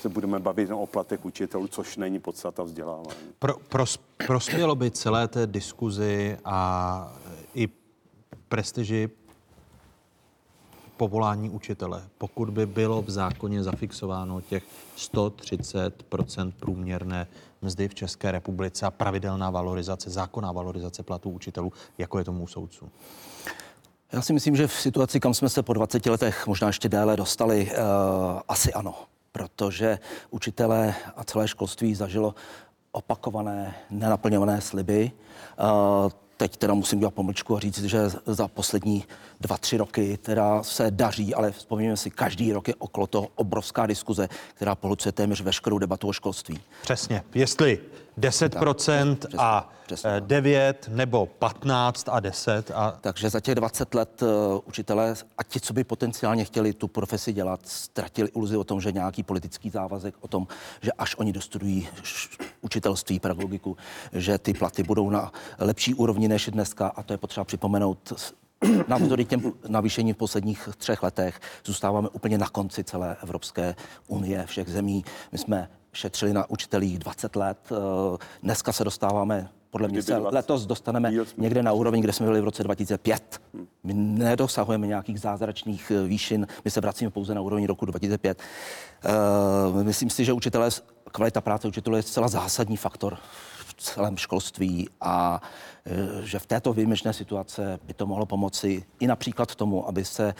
se 0.00 0.08
budeme 0.08 0.38
bavit 0.38 0.70
o 0.70 0.86
platech 0.86 1.24
učitelů, 1.24 1.68
což 1.68 1.96
není 1.96 2.18
podstata 2.18 2.62
vzdělávání. 2.62 3.18
Pro, 3.38 3.58
pros, 3.68 3.98
prospělo 4.26 4.74
by 4.74 4.90
celé 4.90 5.28
té 5.28 5.46
diskuzi 5.46 6.38
a 6.44 7.12
i 7.54 7.68
prestiži 8.48 9.10
povolání 10.96 11.50
učitele, 11.50 12.02
pokud 12.18 12.50
by 12.50 12.66
bylo 12.66 13.02
v 13.02 13.10
zákoně 13.10 13.62
zafixováno 13.62 14.40
těch 14.40 14.64
130% 14.96 16.52
průměrné 16.60 17.26
mzdy 17.62 17.88
v 17.88 17.94
České 17.94 18.32
republice 18.32 18.86
a 18.86 18.90
pravidelná 18.90 19.50
valorizace, 19.50 20.10
zákonná 20.10 20.52
valorizace 20.52 21.02
platů 21.02 21.30
učitelů, 21.30 21.72
jako 21.98 22.18
je 22.18 22.24
tomu 22.24 22.42
u 22.42 22.46
soudců? 22.46 22.88
Já 24.12 24.22
si 24.22 24.32
myslím, 24.32 24.56
že 24.56 24.66
v 24.66 24.72
situaci, 24.72 25.20
kam 25.20 25.34
jsme 25.34 25.48
se 25.48 25.62
po 25.62 25.72
20 25.72 26.06
letech, 26.06 26.46
možná 26.46 26.66
ještě 26.66 26.88
déle 26.88 27.16
dostali, 27.16 27.70
uh, 27.70 28.40
asi 28.48 28.72
ano. 28.72 28.94
Protože 29.32 29.98
učitelé 30.30 30.94
a 31.16 31.24
celé 31.24 31.48
školství 31.48 31.94
zažilo 31.94 32.34
opakované, 32.92 33.74
nenaplňované 33.90 34.60
sliby. 34.60 35.12
Uh, 36.04 36.10
teď 36.36 36.56
teda 36.56 36.74
musím 36.74 36.98
dělat 36.98 37.14
pomlčku 37.14 37.56
a 37.56 37.60
říct, 37.60 37.84
že 37.84 37.98
za 38.26 38.48
poslední 38.48 39.04
dva, 39.40 39.56
tři 39.56 39.76
roky 39.76 40.18
teda 40.22 40.62
se 40.62 40.90
daří, 40.90 41.34
ale 41.34 41.52
vzpomínáme 41.52 41.96
si, 41.96 42.10
každý 42.10 42.52
rok 42.52 42.68
je 42.68 42.74
okolo 42.74 43.06
toho 43.06 43.28
obrovská 43.34 43.86
diskuze, 43.86 44.28
která 44.54 44.74
polucuje 44.74 45.12
téměř 45.12 45.40
veškerou 45.40 45.78
debatu 45.78 46.08
o 46.08 46.12
školství. 46.12 46.60
Přesně. 46.82 47.22
Jestli 47.34 47.80
10% 48.18 49.16
a 49.38 49.70
9 50.20 50.88
nebo 50.92 51.26
15 51.26 52.08
a 52.08 52.20
10 52.20 52.70
a... 52.74 52.98
Takže 53.00 53.30
za 53.30 53.40
těch 53.40 53.54
20 53.54 53.94
let 53.94 54.22
uh, 54.22 54.28
učitelé 54.64 55.14
a 55.38 55.42
ti, 55.42 55.60
co 55.60 55.72
by 55.72 55.84
potenciálně 55.84 56.44
chtěli 56.44 56.72
tu 56.72 56.88
profesi 56.88 57.32
dělat, 57.32 57.60
ztratili 57.64 58.28
iluzi 58.36 58.56
o 58.56 58.64
tom, 58.64 58.80
že 58.80 58.92
nějaký 58.92 59.22
politický 59.22 59.70
závazek, 59.70 60.14
o 60.20 60.28
tom, 60.28 60.46
že 60.80 60.92
až 60.92 61.14
oni 61.18 61.32
dostudují 61.32 61.88
učitelství, 62.60 63.20
pedagogiku, 63.20 63.76
že 64.12 64.38
ty 64.38 64.54
platy 64.54 64.82
budou 64.82 65.10
na 65.10 65.32
lepší 65.58 65.94
úrovni 65.94 66.28
než 66.28 66.48
dneska 66.48 66.88
a 66.88 67.02
to 67.02 67.12
je 67.12 67.16
potřeba 67.16 67.44
připomenout 67.44 68.12
Navzdory 68.88 69.24
těm 69.24 69.52
navýšením 69.68 70.14
v 70.14 70.18
posledních 70.18 70.68
třech 70.76 71.02
letech 71.02 71.40
zůstáváme 71.64 72.08
úplně 72.08 72.38
na 72.38 72.48
konci 72.48 72.84
celé 72.84 73.16
Evropské 73.22 73.74
unie, 74.06 74.46
všech 74.46 74.68
zemí. 74.68 75.04
My 75.32 75.38
jsme 75.38 75.68
šetřili 75.92 76.32
na 76.32 76.50
učitelích 76.50 76.98
20 76.98 77.36
let, 77.36 77.58
eh, 77.70 78.18
dneska 78.42 78.72
se 78.72 78.84
dostáváme 78.84 79.48
podle 79.70 79.88
mě 79.88 80.02
se 80.02 80.16
letos 80.16 80.66
dostaneme 80.66 81.12
někde 81.36 81.62
na 81.62 81.72
úroveň, 81.72 82.00
kde 82.00 82.12
jsme 82.12 82.26
byli 82.26 82.40
v 82.40 82.44
roce 82.44 82.64
2005. 82.64 83.40
My 83.84 83.94
nedosahujeme 83.94 84.86
nějakých 84.86 85.20
zázračných 85.20 85.90
eh, 85.90 86.06
výšin, 86.06 86.46
my 86.64 86.70
se 86.70 86.80
vracíme 86.80 87.10
pouze 87.10 87.34
na 87.34 87.40
úroveň 87.40 87.66
roku 87.66 87.86
2005. 87.86 88.38
Uh, 89.74 89.82
myslím 89.82 90.10
si, 90.10 90.24
že 90.24 90.32
učitelé, 90.32 90.70
kvalita 91.12 91.40
práce 91.40 91.68
učitelů 91.68 91.96
je 91.96 92.02
zcela 92.02 92.28
zásadní 92.28 92.76
faktor 92.76 93.18
celém 93.78 94.16
školství 94.16 94.88
a 95.00 95.42
že 96.22 96.38
v 96.38 96.46
této 96.46 96.72
výjimečné 96.72 97.12
situace 97.12 97.78
by 97.82 97.94
to 97.94 98.06
mohlo 98.06 98.26
pomoci 98.26 98.84
i 99.00 99.06
například 99.06 99.54
tomu, 99.54 99.88
aby 99.88 100.04
se 100.04 100.34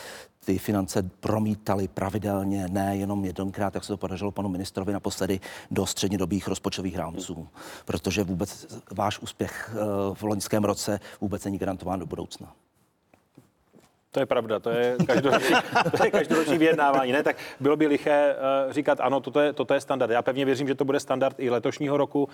ty 0.45 0.59
finance 0.59 1.03
promítaly 1.21 1.89
pravidelně, 1.89 2.67
ne 2.69 2.97
jenom 2.97 3.25
jednkrát, 3.25 3.75
jak 3.75 3.85
se 3.85 3.93
to 3.93 3.97
podařilo 3.97 4.31
panu 4.31 4.49
ministrovi 4.49 4.93
naposledy, 4.93 5.41
do 5.71 5.87
střednědobých 5.87 6.49
rozpočtových 6.49 6.97
rámců. 6.97 7.49
Protože 7.85 8.25
vůbec 8.25 8.67
váš 8.91 9.19
úspěch 9.19 9.71
e, 9.73 10.15
v 10.15 10.23
loňském 10.23 10.65
roce 10.65 11.01
vůbec 11.21 11.45
není 11.45 11.59
garantován 11.59 12.01
do 12.01 12.07
budoucna. 12.07 12.53
To 14.11 14.21
je 14.21 14.27
pravda, 14.27 14.59
to 14.59 14.71
je 14.71 14.97
každoroční, 15.07 15.55
to 15.97 16.05
je 16.05 16.11
každoroční 16.11 16.59
vyjednávání. 16.59 17.13
Ne, 17.13 17.23
tak 17.23 17.37
bylo 17.61 17.77
by 17.77 17.87
liché 17.87 18.37
uh, 18.37 18.73
říkat, 18.73 19.01
ano, 19.01 19.21
toto 19.21 19.41
je, 19.41 19.53
toto 19.53 19.75
je 19.75 19.81
standard. 19.81 20.11
Já 20.11 20.23
pevně 20.23 20.45
věřím, 20.45 20.69
že 20.69 20.75
to 20.75 20.85
bude 20.85 21.01
standard 21.01 21.37
i 21.41 21.51
letošního 21.51 21.97
roku, 21.97 22.23
uh, 22.23 22.31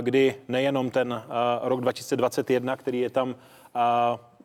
kdy 0.00 0.34
nejenom 0.48 0.90
ten 0.90 1.22
rok 1.62 1.80
2021, 1.80 2.76
který 2.76 3.00
je 3.00 3.10
tam 3.10 3.34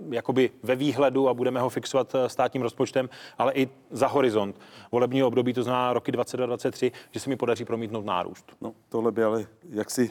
jakoby 0.09 0.51
ve 0.63 0.75
výhledu 0.75 1.29
a 1.29 1.33
budeme 1.33 1.61
ho 1.61 1.69
fixovat 1.69 2.15
státním 2.27 2.63
rozpočtem, 2.63 3.09
ale 3.37 3.53
i 3.53 3.69
za 3.91 4.07
horizont 4.07 4.59
volebního 4.91 5.27
období, 5.27 5.53
to 5.53 5.63
znamená 5.63 5.93
roky 5.93 6.11
2023, 6.11 6.91
že 7.11 7.19
se 7.19 7.29
mi 7.29 7.35
podaří 7.35 7.65
promítnout 7.65 8.05
nárůst. 8.05 8.55
No, 8.61 8.73
tohle 8.89 9.11
by 9.11 9.23
ale 9.23 9.45
jaksi 9.69 10.09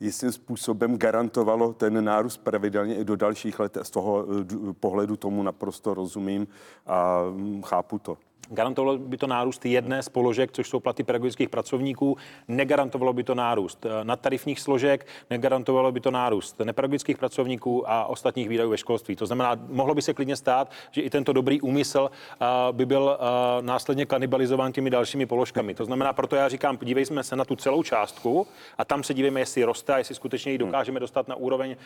jistým 0.00 0.32
způsobem 0.32 0.98
garantovalo 0.98 1.72
ten 1.72 2.04
nárůst 2.04 2.36
pravidelně 2.36 2.96
i 2.96 3.04
do 3.04 3.16
dalších 3.16 3.60
let. 3.60 3.78
Z 3.82 3.90
toho 3.90 4.26
eh, 4.70 4.72
pohledu 4.72 5.16
tomu 5.16 5.42
naprosto 5.42 5.94
rozumím 5.94 6.46
a 6.86 7.22
mm, 7.30 7.62
chápu 7.62 7.98
to. 7.98 8.18
Garantovalo 8.50 8.98
by 8.98 9.16
to 9.16 9.26
nárůst 9.26 9.66
jedné 9.66 10.02
z 10.02 10.08
položek, 10.08 10.52
což 10.52 10.68
jsou 10.68 10.80
platy 10.80 11.02
pedagogických 11.02 11.48
pracovníků, 11.48 12.16
negarantovalo 12.48 13.12
by 13.12 13.24
to 13.24 13.34
nárůst 13.34 13.86
eh, 13.86 14.04
nadtarifních 14.04 14.60
složek, 14.60 15.06
negarantovalo 15.30 15.92
by 15.92 16.00
to 16.00 16.10
nárůst 16.10 16.60
nepedagogických 16.64 17.18
pracovníků 17.18 17.90
a 17.90 18.04
ostatních 18.04 18.48
výdajů 18.48 18.70
ve 18.70 18.78
školství. 18.78 19.16
To 19.16 19.26
znamená, 19.26 19.56
mohlo 19.68 19.94
by 19.94 20.02
se 20.02 20.14
klidně 20.14 20.36
stát, 20.36 20.70
že 20.90 21.02
i 21.02 21.10
tento 21.10 21.32
dobrý 21.32 21.60
úmysl 21.60 22.10
eh, 22.10 22.46
by 22.72 22.86
byl 22.86 23.18
eh, 23.18 23.62
následně 23.62 24.06
kanibalizován 24.06 24.72
těmi 24.72 24.90
dalšími 24.90 25.26
položkami. 25.26 25.74
To 25.74 25.84
znamená, 25.84 26.12
proto 26.12 26.36
já 26.36 26.48
říkám, 26.48 26.76
podívejme 26.76 27.22
se 27.22 27.36
na 27.36 27.44
tu 27.44 27.56
celou 27.56 27.82
částku 27.82 28.46
a 28.78 28.84
tam 28.84 29.02
se 29.02 29.14
dívejme, 29.14 29.40
jestli 29.40 29.64
roste 29.64 29.94
a 29.94 29.98
jestli 29.98 30.14
skutečně 30.14 30.52
ji 30.52 30.58
dokážeme 30.58 31.00
dostat 31.00 31.28
na 31.28 31.34
úroveň 31.34 31.76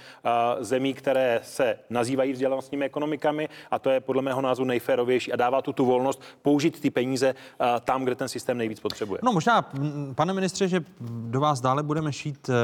zemí, 0.60 0.94
které 0.94 1.40
se 1.42 1.78
nazývají 1.90 2.32
vzdělanostními 2.32 2.84
ekonomikami 2.84 3.48
a 3.70 3.78
to 3.78 3.90
je 3.90 4.00
podle 4.00 4.22
mého 4.22 4.40
názoru 4.40 4.66
nejférovější 4.66 5.32
a 5.32 5.36
dává 5.36 5.62
tu 5.62 5.72
tu 5.72 5.84
volnost 5.84 6.22
použít 6.50 6.80
ty 6.80 6.90
peníze 6.90 7.34
eh, 7.34 7.66
tam, 7.84 8.04
kde 8.04 8.14
ten 8.14 8.28
systém 8.28 8.58
nejvíc 8.58 8.80
potřebuje. 8.80 9.20
No 9.22 9.32
možná, 9.32 9.70
pane 10.14 10.32
ministře, 10.32 10.68
že 10.68 10.84
do 11.30 11.40
vás 11.40 11.60
dále 11.60 11.82
budeme 11.82 12.12
šít, 12.12 12.50
eh, 12.50 12.54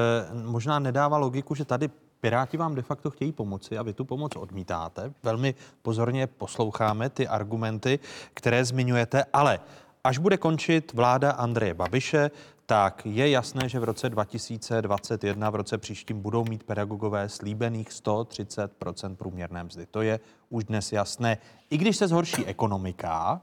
možná 0.44 0.78
nedává 0.78 1.16
logiku, 1.18 1.54
že 1.54 1.64
tady 1.64 1.90
Piráti 2.20 2.56
vám 2.56 2.74
de 2.74 2.82
facto 2.82 3.10
chtějí 3.10 3.32
pomoci 3.32 3.78
a 3.78 3.82
vy 3.82 3.92
tu 3.92 4.04
pomoc 4.04 4.36
odmítáte. 4.36 5.12
Velmi 5.22 5.54
pozorně 5.82 6.26
posloucháme 6.26 7.10
ty 7.10 7.28
argumenty, 7.28 7.98
které 8.34 8.64
zmiňujete, 8.64 9.24
ale 9.32 9.60
až 10.04 10.18
bude 10.18 10.36
končit 10.36 10.92
vláda 10.92 11.30
Andreje 11.30 11.74
Babiše, 11.74 12.30
tak 12.66 13.02
je 13.06 13.30
jasné, 13.30 13.68
že 13.68 13.78
v 13.80 13.84
roce 13.84 14.10
2021, 14.10 15.50
v 15.50 15.54
roce 15.54 15.78
příštím, 15.78 16.22
budou 16.22 16.44
mít 16.44 16.64
pedagogové 16.64 17.28
slíbených 17.28 17.92
130 17.92 18.72
průměrné 19.16 19.64
mzdy. 19.64 19.86
To 19.86 20.02
je 20.02 20.20
už 20.50 20.64
dnes 20.64 20.92
jasné. 20.92 21.38
I 21.70 21.78
když 21.78 21.96
se 21.96 22.08
zhorší 22.08 22.46
ekonomika, 22.46 23.40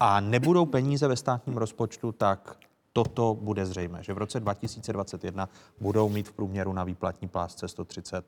a 0.00 0.20
nebudou 0.20 0.66
peníze 0.66 1.08
ve 1.08 1.16
státním 1.16 1.56
rozpočtu, 1.56 2.12
tak 2.12 2.58
toto 2.92 3.34
bude 3.34 3.66
zřejmé, 3.66 4.02
že 4.02 4.14
v 4.14 4.18
roce 4.18 4.40
2021 4.40 5.48
budou 5.80 6.08
mít 6.08 6.28
v 6.28 6.32
průměru 6.32 6.72
na 6.72 6.84
výplatní 6.84 7.28
plásce 7.28 7.68
130 7.68 8.26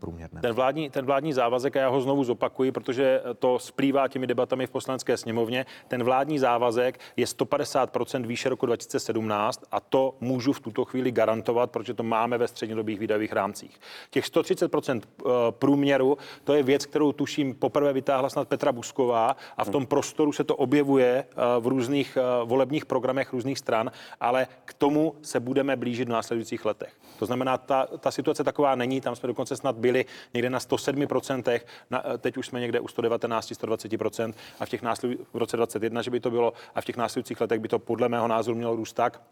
průměrné. 0.00 0.40
Ten 0.40 0.52
vládní, 0.52 0.90
ten 0.90 1.06
vládní 1.06 1.32
závazek, 1.32 1.76
a 1.76 1.80
já 1.80 1.88
ho 1.88 2.00
znovu 2.00 2.24
zopakuji, 2.24 2.72
protože 2.72 3.22
to 3.38 3.58
splývá 3.58 4.08
těmi 4.08 4.26
debatami 4.26 4.66
v 4.66 4.70
poslanecké 4.70 5.16
sněmovně, 5.16 5.66
ten 5.88 6.04
vládní 6.04 6.38
závazek 6.38 7.00
je 7.16 7.26
150% 7.26 8.26
výše 8.26 8.48
roku 8.48 8.66
2017 8.66 9.64
a 9.70 9.80
to 9.80 10.14
můžu 10.20 10.52
v 10.52 10.60
tuto 10.60 10.84
chvíli 10.84 11.12
garantovat, 11.12 11.70
protože 11.70 11.94
to 11.94 12.02
máme 12.02 12.38
ve 12.38 12.48
střednědobých 12.48 12.98
výdajových 12.98 13.32
rámcích. 13.32 13.80
Těch 14.10 14.26
130 14.26 14.74
eh, 14.74 15.30
průměru, 15.50 16.18
to 16.44 16.54
je 16.54 16.62
věc, 16.62 16.86
kterou 16.86 17.12
tuším 17.12 17.54
poprvé 17.54 17.92
vytáhla 17.92 18.30
snad 18.30 18.48
Petra 18.48 18.72
Busková 18.72 19.36
a 19.56 19.64
v 19.64 19.70
tom 19.70 19.86
prostoru 19.86 20.32
se 20.32 20.44
to 20.44 20.56
objevuje 20.56 21.24
eh, 21.30 21.60
v 21.60 21.66
různých 21.66 22.16
eh, 22.16 22.44
volebních 22.44 22.86
programech 22.86 23.32
různých 23.32 23.58
stran, 23.58 23.90
ale 24.20 24.46
k 24.64 24.74
tomu 24.74 25.14
se 25.22 25.40
budeme 25.40 25.76
blížit 25.76 26.08
v 26.08 26.12
následujících 26.12 26.64
letech. 26.64 26.92
To 27.18 27.26
znamená, 27.26 27.58
ta, 27.58 27.86
ta 28.00 28.10
situace 28.10 28.44
taková 28.44 28.74
není, 28.74 29.00
tam 29.00 29.16
jsme 29.16 29.26
dokonce 29.26 29.56
snad 29.60 29.76
byli 29.76 30.04
někde 30.34 30.50
na 30.50 30.58
107%, 30.58 31.60
na, 31.90 32.02
teď 32.18 32.36
už 32.36 32.46
jsme 32.46 32.60
někde 32.60 32.80
u 32.80 32.88
119, 32.88 33.50
120% 33.50 34.34
a 34.60 34.66
v 34.66 34.68
těch 34.68 34.82
následujících 34.82 35.26
v 35.32 35.36
roce 35.36 35.56
21, 35.56 36.02
že 36.02 36.10
by 36.10 36.20
to 36.20 36.30
bylo 36.30 36.52
a 36.74 36.80
v 36.80 36.84
těch 36.84 36.96
následujících 36.96 37.40
letech 37.40 37.60
by 37.60 37.68
to 37.68 37.78
podle 37.78 38.08
mého 38.08 38.28
názoru 38.28 38.56
mělo 38.56 38.76
růst 38.76 38.92
tak, 38.92 39.22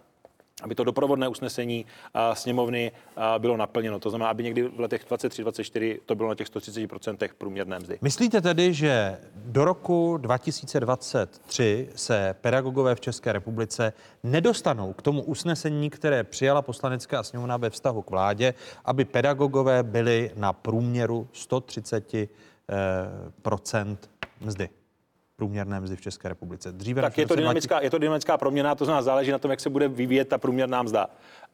aby 0.62 0.74
to 0.74 0.84
doprovodné 0.84 1.28
usnesení 1.28 1.86
sněmovny 2.32 2.92
bylo 3.38 3.56
naplněno. 3.56 3.98
To 3.98 4.10
znamená, 4.10 4.30
aby 4.30 4.42
někdy 4.42 4.62
v 4.62 4.80
letech 4.80 5.06
23-24 5.10 5.98
to 6.06 6.14
bylo 6.14 6.28
na 6.28 6.34
těch 6.34 6.46
130% 6.48 7.30
průměrné 7.38 7.78
mzdy. 7.78 7.98
Myslíte 8.02 8.40
tedy, 8.40 8.74
že 8.74 9.18
do 9.34 9.64
roku 9.64 10.16
2023 10.16 11.88
se 11.94 12.34
pedagogové 12.40 12.94
v 12.94 13.00
České 13.00 13.32
republice 13.32 13.92
nedostanou 14.22 14.92
k 14.92 15.02
tomu 15.02 15.22
usnesení, 15.22 15.90
které 15.90 16.24
přijala 16.24 16.62
poslanecká 16.62 17.22
sněmovna 17.22 17.56
ve 17.56 17.70
vztahu 17.70 18.02
k 18.02 18.10
vládě, 18.10 18.54
aby 18.84 19.04
pedagogové 19.04 19.82
byli 19.82 20.30
na 20.36 20.52
průměru 20.52 21.28
130 21.32 22.14
eh, 22.14 22.28
procent 23.42 24.10
mzdy? 24.40 24.68
Průměrné 25.38 25.80
mzdy 25.80 25.96
v 25.96 26.00
České 26.00 26.28
republice. 26.28 26.72
Dříve 26.72 27.02
tak 27.02 27.18
je 27.18 27.26
to, 27.26 27.36
dynamická, 27.36 27.80
je 27.80 27.90
to 27.90 27.98
dynamická 27.98 28.36
proměna, 28.36 28.74
to 28.74 28.84
znamená, 28.84 29.02
záleží 29.02 29.30
na 29.30 29.38
tom, 29.38 29.50
jak 29.50 29.60
se 29.60 29.70
bude 29.70 29.88
vyvíjet 29.88 30.28
ta 30.28 30.38
průměrná 30.38 30.82
mzda. 30.82 31.06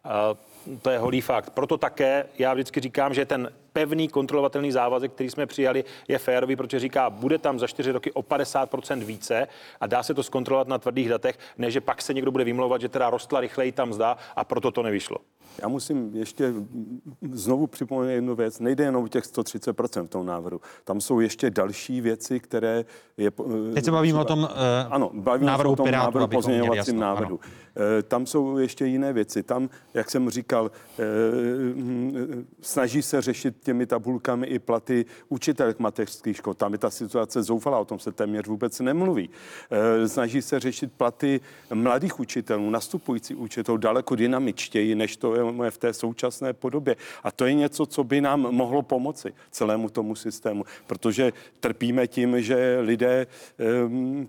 Uh, 0.05 0.79
to 0.83 0.91
je 0.91 0.99
holý 0.99 1.21
fakt. 1.21 1.51
Proto 1.51 1.77
také 1.79 2.27
já 2.39 2.55
vždycky 2.55 2.81
říkám, 2.81 3.15
že 3.15 3.27
ten 3.27 3.53
pevný 3.73 4.09
kontrolovatelný 4.09 4.73
závazek, 4.73 5.13
který 5.13 5.31
jsme 5.31 5.47
přijali, 5.47 5.85
je 6.09 6.19
férový, 6.19 6.57
protože 6.57 6.79
říká, 6.79 7.11
bude 7.11 7.39
tam 7.39 7.59
za 7.59 7.67
čtyři 7.67 7.93
roky 7.93 8.13
o 8.13 8.23
50% 8.23 9.05
více 9.05 9.49
a 9.81 9.87
dá 9.87 10.03
se 10.03 10.15
to 10.15 10.23
zkontrolovat 10.23 10.69
na 10.69 10.79
tvrdých 10.79 11.09
datech, 11.09 11.39
než 11.59 11.75
že 11.75 11.81
pak 11.81 12.03
se 12.03 12.15
někdo 12.15 12.33
bude 12.33 12.45
vymlouvat, 12.45 12.81
že 12.81 12.89
teda 12.89 13.11
rostla 13.11 13.41
rychleji 13.41 13.73
tam 13.73 13.89
mzda 13.89 14.17
a 14.37 14.45
proto 14.45 14.71
to 14.71 14.83
nevyšlo. 14.83 15.17
Já 15.63 15.69
musím 15.69 16.11
ještě 16.15 16.55
znovu 17.33 17.67
připomenout 17.67 18.11
jednu 18.11 18.35
věc. 18.35 18.61
Nejde 18.61 18.85
jenom 18.85 19.05
o 19.05 19.09
těch 19.09 19.25
130% 19.25 20.07
v 20.07 20.09
tom 20.09 20.27
návrhu. 20.27 20.61
Tam 20.85 21.01
jsou 21.01 21.21
ještě 21.21 21.51
další 21.51 22.01
věci, 22.01 22.41
které 22.41 22.85
je... 23.17 23.31
Teď 23.75 23.85
se 23.85 23.91
bavíme 23.91 24.19
o 24.19 24.25
tom 24.25 24.39
uh, 24.39 24.49
ano, 24.91 25.11
bavíme 25.15 25.51
návrhu 25.51 25.73
o 25.73 25.77
tom 25.77 25.85
Pirátů, 25.85 26.19
návrhu, 26.19 26.29
pozměňovacím 26.29 26.77
jasno, 26.77 27.01
návrhu. 27.01 27.41
Ano. 27.43 27.65
Tam 28.09 28.27
jsou 28.27 28.59
ještě 28.59 28.87
jiné 28.87 29.13
věci. 29.13 29.43
Tam, 29.43 29.69
jak 29.95 30.11
jsem 30.11 30.31
říkal, 30.31 30.71
snaží 32.61 33.03
se 33.03 33.23
řešit 33.23 33.57
těmi 33.61 33.87
tabulkami 33.87 34.47
i 34.47 34.59
platy 34.59 35.05
učitelek 35.29 35.79
mateřských 35.79 36.37
škol. 36.37 36.55
Tam 36.55 36.73
je 36.73 36.79
ta 36.79 36.91
situace 36.91 37.43
zoufalá, 37.43 37.79
o 37.79 37.85
tom 37.85 37.99
se 37.99 38.13
téměř 38.13 38.47
vůbec 38.47 38.81
nemluví. 38.81 39.31
Snaží 40.07 40.43
se 40.43 40.61
řešit 40.61 40.93
platy 40.93 41.41
mladých 41.75 42.21
učitelů, 42.21 42.71
nastupující 42.71 43.35
učitelů 43.35 43.77
daleko 43.77 44.15
dynamičtěji, 44.15 44.95
než 44.95 45.17
to 45.17 45.35
je 45.35 45.44
v 45.71 45.79
té 45.79 45.93
současné 45.93 46.53
podobě. 46.53 46.97
A 47.25 47.31
to 47.31 47.47
je 47.47 47.55
něco, 47.55 47.87
co 47.87 48.05
by 48.05 48.21
nám 48.21 48.41
mohlo 48.41 48.83
pomoci 48.83 49.33
celému 49.51 49.89
tomu 49.89 50.15
systému, 50.15 50.65
protože 50.87 51.33
trpíme 51.61 52.07
tím, 52.07 52.43
že 52.43 52.79
lidé, 52.81 53.27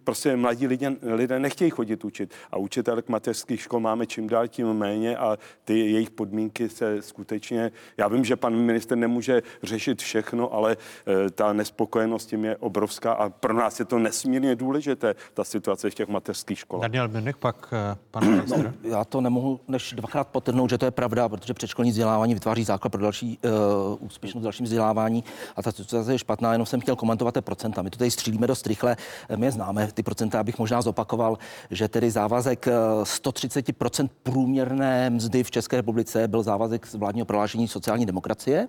prostě 0.04 0.36
mladí 0.36 0.68
lidé, 0.68 0.96
lidé 1.02 1.40
nechtějí 1.40 1.72
chodit 1.72 2.06
učit 2.06 2.34
a 2.52 2.58
učitelek 2.58 3.10
mateřských 3.10 3.62
škol 3.62 3.80
máme 3.80 4.06
čím 4.06 4.28
dál 4.30 4.48
tím 4.48 4.74
méně 4.74 5.18
a 5.18 5.38
ty 5.64 5.80
jejich 5.80 6.10
podmínky 6.10 6.70
se 6.70 7.02
skutečně, 7.02 7.72
já 7.98 8.08
vím, 8.08 8.26
že 8.26 8.36
pan 8.36 8.56
minister 8.56 8.98
nemůže 8.98 9.42
řešit 9.64 10.02
všechno, 10.02 10.54
ale 10.54 10.78
eh, 10.78 11.30
ta 11.30 11.54
nespokojenost 11.54 12.26
tím 12.26 12.46
je 12.46 12.58
obrovská 12.58 13.14
a 13.14 13.30
pro 13.30 13.54
nás 13.54 13.80
je 13.80 13.86
to 13.86 14.00
nesmírně 14.00 14.56
důležité, 14.56 15.16
ta 15.34 15.44
situace 15.44 15.90
v 15.90 15.96
těch 15.96 16.08
mateřských 16.08 16.60
školách. 16.60 16.82
Daniel 16.82 17.08
Minek, 17.08 17.38
pak 17.38 17.74
eh, 17.74 17.98
pan 18.12 18.30
minister. 18.30 18.74
No, 18.84 18.90
já 18.90 19.06
to 19.06 19.22
nemohu 19.22 19.60
než 19.68 19.94
dvakrát 19.94 20.28
potrhnout, 20.28 20.70
že 20.70 20.78
to 20.78 20.86
je 20.86 20.92
pravda, 20.92 21.05
protože 21.10 21.53
předškolní 21.53 21.91
vzdělávání 21.91 22.34
vytváří 22.34 22.64
základ 22.64 22.90
pro 22.90 23.02
další 23.02 23.40
uh, 23.44 23.52
úspěšnost 23.99 24.41
v 24.41 24.44
dalším 24.44 24.64
vzdělávání. 24.64 25.23
A 25.56 25.61
ta 25.61 25.72
situace 25.72 26.14
je 26.14 26.19
špatná, 26.19 26.52
jenom 26.52 26.65
jsem 26.65 26.82
chtěl 26.82 26.95
komentovat 26.95 27.34
ty 27.34 27.41
procenta. 27.41 27.82
My 27.82 27.90
to 27.90 27.98
tady 27.98 28.11
střílíme 28.11 28.48
dost 28.48 28.68
rychle, 28.68 28.98
my 29.36 29.45
je 29.45 29.52
známe, 29.52 29.88
ty 29.91 30.03
procenta, 30.03 30.40
abych 30.40 30.60
možná 30.60 30.82
zopakoval, 30.82 31.38
že 31.72 31.88
tedy 31.88 32.11
závazek 32.11 32.68
130% 33.03 34.10
průměrné 34.23 35.10
mzdy 35.10 35.44
v 35.44 35.52
České 35.52 35.76
republice 35.76 36.27
byl 36.27 36.44
závazek 36.44 36.88
z 36.88 36.95
vládního 36.95 37.26
prohlášení 37.26 37.68
sociální 37.68 38.06
demokracie, 38.06 38.68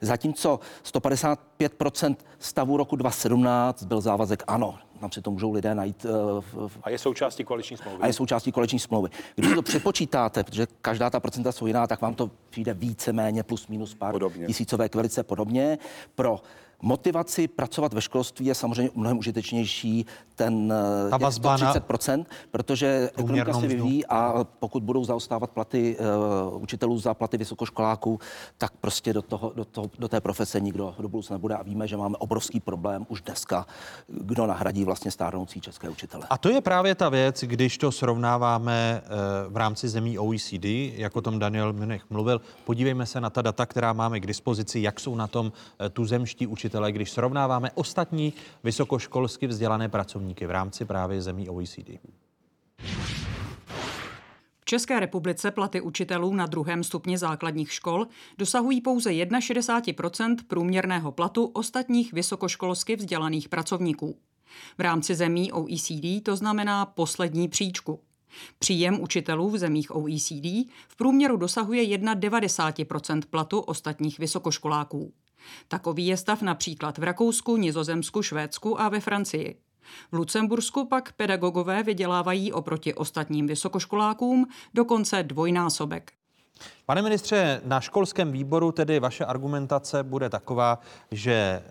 zatímco 0.00 0.60
155% 0.84 2.16
stavu 2.38 2.76
roku 2.76 2.96
2017 2.96 3.82
byl 3.82 4.00
závazek 4.00 4.42
ano, 4.46 4.78
tam 5.00 5.12
si 5.12 5.22
to 5.22 5.30
můžou 5.30 5.52
lidé 5.52 5.74
najít. 5.74 6.06
V, 6.40 6.78
a 6.82 6.90
je 6.90 6.98
součástí 6.98 7.44
koaliční 7.44 7.76
smlouvy. 7.76 7.98
A 8.00 8.06
je 8.06 8.12
součástí 8.12 8.52
koaliční 8.52 8.78
smlouvy. 8.78 9.08
Když 9.34 9.54
to 9.54 9.62
přepočítáte, 9.62 10.44
protože 10.44 10.66
každá 10.82 11.10
ta 11.10 11.20
procenta 11.20 11.52
jsou 11.52 11.66
jiná, 11.66 11.86
tak 11.86 12.00
vám 12.00 12.14
to 12.14 12.30
přijde 12.50 12.74
více-méně 12.74 13.42
plus 13.42 13.68
minus 13.68 13.94
pár 13.94 14.12
podobně. 14.12 14.46
tisícovek 14.46 14.94
velice 14.94 15.22
podobně. 15.22 15.78
Pro 16.14 16.40
motivaci 16.82 17.48
pracovat 17.48 17.94
ve 17.94 18.00
školství 18.00 18.46
je 18.46 18.54
samozřejmě 18.54 18.90
mnohem 18.94 19.18
užitečnější 19.18 20.06
ten 20.40 20.72
Ta 21.10 21.16
vazba 21.16 21.56
30%, 21.56 22.18
na 22.18 22.24
protože 22.50 23.10
ekonomika 23.16 23.52
se 23.52 23.66
vyvíjí 23.66 24.06
a 24.06 24.44
pokud 24.58 24.82
budou 24.82 25.04
zaostávat 25.04 25.50
platy 25.50 25.96
uh, 26.52 26.62
učitelů 26.62 26.98
za 26.98 27.14
platy 27.14 27.36
vysokoškoláků, 27.36 28.18
tak 28.58 28.72
prostě 28.80 29.12
do, 29.12 29.22
toho, 29.22 29.52
do, 29.56 29.64
toho, 29.64 29.90
do 29.98 30.08
té 30.08 30.20
profese 30.20 30.60
nikdo 30.60 30.94
do 30.98 31.08
budoucna 31.08 31.34
nebude. 31.34 31.54
A 31.54 31.62
víme, 31.62 31.88
že 31.88 31.96
máme 31.96 32.16
obrovský 32.16 32.60
problém 32.60 33.06
už 33.08 33.22
dneska, 33.22 33.66
kdo 34.08 34.46
nahradí 34.46 34.84
vlastně 34.84 35.10
stárnoucí 35.10 35.60
české 35.60 35.88
učitele. 35.88 36.26
A 36.30 36.38
to 36.38 36.48
je 36.48 36.60
právě 36.60 36.94
ta 36.94 37.08
věc, 37.08 37.44
když 37.44 37.78
to 37.78 37.92
srovnáváme 37.92 39.02
uh, 39.04 39.52
v 39.52 39.56
rámci 39.56 39.88
zemí 39.88 40.18
OECD, 40.18 40.64
jak 40.96 41.16
o 41.16 41.20
tom 41.20 41.38
Daniel 41.38 41.72
Minech 41.72 42.10
mluvil, 42.10 42.40
podívejme 42.64 43.06
se 43.06 43.20
na 43.20 43.30
ta 43.30 43.42
data, 43.42 43.66
která 43.66 43.92
máme 43.92 44.20
k 44.20 44.26
dispozici, 44.26 44.80
jak 44.80 45.00
jsou 45.00 45.14
na 45.14 45.26
tom 45.26 45.52
tuzemští 45.92 46.46
učitelé 46.46 46.69
učitele, 46.70 46.92
když 46.92 47.10
srovnáváme 47.10 47.70
ostatní 47.74 48.32
vysokoškolsky 48.64 49.46
vzdělané 49.46 49.88
pracovníky 49.88 50.46
v 50.46 50.50
rámci 50.50 50.84
právě 50.84 51.22
zemí 51.22 51.48
OECD. 51.48 51.90
V 54.60 54.64
České 54.64 55.00
republice 55.00 55.50
platy 55.50 55.80
učitelů 55.80 56.34
na 56.34 56.46
druhém 56.46 56.84
stupni 56.84 57.18
základních 57.18 57.72
škol 57.72 58.06
dosahují 58.38 58.80
pouze 58.80 59.10
61% 59.10 60.36
průměrného 60.46 61.12
platu 61.12 61.44
ostatních 61.44 62.12
vysokoškolsky 62.12 62.96
vzdělaných 62.96 63.48
pracovníků. 63.48 64.16
V 64.78 64.80
rámci 64.80 65.14
zemí 65.14 65.52
OECD 65.52 66.22
to 66.22 66.36
znamená 66.36 66.86
poslední 66.86 67.48
příčku. 67.48 68.00
Příjem 68.58 69.00
učitelů 69.00 69.50
v 69.50 69.58
zemích 69.58 69.96
OECD 69.96 70.70
v 70.88 70.96
průměru 70.96 71.36
dosahuje 71.36 71.98
91 71.98 73.20
platu 73.30 73.60
ostatních 73.60 74.18
vysokoškoláků. 74.18 75.12
Takový 75.68 76.06
je 76.06 76.16
stav 76.16 76.42
například 76.42 76.98
v 76.98 77.02
Rakousku, 77.02 77.56
Nizozemsku, 77.56 78.22
Švédsku 78.22 78.80
a 78.80 78.88
ve 78.88 79.00
Francii. 79.00 79.56
V 80.12 80.16
Lucembursku 80.16 80.86
pak 80.86 81.12
pedagogové 81.12 81.82
vydělávají 81.82 82.52
oproti 82.52 82.94
ostatním 82.94 83.46
vysokoškolákům 83.46 84.46
dokonce 84.74 85.22
dvojnásobek. 85.22 86.12
Pane 86.86 87.02
ministře, 87.02 87.60
na 87.64 87.80
školském 87.80 88.32
výboru 88.32 88.72
tedy 88.72 89.00
vaše 89.00 89.24
argumentace 89.24 90.02
bude 90.02 90.30
taková, 90.30 90.78
že 91.10 91.32
e, 91.32 91.62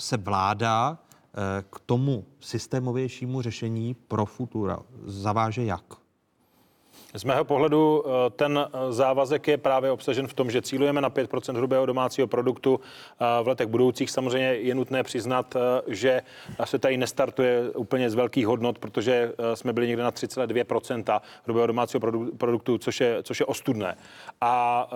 se 0.00 0.16
vláda 0.16 0.98
e, 0.98 1.62
k 1.70 1.80
tomu 1.86 2.24
systémovějšímu 2.40 3.42
řešení 3.42 3.94
pro 3.94 4.26
futura 4.26 4.78
zaváže 5.04 5.64
jak? 5.64 6.01
Z 7.14 7.24
mého 7.24 7.44
pohledu 7.44 8.04
eh, 8.06 8.30
ten 8.30 8.58
eh, 8.58 8.92
závazek 8.92 9.48
je 9.48 9.56
právě 9.56 9.90
obsažen 9.90 10.26
v 10.28 10.34
tom, 10.34 10.50
že 10.50 10.62
cílujeme 10.62 11.00
na 11.00 11.10
5% 11.10 11.56
hrubého 11.56 11.86
domácího 11.86 12.26
produktu 12.26 12.80
eh, 12.80 13.42
v 13.42 13.48
letech 13.48 13.66
budoucích. 13.66 14.10
Samozřejmě 14.10 14.46
je 14.46 14.74
nutné 14.74 15.02
přiznat, 15.02 15.56
že 15.86 16.22
se 16.64 16.78
tady 16.78 16.96
nestartuje 16.96 17.70
úplně 17.70 18.10
z 18.10 18.14
velkých 18.14 18.46
hodnot, 18.46 18.78
protože 18.78 19.32
jsme 19.54 19.72
byli 19.72 19.86
někde 19.88 20.02
na 20.02 20.10
3,2% 20.10 21.20
hrubého 21.44 21.66
domácího 21.66 22.00
produktu, 22.36 22.78
což 22.78 23.00
je, 23.00 23.22
což 23.22 23.40
je 23.40 23.46
ostudné. 23.46 23.96
A 24.40 24.88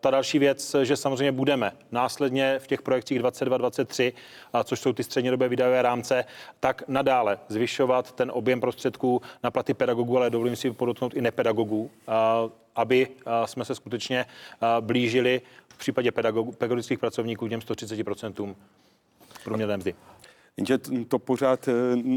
ta 0.00 0.10
další 0.10 0.38
věc, 0.38 0.76
že 0.82 0.96
samozřejmě 0.96 1.32
budeme 1.32 1.72
následně 1.92 2.58
v 2.58 2.66
těch 2.66 2.82
projekcích 2.82 3.20
22-23, 3.20 4.12
což 4.64 4.80
jsou 4.80 4.92
ty 4.92 5.04
střednědobé 5.04 5.48
výdajové 5.48 5.82
rámce, 5.82 6.24
tak 6.60 6.82
nadále 6.88 7.38
zvyšovat 7.48 8.12
ten 8.12 8.30
objem 8.34 8.60
prostředků 8.60 9.22
na 9.42 9.50
platy 9.50 9.74
pedagogů, 9.74 10.16
ale 10.16 10.30
dovolím 10.30 10.56
si 10.56 10.70
podotknout 10.70 11.14
i 11.14 11.20
nepedagogů 11.20 11.53
pedagogů, 11.54 11.90
aby 12.76 13.08
jsme 13.44 13.64
se 13.64 13.74
skutečně 13.74 14.26
blížili 14.80 15.40
v 15.68 15.78
případě 15.78 16.12
pedagogů, 16.12 16.52
pedagogických 16.52 16.98
pracovníků 16.98 17.48
těm 17.48 17.60
130% 17.60 18.54
průměrné 19.44 19.76
mzdy. 19.76 19.94
Jenže 20.56 20.78
to 21.08 21.18
pořád 21.18 21.68
e, 21.68 21.72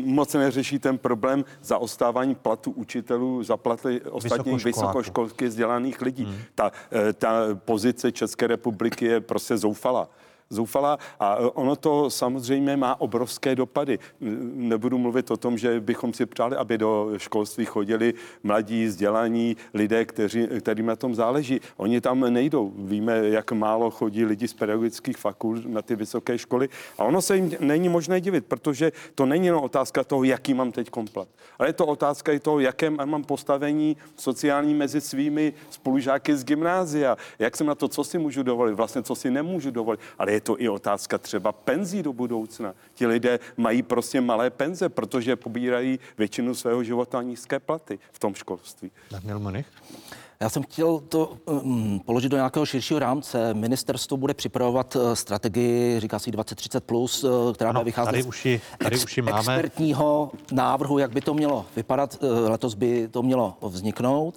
moc 0.06 0.34
neřeší 0.34 0.80
ten 0.80 0.98
problém 0.98 1.46
zaostávání 1.62 2.36
platu 2.36 2.72
učitelů 2.72 3.44
za 3.44 3.58
platy 3.58 4.02
ostatních 4.02 4.66
vysokoškolsky 4.66 5.48
vzdělaných 5.48 6.02
lidí. 6.02 6.24
Hmm. 6.24 6.36
Ta, 6.56 6.72
e, 7.10 7.14
ta 7.14 7.56
pozice 7.56 8.12
České 8.12 8.48
republiky 8.48 9.06
je 9.06 9.22
prostě 9.22 9.58
zoufalá 9.58 10.10
zoufalá 10.50 10.98
a 11.20 11.36
e, 11.36 11.46
ono 11.46 11.76
to 11.76 12.10
samozřejmě 12.10 12.78
má 12.78 13.02
obrovské 13.02 13.56
dopady. 13.56 14.00
Nebudu 14.54 14.98
mluvit 14.98 15.32
o 15.32 15.38
tom, 15.38 15.58
že 15.58 15.80
bychom 15.80 16.14
si 16.14 16.26
přáli, 16.26 16.56
aby 16.56 16.78
do 16.78 17.12
školství 17.18 17.66
chodili 17.66 18.14
mladí, 18.44 18.86
vzdělaní 18.86 19.58
lidé, 19.74 20.06
kteří, 20.06 20.48
kterým 20.60 20.86
na 20.86 20.96
tom 20.96 21.16
záleží. 21.16 21.62
Oni 21.78 22.02
tam 22.02 22.34
nejdou. 22.34 22.74
Víme, 22.78 23.18
jak 23.18 23.52
málo 23.52 23.92
chodí 23.92 24.26
lidi 24.26 24.48
z 24.48 24.54
pedagogických 24.54 25.18
fakult 25.18 25.66
na 25.66 25.82
ty 25.82 25.96
vysoké 25.96 26.38
školy 26.38 26.70
a 26.98 27.04
ono 27.04 27.22
se 27.22 27.36
jim 27.36 27.52
není 27.60 27.90
možné 27.90 28.22
divit, 28.22 28.46
protože 28.46 28.92
to 29.16 29.26
není 29.26 29.46
jenom 29.46 29.64
otázka 29.64 30.04
toho, 30.04 30.24
jaký 30.24 30.54
mám 30.54 30.72
teď 30.72 30.90
komplet, 30.90 31.30
ale 31.60 31.70
je 31.70 31.74
to 31.74 31.86
otázka 31.86 32.32
i 32.32 32.40
toho, 32.40 32.60
jaké 32.60 32.90
mám 32.90 33.24
postavení 33.24 33.98
sociální 34.16 34.74
mezi 34.74 35.02
svými 35.02 35.54
spolužáky 35.70 36.36
z 36.36 36.44
gymnázia, 36.44 37.18
jak 37.40 37.58
jsem 37.58 37.68
na 37.68 37.76
to, 37.76 37.88
co 37.88 38.04
si 38.04 38.18
můžu 38.18 38.44
dovolit, 38.44 38.74
vlastně 38.74 39.04
co 39.04 39.16
si 39.16 39.32
nemůžu 39.32 39.72
dovolit, 39.72 40.00
ale 40.18 40.32
je 40.38 40.42
to 40.42 40.62
i 40.62 40.70
otázka 40.70 41.18
třeba 41.18 41.52
penzí 41.52 42.04
do 42.04 42.14
budoucna. 42.14 42.74
Ti 42.94 43.08
lidé 43.08 43.40
mají 43.58 43.84
prostě 43.84 44.22
malé 44.22 44.50
penze, 44.50 44.90
protože 44.90 45.36
pobírají 45.36 46.00
většinu 46.18 46.56
svého 46.56 46.84
života 46.84 47.22
nízké 47.22 47.60
platy 47.60 48.00
v 48.12 48.20
tom 48.20 48.36
školství. 48.36 48.92
Daniel 49.12 49.40
Monich? 49.40 49.68
Já 50.40 50.50
jsem 50.50 50.64
chtěl 50.64 51.00
to 51.00 51.38
um, 51.46 52.00
položit 52.06 52.30
do 52.30 52.38
nějakého 52.38 52.66
širšího 52.66 53.00
rámce. 53.00 53.54
Ministerstvo 53.54 54.18
bude 54.18 54.34
připravovat 54.34 54.96
uh, 54.96 55.14
strategii, 55.14 56.00
říká 56.00 56.20
si 56.20 56.32
2030+, 56.32 56.80
plus, 56.80 57.24
uh, 57.24 57.54
která 57.54 57.70
ano, 57.70 57.80
bude 57.80 57.86
vycházet 57.86 58.12
tady 58.12 58.24
už 58.24 58.46
ji, 58.46 58.62
tady 58.78 58.96
ex, 58.96 59.04
už 59.06 59.18
ji 59.18 59.24
máme. 59.24 59.38
expertního 59.38 60.32
návrhu, 60.52 60.98
jak 60.98 61.12
by 61.12 61.22
to 61.22 61.34
mělo 61.34 61.66
vypadat. 61.76 62.18
Uh, 62.22 62.50
letos 62.50 62.74
by 62.74 63.08
to 63.08 63.24
mělo 63.24 63.58
vzniknout. 63.62 64.36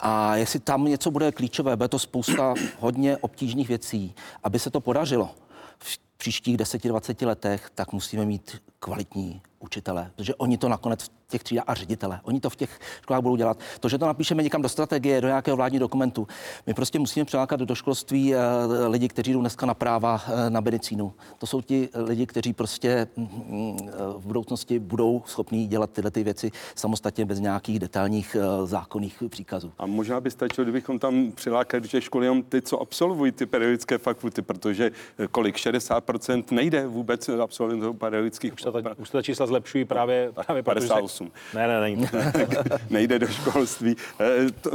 A 0.00 0.36
jestli 0.36 0.60
tam 0.60 0.84
něco 0.84 1.10
bude 1.10 1.32
klíčové, 1.32 1.76
bude 1.76 1.88
to 1.88 1.98
spousta 1.98 2.54
hodně 2.80 3.16
obtížných 3.16 3.68
věcí, 3.68 4.14
aby 4.42 4.58
se 4.58 4.70
to 4.70 4.80
podařilo 4.80 5.34
v 5.78 5.98
příštích 6.16 6.56
10-20 6.56 7.26
letech, 7.26 7.70
tak 7.74 7.92
musíme 7.92 8.24
mít 8.24 8.62
kvalitní 8.78 9.42
učitele, 9.60 10.10
protože 10.16 10.34
oni 10.34 10.58
to 10.58 10.68
nakonec 10.68 11.04
v 11.04 11.30
těch 11.30 11.42
třídách 11.42 11.64
a 11.66 11.74
ředitele, 11.74 12.20
oni 12.22 12.40
to 12.40 12.50
v 12.50 12.56
těch 12.56 12.80
školách 13.02 13.22
budou 13.22 13.36
dělat. 13.36 13.60
To, 13.80 13.88
že 13.88 13.98
to 13.98 14.06
napíšeme 14.06 14.42
někam 14.42 14.62
do 14.62 14.68
strategie, 14.68 15.20
do 15.20 15.28
nějakého 15.28 15.56
vládního 15.56 15.80
dokumentu, 15.80 16.28
my 16.66 16.74
prostě 16.74 16.98
musíme 16.98 17.24
přilákat 17.24 17.60
do 17.60 17.74
školství 17.74 18.34
eh, 18.34 18.38
lidi, 18.86 19.08
kteří 19.08 19.32
jdou 19.32 19.40
dneska 19.40 19.66
na 19.66 19.74
práva 19.74 20.22
eh, 20.26 20.50
na 20.50 20.60
medicínu. 20.60 21.12
To 21.38 21.46
jsou 21.46 21.60
ti 21.60 21.88
lidi, 21.94 22.26
kteří 22.26 22.52
prostě 22.52 23.08
mm, 23.16 23.76
eh, 23.82 23.92
v 24.18 24.26
budoucnosti 24.26 24.78
budou 24.78 25.22
schopní 25.26 25.66
dělat 25.66 25.90
tyhle 25.90 26.10
ty 26.10 26.24
věci 26.24 26.50
samostatně 26.74 27.24
bez 27.24 27.40
nějakých 27.40 27.78
detailních 27.78 28.36
zákonných 28.64 29.22
příkazů. 29.28 29.72
A 29.78 29.86
možná 29.86 30.20
by 30.20 30.30
stačilo, 30.30 30.64
kdybychom 30.64 30.98
tam 30.98 31.32
přilákali 31.32 31.80
do 31.80 31.88
těch 31.88 32.04
škol 32.04 32.22
jenom 32.22 32.42
ty, 32.42 32.62
co 32.62 32.80
absolvují 32.80 33.32
ty 33.32 33.46
pedagogické 33.46 33.98
fakulty, 33.98 34.42
protože 34.42 34.90
kolik 35.30 35.56
60% 35.56 36.44
nejde 36.50 36.86
vůbec 36.86 37.28
absolventů 37.28 37.94
pedagogických. 37.94 38.52
Už 38.52 38.62
ta, 38.62 38.72
už 38.96 39.10
ta 39.10 39.22
čísla 39.22 39.47
zlepšují 39.48 39.84
právě, 39.84 40.32
právě 40.46 40.62
58. 40.62 41.30
Ne, 41.54 41.68
ne, 41.68 41.80
není. 41.80 42.06
nejde 42.90 43.18
do 43.18 43.26
školství. 43.26 43.96
Eh, 44.20 44.50
to, 44.60 44.70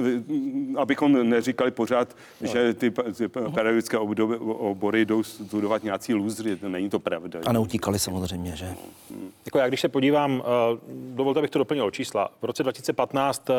abychom 0.78 1.30
neříkali 1.30 1.72
pořád, 1.72 2.16
no. 2.42 2.48
že 2.48 2.74
ty, 2.74 2.92
ty 3.18 3.28
pedagogické 3.28 3.98
obory 3.98 5.06
jdou 5.06 5.24
studovat 5.24 5.84
nějací 5.84 6.14
lůzři, 6.14 6.58
není 6.68 6.90
to 6.90 7.00
pravda. 7.00 7.40
A 7.46 7.54
neutíkali 7.54 8.00
samozřejmě, 8.00 8.56
že? 8.56 8.76
Jako 9.46 9.58
já, 9.58 9.68
když 9.68 9.82
se 9.82 9.90
podívám, 9.90 10.44
eh, 10.46 10.78
dovolte, 11.16 11.40
abych 11.40 11.52
to 11.52 11.60
doplnil 11.60 11.86
o 11.86 11.92
čísla. 11.92 12.30
V 12.42 12.46
roce 12.46 12.64
2015 12.64 13.50
eh, 13.50 13.54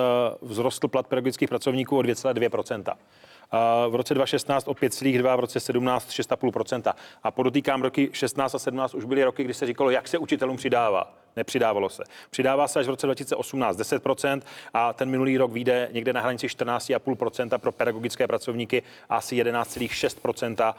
vzrostl 0.48 0.88
plat 0.88 1.06
pedagogických 1.06 1.48
pracovníků 1.48 1.98
o 1.98 2.02
2,2 2.02 2.94
v 3.88 3.94
roce 3.94 4.14
2016 4.14 4.68
o 4.68 4.74
5,2, 4.74 5.36
v 5.36 5.40
roce 5.40 5.60
17 5.60 6.10
6,5% 6.10 6.94
A 7.22 7.30
podotýkám, 7.30 7.82
roky 7.82 8.10
16 8.12 8.54
a 8.54 8.58
17 8.58 8.94
už 8.94 9.04
byly 9.04 9.24
roky, 9.24 9.44
kdy 9.44 9.54
se 9.54 9.66
říkalo, 9.66 9.90
jak 9.90 10.08
se 10.08 10.18
učitelům 10.18 10.56
přidává. 10.56 11.23
Nepřidávalo 11.36 11.88
se. 11.88 12.02
Přidává 12.30 12.68
se 12.68 12.80
až 12.80 12.86
v 12.86 12.90
roce 12.90 13.06
2018 13.06 13.78
10% 13.78 14.40
a 14.74 14.92
ten 14.92 15.10
minulý 15.10 15.38
rok 15.38 15.52
vyjde 15.52 15.88
někde 15.92 16.12
na 16.12 16.20
hranici 16.20 16.46
14,5% 16.46 17.58
pro 17.58 17.72
pedagogické 17.72 18.26
pracovníky 18.26 18.82
a 19.08 19.16
asi 19.16 19.36
11,6% 19.36 20.74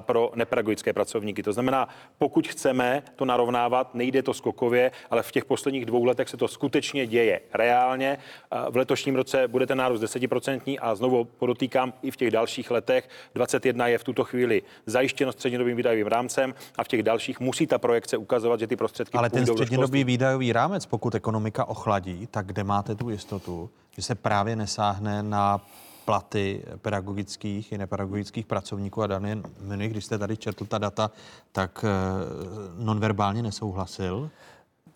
pro 0.00 0.30
nepedagogické 0.34 0.92
pracovníky. 0.92 1.42
To 1.42 1.52
znamená, 1.52 1.88
pokud 2.18 2.48
chceme 2.48 3.02
to 3.16 3.24
narovnávat, 3.24 3.94
nejde 3.94 4.22
to 4.22 4.34
skokově, 4.34 4.90
ale 5.10 5.22
v 5.22 5.32
těch 5.32 5.44
posledních 5.44 5.86
dvou 5.86 6.04
letech 6.04 6.28
se 6.28 6.36
to 6.36 6.48
skutečně 6.48 7.06
děje 7.06 7.40
reálně. 7.54 8.18
V 8.70 8.76
letošním 8.76 9.16
roce 9.16 9.48
bude 9.48 9.66
ten 9.66 9.78
nárůst 9.78 10.02
10% 10.02 10.78
a 10.80 10.94
znovu 10.94 11.24
podotýkám 11.24 11.92
i 12.02 12.10
v 12.10 12.16
těch 12.16 12.30
dalších 12.30 12.70
letech. 12.70 13.08
21 13.34 13.86
je 13.86 13.98
v 13.98 14.04
tuto 14.04 14.24
chvíli 14.24 14.62
zajištěno 14.86 15.32
střednědobým 15.32 15.76
výdajovým 15.76 16.06
rámcem 16.06 16.54
a 16.78 16.84
v 16.84 16.88
těch 16.88 17.02
dalších 17.02 17.40
musí 17.40 17.66
ta 17.66 17.78
projekce 17.78 18.16
ukazovat, 18.16 18.60
že 18.60 18.66
ty 18.66 18.76
prostředky 18.76 19.18
Ale 19.18 19.30
ten 19.30 19.46
střednědobý 19.46 19.99
výdajový 20.04 20.52
rámec, 20.52 20.86
pokud 20.86 21.14
ekonomika 21.14 21.64
ochladí, 21.64 22.28
tak 22.30 22.46
kde 22.46 22.64
máte 22.64 22.94
tu 22.94 23.10
jistotu, 23.10 23.70
že 23.90 24.02
se 24.02 24.14
právě 24.14 24.56
nesáhne 24.56 25.22
na 25.22 25.60
platy 26.04 26.64
pedagogických 26.76 27.72
i 27.72 27.78
nepedagogických 27.78 28.46
pracovníků? 28.46 29.02
A 29.02 29.06
Daniel 29.06 29.42
Mini, 29.60 29.88
když 29.88 30.04
jste 30.04 30.18
tady 30.18 30.36
četl 30.36 30.64
ta 30.64 30.78
data, 30.78 31.10
tak 31.52 31.84
eh, 31.84 31.88
nonverbálně 32.84 33.42
nesouhlasil 33.42 34.30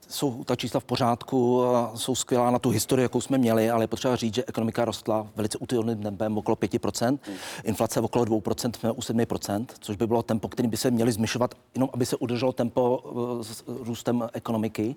jsou 0.09 0.45
ta 0.45 0.57
čísla 0.57 0.81
v 0.81 0.85
pořádku, 0.85 1.65
jsou 1.95 2.15
skvělá 2.15 2.51
na 2.51 2.59
tu 2.59 2.71
historii, 2.71 3.03
jakou 3.03 3.21
jsme 3.21 3.39
měli, 3.39 3.71
ale 3.71 3.85
je 3.85 3.89
potřeba 3.89 4.17
říct, 4.17 4.35
že 4.35 4.45
ekonomika 4.47 4.85
rostla 4.85 5.27
velice 5.37 5.59
útilným 5.59 6.03
tempem 6.03 6.39
okolo 6.39 6.57
5%, 6.57 7.19
inflace 7.65 8.01
okolo 8.01 8.25
2%, 8.25 8.71
jsme 8.79 8.91
u 8.91 9.01
7%, 9.01 9.67
což 9.81 9.97
by 9.97 10.07
bylo 10.07 10.23
tempo, 10.23 10.49
kterým 10.49 10.71
by 10.71 10.77
se 10.77 10.91
měli 10.91 11.13
zmyšovat, 11.13 11.55
jenom 11.75 11.91
aby 11.93 12.07
se 12.07 12.17
udrželo 12.17 12.53
tempo 12.53 13.05
e, 13.41 13.45
s 13.45 13.65
růstem 13.67 14.29
ekonomiky. 14.33 14.97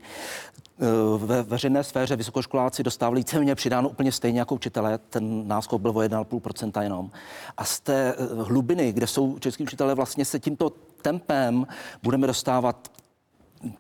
E, 0.80 1.18
ve 1.18 1.44
veřejné 1.44 1.84
sféře 1.84 2.16
vysokoškoláci 2.16 2.84
dostávali 2.84 3.20
víceméně 3.20 3.56
přidáno 3.56 3.90
úplně 3.90 4.12
stejně 4.12 4.40
jako 4.40 4.56
učitelé, 4.56 4.98
ten 4.98 5.48
náskok 5.48 5.82
byl 5.82 5.92
o 5.92 5.94
1,5% 5.94 6.82
jenom. 6.82 7.12
A 7.58 7.64
z 7.64 7.80
té 7.80 8.14
e, 8.14 8.44
hlubiny, 8.44 8.94
kde 8.94 9.08
jsou 9.08 9.40
český 9.40 9.64
učitelé, 9.64 9.96
vlastně 9.96 10.26
se 10.26 10.40
tímto 10.40 10.72
tempem 11.02 11.68
budeme 12.04 12.28
dostávat 12.28 12.92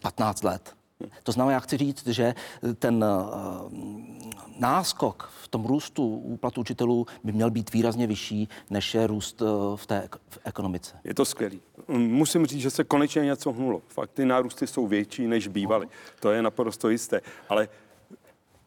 15 0.01 0.43
let. 0.43 0.77
To 1.23 1.31
znamená, 1.31 1.53
já 1.53 1.59
chci 1.59 1.77
říct, 1.77 2.07
že 2.07 2.35
ten 2.79 3.05
eh, 3.05 4.57
náskok 4.59 5.29
v 5.43 5.47
tom 5.47 5.65
růstu 5.65 6.07
úplatu 6.07 6.61
učitelů 6.61 7.05
by 7.23 7.31
měl 7.31 7.51
být 7.51 7.73
výrazně 7.73 8.07
vyšší, 8.07 8.49
než 8.69 8.93
je 8.93 9.07
růst 9.07 9.41
eh, 9.41 9.45
v 9.75 9.85
té 9.85 10.09
v 10.29 10.39
ekonomice. 10.43 10.95
Je 11.03 11.13
to 11.13 11.25
skvělý. 11.25 11.61
Musím 11.87 12.45
říct, 12.45 12.61
že 12.61 12.69
se 12.69 12.83
konečně 12.83 13.21
něco 13.21 13.51
hnulo. 13.51 13.81
Fakt 13.87 14.11
ty 14.11 14.25
nárůsty 14.25 14.67
jsou 14.67 14.87
větší, 14.87 15.27
než 15.27 15.47
bývaly. 15.47 15.87
To 16.19 16.31
je 16.31 16.41
naprosto 16.41 16.89
jisté. 16.89 17.21
Ale 17.49 17.69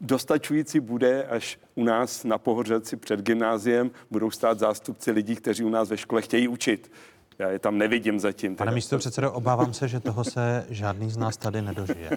dostačující 0.01 0.81
bude, 0.81 1.25
až 1.25 1.59
u 1.75 1.85
nás 1.85 2.25
na 2.25 2.39
Pohořelci 2.39 2.97
před 2.97 3.21
gymnáziem 3.21 3.91
budou 4.11 4.31
stát 4.31 4.59
zástupci 4.59 5.11
lidí, 5.11 5.37
kteří 5.37 5.65
u 5.65 5.69
nás 5.69 5.89
ve 5.89 5.97
škole 5.97 6.23
chtějí 6.23 6.49
učit. 6.49 6.93
Já 7.41 7.51
je 7.51 7.59
tam 7.59 7.79
nevidím 7.79 8.21
zatím. 8.21 8.57
Pane 8.57 8.73
místo 8.73 8.99
předsedo, 8.99 9.33
obávám 9.33 9.73
se, 9.73 9.89
že 9.89 10.01
toho 10.01 10.25
se 10.25 10.67
žádný 10.71 11.11
z 11.11 11.17
nás 11.17 11.37
tady 11.37 11.63
nedožije. 11.63 12.11
Uh, 12.11 12.17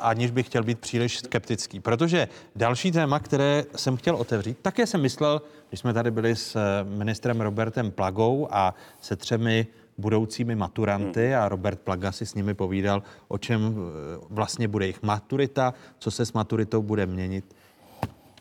aniž 0.00 0.30
bych 0.30 0.46
chtěl 0.46 0.62
být 0.62 0.78
příliš 0.78 1.18
skeptický. 1.18 1.80
Protože 1.80 2.28
další 2.56 2.92
téma, 2.92 3.18
které 3.20 3.64
jsem 3.76 3.96
chtěl 3.96 4.16
otevřít, 4.16 4.58
také 4.62 4.86
jsem 4.86 5.02
myslel, 5.02 5.42
když 5.68 5.80
jsme 5.80 5.92
tady 5.92 6.10
byli 6.10 6.36
s 6.36 6.56
eh, 6.56 6.84
ministrem 6.84 7.40
Robertem 7.40 7.90
Plagou 7.90 8.48
a 8.50 8.74
se 9.00 9.16
třemi 9.16 9.66
budoucími 9.98 10.54
maturanty 10.54 11.34
a 11.34 11.48
Robert 11.48 11.80
Plaga 11.80 12.12
si 12.12 12.26
s 12.26 12.34
nimi 12.34 12.54
povídal, 12.54 13.02
o 13.28 13.38
čem 13.38 13.60
eh, 13.62 14.26
vlastně 14.30 14.68
bude 14.68 14.84
jejich 14.84 15.02
maturita, 15.02 15.74
co 15.98 16.10
se 16.10 16.26
s 16.26 16.32
maturitou 16.32 16.82
bude 16.82 17.06
měnit 17.06 17.54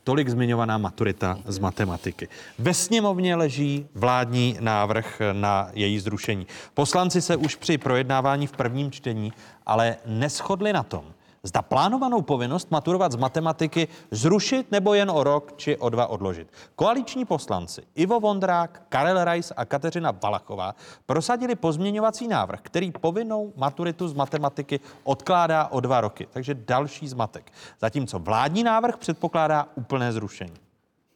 tolik 0.08 0.30
zmiňovaná 0.30 0.78
maturita 0.78 1.40
z 1.46 1.60
matematiky. 1.60 2.28
Ve 2.60 2.74
sněmovně 2.74 3.36
leží 3.36 3.86
vládní 3.96 4.58
návrh 4.60 5.22
na 5.34 5.70
její 5.74 6.00
zrušení. 6.00 6.48
Poslanci 6.74 7.22
se 7.22 7.36
už 7.36 7.56
při 7.56 7.78
projednávání 7.78 8.48
v 8.48 8.52
prvním 8.52 8.92
čtení 8.92 9.34
ale 9.66 9.98
neschodli 10.06 10.74
na 10.74 10.84
tom, 10.84 11.04
Zda 11.48 11.62
plánovanou 11.62 12.22
povinnost 12.22 12.72
maturovat 12.72 13.12
z 13.12 13.16
matematiky 13.16 13.88
zrušit 14.12 14.72
nebo 14.72 14.94
jen 14.94 15.12
o 15.12 15.24
rok 15.24 15.54
či 15.56 15.78
o 15.78 15.90
dva 15.90 16.08
odložit. 16.08 16.48
Koaliční 16.76 17.26
poslanci 17.26 17.82
Ivo 17.96 18.20
Vondrák, 18.20 18.82
Karel 18.90 19.24
Rais 19.24 19.54
a 19.58 19.66
Kateřina 19.66 20.12
Valachová 20.12 20.76
prosadili 21.06 21.56
pozměňovací 21.56 22.28
návrh, 22.28 22.60
který 22.62 22.92
povinnou 22.92 23.54
maturitu 23.56 24.08
z 24.08 24.14
matematiky 24.14 24.80
odkládá 25.04 25.68
o 25.68 25.80
dva 25.80 26.02
roky. 26.02 26.28
Takže 26.32 26.54
další 26.54 27.08
zmatek. 27.08 27.52
Zatímco 27.80 28.20
vládní 28.20 28.64
návrh 28.64 28.98
předpokládá 28.98 29.68
úplné 29.76 30.12
zrušení. 30.12 30.54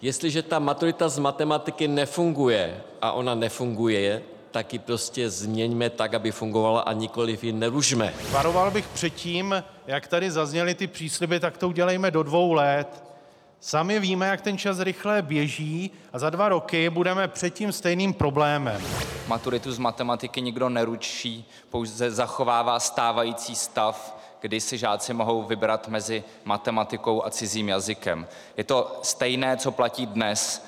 Jestliže 0.01 0.41
ta 0.41 0.59
maturita 0.59 1.09
z 1.09 1.19
matematiky 1.19 1.87
nefunguje 1.87 2.81
a 3.01 3.11
ona 3.11 3.35
nefunguje, 3.35 4.23
tak 4.51 4.73
ji 4.73 4.79
prostě 4.79 5.29
změňme 5.29 5.89
tak, 5.89 6.13
aby 6.13 6.31
fungovala 6.31 6.81
a 6.81 6.93
nikoliv 6.93 7.43
ji 7.43 7.53
nerušme. 7.53 8.13
Varoval 8.31 8.71
bych 8.71 8.87
předtím, 8.87 9.63
jak 9.87 10.07
tady 10.07 10.31
zazněly 10.31 10.75
ty 10.75 10.87
přísliby, 10.87 11.39
tak 11.39 11.57
to 11.57 11.67
udělejme 11.67 12.11
do 12.11 12.23
dvou 12.23 12.53
let. 12.53 13.03
Sami 13.59 13.99
víme, 13.99 14.27
jak 14.27 14.41
ten 14.41 14.57
čas 14.57 14.79
rychle 14.79 15.21
běží 15.21 15.91
a 16.13 16.19
za 16.19 16.29
dva 16.29 16.49
roky 16.49 16.89
budeme 16.89 17.27
před 17.27 17.49
tím 17.49 17.71
stejným 17.71 18.13
problémem. 18.13 18.81
Maturitu 19.27 19.71
z 19.71 19.77
matematiky 19.77 20.41
nikdo 20.41 20.69
neručí, 20.69 21.45
pouze 21.69 22.11
zachovává 22.11 22.79
stávající 22.79 23.55
stav, 23.55 24.17
kdy 24.41 24.61
si 24.61 24.77
žáci 24.77 25.13
mohou 25.13 25.43
vybrat 25.43 25.87
mezi 25.87 26.23
matematikou 26.45 27.25
a 27.25 27.29
cizím 27.29 27.69
jazykem. 27.69 28.27
Je 28.57 28.63
to 28.63 28.99
stejné, 29.03 29.57
co 29.57 29.71
platí 29.71 30.05
dnes. 30.05 30.65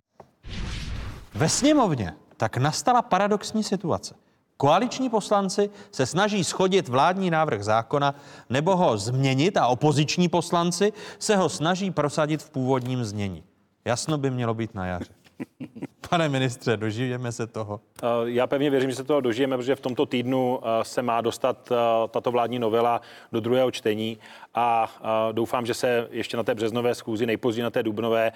Ve 1.34 1.49
sněmovně 1.49 2.14
tak 2.44 2.57
nastala 2.57 3.02
paradoxní 3.02 3.64
situace. 3.64 4.15
Koaliční 4.57 5.10
poslanci 5.10 5.70
se 5.91 6.06
snaží 6.06 6.44
schodit 6.44 6.88
vládní 6.90 7.32
návrh 7.32 7.64
zákona 7.64 8.15
nebo 8.49 8.76
ho 8.76 8.98
změnit 8.98 9.57
a 9.57 9.68
opoziční 9.68 10.30
poslanci 10.30 10.94
se 11.20 11.36
ho 11.36 11.49
snaží 11.49 11.91
prosadit 11.91 12.44
v 12.44 12.49
původním 12.49 13.03
znění. 13.03 13.44
Jasno 13.86 14.18
by 14.18 14.32
mělo 14.32 14.53
být 14.53 14.76
na 14.76 14.86
jaře. 14.86 15.14
Pane 16.10 16.30
ministře, 16.30 16.78
dožijeme 16.78 17.32
se 17.32 17.48
toho? 17.48 17.80
Eh, 18.03 18.07
já 18.24 18.48
pevně 18.48 18.70
věřím, 18.70 18.90
že 18.90 18.95
se 18.95 19.03
toho 19.03 19.22
dožijeme, 19.22 19.57
protože 19.57 19.76
v 19.76 19.80
tomto 19.80 20.06
týdnu 20.06 20.60
eh, 20.64 20.84
se 20.84 21.02
má 21.02 21.22
dostat 21.22 21.72
eh, 21.72 21.76
tato 22.07 22.32
vládní 22.32 22.60
novela 22.60 23.02
do 23.32 23.40
druhého 23.40 23.72
čtení 23.72 24.18
a 24.56 24.91
doufám, 25.32 25.65
že 25.65 25.74
se 25.74 26.07
ještě 26.11 26.38
na 26.38 26.44
té 26.44 26.56
březnové 26.56 26.95
schůzi, 26.95 27.26
nejpozději 27.26 27.64
na 27.64 27.70
té 27.70 27.84
dubnové, 27.84 28.32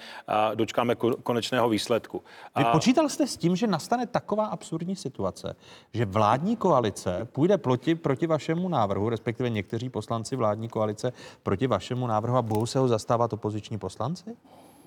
dočkáme 0.54 0.94
konečného 1.22 1.68
výsledku. 1.68 2.22
Vy 2.56 2.64
počítal 2.64 3.08
jste 3.08 3.26
s 3.26 3.36
tím, 3.36 3.56
že 3.56 3.66
nastane 3.66 4.06
taková 4.06 4.46
absurdní 4.46 4.96
situace, 4.96 5.56
že 5.92 6.04
vládní 6.04 6.56
koalice 6.56 7.28
půjde 7.32 7.58
proti, 7.58 7.94
proti 7.94 8.26
vašemu 8.26 8.68
návrhu, 8.68 9.08
respektive 9.08 9.50
někteří 9.50 9.90
poslanci 9.90 10.36
vládní 10.36 10.68
koalice 10.68 11.12
proti 11.42 11.66
vašemu 11.66 12.06
návrhu 12.06 12.36
a 12.36 12.42
budou 12.42 12.66
se 12.66 12.78
ho 12.78 12.88
zastávat 12.88 13.32
opoziční 13.32 13.78
poslanci? 13.78 14.36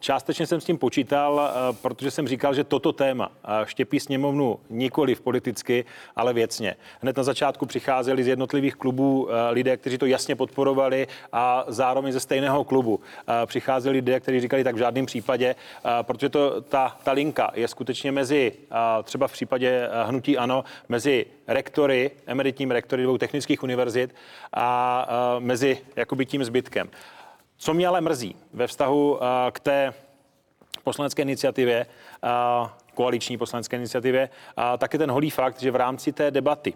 Částečně 0.02 0.48
jsem 0.48 0.62
s 0.62 0.66
tím 0.66 0.78
počítal, 0.78 1.42
eh, 1.42 1.78
protože 1.82 2.12
jsem 2.12 2.28
říkal, 2.28 2.54
že 2.54 2.64
toto 2.64 2.92
téma 2.92 3.32
eh, 3.44 3.66
štěpí 3.66 4.00
sněmovnu 4.00 4.60
nikoli 4.70 5.16
v 5.16 5.22
politicky, 5.22 5.86
ale 6.16 6.34
věcně. 6.34 6.76
Hned 7.02 7.18
na 7.18 7.24
začátku 7.24 7.66
přicházeli 7.66 8.24
z 8.24 8.28
jednotlivých 8.28 8.76
klubů 8.76 9.30
eh, 9.30 9.52
lidé, 9.52 9.78
kteří 9.78 9.98
to 9.98 10.06
jasně 10.06 10.36
podporovali 10.36 11.08
a 11.34 11.66
zároveň 11.68 12.14
ze 12.14 12.20
stejného 12.20 12.64
klubu 12.64 13.00
přicházeli 13.46 13.96
lidé, 13.96 14.20
kteří 14.20 14.40
říkali 14.40 14.64
tak 14.64 14.76
v 14.76 14.78
žádném 14.78 15.06
případě, 15.06 15.56
protože 16.02 16.30
to, 16.30 16.62
ta, 16.62 16.98
ta 17.04 17.12
linka 17.12 17.52
je 17.54 17.68
skutečně 17.68 18.12
mezi, 18.12 18.54
třeba 19.04 19.28
v 19.28 19.32
případě 19.32 19.90
hnutí 20.06 20.38
ANO, 20.38 20.64
mezi 20.90 21.26
rektory, 21.48 22.12
emeritním 22.26 22.72
rektory 22.72 23.04
dvou 23.04 23.18
technických 23.18 23.64
univerzit 23.64 24.16
a 24.54 25.08
mezi 25.40 25.78
jakoby 25.96 26.26
tím 26.26 26.44
zbytkem. 26.44 26.90
Co 27.64 27.74
mě 27.74 27.88
ale 27.88 28.02
mrzí 28.02 28.36
ve 28.54 28.68
vztahu 28.68 29.20
k 29.52 29.60
té 29.60 29.94
poslanecké 30.84 31.22
iniciativě, 31.22 31.86
koaliční 32.96 33.38
poslanecké 33.38 33.78
iniciativě, 33.78 34.30
tak 34.78 34.94
je 34.94 35.00
ten 35.00 35.12
holý 35.12 35.30
fakt, 35.30 35.60
že 35.62 35.72
v 35.72 35.76
rámci 35.76 36.14
té 36.14 36.32
debaty 36.32 36.74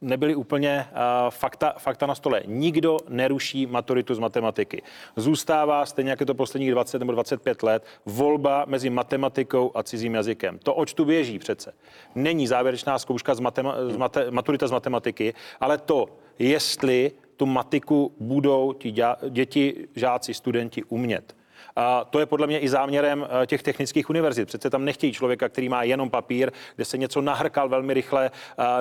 nebyly 0.00 0.34
úplně 0.34 0.86
fakta, 1.30 1.74
fakta 1.78 2.06
na 2.06 2.14
stole. 2.14 2.42
Nikdo 2.46 2.96
neruší 3.08 3.66
maturitu 3.66 4.14
z 4.14 4.18
matematiky. 4.18 4.82
Zůstává, 5.16 5.86
stejně 5.86 6.10
jako 6.10 6.24
to 6.24 6.34
posledních 6.34 6.70
20 6.70 6.98
nebo 6.98 7.12
25 7.12 7.62
let, 7.62 7.84
volba 8.06 8.64
mezi 8.68 8.90
matematikou 8.90 9.70
a 9.74 9.82
cizím 9.82 10.14
jazykem. 10.14 10.58
To, 10.58 10.74
oč 10.74 10.94
tu 10.94 11.04
běží 11.04 11.38
přece, 11.38 11.74
není 12.14 12.46
závěrečná 12.46 12.98
zkouška 12.98 13.34
z, 13.34 13.40
matema- 13.40 13.90
z 13.90 13.96
mate- 13.96 14.30
maturita 14.30 14.66
z 14.66 14.72
matematiky, 14.72 15.34
ale 15.60 15.78
to, 15.78 16.06
jestli 16.38 17.12
tu 17.42 17.46
matiku 17.46 18.14
budou 18.20 18.72
ti 18.72 18.94
děti, 19.28 19.88
žáci, 19.96 20.34
studenti 20.34 20.84
umět. 20.84 21.36
A 21.76 22.04
to 22.04 22.20
je 22.20 22.26
podle 22.26 22.46
mě 22.46 22.58
i 22.58 22.68
záměrem 22.68 23.26
eh, 23.42 23.46
těch 23.46 23.62
technických 23.62 24.10
univerzit. 24.10 24.48
Přece 24.48 24.70
tam 24.70 24.84
nechtějí 24.84 25.12
člověka, 25.12 25.48
který 25.48 25.68
má 25.68 25.82
jenom 25.82 26.10
papír, 26.10 26.52
kde 26.76 26.84
se 26.84 26.98
něco 26.98 27.20
nahrkal 27.20 27.68
velmi 27.68 27.94
rychle, 27.94 28.30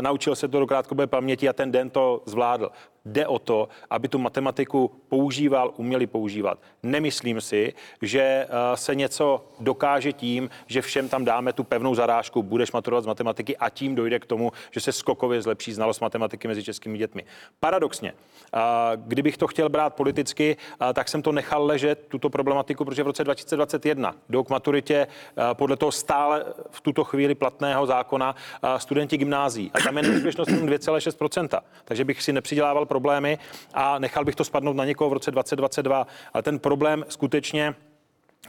naučil 0.02 0.36
se 0.36 0.48
to 0.48 0.60
do 0.60 0.68
krátkodobé 0.68 1.08
paměti 1.08 1.50
a 1.50 1.54
ten 1.54 1.72
den 1.72 1.90
to 1.90 2.24
zvládl. 2.26 2.72
Jde 3.06 3.28
o 3.28 3.40
to, 3.40 3.68
aby 3.90 4.08
tu 4.08 4.20
matematiku 4.20 4.92
používal, 5.10 5.74
uměli 5.78 6.08
používat. 6.08 6.60
Nemyslím 6.84 7.42
si, 7.42 7.74
že 8.02 8.22
eh, 8.22 8.48
se 8.78 8.96
něco 8.96 9.46
dokáže 9.60 10.14
tím, 10.14 10.50
že 10.68 10.82
všem 10.82 11.10
tam 11.10 11.26
dáme 11.26 11.54
tu 11.54 11.64
pevnou 11.64 11.96
zarážku, 11.96 12.44
budeš 12.44 12.72
maturovat 12.72 13.04
z 13.04 13.08
matematiky 13.08 13.58
a 13.58 13.70
tím 13.70 13.96
dojde 13.96 14.20
k 14.20 14.26
tomu, 14.26 14.52
že 14.72 14.80
se 14.80 14.92
skokově 14.92 15.42
zlepší 15.42 15.74
znalost 15.74 16.00
matematiky 16.00 16.48
mezi 16.48 16.64
českými 16.64 16.98
dětmi. 16.98 17.24
Paradoxně, 17.60 18.14
eh, 18.14 18.60
kdybych 18.96 19.38
to 19.38 19.48
chtěl 19.48 19.70
brát 19.70 19.94
politicky, 19.94 20.58
eh, 20.58 20.94
tak 20.94 21.10
jsem 21.10 21.22
to 21.22 21.32
nechal 21.32 21.66
ležet, 21.66 22.06
tuto 22.08 22.30
problematiku, 22.30 22.86
protože 22.86 23.04
v 23.04 23.08
roce 23.08 23.24
2021 23.24 24.16
jdou 24.30 24.44
k 24.44 24.50
maturitě 24.50 25.08
podle 25.54 25.78
toho 25.78 25.92
stále 25.92 26.46
v 26.72 26.82
tuto 26.82 27.04
chvíli 27.04 27.36
platného 27.36 27.86
zákona 27.86 28.36
studenti 28.78 29.18
gymnází. 29.18 29.72
A 29.74 29.80
tam 29.80 29.98
je 29.98 30.04
neúspěšnost 30.04 30.52
2,6%. 30.52 31.64
Takže 31.86 32.06
bych 32.06 32.22
si 32.22 32.34
nepřidělával 32.34 32.86
problémy 32.92 33.38
a 33.74 34.00
nechal 34.00 34.26
bych 34.26 34.36
to 34.36 34.44
spadnout 34.44 34.76
na 34.76 34.86
někoho 34.86 35.10
v 35.10 35.14
roce 35.14 35.32
2022. 35.32 36.08
Ale 36.34 36.44
ten 36.44 36.60
problém 36.60 37.06
skutečně 37.10 37.76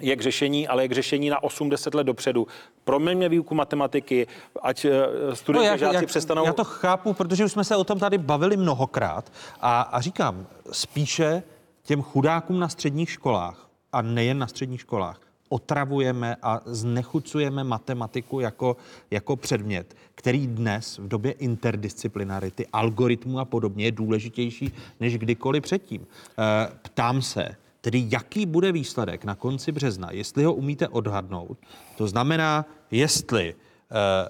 je 0.01 0.17
k 0.17 0.21
řešení, 0.21 0.69
ale 0.69 0.85
je 0.85 0.89
k 0.89 0.93
řešení 0.93 1.31
na 1.31 1.43
80 1.43 1.95
let 1.95 2.05
dopředu. 2.05 2.47
Proměňme 2.85 3.29
výuku 3.29 3.55
matematiky, 3.55 4.27
ať 4.63 4.85
eh, 4.85 4.91
studenti 5.37 5.67
no, 5.67 5.71
jak, 5.71 5.79
žáci 5.79 5.97
jak, 5.97 6.07
přestanou... 6.07 6.45
Já 6.45 6.53
to 6.53 6.65
chápu, 6.65 7.13
protože 7.13 7.45
už 7.45 7.53
jsme 7.53 7.65
se 7.65 7.77
o 7.77 7.85
tom 7.85 7.99
tady 7.99 8.19
bavili 8.19 8.57
mnohokrát 8.57 9.33
a, 9.61 9.81
a 9.81 10.01
říkám, 10.01 10.47
spíše 10.73 11.43
těm 11.83 12.03
chudákům 12.03 12.59
na 12.59 12.69
středních 12.69 13.11
školách 13.11 13.69
a 13.93 14.03
nejen 14.03 14.39
na 14.39 14.47
středních 14.47 14.81
školách, 14.81 15.21
otravujeme 15.53 16.37
a 16.43 16.61
znechucujeme 16.65 17.65
matematiku 17.65 18.41
jako, 18.41 18.77
jako 19.11 19.37
předmět, 19.37 19.97
který 20.15 20.47
dnes 20.47 20.99
v 20.99 21.09
době 21.09 21.33
interdisciplinarity, 21.33 22.67
algoritmů 22.73 23.39
a 23.39 23.45
podobně 23.45 23.85
je 23.85 23.93
důležitější 23.93 24.73
než 25.01 25.19
kdykoliv 25.19 25.63
předtím. 25.63 26.07
Eh, 26.07 26.73
ptám 26.83 27.23
se, 27.23 27.49
tedy 27.81 28.07
jaký 28.09 28.47
bude 28.47 28.73
výsledek 28.73 29.25
na 29.25 29.35
konci 29.35 29.73
března, 29.73 30.09
jestli 30.11 30.45
ho 30.45 30.55
umíte 30.55 30.89
odhadnout, 30.89 31.59
to 31.97 32.09
znamená, 32.09 32.67
jestli 32.91 33.55
eh, 33.55 34.29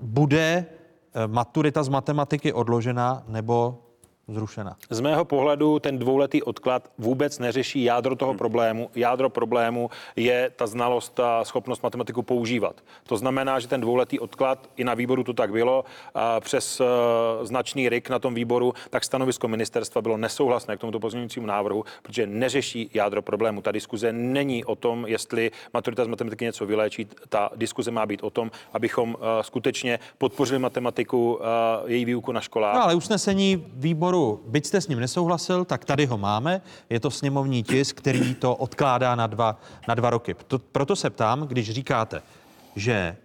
bude 0.00 0.66
eh, 0.66 1.26
maturita 1.26 1.82
z 1.82 1.88
matematiky 1.88 2.52
odložena 2.52 3.24
nebo 3.28 3.78
zrušena. 4.34 4.76
Z 4.90 5.00
mého 5.00 5.24
pohledu 5.24 5.78
ten 5.78 5.98
dvouletý 5.98 6.42
odklad 6.42 6.88
vůbec 6.98 7.38
neřeší 7.38 7.84
jádro 7.84 8.16
toho 8.16 8.32
hmm. 8.32 8.38
problému. 8.38 8.90
Jádro 8.94 9.30
problému 9.30 9.90
je 10.16 10.50
ta 10.56 10.66
znalost 10.66 11.20
a 11.20 11.44
schopnost 11.44 11.82
matematiku 11.82 12.22
používat. 12.22 12.80
To 13.06 13.16
znamená, 13.16 13.60
že 13.60 13.68
ten 13.68 13.80
dvouletý 13.80 14.20
odklad, 14.20 14.70
i 14.76 14.84
na 14.84 14.94
výboru 14.94 15.24
to 15.24 15.32
tak 15.32 15.52
bylo, 15.52 15.84
a 16.14 16.40
přes 16.40 16.80
uh, 16.80 16.86
značný 17.46 17.88
ryk 17.88 18.10
na 18.10 18.18
tom 18.18 18.34
výboru, 18.34 18.74
tak 18.90 19.04
stanovisko 19.04 19.48
ministerstva 19.48 20.02
bylo 20.02 20.16
nesouhlasné 20.16 20.76
k 20.76 20.80
tomuto 20.80 21.00
pozměňujícímu 21.00 21.46
návrhu, 21.46 21.84
protože 22.02 22.26
neřeší 22.26 22.90
jádro 22.94 23.22
problému. 23.22 23.60
Ta 23.60 23.72
diskuze 23.72 24.12
není 24.12 24.64
o 24.64 24.76
tom, 24.76 25.06
jestli 25.06 25.50
maturita 25.74 26.04
z 26.04 26.08
matematiky 26.08 26.44
něco 26.44 26.66
vyléčí. 26.66 27.06
Ta 27.28 27.50
diskuze 27.56 27.90
má 27.90 28.06
být 28.06 28.22
o 28.22 28.30
tom, 28.30 28.50
abychom 28.72 29.14
uh, 29.14 29.20
skutečně 29.42 29.98
podpořili 30.18 30.58
matematiku, 30.58 31.34
uh, 31.34 31.40
její 31.90 32.04
výuku 32.04 32.32
na 32.32 32.40
školách. 32.40 32.74
No, 32.74 32.82
ale 32.82 32.94
usnesení 32.94 33.64
výboru 33.74 34.21
byť 34.46 34.66
jste 34.66 34.80
s 34.80 34.88
ním 34.88 35.00
nesouhlasil, 35.00 35.64
tak 35.64 35.84
tady 35.84 36.06
ho 36.06 36.18
máme. 36.18 36.60
Je 36.90 37.00
to 37.00 37.10
sněmovní 37.10 37.62
tisk, 37.62 37.96
který 37.96 38.34
to 38.34 38.56
odkládá 38.56 39.14
na 39.14 39.26
dva, 39.26 39.60
na 39.88 39.94
dva 39.94 40.10
roky. 40.10 40.34
To, 40.46 40.58
proto 40.58 40.96
se 40.96 41.10
ptám, 41.10 41.46
když 41.46 41.70
říkáte, 41.70 42.22
že 42.76 42.92
eh, 42.92 43.16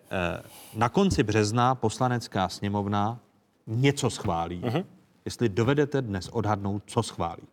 na 0.73 0.89
konci 0.89 1.23
března 1.23 1.75
poslanecká 1.75 2.49
sněmovna 2.49 3.19
něco 3.67 4.09
schválí, 4.09 4.61
uh-huh. 4.61 4.85
jestli 5.25 5.49
dovedete 5.49 6.01
dnes 6.01 6.29
odhadnout, 6.29 6.83
co 6.85 7.03
schválí. 7.03 7.43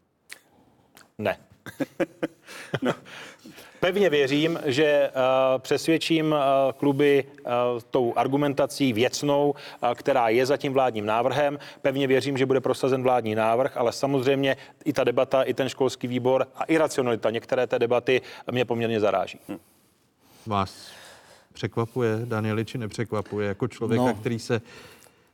Ne. 1.19 1.37
no. 2.83 2.93
Pevně 3.85 4.11
věřím, 4.11 4.59
že 4.65 5.11
uh, 5.11 5.63
přesvědčím 5.63 6.33
uh, 6.33 6.39
kluby 6.77 7.25
uh, 7.25 7.51
tou 7.91 8.13
argumentací 8.17 8.93
věcnou, 8.93 9.55
která 9.95 10.29
je 10.29 10.47
za 10.47 10.57
tím 10.57 10.73
vládním 10.73 11.07
návrhem. 11.07 11.59
Pevně 11.83 12.07
věřím, 12.07 12.37
že 12.37 12.47
bude 12.47 12.61
prosazen 12.61 13.03
vládní 13.03 13.35
návrh, 13.35 13.77
ale 13.77 13.93
samozřejmě 13.93 14.57
i 14.85 14.93
ta 14.93 15.05
debata, 15.05 15.43
i 15.43 15.55
ten 15.55 15.69
školský 15.69 16.07
výbor 16.07 16.47
a 16.57 16.65
i 16.65 16.79
racionalita 16.79 17.31
některé 17.31 17.67
té 17.67 17.79
debaty 17.79 18.23
mě 18.51 18.65
poměrně 18.65 19.01
zaráží. 19.01 19.39
Hm. 19.49 19.59
Vás 20.47 20.91
překvapuje, 21.53 22.21
Danieli, 22.25 22.65
či 22.65 22.79
nepřekvapuje, 22.79 23.49
jako 23.49 23.69
člověka, 23.69 24.05
no. 24.05 24.15
který 24.15 24.39
se 24.39 24.61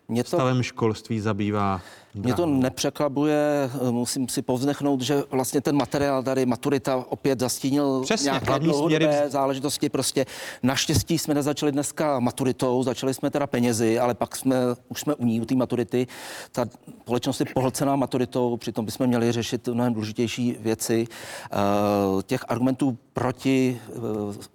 mě 0.09 0.25
to, 0.25 0.29
stavem 0.29 0.63
školství 0.63 1.21
zabývá. 1.21 1.81
Mě 2.15 2.35
to 2.35 2.47
nepřekvapuje, 2.47 3.71
musím 3.91 4.29
si 4.29 4.43
povznechnout, 4.43 5.01
že 5.01 5.23
vlastně 5.31 5.61
ten 5.61 5.77
materiál 5.77 6.23
tady, 6.23 6.47
maturita 6.47 7.05
opět 7.09 7.41
zastínil 7.41 8.01
Přesně, 8.01 8.25
nějaké 8.25 8.59
dlouhodobé 8.59 9.13
směry... 9.13 9.31
záležitosti. 9.31 9.89
Prostě 9.89 10.27
naštěstí 10.63 11.19
jsme 11.19 11.35
nezačali 11.35 11.73
dneska 11.73 12.21
maturitou, 12.21 12.83
začali 12.83 13.15
jsme 13.15 13.31
teda 13.31 13.47
penězi, 13.47 13.99
ale 13.99 14.15
pak 14.15 14.37
jsme, 14.37 14.57
už 14.89 15.01
jsme 15.01 15.15
u 15.15 15.25
ní, 15.25 15.41
u 15.41 15.45
té 15.45 15.55
maturity. 15.55 16.07
Ta 16.53 16.67
společnost 17.01 17.41
je 17.41 17.47
pohlcená 17.55 17.97
maturitou, 17.97 18.57
přitom 18.57 18.85
bychom 18.85 19.07
měli 19.07 19.33
řešit 19.33 19.69
mnohem 19.69 19.95
důležitější 19.95 20.57
věci. 20.61 21.07
Uh, 21.07 22.23
těch 22.23 22.45
argumentů 22.49 22.99
proti 23.13 23.81
uh, 23.89 24.03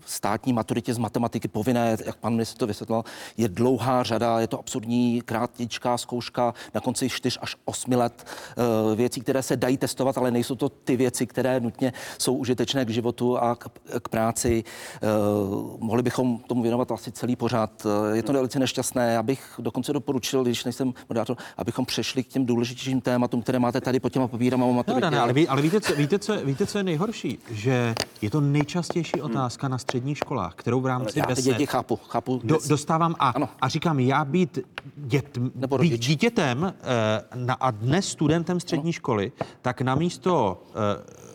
státní 0.06 0.53
maturitě 0.53 0.94
z 0.94 0.98
matematiky 0.98 1.48
povinné, 1.48 1.98
jak 2.06 2.15
pan 2.15 2.34
ministr 2.34 2.57
to 2.57 2.68
vysvětlil, 2.68 3.03
je 3.38 3.49
dlouhá 3.49 4.03
řada, 4.03 4.40
je 4.40 4.48
to 4.48 4.60
absurdní 4.60 5.22
krátičká 5.22 5.98
zkouška 5.98 6.53
na 6.73 6.82
konci 6.82 7.10
4 7.10 7.40
až 7.45 7.55
8 7.65 7.91
let 7.91 8.26
uh, 8.57 8.95
věcí, 8.95 9.22
které 9.22 9.43
se 9.43 9.57
dají 9.57 9.77
testovat, 9.77 10.17
ale 10.17 10.31
nejsou 10.31 10.55
to 10.55 10.69
ty 10.69 10.97
věci, 10.97 11.27
které 11.27 11.59
nutně 11.59 11.93
jsou 12.17 12.34
užitečné 12.34 12.85
k 12.85 12.89
životu 12.89 13.38
a 13.38 13.55
k, 13.55 13.69
k 14.03 14.09
práci. 14.09 14.63
Uh, 14.63 15.77
mohli 15.80 16.03
bychom 16.03 16.38
tomu 16.38 16.61
věnovat 16.61 16.91
asi 16.91 17.11
celý 17.11 17.35
pořád. 17.35 17.85
Uh, 17.85 18.15
je 18.15 18.23
to 18.23 18.34
velice 18.34 18.59
nešťastné. 18.59 19.13
Já 19.13 19.23
bych 19.23 19.41
dokonce 19.59 19.93
doporučil, 19.93 20.43
když 20.43 20.63
nejsem 20.63 20.93
moderátor, 21.09 21.38
abychom 21.57 21.85
přešli 21.85 22.23
k 22.23 22.27
těm 22.27 22.45
důležitějším 22.45 23.01
tématům, 23.01 23.41
které 23.41 23.59
máte 23.59 23.81
tady 23.81 23.99
pod 23.99 24.09
těma 24.13 24.27
papírama 24.27 24.65
o 24.65 24.73
maturitě. 24.73 25.05
No, 25.05 25.11
ne, 25.11 25.19
ale, 25.19 25.34
ví, 25.34 25.47
ale 25.47 25.61
víte, 25.61 25.81
co, 25.81 25.95
víte, 25.95 26.19
co, 26.19 26.45
víte, 26.45 26.65
co 26.65 26.77
je 26.77 26.84
nejhorší? 26.84 27.39
Že 27.51 27.95
je 28.22 28.30
to 28.30 28.41
nejčastější 28.41 29.11
hmm. 29.15 29.26
otázka 29.26 29.67
hmm. 29.67 29.72
na 29.72 29.77
středních 29.77 30.17
školách, 30.17 30.55
kterou 30.55 30.81
v 30.81 30.85
rámci 30.85 31.19
já 31.19 31.26
děti 31.35 31.65
chápu, 31.65 31.95
chápu. 31.95 32.41
Do, 32.43 32.57
dostávám 32.67 33.15
a, 33.19 33.34
a 33.61 33.69
říkám, 33.69 33.99
já 33.99 34.26
být, 34.26 34.59
dět, 34.95 35.38
být 35.80 35.99
dítětem 35.99 36.73
eh, 36.73 37.35
na, 37.36 37.53
a 37.53 37.72
dnes 37.72 38.07
studentem 38.07 38.60
střední 38.60 38.94
školy, 38.94 39.32
tak 39.62 39.82
namísto 39.82 40.64
uh, 40.68 40.74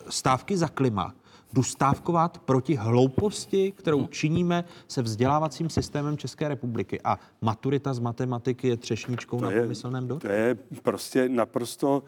stávky 0.09 0.57
za 0.57 0.69
klima 0.69 1.15
jdu 1.53 1.63
stávkovat 1.63 2.39
proti 2.39 2.75
hlouposti, 2.75 3.73
kterou 3.73 4.07
činíme 4.07 4.65
se 4.89 5.03
vzdělávacím 5.03 5.71
systémem 5.71 6.17
České 6.17 6.49
republiky. 6.49 7.01
A 7.05 7.19
maturita 7.41 7.95
z 7.95 7.99
matematiky 7.99 8.69
je 8.69 8.77
třešničkou 8.77 9.41
to 9.41 9.45
na 9.45 9.63
pomyslném 9.63 10.09
dortu. 10.09 10.27
To 10.27 10.33
je 10.33 10.57
prostě 10.83 11.29
naprosto 11.29 12.03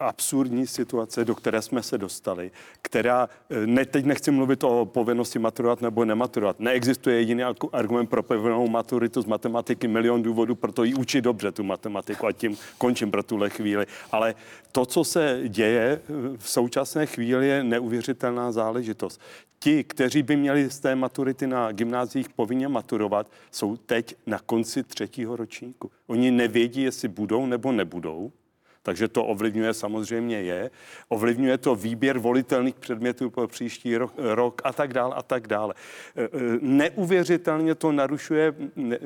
absurdní 0.00 0.66
situace, 0.66 1.24
do 1.24 1.34
které 1.34 1.62
jsme 1.62 1.82
se 1.82 1.98
dostali, 1.98 2.50
která, 2.82 3.28
eh, 3.50 3.66
ne, 3.66 3.84
teď 3.84 4.04
nechci 4.04 4.30
mluvit 4.30 4.64
o 4.64 4.86
povinnosti 4.86 5.38
maturovat 5.38 5.80
nebo 5.80 6.04
nematurovat. 6.04 6.60
Neexistuje 6.60 7.16
jediný 7.16 7.42
argument 7.72 8.06
pro 8.06 8.22
povinnou 8.22 8.68
maturitu 8.68 9.22
z 9.22 9.26
matematiky, 9.26 9.88
milion 9.88 10.22
důvodů, 10.22 10.54
proto 10.54 10.84
ji 10.84 10.94
učit 10.94 11.20
dobře 11.20 11.52
tu 11.52 11.64
matematiku 11.64 12.26
a 12.26 12.32
tím 12.32 12.56
končím 12.78 13.10
pro 13.10 13.22
tuhle 13.22 13.50
chvíli. 13.50 13.86
Ale 14.12 14.34
to, 14.72 14.86
co 14.86 15.04
se 15.04 15.40
děje 15.48 16.00
eh, 16.02 16.36
v 16.36 16.50
současné 16.50 17.06
chvíli, 17.06 17.48
je 17.48 17.64
neuvěřitelná 17.64 18.52
záležitost. 18.52 19.20
Ti, 19.62 19.84
kteří 19.84 20.22
by 20.22 20.36
měli 20.36 20.70
z 20.70 20.80
té 20.80 20.96
maturity 20.96 21.46
na 21.46 21.72
gymnáziích 21.72 22.28
povinně 22.28 22.68
maturovat, 22.68 23.30
jsou 23.50 23.76
teď 23.76 24.16
na 24.26 24.38
konci 24.38 24.82
třetího 24.82 25.36
ročníku. 25.36 25.90
Oni 26.06 26.30
nevědí, 26.30 26.82
jestli 26.82 27.08
budou 27.08 27.46
nebo 27.46 27.72
nebudou 27.72 28.32
takže 28.82 29.08
to 29.08 29.24
ovlivňuje 29.24 29.74
samozřejmě 29.74 30.42
je. 30.42 30.70
Ovlivňuje 31.08 31.58
to 31.58 31.74
výběr 31.74 32.18
volitelných 32.18 32.74
předmětů 32.74 33.30
pro 33.30 33.48
příští 33.48 33.96
rok, 33.96 34.12
rok 34.16 34.62
a 34.64 34.72
tak 34.72 34.92
dále 34.92 35.14
a 35.14 35.22
tak 35.22 35.46
dále. 35.46 35.74
E, 36.16 36.22
e, 36.24 36.28
neuvěřitelně 36.60 37.74
to 37.74 37.92
narušuje 37.92 38.54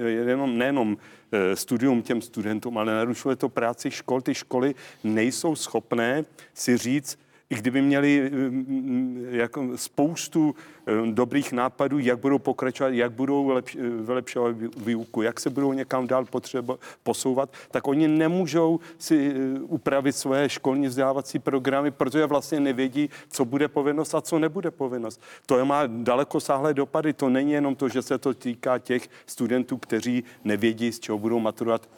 jenom, 0.06 0.58
nejenom 0.58 0.96
e, 1.32 1.56
studium 1.56 2.02
těm 2.02 2.22
studentům, 2.22 2.78
ale 2.78 2.94
narušuje 2.94 3.36
to 3.36 3.48
práci 3.48 3.90
škol. 3.90 4.20
Ty 4.20 4.34
školy 4.34 4.74
nejsou 5.04 5.56
schopné 5.56 6.24
si 6.54 6.76
říct, 6.76 7.18
i 7.50 7.54
kdyby 7.54 7.82
měli 7.82 8.30
mm, 8.30 9.26
jako 9.30 9.68
spoustu 9.76 10.54
eh, 10.86 10.92
dobrých 11.12 11.52
nápadů, 11.52 11.98
jak 11.98 12.18
budou 12.18 12.38
pokračovat, 12.38 12.88
jak 12.88 13.12
budou 13.12 13.58
eh, 13.58 13.62
vylepšovat 13.78 14.56
výuku, 14.76 15.22
jak 15.22 15.40
se 15.40 15.50
budou 15.50 15.72
někam 15.72 16.06
dál 16.06 16.24
potřeba 16.24 16.76
posouvat, 17.02 17.52
tak 17.70 17.88
oni 17.88 18.08
nemůžou 18.08 18.80
si 18.98 19.34
eh, 19.34 19.60
upravit 19.60 20.16
svoje 20.16 20.48
školní 20.48 20.86
vzdělávací 20.86 21.38
programy, 21.38 21.90
protože 21.90 22.26
vlastně 22.26 22.60
nevědí, 22.60 23.10
co 23.30 23.44
bude 23.44 23.68
povinnost 23.68 24.14
a 24.14 24.20
co 24.20 24.38
nebude 24.38 24.70
povinnost. 24.70 25.20
To 25.46 25.64
má 25.64 25.86
daleko 25.86 26.40
sáhlé 26.40 26.74
dopady. 26.74 27.12
To 27.12 27.28
není 27.28 27.52
jenom 27.52 27.74
to, 27.76 27.88
že 27.88 28.02
se 28.02 28.18
to 28.18 28.34
týká 28.34 28.78
těch 28.78 29.08
studentů, 29.26 29.76
kteří 29.76 30.24
nevědí, 30.44 30.92
z 30.92 31.00
čeho 31.00 31.18
budou 31.18 31.38
maturovat 31.38 31.88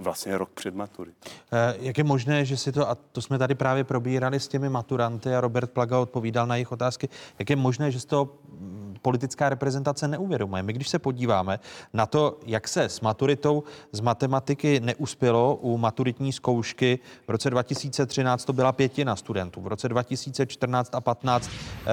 vlastně 0.00 0.38
rok 0.38 0.50
před 0.54 0.74
matury. 0.74 1.10
Eh, 1.52 1.74
jak 1.80 1.98
je 1.98 2.04
možné, 2.04 2.44
že 2.44 2.56
si 2.56 2.72
to, 2.72 2.90
a 2.90 2.94
to 2.94 3.22
jsme 3.22 3.38
tady 3.38 3.54
právě 3.54 3.84
probírali 3.84 4.40
s 4.40 4.48
těmi 4.48 4.68
maturanty 4.68 5.34
a 5.34 5.40
Robert 5.40 5.70
Plaga 5.70 5.98
odpovídal 5.98 6.46
na 6.46 6.54
jejich 6.54 6.72
otázky, 6.72 7.08
jak 7.38 7.50
je 7.50 7.56
možné, 7.56 7.90
že 7.90 8.00
z 8.00 8.04
toho 8.04 8.28
mm, 8.48 8.96
politická 9.02 9.48
reprezentace 9.48 10.08
neuvědomuje. 10.08 10.62
My 10.62 10.72
když 10.72 10.88
se 10.88 10.98
podíváme 10.98 11.60
na 11.92 12.06
to, 12.06 12.38
jak 12.46 12.68
se 12.68 12.84
s 12.84 13.00
maturitou 13.00 13.62
z 13.92 14.00
matematiky 14.00 14.80
neuspělo 14.80 15.56
u 15.56 15.78
maturitní 15.78 16.32
zkoušky, 16.32 16.98
v 17.26 17.30
roce 17.30 17.50
2013 17.50 18.44
to 18.44 18.52
byla 18.52 18.72
pětina 18.72 19.16
studentů, 19.16 19.60
v 19.60 19.66
roce 19.66 19.88
2014 19.88 20.94
a 20.94 21.00
15 21.00 21.50
eh, 21.50 21.90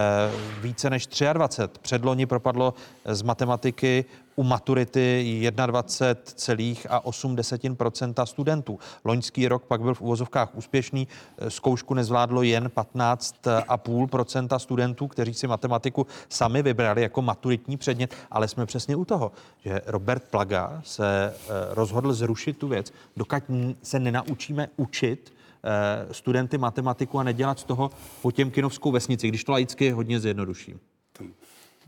více 0.62 0.90
než 0.90 1.08
23. 1.34 1.80
Předloni 1.82 2.26
propadlo 2.26 2.74
z 3.06 3.22
matematiky 3.22 4.06
u 4.40 4.44
maturity 4.44 5.42
21,8% 5.52 8.26
studentů. 8.26 8.80
Loňský 9.06 9.48
rok 9.48 9.64
pak 9.64 9.82
byl 9.82 9.94
v 9.94 10.02
úvozovkách 10.02 10.56
úspěšný. 10.56 11.08
Zkoušku 11.48 11.94
nezvládlo 11.94 12.42
jen 12.42 12.68
15,5% 12.68 14.58
studentů, 14.58 15.08
kteří 15.08 15.34
si 15.34 15.48
matematiku 15.48 16.08
sami 16.30 16.64
vybrali 16.64 17.02
jako 17.02 17.22
maturitní 17.22 17.78
předmět, 17.78 18.16
ale 18.32 18.48
jsme 18.48 18.66
přesně 18.66 18.96
u 18.96 19.06
toho, 19.06 19.32
že 19.66 19.82
Robert 19.86 20.24
Plaga 20.24 20.82
se 20.86 21.34
eh, 21.34 21.36
rozhodl 21.70 22.14
zrušit 22.14 22.58
tu 22.58 22.68
věc, 22.68 22.94
dokud 23.18 23.44
se 23.84 24.00
nenaučíme 24.00 24.68
učit 24.76 25.34
eh, 25.64 26.14
studenty 26.14 26.58
matematiku 26.58 27.20
a 27.20 27.24
nedělat 27.24 27.60
z 27.60 27.64
toho 27.64 27.92
potěmkinovskou 28.22 28.92
vesnici, 28.92 29.28
když 29.28 29.44
to 29.44 29.52
laicky 29.52 29.92
hodně 29.92 30.20
zjednoduším. 30.20 30.80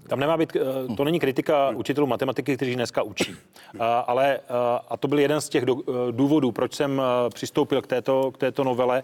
Tam 0.07 0.19
nemá 0.19 0.38
být, 0.38 0.55
eh, 0.55 0.95
to 0.95 1.03
není 1.03 1.19
kritika 1.19 1.69
učitelů 1.69 2.07
matematiky, 2.07 2.55
kteří 2.55 2.76
dneska 2.76 3.03
učí. 3.03 3.35
Eh, 3.76 3.80
ale, 4.07 4.38
eh, 4.38 4.41
a 4.89 4.97
to 4.97 5.07
byl 5.07 5.19
jeden 5.19 5.41
z 5.41 5.49
těch 5.49 5.65
důvodů, 6.11 6.51
proč 6.51 6.73
jsem 6.73 7.01
přistoupil 7.34 7.81
k 7.81 7.88
této, 7.88 8.31
k 8.31 8.38
této 8.38 8.63
novele, 8.63 9.03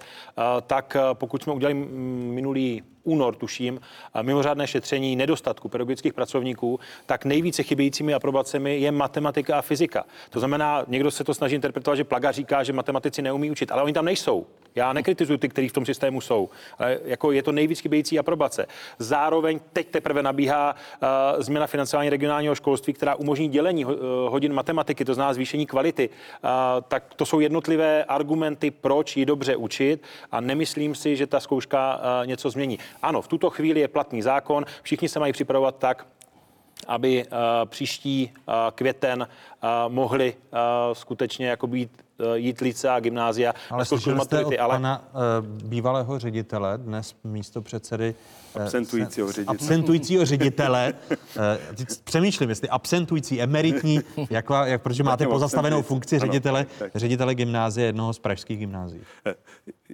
tak 0.67 0.97
pokud 1.13 1.43
jsme 1.43 1.53
udělali 1.53 1.73
minulý 1.73 2.84
únor, 3.06 3.36
tuším, 3.36 3.80
mimořádné 4.22 4.68
šetření 4.68 5.15
nedostatku 5.15 5.69
pedagogických 5.69 6.14
pracovníků, 6.14 6.80
tak 7.06 7.26
nejvíce 7.26 7.64
chybějícími 7.64 8.14
aprobacemi 8.14 8.80
je 8.80 8.91
matematika 8.91 9.57
a 9.57 9.61
fyzika. 9.61 10.03
To 10.30 10.40
znamená, 10.40 10.84
někdo 10.88 11.11
se 11.11 11.23
to 11.23 11.34
snaží 11.34 11.56
interpretovat, 11.56 11.95
že 11.95 12.03
Plaga 12.03 12.32
říká, 12.32 12.64
že 12.64 12.73
matematici 12.73 13.22
neumí 13.22 13.52
učit, 13.52 13.72
ale 13.72 13.84
oni 13.84 13.94
tam 13.94 14.06
nejsou. 14.06 14.45
Já 14.76 14.94
nekritizuji 14.94 15.38
ty, 15.38 15.49
kteří 15.49 15.69
v 15.69 15.73
tom 15.73 15.86
systému 15.86 16.22
jsou. 16.22 16.49
Ale 16.80 16.99
jako 17.06 17.32
je 17.32 17.44
to 17.44 17.52
nejvíc 17.52 17.80
chybějící 17.80 18.19
aprobace. 18.19 18.65
Zároveň 18.99 19.60
teď 19.73 19.88
teprve 19.88 20.23
nabíhá 20.23 20.76
uh, 20.76 21.41
změna 21.44 21.68
financování 21.68 22.10
regionálního 22.10 22.56
školství, 22.56 22.94
která 22.94 23.15
umožní 23.15 23.49
dělení 23.49 23.86
uh, 23.86 23.94
hodin 24.27 24.53
matematiky, 24.53 25.06
to 25.06 25.14
znamená 25.14 25.34
zvýšení 25.34 25.65
kvality. 25.65 26.10
Uh, 26.10 26.49
tak 26.88 27.14
to 27.14 27.26
jsou 27.26 27.40
jednotlivé 27.40 28.03
argumenty, 28.03 28.72
proč 28.72 29.18
ji 29.18 29.26
dobře 29.26 29.56
učit 29.56 30.03
a 30.32 30.41
nemyslím 30.41 30.95
si, 30.95 31.15
že 31.15 31.27
ta 31.27 31.40
zkouška 31.40 31.98
uh, 31.98 32.27
něco 32.27 32.49
změní. 32.49 32.80
Ano, 33.01 33.22
v 33.22 33.27
tuto 33.27 33.49
chvíli 33.49 33.80
je 33.80 33.88
platný 33.88 34.22
zákon, 34.22 34.65
všichni 34.81 35.09
se 35.09 35.19
mají 35.19 35.34
připravovat 35.34 35.76
tak, 35.77 36.07
aby 36.88 37.26
uh, 37.26 37.39
příští 37.65 38.34
uh, 38.35 38.53
květen 38.72 39.22
uh, 39.22 39.93
mohli 39.93 40.35
skutečně 40.93 41.47
jako 41.47 41.67
být 41.67 42.05
Eh, 42.19 42.39
jít 42.39 42.61
lice 42.61 42.89
a 42.89 42.99
gymnázia. 42.99 43.53
Ale 43.69 43.85
slyšeli 43.85 44.21
jste 44.21 44.45
od 44.45 44.53
ale... 44.59 44.75
pana 44.75 45.11
uh, 45.13 45.67
bývalého 45.69 46.19
ředitele, 46.19 46.77
dnes 46.77 47.15
místo 47.23 47.61
předsedy... 47.61 48.15
Uh, 48.55 48.61
absentujícího 48.61 49.31
ředitele. 49.31 49.55
Absentujícího 49.55 50.25
ředitele. 50.25 50.93
přemýšlím, 52.03 52.49
jestli 52.49 52.69
absentující, 52.69 53.41
emeritní, 53.41 53.99
jak, 54.29 54.45
jak, 54.65 54.81
protože 54.81 55.03
máte 55.03 55.27
pozastavenou 55.27 55.81
funkci 55.81 56.19
ředitele, 56.19 56.65
ano, 56.81 56.89
ředitele 56.95 57.35
gymnázie 57.35 57.85
jednoho 57.85 58.13
z 58.13 58.19
pražských 58.19 58.59
gymnázií. 58.59 59.01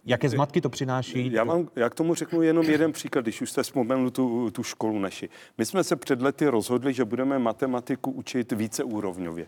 Jaké 0.06 0.30
zmatky 0.30 0.62
to 0.62 0.70
přináší? 0.70 1.32
Já, 1.34 1.44
mám, 1.44 1.70
já 1.76 1.90
k 1.90 1.96
tomu 1.96 2.16
řeknu 2.16 2.42
jenom 2.42 2.66
jeden 2.66 2.92
příklad, 2.92 3.22
když 3.22 3.42
už 3.42 3.50
jste 3.50 3.64
vzpomenul 3.64 4.10
tu, 4.12 4.52
tu 4.52 4.64
školu 4.64 5.00
naši. 5.00 5.30
My 5.58 5.66
jsme 5.66 5.84
se 5.84 5.96
před 5.96 6.22
lety 6.22 6.48
rozhodli, 6.48 6.94
že 6.94 7.06
budeme 7.06 7.40
matematiku 7.40 8.12
učit 8.12 8.52
více 8.52 8.84
úrovňově 8.84 9.46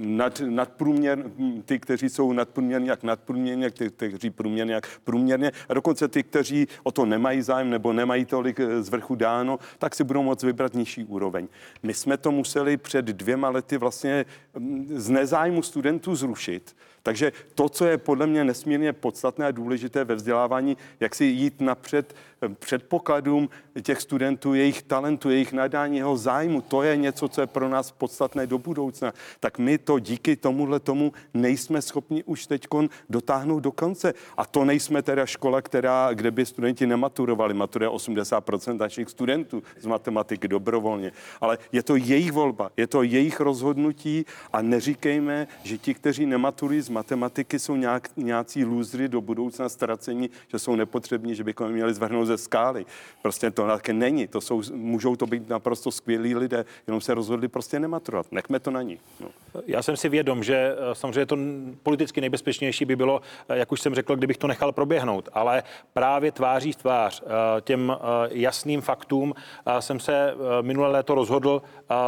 nad, 0.00 0.42
nadprůměr, 0.46 1.30
ty, 1.64 1.78
kteří 1.78 2.08
jsou 2.08 2.32
nadprůměrně, 2.32 2.90
jak 2.90 3.02
nadprůměrně, 3.02 3.70
ty, 3.70 3.90
kteří 3.90 4.30
průměrně, 4.30 4.74
jak 4.74 5.00
průměrně, 5.04 5.52
a 5.68 5.74
dokonce 5.74 6.08
ty, 6.08 6.22
kteří 6.22 6.68
o 6.82 6.92
to 6.92 7.06
nemají 7.06 7.42
zájem 7.42 7.70
nebo 7.70 7.92
nemají 7.92 8.24
tolik 8.24 8.60
eh, 8.60 8.82
z 8.82 8.88
vrchu 8.88 9.14
dáno, 9.14 9.58
tak 9.78 9.94
si 9.94 10.04
budou 10.04 10.22
moct 10.22 10.42
vybrat 10.42 10.74
nižší 10.74 11.04
úroveň. 11.04 11.48
My 11.82 11.94
jsme 11.94 12.16
to 12.16 12.30
museli 12.30 12.76
před 12.76 13.04
dvěma 13.04 13.48
lety 13.48 13.78
vlastně 13.78 14.24
mm, 14.58 14.86
z 14.90 15.10
nezájmu 15.10 15.62
studentů 15.62 16.14
zrušit, 16.14 16.76
takže 17.02 17.32
to, 17.54 17.68
co 17.68 17.86
je 17.86 17.98
podle 17.98 18.26
mě 18.26 18.44
nesmírně 18.44 18.92
podstatné 18.92 19.46
a 19.46 19.50
důležité 19.50 20.04
ve 20.04 20.14
vzdělávání, 20.14 20.76
jak 21.00 21.14
si 21.14 21.24
jít 21.24 21.60
napřed 21.60 22.14
eh, 22.42 22.48
předpokladům 22.48 23.48
těch 23.82 24.00
studentů, 24.00 24.54
jejich 24.54 24.82
talentu, 24.82 25.30
jejich 25.30 25.52
nadání, 25.52 25.96
jeho 25.96 26.16
zájmu, 26.16 26.60
to 26.60 26.82
je 26.82 26.96
něco, 26.96 27.28
co 27.28 27.40
je 27.40 27.46
pro 27.46 27.68
nás 27.68 27.90
podstatné 27.90 28.46
do 28.46 28.58
budoucna. 28.58 29.12
Tak 29.40 29.58
my 29.58 29.78
to 29.78 29.98
díky 29.98 30.36
tomuhle 30.36 30.80
tomu 30.80 31.12
nejsme 31.34 31.82
schopni 31.82 32.24
už 32.24 32.46
teď 32.46 32.66
dotáhnout 33.10 33.60
do 33.60 33.72
konce. 33.72 34.14
A 34.36 34.46
to 34.46 34.64
nejsme 34.64 35.02
teda 35.02 35.26
škola, 35.26 35.62
která, 35.62 36.08
kde 36.12 36.30
by 36.30 36.46
studenti 36.46 36.86
nematurovali. 36.86 37.54
Maturuje 37.54 37.90
80% 37.90 38.76
našich 38.76 39.10
studentů 39.10 39.62
z 39.80 39.86
matematiky 39.86 40.48
dobrovolně. 40.48 41.12
Ale 41.40 41.58
je 41.72 41.82
to 41.82 41.96
jejich 41.96 42.32
volba, 42.32 42.70
je 42.76 42.86
to 42.86 43.02
jejich 43.02 43.40
rozhodnutí 43.40 44.26
a 44.52 44.62
neříkejme, 44.62 45.46
že 45.62 45.78
ti, 45.78 45.94
kteří 45.94 46.26
nematurují 46.26 46.80
z 46.80 46.89
matematiky, 46.90 47.58
jsou 47.58 47.76
nějak, 47.76 48.10
nějací 48.16 48.64
lůzry 48.64 49.08
do 49.08 49.20
budoucna 49.20 49.68
ztracení, 49.68 50.30
že 50.48 50.58
jsou 50.58 50.76
nepotřební, 50.76 51.34
že 51.34 51.44
bychom 51.44 51.68
měli 51.68 51.94
zvrhnout 51.94 52.26
ze 52.26 52.38
skály. 52.38 52.86
Prostě 53.22 53.50
to 53.50 53.66
také 53.66 53.92
není. 53.92 54.26
To 54.26 54.40
jsou, 54.40 54.62
můžou 54.72 55.16
to 55.16 55.26
být 55.26 55.48
naprosto 55.48 55.90
skvělí 55.90 56.34
lidé, 56.34 56.64
jenom 56.86 57.00
se 57.00 57.14
rozhodli 57.14 57.48
prostě 57.48 57.80
nematurovat. 57.80 58.32
Nechme 58.32 58.60
to 58.60 58.70
na 58.70 58.82
ní. 58.82 58.98
No. 59.20 59.28
Já 59.66 59.82
jsem 59.82 59.96
si 59.96 60.08
vědom, 60.08 60.42
že 60.42 60.54
eh, 60.54 60.94
samozřejmě 60.94 61.26
to 61.26 61.36
politicky 61.82 62.20
nejbezpečnější 62.20 62.84
by 62.84 62.96
bylo, 62.96 63.20
eh, 63.48 63.58
jak 63.58 63.72
už 63.72 63.80
jsem 63.80 63.94
řekl, 63.94 64.16
kdybych 64.16 64.36
to 64.36 64.46
nechal 64.46 64.72
proběhnout, 64.72 65.28
ale 65.32 65.62
právě 65.92 66.32
tváří 66.32 66.72
v 66.72 66.76
tvář 66.76 67.22
eh, 67.22 67.60
těm 67.60 67.96
jasným 68.30 68.80
faktům 68.80 69.34
jsem 69.80 70.00
se 70.00 70.34
minulé 70.60 70.88
léto 70.88 71.14
rozhodl 71.14 71.62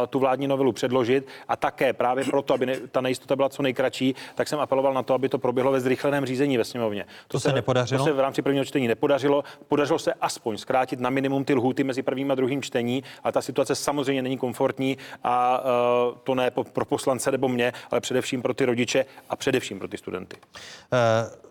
tu 0.09 0.19
vládní 0.19 0.47
novelu 0.47 0.71
předložit 0.71 1.27
a 1.47 1.55
také 1.55 1.93
právě 1.93 2.25
proto, 2.25 2.53
aby 2.53 2.79
ta 2.91 3.01
nejistota 3.01 3.35
byla 3.35 3.49
co 3.49 3.61
nejkratší, 3.61 4.15
tak 4.35 4.47
jsem 4.47 4.59
apeloval 4.73 4.93
na 4.93 5.03
to, 5.03 5.13
aby 5.13 5.29
to 5.29 5.39
proběhlo 5.39 5.71
ve 5.71 5.81
zrychleném 5.81 6.25
řízení 6.25 6.57
ve 6.57 6.63
sněmovně. 6.63 7.03
To, 7.03 7.09
to 7.27 7.39
se, 7.39 7.49
se 7.49 7.55
nepodařilo. 7.55 7.99
To 7.99 8.05
se 8.05 8.13
v 8.13 8.19
rámci 8.19 8.41
prvního 8.41 8.65
čtení 8.65 8.87
nepodařilo. 8.87 9.43
Podařilo 9.67 9.99
se 9.99 10.13
aspoň 10.13 10.57
zkrátit 10.57 10.99
na 10.99 11.09
minimum 11.09 11.45
ty 11.45 11.53
lhuty 11.53 11.83
mezi 11.83 12.03
prvním 12.03 12.31
a 12.31 12.35
druhým 12.35 12.61
čtení, 12.61 13.03
ale 13.23 13.31
ta 13.31 13.41
situace 13.41 13.75
samozřejmě 13.75 14.21
není 14.21 14.37
komfortní 14.37 14.97
a 15.23 15.63
uh, 15.63 16.17
to 16.23 16.35
ne 16.35 16.51
pro 16.51 16.85
poslance 16.85 17.31
nebo 17.31 17.47
mě, 17.47 17.73
ale 17.91 18.01
především 18.01 18.41
pro 18.41 18.53
ty 18.53 18.65
rodiče 18.65 19.05
a 19.29 19.35
především 19.35 19.79
pro 19.79 19.87
ty 19.87 19.97
studenty. 19.97 20.37
Uh 20.37 21.43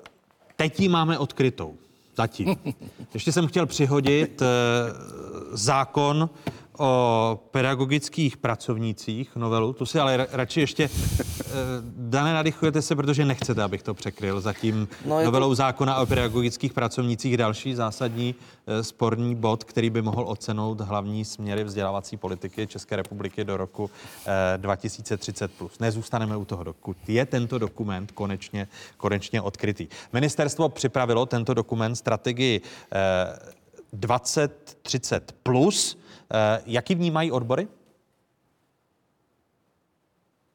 Teď 0.57 0.81
ji 0.81 0.89
máme 0.89 1.19
odkrytou. 1.19 1.77
Zatím. 2.17 2.57
Ještě 3.15 3.33
jsem 3.33 3.47
chtěl 3.47 3.67
přihodit 3.67 4.43
eh, 4.43 4.47
zákon 5.53 6.31
o 6.79 7.41
pedagogických 7.51 8.37
pracovnících, 8.37 9.37
novelu, 9.37 9.73
tu 9.73 9.87
si 9.87 9.99
ale 9.99 10.17
ra- 10.19 10.27
radši 10.33 10.61
ještě, 10.61 10.85
eh, 11.41 11.45
Dané, 11.97 12.35
nadychujete 12.35 12.83
se, 12.83 12.97
protože 12.97 13.25
nechcete, 13.25 13.63
abych 13.63 13.83
to 13.83 13.95
překryl. 13.95 14.41
Zatím 14.41 14.89
No, 15.07 15.19
je 15.19 15.25
to- 15.25 15.27
novelou 15.31 15.55
zákona 15.55 15.97
o 15.97 16.07
pedagogických 16.07 16.73
pracovnících 16.73 17.37
další 17.37 17.75
zásadní 17.75 18.35
eh, 18.67 18.83
sporný 18.85 19.35
bod, 19.35 19.65
který 19.65 19.91
by 19.91 20.03
mohl 20.03 20.25
ocenout 20.29 20.81
hlavní 20.81 21.25
směry 21.25 21.65
vzdělávací 21.65 22.17
politiky 22.17 22.67
České 22.67 22.97
republiky 22.97 23.45
do 23.45 23.57
roku 23.57 23.91
eh, 24.27 24.59
2030+. 24.59 25.49
Nezůstaneme 25.81 26.37
u 26.37 26.45
toho, 26.45 26.65
dokud 26.65 26.97
je 27.09 27.27
tento 27.27 27.59
dokument 27.59 28.13
konečně, 28.13 28.69
konečně 28.97 29.41
odkrytý. 29.43 29.89
Ministerstvo 30.13 30.69
připravilo 30.69 31.27
tento 31.27 31.55
dokument 31.55 31.97
strategii 31.97 32.61
eh, 32.93 33.53
2030+. 33.97 35.21
Plus. 35.43 35.99
Eh, 36.33 36.63
Jaký 36.67 36.95
vnímají 36.95 37.33
odbory? 37.33 37.69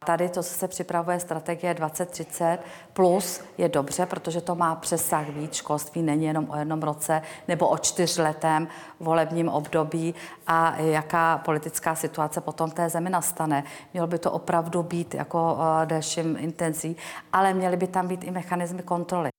Tady 0.05 0.29
to, 0.29 0.43
co 0.43 0.53
se 0.53 0.67
připravuje 0.67 1.19
strategie 1.19 1.73
2030 1.73 2.59
plus 2.93 3.41
je 3.57 3.69
dobře, 3.69 4.05
protože 4.05 4.41
to 4.41 4.55
má 4.55 4.75
přesah 4.75 5.29
víc. 5.29 5.53
Školství 5.55 6.01
není 6.01 6.25
jenom 6.25 6.49
o 6.49 6.57
jednom 6.57 6.81
roce 6.81 7.21
nebo 7.47 7.67
o 7.67 7.77
čtyřletém 7.77 8.67
volebním 8.99 9.49
období 9.49 10.15
a 10.47 10.77
jaká 10.77 11.37
politická 11.37 11.95
situace 11.95 12.41
potom 12.41 12.71
té 12.71 12.89
zemi 12.89 13.09
nastane. 13.09 13.63
Mělo 13.93 14.07
by 14.07 14.19
to 14.19 14.31
opravdu 14.31 14.83
být 14.83 15.13
jako 15.13 15.53
uh, 15.53 15.85
delším 15.85 16.37
intenzí, 16.39 16.95
ale 17.33 17.53
měly 17.53 17.77
by 17.77 17.87
tam 17.87 18.07
být 18.07 18.23
i 18.23 18.31
mechanismy 18.31 18.83
kontroly. 18.83 19.29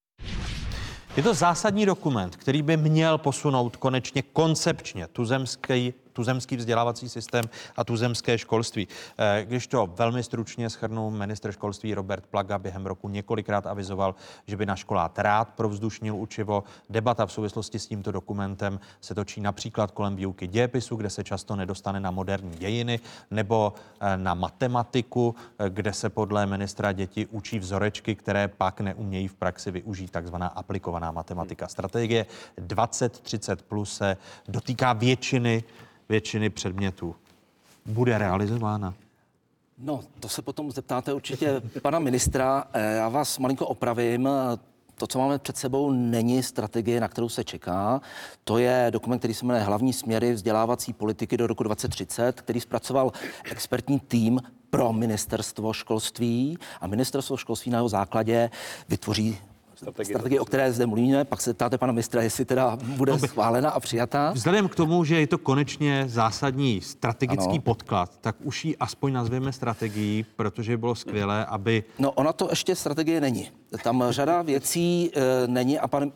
Je 1.16 1.22
to 1.22 1.34
zásadní 1.34 1.86
dokument, 1.86 2.36
který 2.36 2.62
by 2.62 2.76
měl 2.76 3.18
posunout 3.18 3.76
konečně 3.76 4.22
koncepčně 4.22 5.06
tuzemský, 5.06 5.94
tuzemský 6.18 6.56
vzdělávací 6.56 7.08
systém 7.08 7.44
a 7.76 7.84
tuzemské 7.84 8.38
školství. 8.38 8.88
Eh, 9.18 9.44
Když 9.44 9.66
to 9.66 9.86
velmi 9.86 10.22
stručně 10.22 10.70
schrnu, 10.70 11.10
ministr 11.10 11.52
školství 11.52 11.94
Robert 11.94 12.26
Plaga 12.26 12.58
během 12.58 12.86
roku 12.86 13.08
několikrát 13.08 13.66
avizoval, 13.66 14.14
že 14.46 14.56
by 14.56 14.66
na 14.66 14.76
školách 14.76 15.18
rád 15.18 15.48
provzdušnil 15.54 16.16
učivo. 16.16 16.64
Debata 16.90 17.26
v 17.26 17.32
souvislosti 17.32 17.78
s 17.78 17.86
tímto 17.86 18.12
dokumentem 18.12 18.80
se 19.00 19.14
točí 19.14 19.40
například 19.40 19.90
kolem 19.90 20.16
výuky 20.16 20.46
dějepisu, 20.46 20.96
kde 20.96 21.10
se 21.10 21.24
často 21.24 21.56
nedostane 21.56 22.00
na 22.00 22.10
moderní 22.10 22.58
dějiny, 22.58 23.00
nebo 23.30 23.72
eh, 24.00 24.16
na 24.16 24.34
matematiku, 24.34 25.34
eh, 25.58 25.70
kde 25.70 25.92
se 25.92 26.10
podle 26.10 26.46
ministra 26.46 26.92
děti 26.92 27.26
učí 27.26 27.58
vzorečky, 27.58 28.14
které 28.14 28.48
pak 28.48 28.80
neumějí 28.80 29.28
v 29.28 29.34
praxi 29.34 29.70
využít, 29.70 30.10
takzvaná 30.10 30.46
aplikovaná 30.46 31.10
matematika. 31.10 31.68
Strategie 31.68 32.26
2030 32.58 33.62
plus 33.62 33.96
se 33.96 34.16
dotýká 34.48 34.92
většiny, 34.92 35.64
většiny 36.08 36.50
předmětů. 36.50 37.14
Bude 37.86 38.18
realizována? 38.18 38.94
No, 39.78 40.00
to 40.20 40.28
se 40.28 40.42
potom 40.42 40.70
zeptáte 40.70 41.12
určitě 41.12 41.62
pana 41.82 41.98
ministra. 41.98 42.64
Eh, 42.72 42.96
Já 42.96 43.08
vás 43.08 43.38
malinko 43.38 43.66
opravím. 43.66 44.28
To, 44.94 45.06
co 45.06 45.18
máme 45.18 45.38
před 45.38 45.56
sebou, 45.56 45.92
není 45.92 46.42
strategie, 46.42 47.00
na 47.00 47.08
kterou 47.08 47.28
se 47.28 47.44
čeká. 47.44 48.00
To 48.44 48.58
je 48.58 48.86
dokument, 48.90 49.18
který 49.18 49.34
se 49.34 49.46
jmenuje 49.46 49.64
Hlavní 49.64 49.92
směry 49.92 50.32
vzdělávací 50.32 50.92
politiky 50.92 51.36
do 51.36 51.46
roku 51.46 51.62
2030, 51.62 52.40
který 52.40 52.60
zpracoval 52.60 53.12
expertní 53.44 54.00
tým 54.00 54.40
pro 54.70 54.92
ministerstvo 54.92 55.72
školství 55.72 56.58
a 56.80 56.86
ministerstvo 56.86 57.36
školství 57.36 57.70
na 57.72 57.78
jeho 57.78 57.88
základě 57.88 58.50
vytvoří 58.88 59.38
strategii, 59.78 60.14
strategii 60.14 60.38
o 60.38 60.44
které 60.44 60.72
zde 60.72 60.86
mluvíme. 60.86 61.24
Pak 61.24 61.40
se 61.40 61.54
ptáte 61.54 61.78
pana 61.78 61.92
ministra, 61.92 62.22
jestli 62.22 62.44
teda 62.44 62.76
bude 62.82 63.12
No, 63.12 63.18
schválena 63.18 63.70
a 63.70 63.80
přijatá. 63.80 64.30
Vzhledem 64.34 64.68
k 64.68 64.74
tomu, 64.74 65.04
že 65.04 65.20
je 65.20 65.26
to 65.26 65.38
konečně 65.38 66.04
zásadní 66.08 66.80
strategický 66.80 67.50
Ano. 67.50 67.60
podklad, 67.60 68.18
tak 68.20 68.36
už 68.44 68.64
ji 68.64 68.76
aspoň 68.76 69.12
nazveme 69.12 69.52
strategií, 69.52 70.26
protože 70.36 70.72
by 70.72 70.76
bylo 70.76 70.94
skvělé, 70.94 71.44
aby 71.46 71.84
No, 71.98 72.10
ona 72.12 72.32
to 72.32 72.46
ještě 72.50 72.74
strategie 72.74 73.20
není. 73.20 73.48
Tam 73.82 74.04
řada 74.10 74.42
věcí 74.42 75.10
e, 75.16 75.46
není 75.46 75.78
a 75.78 75.88
pan 75.88 76.02
e, 76.02 76.12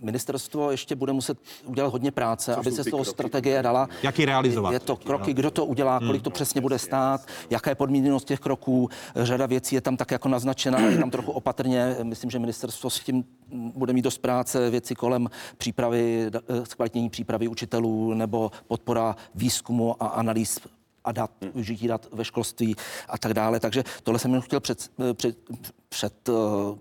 ministerstvo 0.00 0.70
ještě 0.70 0.96
bude 0.96 1.12
muset 1.12 1.38
udělat 1.66 1.92
hodně 1.92 2.10
práce, 2.10 2.54
aby 2.56 2.70
jsou 2.70 2.76
se 2.76 2.82
z 2.82 2.90
toho 2.90 3.02
kroky? 3.04 3.10
strategie 3.14 3.62
dala. 3.62 3.88
Jak 4.02 4.18
ji 4.18 4.24
realizovat? 4.24 4.72
Je 4.72 4.80
to 4.80 4.96
kroky, 4.96 5.34
kdo 5.34 5.50
to 5.50 5.64
udělá, 5.64 5.98
kolik 5.98 6.12
Hmm. 6.12 6.20
to 6.20 6.30
přesně 6.30 6.60
bude 6.60 6.78
stát, 6.78 7.20
jaká 7.50 7.70
je 7.70 7.74
podmíněnost 7.74 8.26
těch 8.26 8.40
kroků. 8.40 8.88
Řada 9.16 9.46
věcí 9.46 9.74
je 9.74 9.80
tam 9.80 9.96
tak 9.96 10.10
jako 10.10 10.28
naznačena, 10.28 10.78
je 10.80 10.98
tam 10.98 11.10
trochu 11.10 11.32
opatrně. 11.32 11.96
Myslím, 12.02 12.30
že 12.30 12.38
ministerstvo 12.38 12.79
s 12.88 13.00
tím 13.00 13.24
bude 13.50 13.92
mít 13.92 14.02
dost 14.02 14.18
práce, 14.18 14.70
věci 14.70 14.94
kolem 14.94 15.30
přípravy, 15.56 16.30
zkvalitnění 16.64 17.10
přípravy 17.10 17.48
učitelů 17.48 18.14
nebo 18.14 18.50
podpora 18.66 19.16
výzkumu 19.34 20.02
a 20.02 20.06
analýz 20.06 20.58
a 21.04 21.12
dat, 21.12 21.30
využití 21.54 21.86
dat 21.86 22.08
ve 22.12 22.24
školství 22.24 22.76
a 23.08 23.18
tak 23.18 23.34
dále. 23.34 23.60
Takže 23.60 23.84
tohle 24.02 24.18
jsem 24.18 24.30
jenom 24.30 24.42
chtěl 24.42 24.60
před, 24.60 24.90
před, 25.14 25.38
před, 25.92 26.28
eh, 26.28 26.32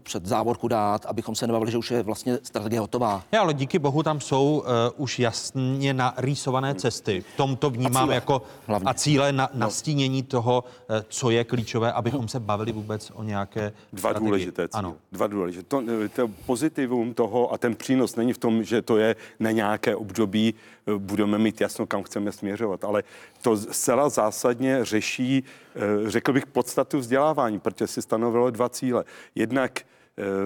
před 0.03 0.26
závorku 0.26 0.68
dát, 0.68 1.06
abychom 1.06 1.36
se 1.36 1.48
nebavili, 1.48 1.72
že 1.72 1.77
už 1.77 1.91
je 1.91 2.03
vlastně 2.03 2.40
strategie 2.44 2.80
hotová. 2.80 3.23
Ne, 3.31 3.40
ale 3.40 3.53
díky 3.53 3.80
bohu 3.80 4.03
tam 4.03 4.19
jsou 4.22 4.60
uh, 4.60 4.65
už 5.03 5.19
jasně 5.19 5.94
narýsované 5.94 6.76
cesty. 6.76 7.23
V 7.34 7.38
tom 7.38 7.56
to 7.56 7.69
vnímám 7.69 7.98
A 7.98 8.02
cíle. 8.06 8.15
jako 8.15 8.41
Hlavně. 8.68 8.86
a 8.90 8.94
cíle 8.94 9.31
No. 9.31 9.38
na, 9.38 9.49
nastínění 9.53 10.23
toho, 10.23 10.64
uh, 10.90 10.95
co 11.10 11.30
je 11.30 11.44
klíčové, 11.44 11.91
abychom 11.94 12.27
se 12.27 12.40
bavili 12.40 12.72
vůbec 12.72 13.11
o 13.15 13.23
nějaké 13.23 13.73
Dva 13.94 13.99
strategii. 14.10 14.27
důležité 14.27 14.68
cíle. 14.68 14.80
Ano. 14.80 14.95
Dva 15.11 15.27
důležité. 15.27 15.64
To, 15.64 15.84
to 16.15 16.27
pozitivum 16.45 17.14
toho 17.14 17.53
a 17.53 17.57
ten 17.57 17.76
přínos 17.76 18.15
není 18.15 18.34
v 18.34 18.38
tom, 18.38 18.64
že 18.64 18.81
to 18.81 18.98
je 18.98 19.15
na 19.40 19.52
nějaké 19.52 19.95
období, 19.95 20.53
eh, 20.88 20.91
budeme 20.98 21.38
mít 21.38 21.61
jasno, 21.61 21.86
kam 21.88 22.03
chceme 22.03 22.31
směřovat, 22.31 22.84
ale 22.84 23.03
to 23.41 23.57
zcela 23.57 24.10
zásadně 24.10 24.86
řeší, 24.86 25.44
eh, 25.76 26.10
řekl 26.11 26.34
bych, 26.34 26.45
podstatu 26.45 26.99
vzdělávání, 26.99 27.60
protože 27.60 27.88
si 27.88 28.02
stanovilo 28.02 28.49
dva 28.49 28.69
cíle. 28.69 28.99
Jednak 29.36 29.80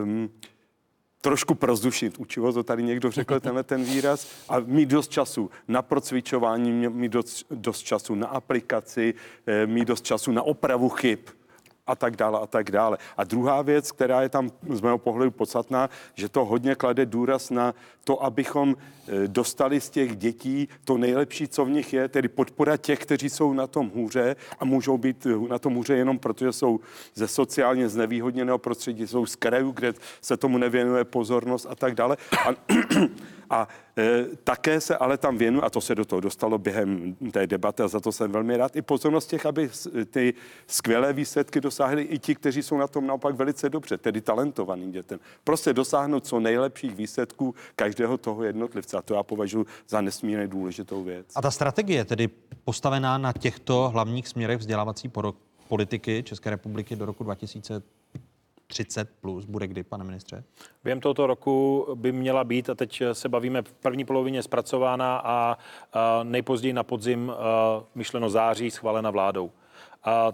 um, 0.04 0.30
trošku 1.22 1.56
prozdušit 1.56 2.18
učivo, 2.18 2.54
to 2.54 2.64
tady 2.64 2.84
někdo 2.84 3.12
řekl, 3.12 3.40
tenhle 3.40 3.64
ten 3.64 3.84
výraz, 3.84 4.28
a 4.50 4.60
mít 4.60 4.90
dost 4.90 5.12
času 5.12 5.50
na 5.68 5.82
procvičování, 5.82 6.90
mít 6.90 7.12
dost, 7.12 7.46
dost 7.52 7.80
času 7.80 8.16
na 8.16 8.28
aplikaci, 8.28 9.14
eh, 9.48 9.68
mít 9.68 9.88
dost 9.88 10.06
času 10.06 10.32
na 10.32 10.44
opravu 10.44 10.90
chyb 10.90 11.20
a 11.88 11.96
tak 11.96 12.16
dále 12.16 12.40
a 12.40 12.48
tak 12.48 12.72
dále. 12.72 12.98
A 13.18 13.24
druhá 13.24 13.62
věc, 13.62 13.92
která 13.92 14.22
je 14.22 14.30
tam 14.30 14.52
z 14.70 14.82
mého 14.82 14.98
pohledu 14.98 15.32
podstatná, 15.32 15.90
že 16.14 16.30
to 16.30 16.46
hodně 16.46 16.76
klade 16.76 17.06
důraz 17.06 17.50
na 17.50 17.76
to, 18.04 18.24
abychom 18.24 18.76
eh, 18.76 19.28
dostali 19.28 19.82
z 19.82 19.90
těch 19.90 20.16
dětí 20.16 20.68
to 20.86 20.98
nejlepší, 20.98 21.48
co 21.48 21.66
v 21.66 21.70
nich 21.70 21.94
je, 21.94 22.08
tedy 22.08 22.28
podpora 22.28 22.78
těch, 22.78 23.00
kteří 23.00 23.30
jsou 23.30 23.54
na 23.54 23.68
tom 23.68 23.92
hůře 23.96 24.36
a 24.60 24.66
můžou 24.66 24.98
být 24.98 25.26
eh, 25.26 25.50
na 25.50 25.60
tom 25.60 25.74
hůře 25.74 25.96
jenom 25.96 26.20
protože 26.20 26.52
jsou 26.52 26.80
ze 27.16 27.28
sociálně 27.28 27.90
znevýhodněného 27.90 28.58
prostředí, 28.58 29.08
jsou 29.08 29.26
z 29.26 29.36
krajů, 29.36 29.72
kde 29.72 29.94
se 30.22 30.38
tomu 30.38 30.58
nevěnuje 30.58 31.04
pozornost 31.04 31.68
a 31.70 31.76
tak 31.76 31.96
dále. 31.96 32.18
A, 32.48 32.50
a 33.50 33.68
e, 33.98 34.26
také 34.44 34.82
se 34.82 34.98
ale 34.98 35.18
tam 35.18 35.38
věnuje, 35.38 35.62
a 35.62 35.70
to 35.70 35.82
se 35.82 35.96
do 35.96 36.06
toho 36.06 36.20
dostalo 36.20 36.58
během 36.58 37.16
té 37.32 37.48
debaty 37.48 37.84
a 37.84 37.88
za 37.88 38.00
to 38.00 38.12
jsem 38.12 38.32
velmi 38.32 38.58
rád, 38.58 38.76
i 38.76 38.82
pozornost 38.82 39.28
těch, 39.28 39.46
aby 39.46 39.70
ty 40.12 40.34
skvělé 40.68 41.14
výsledky 41.14 41.62
dosáhli 41.62 42.04
i 42.04 42.20
ti, 42.20 42.36
kteří 42.36 42.64
jsou 42.64 42.78
na 42.78 42.88
tom 42.88 43.08
naopak 43.08 43.36
velice 43.36 43.70
dobře, 43.70 43.98
tedy 43.98 44.22
talentovaným 44.22 44.92
dětem. 44.92 45.20
Prostě 45.44 45.74
dosáhnout 45.74 46.28
co 46.28 46.40
nejlepších 46.40 46.96
výsledků 46.96 47.56
každého 47.76 48.18
toho 48.18 48.44
jednotlivce. 48.44 48.98
A 48.98 49.02
to 49.02 49.14
já 49.14 49.24
považuji 49.24 49.66
za 49.88 50.02
nesmírně 50.02 50.48
důležitou 50.48 51.04
věc. 51.04 51.28
A 51.36 51.42
ta 51.42 51.52
strategie 51.52 52.06
tedy 52.06 52.30
postavená 52.64 53.18
na 53.18 53.34
těchto 53.34 53.90
hlavních 53.90 54.28
směrech 54.28 54.60
vzdělávací 54.60 55.12
politiky 55.68 56.24
České 56.24 56.50
republiky 56.50 56.96
do 56.96 57.06
roku 57.06 57.24
2030 58.74 59.10
plus 59.22 59.46
bude 59.46 59.68
kdy, 59.68 59.84
pane 59.84 60.04
ministře? 60.04 60.44
Během 60.84 61.00
tohoto 61.00 61.28
roku 61.28 61.88
by 61.96 62.12
měla 62.12 62.44
být, 62.44 62.70
a 62.70 62.76
teď 62.76 63.04
se 63.14 63.30
bavíme 63.30 63.62
v 63.62 63.74
první 63.74 64.06
polovině 64.06 64.44
zpracována 64.44 65.22
a, 65.24 65.58
nejpozději 66.24 66.74
na 66.74 66.84
podzim 66.84 67.32
myšleno 67.96 68.30
září 68.30 68.72
schválena 68.72 69.12
vládou. 69.12 69.52
A 70.04 70.34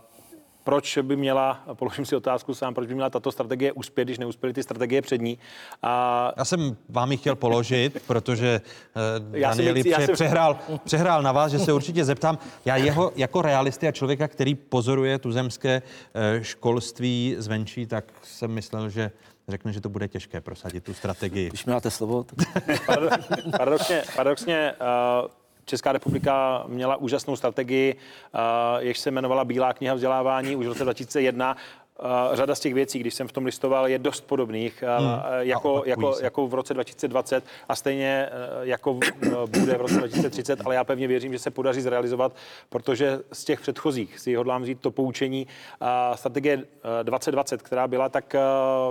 proč 0.64 0.98
by 1.02 1.16
měla, 1.16 1.64
položím 1.74 2.06
si 2.06 2.16
otázku 2.16 2.54
sám, 2.54 2.74
proč 2.74 2.88
by 2.88 2.94
měla 2.94 3.10
tato 3.10 3.32
strategie 3.32 3.72
uspět, 3.72 4.06
když 4.06 4.18
neuspěly 4.18 4.54
ty 4.54 4.64
strategie 4.64 5.02
před 5.02 5.22
ní. 5.22 5.38
A 5.84 6.32
Já 6.38 6.46
jsem 6.46 6.78
vám 6.90 7.12
ji 7.12 7.18
chtěl 7.18 7.36
položit, 7.36 8.02
protože 8.08 8.62
uh, 9.30 9.36
Já 9.36 9.50
jsem 9.50 9.58
Danieli 9.58 9.80
nechci- 9.80 9.90
já 9.90 9.98
pře- 9.98 10.06
jsem- 10.06 10.14
přehrál, 10.16 10.58
přehrál 10.84 11.22
na 11.22 11.32
vás, 11.32 11.52
že 11.52 11.60
se 11.60 11.74
určitě 11.74 12.06
zeptám. 12.06 12.38
Já 12.66 12.76
jeho 12.76 13.12
jako 13.16 13.42
realisty 13.42 13.88
a 13.88 13.92
člověka, 13.92 14.28
který 14.28 14.56
pozoruje 14.56 15.20
tuzemské 15.20 15.82
uh, 15.82 16.44
školství 16.44 17.36
zvenčí, 17.38 17.86
tak 17.86 18.06
jsem 18.24 18.52
myslel, 18.52 18.90
že 18.90 19.12
řekne, 19.48 19.74
že 19.74 19.82
to 19.82 19.90
bude 19.90 20.08
těžké 20.08 20.42
prosadit 20.42 20.84
tu 20.84 20.94
strategii. 20.94 21.50
Když 21.50 21.66
mi 21.66 21.72
dáte 21.74 21.92
slovo, 21.92 22.24
tak... 22.24 22.48
paradoxně, 23.58 24.04
paradoxně 24.16 24.74
uh, 25.22 25.30
Česká 25.70 25.92
republika 25.92 26.64
měla 26.68 26.96
úžasnou 26.96 27.36
strategii, 27.36 27.96
uh, 27.96 28.40
jež 28.80 29.00
se 29.00 29.10
jmenovala 29.10 29.46
Bílá 29.46 29.74
kniha 29.74 29.96
vzdělávání 29.96 30.56
už 30.56 30.66
v 30.66 30.70
roce 30.70 30.84
2001. 30.84 31.58
Řada 32.34 32.56
z 32.56 32.60
těch 32.60 32.74
věcí, 32.74 33.00
když 33.00 33.14
jsem 33.14 33.28
v 33.28 33.32
tom 33.32 33.46
listoval, 33.46 33.88
je 33.88 34.00
dost 34.00 34.22
podobných 34.22 34.84
Hmm. 35.00 35.22
jako, 35.40 35.84
jako, 35.86 36.14
se. 36.14 36.24
jako 36.24 36.48
v 36.48 36.54
roce 36.54 36.74
2020 36.74 37.44
a 37.70 37.76
stejně 37.76 38.30
uh, 38.32 38.68
jako 38.68 38.92
uh, 38.92 39.02
bude 39.60 39.74
v 39.74 39.82
roce 39.82 39.98
2030, 39.98 40.60
ale 40.66 40.76
já 40.76 40.84
pevně 40.84 41.08
věřím, 41.08 41.34
že 41.34 41.40
se 41.40 41.52
podaří 41.52 41.82
zrealizovat, 41.82 42.36
protože 42.70 43.20
z 43.34 43.46
těch 43.46 43.62
předchozích 43.62 44.20
si 44.20 44.36
hodlám 44.36 44.62
vzít 44.62 44.80
to 44.82 44.92
poučení. 44.92 45.48
Strategie 46.16 46.58
uh, 46.58 46.64
2020, 47.04 47.62
která 47.62 47.88
byla, 47.88 48.10
tak 48.10 48.36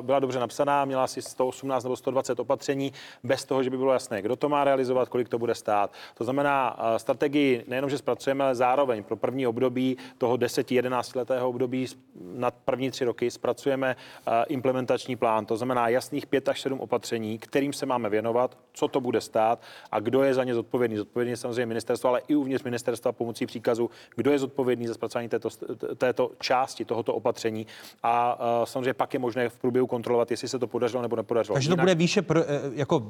byla 0.01 0.19
dobře 0.19 0.39
napsaná, 0.39 0.85
měla 0.85 1.05
asi 1.05 1.23
118 1.23 1.85
nebo 1.85 1.97
120 1.97 2.41
opatření, 2.41 2.93
bez 3.25 3.45
toho, 3.45 3.63
že 3.63 3.71
by 3.71 3.77
bylo 3.77 3.93
jasné, 3.93 4.23
kdo 4.23 4.37
to 4.37 4.49
má 4.49 4.65
realizovat, 4.65 5.09
kolik 5.09 5.29
to 5.29 5.39
bude 5.39 5.55
stát. 5.55 5.93
To 6.15 6.25
znamená, 6.25 6.77
strategii 6.97 7.65
nejenom, 7.69 7.91
že 7.91 7.99
zpracujeme, 7.99 8.45
ale 8.45 8.55
zároveň 8.55 9.03
pro 9.05 9.17
první 9.17 9.47
období 9.47 9.97
toho 10.19 10.37
10-11 10.37 11.17
letého 11.17 11.49
období 11.49 11.87
na 12.21 12.51
první 12.51 12.91
tři 12.99 13.05
roky 13.05 13.31
zpracujeme 13.31 13.97
uh, 13.97 14.35
implementační 14.49 15.17
plán. 15.17 15.47
To 15.47 15.57
znamená 15.57 15.89
jasných 15.89 16.27
pět 16.27 16.49
až 16.49 16.61
sedm 16.61 16.81
opatření, 16.81 17.39
kterým 17.39 17.73
se 17.73 17.87
máme 17.87 18.09
věnovat, 18.09 18.59
co 18.73 18.89
to 18.89 19.01
bude 19.01 19.21
stát 19.21 19.63
a 19.93 20.01
kdo 20.01 20.23
je 20.23 20.35
za 20.35 20.45
ně 20.45 20.55
zodpovědný. 20.55 20.97
Zodpovědný 20.97 21.31
je 21.31 21.37
samozřejmě 21.37 21.67
ministerstvo, 21.67 22.09
ale 22.09 22.21
i 22.29 22.35
uvnitř 22.35 22.65
ministerstva 22.65 23.13
pomocí 23.13 23.47
příkazu, 23.47 23.91
kdo 24.17 24.31
je 24.31 24.39
zodpovědný 24.39 24.87
za 24.87 24.95
zpracování 24.95 25.29
této, 25.29 25.49
této 25.97 26.31
části 26.41 26.85
tohoto 26.85 27.15
opatření. 27.15 27.67
A 28.03 28.35
uh, 28.35 28.65
samozřejmě 28.65 28.95
pak 28.95 29.15
je 29.15 29.21
možné 29.21 29.49
v 29.49 29.59
průběhu 29.59 29.87
kontrolovat, 29.87 30.31
jestli 30.31 30.49
se 30.49 30.59
to 30.59 30.67
podařilo 30.67 31.03
nebo 31.03 31.17
nepodařilo. 31.17 31.55
Takže 31.55 31.69
to 31.69 31.75
Jinak- 31.75 31.81
bude 31.81 31.95
výše 31.95 32.23
pro, 32.23 32.41
eh, 32.41 32.61
jako 32.73 33.07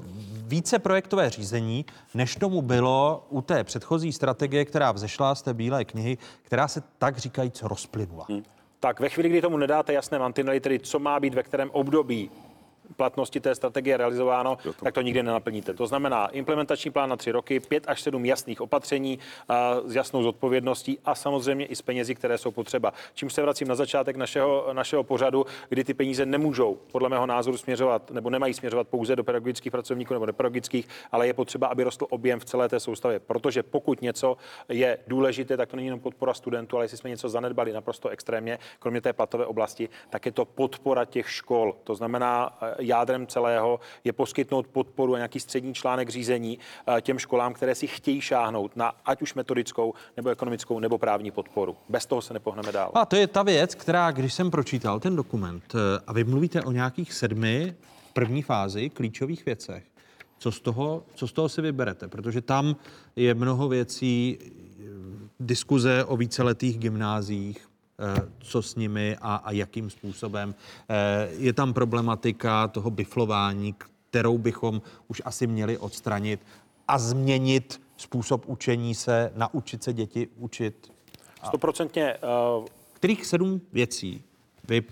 více 0.46 0.78
projektové 0.78 1.30
řízení, 1.30 1.84
než 2.14 2.36
tomu 2.36 2.62
bylo 2.62 3.26
u 3.30 3.40
té 3.42 3.64
předchozí 3.64 4.12
strategie, 4.12 4.64
která 4.64 4.92
vzešla 4.92 5.34
z 5.34 5.42
té 5.42 5.54
bílé 5.54 5.84
knihy, 5.84 6.18
která 6.42 6.68
se 6.68 6.82
tak 6.98 7.18
říkajíc 7.18 7.62
rozplynula. 7.62 8.26
Tak 8.80 9.00
ve 9.00 9.08
chvíli, 9.08 9.28
kdy 9.28 9.40
tomu 9.40 9.56
nedáte 9.56 9.92
jasné 9.92 10.18
mantinely, 10.18 10.60
tedy 10.60 10.78
co 10.78 10.98
má 10.98 11.20
být 11.20 11.34
ve 11.34 11.42
kterém 11.42 11.70
období 11.70 12.30
platnosti 12.96 13.40
té 13.40 13.54
strategie 13.54 13.96
realizováno, 13.96 14.58
tak 14.82 14.94
to 14.94 15.00
nikdy 15.00 15.22
nenaplníte. 15.22 15.74
To 15.74 15.86
znamená 15.86 16.26
implementační 16.26 16.90
plán 16.90 17.10
na 17.10 17.16
tři 17.16 17.30
roky, 17.30 17.60
pět 17.60 17.84
až 17.86 18.02
sedm 18.02 18.24
jasných 18.24 18.60
opatření 18.60 19.18
a 19.48 19.76
s 19.84 19.94
jasnou 19.94 20.22
zodpovědností 20.22 20.98
a 21.04 21.14
samozřejmě 21.14 21.66
i 21.66 21.76
s 21.76 21.82
penězi, 21.82 22.14
které 22.14 22.38
jsou 22.38 22.50
potřeba. 22.50 22.92
Čím 23.14 23.30
se 23.30 23.42
vracím 23.42 23.68
na 23.68 23.74
začátek 23.74 24.16
našeho, 24.16 24.66
našeho 24.72 25.04
pořadu, 25.04 25.46
kdy 25.68 25.84
ty 25.84 25.94
peníze 25.94 26.26
nemůžou, 26.26 26.78
podle 26.92 27.08
mého 27.08 27.26
názoru, 27.26 27.56
směřovat 27.56 28.10
nebo 28.10 28.30
nemají 28.30 28.54
směřovat 28.54 28.88
pouze 28.88 29.16
do 29.16 29.24
pedagogických 29.24 29.72
pracovníků 29.72 30.14
nebo 30.14 30.26
nepedagogických, 30.26 30.88
ale 31.12 31.26
je 31.26 31.34
potřeba, 31.34 31.66
aby 31.66 31.84
rostl 31.84 32.06
objem 32.10 32.40
v 32.40 32.44
celé 32.44 32.68
té 32.68 32.80
soustavě. 32.80 33.18
Protože 33.18 33.62
pokud 33.62 34.02
něco 34.02 34.36
je 34.68 34.98
důležité, 35.06 35.56
tak 35.56 35.68
to 35.68 35.76
není 35.76 35.86
jenom 35.86 36.00
podpora 36.00 36.34
studentů, 36.34 36.76
ale 36.76 36.84
jestli 36.84 36.96
jsme 36.96 37.10
něco 37.10 37.28
zanedbali 37.28 37.72
naprosto 37.72 38.08
extrémně, 38.08 38.58
kromě 38.78 39.00
té 39.00 39.12
platové 39.12 39.46
oblasti, 39.46 39.88
tak 40.10 40.26
je 40.26 40.32
to 40.32 40.44
podpora 40.44 41.04
těch 41.04 41.30
škol. 41.30 41.74
To 41.84 41.94
znamená, 41.94 42.58
jádrem 42.78 43.26
celého 43.26 43.80
je 44.04 44.12
poskytnout 44.12 44.66
podporu 44.66 45.14
a 45.14 45.18
nějaký 45.18 45.40
střední 45.40 45.74
článek 45.74 46.08
řízení 46.08 46.58
eh, 46.58 47.00
těm 47.00 47.18
školám, 47.18 47.54
které 47.54 47.74
si 47.74 47.86
chtějí 47.86 48.20
šáhnout 48.20 48.76
na 48.76 48.92
ať 49.04 49.22
už 49.22 49.34
metodickou, 49.34 49.94
nebo 50.16 50.30
ekonomickou, 50.30 50.80
nebo 50.80 50.98
právní 50.98 51.30
podporu. 51.30 51.76
Bez 51.88 52.06
toho 52.06 52.22
se 52.22 52.34
nepohneme 52.34 52.72
dál. 52.72 52.90
A 52.94 53.06
to 53.06 53.16
je 53.16 53.26
ta 53.26 53.42
věc, 53.42 53.74
která, 53.74 54.10
když 54.10 54.34
jsem 54.34 54.50
pročítal 54.50 55.00
ten 55.00 55.16
dokument, 55.16 55.74
eh, 55.74 56.02
a 56.06 56.12
vy 56.12 56.24
mluvíte 56.24 56.62
o 56.62 56.72
nějakých 56.72 57.12
sedmi 57.12 57.74
první 58.12 58.42
fázi 58.42 58.90
klíčových 58.90 59.46
věcech, 59.46 59.84
co 60.38 60.52
z 60.52 60.60
toho, 60.60 61.02
co 61.14 61.28
z 61.28 61.32
toho 61.32 61.48
si 61.48 61.62
vyberete? 61.62 62.08
Protože 62.08 62.40
tam 62.40 62.76
je 63.16 63.34
mnoho 63.34 63.68
věcí, 63.68 64.38
eh, 64.40 64.48
diskuze 65.40 66.04
o 66.04 66.16
víceletých 66.16 66.78
gymnázích, 66.78 67.67
co 68.38 68.62
s 68.62 68.74
nimi 68.76 69.16
a, 69.20 69.36
a 69.36 69.52
jakým 69.52 69.90
způsobem. 69.90 70.54
Eh, 70.88 71.28
Je 71.38 71.52
tam 71.52 71.72
problematika 71.74 72.68
toho 72.68 72.90
biflování, 72.90 73.74
kterou 74.10 74.38
bychom 74.38 74.82
už 75.08 75.22
asi 75.24 75.46
měli 75.46 75.78
odstranit 75.78 76.40
a 76.88 76.98
změnit 76.98 77.80
způsob 77.96 78.42
učení 78.46 78.94
se, 78.94 79.32
naučit 79.36 79.82
se 79.84 79.92
děti 79.92 80.28
učit. 80.36 80.92
Stoprocentně. 81.46 82.16
Uh, 82.58 82.66
Kterých 82.92 83.26
sedm 83.26 83.60
věcí 83.72 84.22
vy 84.68 84.82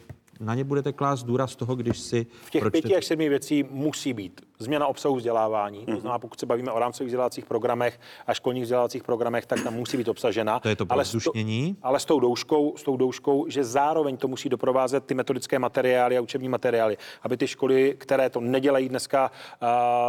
na 0.40 0.54
ně 0.54 0.64
budete 0.64 0.92
klást 0.92 1.22
důraz 1.22 1.56
toho, 1.56 1.76
když 1.76 1.98
si 1.98 2.26
v 2.44 2.50
těch 2.50 2.62
pročtete- 2.62 2.70
pěti 2.82 2.96
až 2.96 3.04
sedmi 3.04 3.28
věcí 3.28 3.64
musí 3.70 4.12
být 4.12 4.40
změna 4.58 4.86
obsahu 4.86 5.16
vzdělávání. 5.16 5.78
Mhm. 5.78 5.94
To 5.94 6.00
znamená, 6.00 6.18
pokud 6.18 6.40
se 6.40 6.46
bavíme 6.46 6.72
o 6.72 6.78
rámcových 6.78 7.06
vzdělávacích 7.06 7.44
programech 7.44 8.00
a 8.26 8.34
školních 8.34 8.62
vzdělávacích 8.62 9.02
programech, 9.02 9.46
tak 9.46 9.62
tam 9.62 9.74
musí 9.74 9.96
být 9.96 10.08
obsažena. 10.08 10.60
To 10.60 10.68
je 10.68 10.76
to 10.76 10.86
ale 10.88 11.04
s, 11.04 11.12
povzdušnění. 11.12 11.76
ale 11.82 12.00
s 12.00 12.04
tou 12.04 12.20
douškou, 12.20 12.76
s 12.76 12.82
tou 12.82 12.96
douškou, 12.96 13.46
že 13.48 13.64
zároveň 13.64 14.16
to 14.16 14.28
musí 14.28 14.48
doprovázet 14.48 15.04
ty 15.04 15.14
metodické 15.14 15.58
materiály 15.58 16.18
a 16.18 16.20
učební 16.20 16.48
materiály, 16.48 16.96
aby 17.22 17.36
ty 17.36 17.46
školy, 17.46 17.94
které 17.98 18.30
to 18.30 18.40
nedělají 18.40 18.88
dneska 18.88 19.30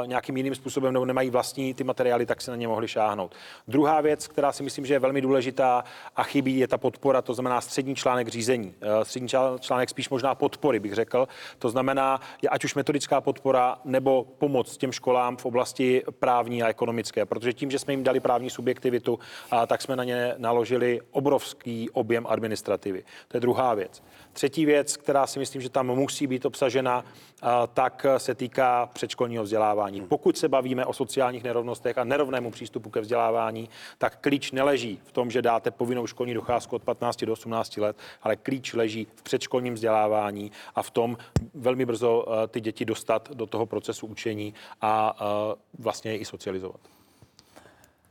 uh, 0.01 0.07
nějakým 0.07 0.37
jiným 0.37 0.55
způsobem 0.55 0.93
nebo 0.93 1.05
nemají 1.05 1.29
vlastní 1.29 1.73
ty 1.73 1.83
materiály, 1.83 2.25
tak 2.25 2.41
se 2.41 2.51
na 2.51 2.57
ně 2.57 2.67
mohly 2.67 2.87
šáhnout. 2.87 3.35
Druhá 3.67 4.01
věc, 4.01 4.27
která 4.27 4.51
si 4.51 4.63
myslím, 4.63 4.85
že 4.85 4.93
je 4.93 4.99
velmi 4.99 5.21
důležitá 5.21 5.83
a 6.15 6.23
chybí, 6.23 6.59
je 6.59 6.67
ta 6.67 6.77
podpora, 6.77 7.21
to 7.21 7.33
znamená 7.33 7.61
střední 7.61 7.95
článek 7.95 8.27
řízení. 8.27 8.67
Uh, 8.67 9.03
střední 9.03 9.27
čl- 9.27 9.59
článek 9.59 9.89
spíš 9.89 10.09
možná 10.09 10.35
podpory, 10.35 10.79
bych 10.79 10.93
řekl. 10.93 11.27
To 11.59 11.69
znamená, 11.69 12.19
ať 12.49 12.65
už 12.65 12.75
metodická 12.75 13.21
podpora 13.21 13.77
nebo 13.85 14.23
pomoc 14.37 14.77
těm 14.77 14.91
školám 14.91 15.37
v 15.37 15.45
oblasti 15.45 16.03
právní 16.19 16.63
a 16.63 16.69
ekonomické, 16.69 17.25
protože 17.25 17.53
tím, 17.53 17.71
že 17.71 17.79
jsme 17.79 17.93
jim 17.93 18.03
dali 18.03 18.19
právní 18.19 18.49
subjektivitu, 18.49 19.19
a 19.51 19.65
tak 19.65 19.81
jsme 19.81 19.95
na 19.95 20.03
ně 20.03 20.33
naložili 20.37 21.01
obrovský 21.11 21.89
objem 21.89 22.25
administrativy. 22.29 23.03
To 23.27 23.37
je 23.37 23.41
druhá 23.41 23.73
věc. 23.73 24.03
Třetí 24.37 24.65
věc, 24.65 24.97
která 24.97 25.27
si 25.27 25.39
myslím, 25.39 25.61
že 25.61 25.69
tam 25.69 25.87
musí 25.87 26.27
být 26.27 26.45
obsažena, 26.45 27.05
a, 27.41 27.67
tak 27.67 28.05
se 28.17 28.35
týká 28.35 28.89
předškolního 28.93 29.43
vzdělávání. 29.43 30.01
Pokud 30.01 30.37
se 30.37 30.49
bavíme 30.49 30.85
o 30.85 30.93
sociálních 30.93 31.43
nerovnostech 31.43 31.97
a 31.97 32.03
nerovnému 32.03 32.51
přístupu 32.51 32.89
ke 32.89 33.01
vzdělávání, 33.01 33.69
tak 33.97 34.21
klíč 34.21 34.51
neleží 34.51 34.99
v 35.03 35.11
tom, 35.11 35.31
že 35.31 35.41
dáte 35.41 35.71
povinnou 35.71 36.07
školní 36.07 36.33
docházku 36.33 36.75
od 36.75 36.83
15 36.83 37.25
do 37.25 37.33
18 37.33 37.77
let, 37.77 37.97
ale 38.23 38.35
klíč 38.35 38.73
leží 38.73 39.07
v 39.15 39.21
předškolním 39.21 39.73
vzdělávání 39.73 40.51
a 40.75 40.83
v 40.83 40.91
tom 40.91 41.17
velmi 41.53 41.85
brzo 41.85 42.25
eh, 42.27 42.47
ty 42.47 42.61
děti 42.61 42.85
dostat 42.85 43.29
do 43.33 43.45
toho 43.45 43.65
procesu 43.65 44.07
učení 44.07 44.53
a 44.81 45.17
eh, 45.19 45.55
vlastně 45.79 46.11
je 46.11 46.17
i 46.17 46.25
socializovat. 46.25 46.79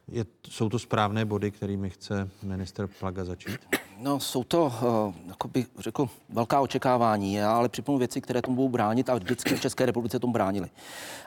Je, 0.09 0.25
jsou 0.49 0.69
to 0.69 0.79
správné 0.79 1.25
body, 1.25 1.51
kterými 1.51 1.91
chce 1.91 2.31
minister 2.43 2.87
Plaga 2.99 3.25
začít? 3.25 3.59
No, 3.99 4.21
jsou 4.21 4.45
to, 4.45 4.65
uh, 4.65 5.15
jako 5.29 5.49
bych 5.49 5.67
řekl, 5.79 6.09
velká 6.29 6.61
očekávání, 6.61 7.43
ale 7.43 7.69
připomenu 7.69 7.99
věci, 7.99 8.21
které 8.21 8.43
tomu 8.43 8.57
budou 8.57 8.69
bránit 8.69 9.11
a 9.11 9.15
vždycky 9.15 9.55
v 9.55 9.61
České 9.61 9.87
republice 9.87 10.19
tomu 10.19 10.33
bránili. 10.33 10.69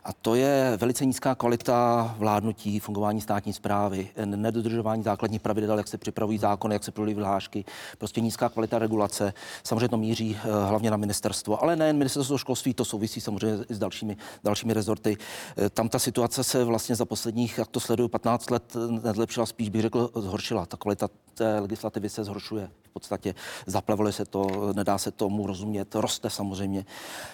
A 0.03 0.13
to 0.13 0.35
je 0.35 0.73
velice 0.77 1.05
nízká 1.05 1.35
kvalita 1.35 2.15
vládnutí, 2.17 2.79
fungování 2.79 3.21
státní 3.21 3.53
zprávy, 3.53 4.09
nedodržování 4.25 5.03
základních 5.03 5.41
pravidel, 5.41 5.77
jak 5.77 5.87
se 5.87 5.97
připravují 5.97 6.37
zákony, 6.37 6.75
jak 6.75 6.83
se 6.83 6.91
prodují 6.91 7.15
vyhlášky, 7.15 7.65
prostě 7.97 8.21
nízká 8.21 8.49
kvalita 8.49 8.79
regulace. 8.79 9.33
Samozřejmě 9.63 9.89
to 9.89 9.97
míří 9.97 10.31
uh, 10.45 10.69
hlavně 10.69 10.91
na 10.91 10.97
ministerstvo, 10.97 11.63
ale 11.63 11.75
nejen 11.75 11.97
ministerstvo 11.97 12.37
školství, 12.37 12.73
to 12.73 12.85
souvisí 12.85 13.21
samozřejmě 13.21 13.65
i 13.69 13.73
s 13.73 13.79
dalšími, 13.79 14.17
dalšími 14.43 14.73
rezorty. 14.73 15.17
Eh, 15.57 15.69
Tam 15.69 15.89
ta 15.89 15.99
situace 15.99 16.43
se 16.43 16.63
vlastně 16.63 16.95
za 16.95 17.05
posledních, 17.05 17.57
jak 17.57 17.67
to 17.67 17.79
sleduju, 17.79 18.09
15 18.09 18.49
let 18.49 18.75
eh, 18.75 18.91
nezlepšila, 19.07 19.45
spíš 19.45 19.69
bych 19.69 19.81
řekl, 19.81 20.09
zhoršila. 20.15 20.65
Ta 20.65 20.77
kvalita 20.77 21.07
té 21.33 21.59
legislativy 21.59 22.09
se 22.09 22.23
zhoršuje. 22.23 22.58
V 22.67 22.89
podstatě 22.93 23.35
zapleveluje 23.65 24.13
se 24.13 24.25
to, 24.25 24.73
nedá 24.75 24.97
se 24.97 25.11
tomu 25.11 25.47
rozumět, 25.47 25.95
roste 25.95 26.29
samozřejmě. 26.29 26.85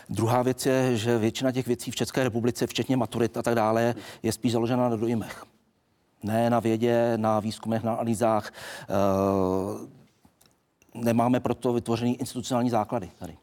Druhá 0.10 0.42
věc 0.42 0.66
je, 0.66 0.98
že 0.98 1.18
většina 1.18 1.52
těch 1.52 1.68
věcí 1.68 1.92
v 1.92 1.96
České 1.96 2.24
republice, 2.24 2.68
včetně 2.68 2.98
maturit 2.98 3.38
a 3.38 3.42
tak 3.42 3.56
dále, 3.56 3.96
je 4.24 4.32
spíš 4.32 4.52
založena 4.52 4.90
na 4.90 4.96
dojmech. 4.96 5.46
Ne 6.24 6.50
na 6.50 6.60
vědě, 6.60 7.14
na 7.18 7.40
výzkumech, 7.40 7.84
na 7.84 7.94
analýzách. 7.94 8.54
Eh, 8.82 9.96
Nemáme 10.96 11.40
proto 11.40 11.74
vytvořený 11.74 12.20
institucionální 12.20 12.70
základy 12.70 13.12
tady. 13.20 13.38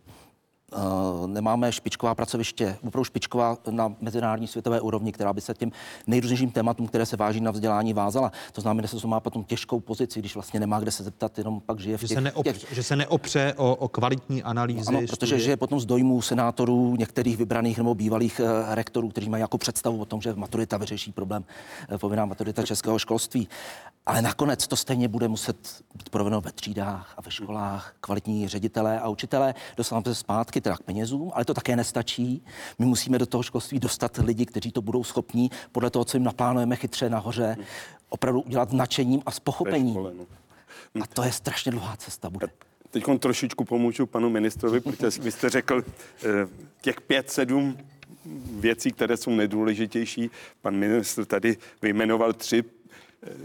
Uh, 0.76 1.26
nemáme 1.26 1.72
špičková 1.72 2.14
pracoviště, 2.14 2.76
opravdu 2.86 3.04
špičková 3.04 3.58
na 3.70 3.94
mezinárodní 4.00 4.48
světové 4.48 4.80
úrovni, 4.80 5.12
která 5.12 5.32
by 5.32 5.40
se 5.40 5.54
těm 5.54 5.72
nejrůznějším 6.06 6.50
tématům, 6.50 6.86
které 6.86 7.06
se 7.06 7.16
váží 7.16 7.40
na 7.40 7.50
vzdělání, 7.50 7.92
vázala. 7.92 8.32
To 8.52 8.60
znamená, 8.60 8.88
že 8.88 9.00
se 9.00 9.06
má 9.06 9.20
potom 9.20 9.44
těžkou 9.44 9.80
pozici, 9.80 10.18
když 10.18 10.34
vlastně 10.34 10.60
nemá 10.60 10.80
kde 10.80 10.90
se 10.90 11.04
zeptat, 11.04 11.38
jenom 11.38 11.60
pak 11.60 11.80
žije 11.80 11.96
v 11.96 12.00
Že 12.00 12.08
těch, 12.08 12.14
se, 12.16 12.20
neopře, 12.20 12.66
že 12.70 12.82
se 12.82 12.96
neopře 12.96 13.54
o, 13.56 13.74
o 13.74 13.88
kvalitní 13.88 14.42
analýzy. 14.42 14.88
ano, 14.88 15.00
protože 15.00 15.16
studie. 15.16 15.40
žije 15.40 15.56
potom 15.56 15.80
z 15.80 15.86
dojmů 15.86 16.22
senátorů, 16.22 16.96
některých 16.96 17.36
vybraných 17.36 17.78
nebo 17.78 17.94
bývalých 17.94 18.40
eh, 18.40 18.74
rektorů, 18.74 19.08
kteří 19.08 19.28
mají 19.28 19.40
jako 19.40 19.58
představu 19.58 20.00
o 20.00 20.04
tom, 20.04 20.20
že 20.20 20.34
maturita 20.34 20.76
vyřeší 20.76 21.12
problém, 21.12 21.44
eh, 21.88 21.98
povinná 21.98 22.24
maturita 22.24 22.62
českého 22.62 22.98
školství. 22.98 23.48
Ale 24.06 24.22
nakonec 24.22 24.66
to 24.66 24.76
stejně 24.76 25.08
bude 25.08 25.28
muset 25.28 25.56
být 25.94 26.08
provedeno 26.10 26.40
ve 26.40 26.52
třídách 26.52 27.14
a 27.16 27.22
ve 27.22 27.30
školách, 27.30 27.94
kvalitní 28.00 28.48
ředitelé 28.48 29.00
a 29.00 29.08
učitelé. 29.08 29.54
Dostáváme 29.76 30.04
se 30.04 30.14
zpátky 30.14 30.60
teda 30.62 30.76
k 30.76 30.82
penězům, 30.82 31.32
ale 31.34 31.44
to 31.44 31.54
také 31.54 31.76
nestačí. 31.76 32.44
My 32.78 32.86
musíme 32.86 33.18
do 33.18 33.26
toho 33.26 33.42
školství 33.42 33.80
dostat 33.80 34.18
lidi, 34.18 34.46
kteří 34.46 34.72
to 34.72 34.82
budou 34.82 35.04
schopní 35.04 35.50
podle 35.72 35.90
toho, 35.90 36.04
co 36.04 36.16
jim 36.16 36.24
naplánujeme 36.24 36.76
chytře 36.76 37.10
nahoře, 37.10 37.56
opravdu 38.08 38.40
udělat 38.40 38.72
nadšením 38.72 39.22
a 39.26 39.30
s 39.30 39.40
pochopením. 39.40 39.94
no. 39.94 41.02
A 41.02 41.06
to 41.06 41.22
je 41.22 41.32
strašně 41.32 41.72
dlouhá 41.72 41.96
cesta 41.96 42.30
bude. 42.30 42.46
teď 42.90 43.04
trošičku 43.18 43.64
pomůžu 43.64 44.06
panu 44.06 44.30
ministrovi, 44.30 44.80
protože 44.80 45.22
vy 45.22 45.32
jste 45.32 45.50
řekl 45.50 45.84
eh, 46.24 46.28
těch 46.80 47.00
pět, 47.00 47.30
sedm 47.30 47.78
věcí, 48.60 48.92
které 48.92 49.16
jsou 49.16 49.30
nejdůležitější. 49.30 50.30
Pan 50.62 50.76
ministr 50.76 51.24
tady 51.24 51.56
vyjmenoval 51.82 52.32
tři, 52.32 52.64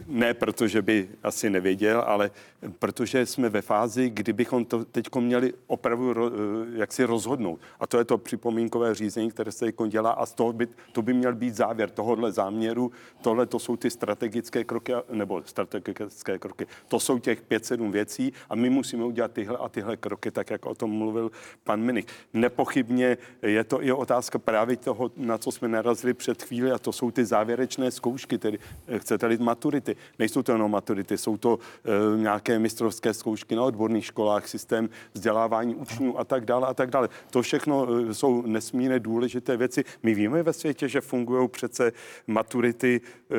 ne 0.07 0.33
protože 0.33 0.81
by 0.81 1.09
asi 1.23 1.49
nevěděl, 1.49 2.03
ale 2.07 2.31
protože 2.79 3.25
jsme 3.25 3.49
ve 3.49 3.61
fázi, 3.61 4.09
kdy 4.09 4.33
bychom 4.33 4.65
to 4.65 4.85
teď 4.85 5.15
měli 5.15 5.53
opravdu 5.67 6.13
ro, 6.13 6.31
jak 6.73 6.93
si 6.93 7.03
rozhodnout. 7.03 7.59
A 7.79 7.87
to 7.87 7.97
je 7.97 8.03
to 8.03 8.17
připomínkové 8.17 8.95
řízení, 8.95 9.31
které 9.31 9.51
se 9.51 9.65
teď 9.65 9.75
dělá 9.87 10.11
a 10.11 10.25
z 10.25 10.33
toho 10.33 10.53
by, 10.53 10.67
to 10.91 11.01
by 11.01 11.13
měl 11.13 11.35
být 11.35 11.55
závěr 11.55 11.89
tohohle 11.89 12.31
záměru. 12.31 12.91
Tohle 13.21 13.45
to 13.45 13.59
jsou 13.59 13.77
ty 13.77 13.89
strategické 13.89 14.63
kroky, 14.63 14.93
nebo 15.11 15.43
strategické 15.45 16.39
kroky. 16.39 16.65
To 16.87 16.99
jsou 16.99 17.19
těch 17.19 17.41
pět, 17.41 17.65
sedm 17.65 17.91
věcí 17.91 18.33
a 18.49 18.55
my 18.55 18.69
musíme 18.69 19.03
udělat 19.03 19.31
tyhle 19.31 19.57
a 19.57 19.69
tyhle 19.69 19.97
kroky, 19.97 20.31
tak 20.31 20.49
jak 20.49 20.65
o 20.65 20.75
tom 20.75 20.91
mluvil 20.91 21.31
pan 21.63 21.81
Minik. 21.81 22.07
Nepochybně 22.33 23.17
je 23.41 23.63
to 23.63 23.83
i 23.83 23.91
otázka 23.91 24.39
právě 24.39 24.77
toho, 24.77 25.11
na 25.17 25.37
co 25.37 25.51
jsme 25.51 25.67
narazili 25.67 26.13
před 26.13 26.43
chvíli 26.43 26.71
a 26.71 26.79
to 26.79 26.91
jsou 26.91 27.11
ty 27.11 27.25
závěrečné 27.25 27.91
zkoušky, 27.91 28.37
tedy 28.37 28.59
chcete-li 28.97 29.37
maturity. 29.67 29.95
Nejsou 30.19 30.43
to 30.43 30.51
jenom 30.51 30.71
maturity, 30.71 31.17
jsou 31.17 31.37
to 31.37 31.59
e, 31.59 32.17
nějaké 32.17 32.59
mistrovské 32.59 33.13
zkoušky 33.13 33.55
na 33.55 33.63
odborných 33.63 34.05
školách, 34.05 34.47
systém 34.47 34.89
vzdělávání 35.13 35.75
učňů 35.75 36.19
a 36.19 36.23
tak 36.23 36.45
dále 36.45 36.67
a 36.67 36.73
tak 36.73 36.89
dále. 36.89 37.09
To 37.31 37.41
všechno 37.41 37.87
e, 38.09 38.13
jsou 38.13 38.41
nesmírně 38.41 38.99
důležité 38.99 39.57
věci. 39.57 39.83
My 40.03 40.13
víme 40.13 40.43
ve 40.43 40.53
světě, 40.53 40.87
že 40.87 41.01
fungují 41.01 41.47
přece 41.47 41.91
maturity, 42.27 43.01
e, 43.01 43.35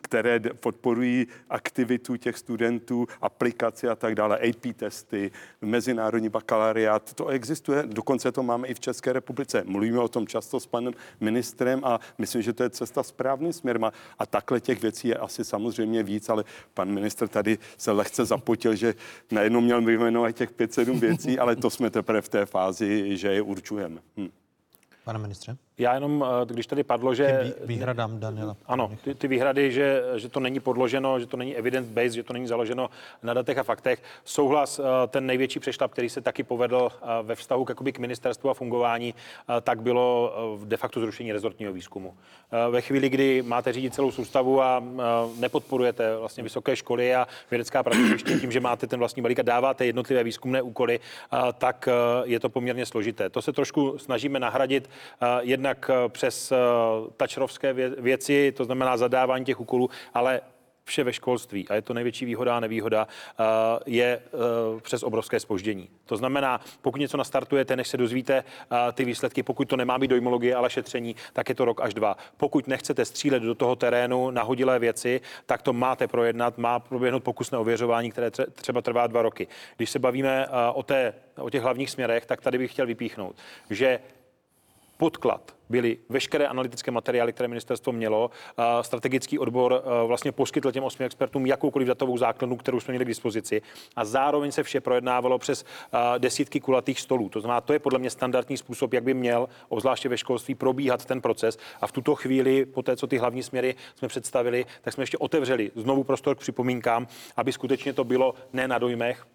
které 0.00 0.40
podporují 0.60 1.26
aktivitu 1.50 2.16
těch 2.16 2.38
studentů, 2.38 3.06
aplikaci 3.20 3.88
a 3.88 3.96
tak 3.96 4.14
dále, 4.14 4.38
AP 4.38 4.74
testy, 4.76 5.30
mezinárodní 5.60 6.28
bakalariát. 6.28 7.14
To 7.14 7.28
existuje, 7.28 7.82
dokonce 7.86 8.32
to 8.32 8.42
máme 8.42 8.68
i 8.68 8.74
v 8.74 8.80
České 8.80 9.12
republice. 9.12 9.62
Mluvíme 9.66 9.98
o 9.98 10.08
tom 10.08 10.26
často 10.26 10.60
s 10.60 10.66
panem 10.66 10.94
ministrem 11.20 11.80
a 11.84 12.00
myslím, 12.18 12.42
že 12.42 12.52
to 12.52 12.62
je 12.62 12.70
cesta 12.70 13.02
správným 13.02 13.52
směrem. 13.52 13.84
A 14.18 14.26
takhle 14.26 14.60
těch 14.60 14.82
věcí 14.82 15.08
je 15.08 15.16
asi 15.16 15.44
samozřejmě 15.48 16.02
víc, 16.02 16.28
ale 16.28 16.44
pan 16.74 16.90
ministr 16.90 17.28
tady 17.28 17.58
se 17.76 17.92
lehce 17.92 18.24
zapotil, 18.24 18.74
že 18.74 18.94
najednou 19.30 19.60
měl 19.60 19.82
vyjmenovat 19.82 20.32
těch 20.32 20.52
5-7 20.52 21.00
věcí, 21.00 21.38
ale 21.38 21.56
to 21.56 21.70
jsme 21.70 21.90
teprve 21.90 22.20
v 22.20 22.28
té 22.28 22.46
fázi, 22.46 23.16
že 23.16 23.28
je 23.28 23.42
určujeme. 23.42 24.00
Hm. 24.16 24.28
Pane 25.04 25.18
ministře? 25.18 25.56
Já 25.78 25.94
jenom, 25.94 26.24
eh, 26.42 26.46
když 26.46 26.66
tady 26.66 26.82
padlo, 26.82 27.14
že... 27.14 27.40
Vý, 27.42 27.66
výhradám 27.66 28.20
Daniela. 28.20 28.56
Ano, 28.66 28.90
ty, 29.04 29.14
ty 29.14 29.28
výhrady, 29.28 29.72
že, 29.72 30.02
že 30.16 30.28
to 30.28 30.40
není 30.40 30.60
podloženo, 30.60 31.20
že 31.20 31.26
to 31.26 31.36
není 31.36 31.56
evidence-based, 31.56 32.12
že 32.12 32.22
to 32.22 32.32
není 32.32 32.46
založeno 32.46 32.90
na 33.22 33.34
datech 33.34 33.58
a 33.58 33.62
faktech. 33.62 34.02
Souhlas, 34.24 34.78
eh, 34.78 34.82
ten 35.08 35.26
největší 35.26 35.60
přešlap, 35.60 35.92
který 35.92 36.08
se 36.08 36.20
taky 36.20 36.42
povedl 36.42 36.88
eh, 36.92 37.06
ve 37.22 37.34
vztahu 37.34 37.64
k, 37.64 37.74
k 37.92 37.98
ministerstvu 37.98 38.50
a 38.50 38.54
fungování, 38.54 39.14
tak 39.62 39.82
bylo 39.82 40.34
de 40.64 40.76
facto 40.76 41.00
zrušení 41.00 41.32
rezortního 41.32 41.72
výzkumu. 41.72 42.14
Ve 42.70 42.80
chvíli, 42.80 43.08
kdy 43.08 43.42
máte 43.42 43.72
řídit 43.72 43.94
celou 43.94 44.10
soustavu 44.10 44.62
a 44.62 44.82
nepodporujete 45.38 46.16
vlastně 46.16 46.42
vysoké 46.42 46.76
školy 46.76 47.14
a 47.14 47.26
vědecká 47.50 47.82
pracoviště 47.82 48.38
tím, 48.38 48.52
že 48.52 48.60
máte 48.60 48.86
ten 48.86 48.98
vlastní 48.98 49.22
balík 49.22 49.38
a 49.38 49.42
dáváte 49.42 49.86
jednotlivé 49.86 50.24
výzkumné 50.24 50.62
úkoly, 50.62 51.00
tak 51.58 51.88
je 52.24 52.40
to 52.40 52.48
poměrně 52.48 52.86
složité. 52.86 53.30
To 53.30 53.42
se 53.42 53.52
trošku 53.52 53.98
snažíme 53.98 54.40
nahradit 54.40 54.90
jedna 55.40 55.67
jednak 55.68 55.90
eh, 55.90 56.08
přes 56.08 56.52
eh, 56.52 56.56
tačrovské 57.16 57.72
věci, 57.98 58.52
to 58.56 58.64
znamená 58.64 58.96
zadávání 58.96 59.44
těch 59.44 59.60
úkolů, 59.60 59.90
ale 60.14 60.40
vše 60.84 61.04
ve 61.04 61.12
školství, 61.12 61.68
a 61.68 61.74
je 61.74 61.82
to 61.82 61.94
největší 61.94 62.24
výhoda 62.24 62.56
a 62.56 62.60
nevýhoda, 62.60 63.06
eh, 63.08 63.44
je 63.86 64.20
přes 64.82 65.02
obrovské 65.02 65.40
spoždění. 65.40 65.88
To 66.06 66.16
znamená, 66.16 66.60
pokud 66.82 67.00
něco 67.00 67.16
nastartujete, 67.16 67.76
než 67.76 67.88
se 67.88 67.96
dozvíte 67.96 68.44
ty 68.92 69.04
výsledky, 69.04 69.42
pokud 69.42 69.68
to 69.68 69.76
nemá 69.76 69.98
být 69.98 70.08
dojmologie, 70.08 70.54
ale 70.54 70.70
šetření, 70.70 71.16
tak 71.32 71.48
je 71.48 71.54
to 71.54 71.64
rok 71.64 71.80
až 71.80 71.94
dva. 71.94 72.16
Pokud 72.36 72.68
nechcete 72.68 73.04
střílet 73.04 73.42
do 73.42 73.54
toho 73.54 73.76
terénu 73.76 74.30
nahodilé 74.30 74.78
věci, 74.78 75.20
tak 75.46 75.62
to 75.62 75.72
máte 75.72 76.08
projednat, 76.08 76.58
má 76.58 76.80
proběhnout 76.80 77.22
pokusné 77.22 77.58
ověřování, 77.58 78.10
které 78.10 78.30
třeba 78.30 78.82
trvá 78.82 79.06
dva 79.06 79.22
roky. 79.22 79.46
Když 79.76 79.90
se 79.90 79.98
bavíme 79.98 80.46
o, 80.74 80.82
té, 80.82 81.14
o 81.36 81.50
těch 81.50 81.62
hlavních 81.62 81.90
směrech, 81.90 82.26
tak 82.26 82.40
tady 82.40 82.58
bych 82.58 82.72
chtěl 82.72 82.86
vypíchnout, 82.86 83.36
že 83.70 84.00
podklad 84.98 85.54
byly 85.68 85.98
veškeré 86.08 86.46
analytické 86.46 86.90
materiály, 86.90 87.32
které 87.32 87.48
ministerstvo 87.48 87.92
mělo. 87.92 88.30
Strategický 88.82 89.38
odbor 89.38 89.82
vlastně 90.06 90.32
poskytl 90.32 90.72
těm 90.72 90.84
osmi 90.84 91.06
expertům 91.06 91.46
jakoukoliv 91.46 91.88
datovou 91.88 92.18
základnu, 92.18 92.56
kterou 92.56 92.80
jsme 92.80 92.92
měli 92.92 93.04
k 93.04 93.08
dispozici. 93.08 93.62
A 93.96 94.04
zároveň 94.04 94.52
se 94.52 94.62
vše 94.62 94.80
projednávalo 94.80 95.38
přes 95.38 95.64
desítky 96.18 96.60
kulatých 96.60 97.00
stolů. 97.00 97.28
To 97.28 97.40
znamená, 97.40 97.60
to 97.60 97.72
je 97.72 97.78
podle 97.78 97.98
mě 97.98 98.10
standardní 98.10 98.56
způsob, 98.56 98.92
jak 98.92 99.04
by 99.04 99.14
měl, 99.14 99.48
obzvláště 99.68 100.08
ve 100.08 100.18
školství, 100.18 100.54
probíhat 100.54 101.04
ten 101.04 101.20
proces. 101.20 101.58
A 101.80 101.86
v 101.86 101.92
tuto 101.92 102.14
chvíli, 102.14 102.66
po 102.66 102.82
té, 102.82 102.96
co 102.96 103.06
ty 103.06 103.18
hlavní 103.18 103.42
směry 103.42 103.74
jsme 103.96 104.08
představili, 104.08 104.66
tak 104.82 104.94
jsme 104.94 105.02
ještě 105.02 105.18
otevřeli 105.18 105.70
znovu 105.74 106.04
prostor 106.04 106.36
k 106.36 106.40
připomínkám, 106.40 107.06
aby 107.36 107.52
skutečně 107.52 107.92
to 107.92 108.04
bylo 108.04 108.34
ne 108.52 108.68
na 108.68 108.78
dojmech, 108.78 109.26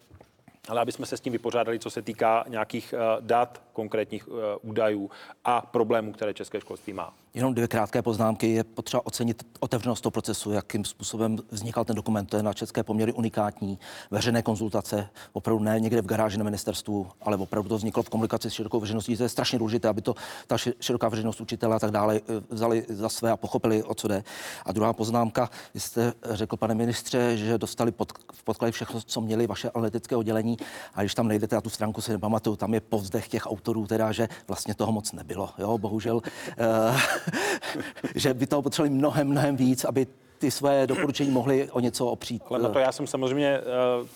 ale 0.69 0.81
aby 0.81 0.91
jsme 0.91 1.06
se 1.06 1.18
s 1.18 1.22
tím 1.22 1.34
vypořádali, 1.34 1.80
co 1.80 1.90
se 1.90 2.02
týká 2.02 2.45
nějakých 2.48 2.94
eh, 2.94 2.98
dat, 3.19 3.61
konkrétních 3.73 4.27
eh, 4.27 4.57
údajů 4.61 5.11
a 5.45 5.61
problémů, 5.61 6.14
které 6.14 6.34
české 6.34 6.61
školství 6.61 6.94
má. 6.94 7.22
Jenom 7.35 7.53
dvě 7.53 7.68
krátké 7.68 8.01
poznámky. 8.01 8.53
Je 8.53 8.64
potřeba 8.64 9.05
ocenit 9.05 9.43
otevřenost 9.60 10.01
toho 10.01 10.11
procesu, 10.11 10.51
jakým 10.51 10.85
způsobem 10.85 11.38
vznikal 11.51 11.85
ten 11.85 11.95
dokument. 11.95 12.26
To 12.26 12.38
je 12.38 12.43
na 12.43 12.53
české 12.53 12.84
poměry 12.84 13.14
unikátní. 13.14 13.80
Veřejné 14.11 14.41
konzultace, 14.41 15.10
opravdu 15.34 15.64
ne 15.64 15.80
někde 15.80 16.01
v 16.01 16.05
garáži 16.05 16.38
na 16.38 16.43
ministerstvu, 16.43 17.07
ale 17.22 17.38
opravdu 17.38 17.69
to 17.69 17.77
vzniklo 17.77 18.03
v 18.03 18.10
komunikaci 18.10 18.49
s 18.49 18.53
širokou 18.53 18.80
veřejností. 18.80 19.18
To 19.18 19.23
je 19.23 19.30
strašně 19.30 19.60
důležité, 19.60 19.88
aby 19.88 20.01
to 20.01 20.15
ta 20.47 20.57
široká 20.57 21.10
veřejnost, 21.10 21.41
učitele 21.41 21.76
a 21.76 21.80
tak 21.80 21.91
dále 21.91 22.15
eh, 22.15 22.41
vzali 22.49 22.85
za 22.89 23.10
své 23.10 23.31
a 23.31 23.38
pochopili, 23.38 23.84
o 23.84 23.95
co 23.95 24.07
jde. 24.07 24.23
A 24.65 24.72
druhá 24.72 24.93
poznámka, 24.93 25.49
vy 25.73 25.80
jste 25.80 26.14
řekl, 26.31 26.57
pane 26.57 26.76
ministře, 26.76 27.38
že 27.38 27.57
dostali 27.57 27.91
pod, 27.91 28.14
v 28.34 28.43
podklady 28.43 28.72
všechno, 28.72 29.01
co 29.01 29.22
měli 29.22 29.47
vaše 29.47 29.69
analytické 29.69 30.15
oddělení. 30.15 30.57
A 30.93 31.01
když 31.01 31.15
tam 31.15 31.27
nejdete 31.27 31.55
na 31.55 31.61
tu 31.61 31.69
stránku, 31.69 32.01
si 32.01 32.11
nepamatuju, 32.11 32.55
tam 32.55 32.73
je 32.73 32.81
povzdech 32.81 33.27
těch 33.27 33.45
autorů, 33.45 33.88
teda, 33.88 34.11
že 34.11 34.30
vlastně 34.47 34.76
toho 34.76 34.91
moc 34.91 35.11
nebylo. 35.11 35.49
Jo, 35.57 35.77
bohužel. 35.77 36.15
Uh, 36.15 37.22
že 38.15 38.33
by 38.33 38.47
toho 38.47 38.61
potřebovali 38.61 38.95
mnohem, 38.95 39.27
mnohem 39.27 39.55
víc, 39.55 39.85
aby 39.85 40.07
ty 40.43 40.51
své 40.51 40.87
doporučení 40.87 41.31
mohli 41.31 41.69
o 41.71 41.79
něco 41.79 42.05
opřít. 42.05 42.43
Ale 42.49 42.59
na 42.59 42.69
to 42.69 42.79
já 42.79 42.91
jsem 42.91 43.07
samozřejmě, 43.07 43.47
eh, 43.47 43.63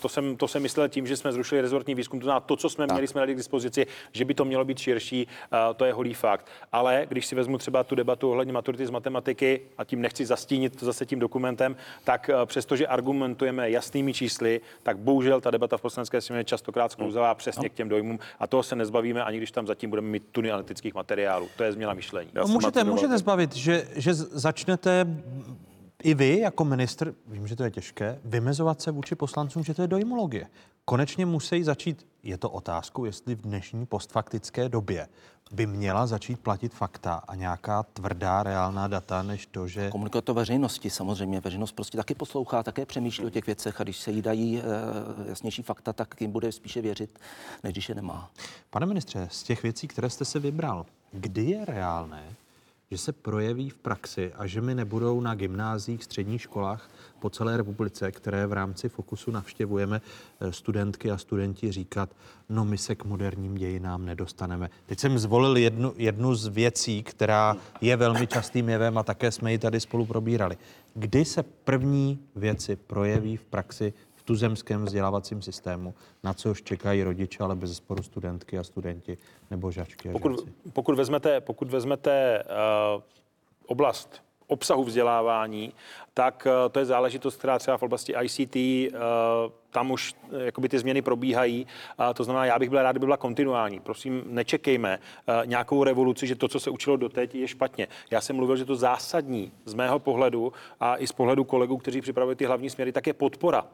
to 0.01 0.09
jsem, 0.09 0.37
to 0.37 0.47
jsem 0.47 0.61
myslel 0.61 0.89
tím, 0.89 1.07
že 1.07 1.17
jsme 1.17 1.31
zrušili 1.31 1.61
rezortní 1.61 1.95
výzkum, 1.95 2.19
to 2.19 2.23
znamená 2.23 2.39
to, 2.39 2.55
co 2.55 2.69
jsme 2.69 2.87
tak. 2.87 2.95
měli, 2.95 3.07
jsme 3.07 3.21
dali 3.21 3.33
k 3.33 3.37
dispozici, 3.37 3.87
že 4.11 4.25
by 4.25 4.33
to 4.33 4.45
mělo 4.45 4.65
být 4.65 4.79
širší, 4.79 5.27
eh, 5.27 5.73
to 5.75 5.85
je 5.85 5.93
holý 5.93 6.13
fakt. 6.13 6.45
Ale 6.71 7.05
když 7.09 7.25
si 7.25 7.35
vezmu 7.35 7.57
třeba 7.57 7.83
tu 7.83 7.95
debatu 7.95 8.31
ohledně 8.31 8.53
maturity 8.53 8.85
z 8.85 8.89
matematiky, 8.89 9.61
a 9.77 9.83
tím 9.83 10.01
nechci 10.01 10.25
zastínit 10.25 10.75
to 10.75 10.85
zase 10.85 11.05
tím 11.05 11.19
dokumentem, 11.19 11.75
tak 12.03 12.29
eh, 12.29 12.45
přestože 12.45 12.87
argumentujeme 12.87 13.69
jasnými 13.69 14.13
čísly, 14.13 14.61
tak 14.83 14.97
bohužel 14.97 15.41
ta 15.41 15.51
debata 15.51 15.77
v 15.77 15.81
poslanecké 15.81 16.21
sněmovně 16.21 16.43
častokrát 16.43 16.91
sklouzavá 16.91 17.35
přesně 17.35 17.63
no. 17.63 17.69
k 17.69 17.73
těm 17.73 17.89
dojmům 17.89 18.19
a 18.39 18.47
toho 18.47 18.63
se 18.63 18.75
nezbavíme, 18.75 19.23
ani 19.23 19.37
když 19.37 19.51
tam 19.51 19.67
zatím 19.67 19.89
budeme 19.89 20.07
mít 20.07 20.23
tuny 20.31 20.51
analytických 20.51 20.93
materiálů. 20.93 21.47
To 21.57 21.63
je 21.63 21.71
změna 21.71 21.93
myšlení. 21.93 22.29
No, 22.33 22.47
můžete, 22.47 22.83
můžete 22.83 23.17
zbavit, 23.17 23.55
že, 23.55 23.87
že 23.95 24.13
začnete 24.13 25.05
i 26.03 26.13
vy 26.13 26.39
jako 26.39 26.65
ministr, 26.65 27.13
vím, 27.27 27.47
že 27.47 27.55
to 27.55 27.63
je 27.63 27.71
těžké, 27.71 28.19
vymezovat 28.25 28.81
se 28.81 28.91
vůči 28.91 29.15
poslancům, 29.15 29.63
že 29.63 29.73
to 29.73 29.81
je 29.81 29.87
dojmologie. 29.87 30.47
Konečně 30.85 31.25
musí 31.25 31.63
začít, 31.63 32.07
je 32.23 32.37
to 32.37 32.49
otázku, 32.49 33.05
jestli 33.05 33.35
v 33.35 33.41
dnešní 33.41 33.85
postfaktické 33.85 34.69
době 34.69 35.07
by 35.51 35.65
měla 35.65 36.07
začít 36.07 36.39
platit 36.39 36.73
fakta 36.73 37.13
a 37.13 37.35
nějaká 37.35 37.83
tvrdá 37.83 38.43
reálná 38.43 38.87
data, 38.87 39.23
než 39.23 39.45
to, 39.45 39.67
že... 39.67 39.89
Komunikovat 39.89 40.25
to 40.25 40.33
veřejnosti 40.33 40.89
samozřejmě. 40.89 41.39
Veřejnost 41.39 41.71
prostě 41.71 41.97
taky 41.97 42.15
poslouchá, 42.15 42.63
také 42.63 42.85
přemýšlí 42.85 43.25
o 43.25 43.29
těch 43.29 43.45
věcech 43.45 43.81
a 43.81 43.83
když 43.83 43.99
se 43.99 44.11
jí 44.11 44.21
dají 44.21 44.59
e, 44.59 44.63
jasnější 45.29 45.61
fakta, 45.61 45.93
tak 45.93 46.21
jim 46.21 46.31
bude 46.31 46.51
spíše 46.51 46.81
věřit, 46.81 47.19
než 47.63 47.73
když 47.73 47.89
je 47.89 47.95
nemá. 47.95 48.31
Pane 48.69 48.85
ministře, 48.85 49.27
z 49.31 49.43
těch 49.43 49.63
věcí, 49.63 49.87
které 49.87 50.09
jste 50.09 50.25
se 50.25 50.39
vybral, 50.39 50.85
kdy 51.11 51.43
je 51.43 51.65
reálné, 51.65 52.23
že 52.91 52.97
se 52.97 53.13
projeví 53.13 53.69
v 53.69 53.77
praxi 53.77 54.31
a 54.35 54.47
že 54.47 54.61
mi 54.61 54.75
nebudou 54.75 55.21
na 55.21 55.35
gymnázích, 55.35 56.03
středních 56.03 56.41
školách 56.41 56.89
po 57.19 57.29
celé 57.29 57.57
republice, 57.57 58.11
které 58.11 58.47
v 58.47 58.53
rámci 58.53 58.89
Fokusu 58.89 59.31
navštěvujeme, 59.31 60.01
eh, 60.39 60.51
studentky 60.51 61.11
a 61.11 61.17
studenti 61.17 61.71
říkat, 61.71 62.09
no 62.49 62.65
my 62.65 62.77
se 62.77 62.95
k 62.95 63.05
moderním 63.05 63.55
dějinám 63.55 64.05
nedostaneme. 64.05 64.69
Teď 64.85 64.99
jsem 64.99 65.19
zvolil 65.19 65.57
jednu, 65.57 65.93
jednu 65.97 66.35
z 66.35 66.47
věcí, 66.47 67.03
která 67.03 67.55
je 67.81 67.95
velmi 67.95 68.27
častým 68.27 68.69
jevem 68.69 68.97
a 68.97 69.03
také 69.03 69.31
jsme 69.31 69.51
ji 69.51 69.57
tady 69.57 69.79
spolu 69.79 70.05
probírali. 70.05 70.57
Kdy 70.93 71.25
se 71.25 71.43
první 71.43 72.19
věci 72.35 72.75
projeví 72.75 73.37
v 73.37 73.45
praxi 73.45 73.93
tuzemském 74.27 74.85
vzdělávacím 74.85 75.41
systému, 75.41 75.93
na 76.23 76.33
což 76.33 76.61
čekají 76.61 77.03
rodiče, 77.03 77.43
ale 77.43 77.55
bez 77.55 77.77
sporu 77.77 78.03
studentky 78.03 78.57
a 78.57 78.63
studenti 78.63 79.17
nebo 79.51 79.71
žačky 79.71 80.09
a 80.09 80.11
pokud, 80.11 80.49
pokud 80.73 80.95
vezmete, 80.95 81.41
pokud 81.41 81.71
vezmete 81.71 82.43
uh, 82.95 83.01
oblast 83.65 84.21
obsahu 84.47 84.83
vzdělávání, 84.83 85.73
tak 86.13 86.47
eh, 86.47 86.69
to 86.69 86.79
je 86.79 86.85
záležitost, 86.85 87.35
která 87.35 87.59
třeba 87.59 87.77
v 87.77 87.83
oblasti 87.83 88.13
ICT, 88.21 88.55
eh, 88.55 88.91
tam 89.69 89.91
už 89.91 90.15
jakoby 90.45 90.69
ty 90.69 90.79
změny 90.79 91.01
probíhají. 91.01 91.67
A 91.97 92.13
to 92.13 92.23
znamená, 92.23 92.45
já 92.45 92.59
bych 92.59 92.69
byl 92.69 92.83
rád, 92.83 92.91
kdyby 92.91 93.05
byla 93.05 93.17
kontinuální. 93.17 93.79
Prosím, 93.79 94.23
nečekejme 94.25 94.99
nějakou 95.45 95.83
revoluci, 95.83 96.27
že 96.27 96.35
to, 96.35 96.47
co 96.47 96.59
se 96.59 96.69
učilo 96.69 96.97
doteď, 96.97 97.35
je 97.35 97.47
špatně. 97.47 97.87
Já 98.11 98.21
jsem 98.21 98.35
mluvil, 98.35 98.57
že 98.57 98.65
to 98.65 98.75
zásadní 98.75 99.51
z 99.65 99.73
mého 99.73 99.99
pohledu 99.99 100.53
a 100.79 100.97
i 100.97 101.07
z 101.07 101.11
pohledu 101.11 101.43
kolegů, 101.43 101.77
kteří 101.77 102.01
připravují 102.01 102.35
ty 102.35 102.45
hlavní 102.45 102.69
směry, 102.69 102.91
tak 102.91 103.07
je 103.07 103.13
podpora 103.13 103.67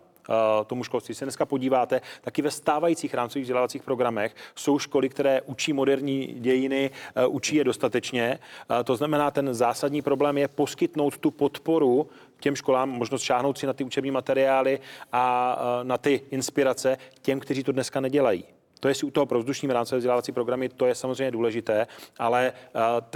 tomu 0.68 0.84
školství. 0.84 1.16
Se 1.16 1.26
dneska 1.26 1.46
podíváte, 1.46 2.02
taky 2.22 2.42
ve 2.42 2.52
stávajících 2.52 3.14
rámcových 3.14 3.44
vzdělávacích 3.44 3.84
programech 3.84 4.36
jsou 4.56 4.80
školy, 4.80 5.10
které 5.10 5.42
učí 5.42 5.74
moderní 5.74 6.28
dějiny, 6.28 6.92
učí 7.28 7.56
je 7.56 7.64
dostatečně. 7.64 8.40
To 8.84 8.96
znamená, 8.96 9.32
ten 9.32 9.54
zásadní 9.54 10.02
problém 10.02 10.38
je 10.38 10.48
poskytnout 10.48 11.18
tu 11.18 11.32
podporu 11.32 12.10
těm 12.40 12.56
školám 12.56 12.90
možnost 12.90 13.22
šáhnout 13.22 13.58
si 13.58 13.68
na 13.68 13.74
ty 13.74 13.84
učební 13.84 14.12
materiály 14.12 14.80
a 15.12 15.58
na 15.84 15.98
ty 15.98 16.22
inspirace 16.32 16.98
těm, 17.22 17.40
kteří 17.40 17.64
to 17.64 17.72
dneska 17.72 18.00
nedělají. 18.00 18.44
To 18.80 18.88
je 18.88 18.96
si 18.96 19.06
u 19.06 19.12
toho 19.12 19.26
pro 19.26 19.40
vzdušní 19.40 19.70
rámcové 19.70 19.98
vzdělávací 19.98 20.32
programy, 20.32 20.70
to 20.70 20.86
je 20.86 20.96
samozřejmě 20.96 21.32
důležité, 21.32 21.88
ale 22.20 22.54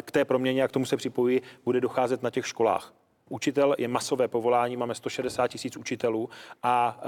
k 0.02 0.12
té 0.12 0.26
proměně, 0.26 0.62
jak 0.62 0.72
tomu 0.72 0.86
se 0.86 0.98
připojí, 0.98 1.42
bude 1.66 1.82
docházet 1.82 2.24
na 2.24 2.30
těch 2.30 2.48
školách. 2.48 2.94
Učitel 3.30 3.76
je 3.78 3.88
masové 3.88 4.28
povolání, 4.28 4.78
máme 4.78 4.96
160 4.96 5.48
tisíc 5.48 5.78
učitelů 5.78 6.30
a 6.64 7.00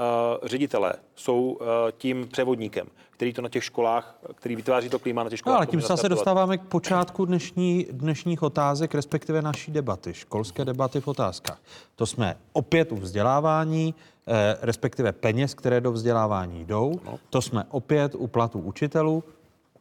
uh, 0.42 0.48
ředitelé 0.48 0.94
jsou 1.16 1.42
uh, 1.52 1.68
tím 1.98 2.28
převodníkem, 2.28 2.88
který 3.10 3.34
to 3.34 3.42
na 3.42 3.50
těch 3.50 3.64
školách, 3.64 4.20
který 4.36 4.56
vytváří 4.56 4.90
to 4.90 5.00
klima 5.00 5.24
na 5.24 5.30
těch 5.30 5.38
No, 5.38 5.42
školách. 5.42 5.58
ale 5.58 5.68
tím 5.68 5.82
se 5.82 6.10
dostáváme 6.10 6.58
k 6.58 6.62
počátku 6.62 7.26
dnešní, 7.26 7.88
dnešních 7.92 8.44
otázek, 8.44 8.96
respektive 8.96 9.42
naší 9.42 9.72
debaty, 9.72 10.14
školské 10.14 10.66
debaty 10.66 11.02
v 11.02 11.08
otázkách. 11.08 11.60
To 11.96 12.06
jsme 12.06 12.38
opět 12.54 12.92
u 12.92 12.96
vzdělávání, 12.96 13.96
eh, 14.28 14.58
respektive 14.62 15.12
peněz, 15.12 15.54
které 15.54 15.82
do 15.82 15.92
vzdělávání 15.92 16.66
jdou. 16.66 17.00
No. 17.06 17.20
To 17.30 17.42
jsme 17.42 17.64
opět 17.70 18.16
u 18.16 18.28
platů 18.28 18.60
učitelů 18.60 19.24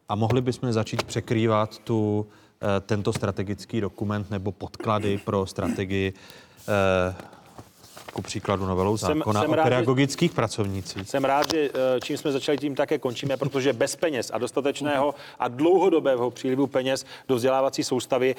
a 0.08 0.14
mohli 0.14 0.40
bychom 0.40 0.72
začít 0.72 1.02
překrývat 1.02 1.78
tu 1.78 2.26
tento 2.86 3.12
strategický 3.12 3.80
dokument 3.80 4.30
nebo 4.30 4.52
podklady 4.52 5.18
pro 5.18 5.46
strategii 5.46 6.12
eh, 6.68 7.14
ku 8.12 8.22
příkladu 8.22 8.66
novelou 8.66 8.96
zákona 8.96 9.40
jsem, 9.40 9.50
jsem 9.50 9.60
o 9.60 9.62
pedagogických 9.62 10.30
že, 10.30 10.34
pracovnících. 10.34 11.10
Jsem 11.10 11.24
rád, 11.24 11.50
že 11.50 11.70
eh, 11.74 12.00
čím 12.00 12.16
jsme 12.16 12.32
začali, 12.32 12.58
tím 12.58 12.74
také 12.74 12.98
končíme, 12.98 13.36
protože 13.36 13.72
bez 13.72 13.96
peněz 13.96 14.30
a 14.34 14.38
dostatečného 14.38 15.14
a 15.38 15.48
dlouhodobého 15.48 16.30
přílivu 16.30 16.66
peněz 16.66 17.06
do 17.28 17.36
vzdělávací 17.36 17.84
soustavy 17.84 18.34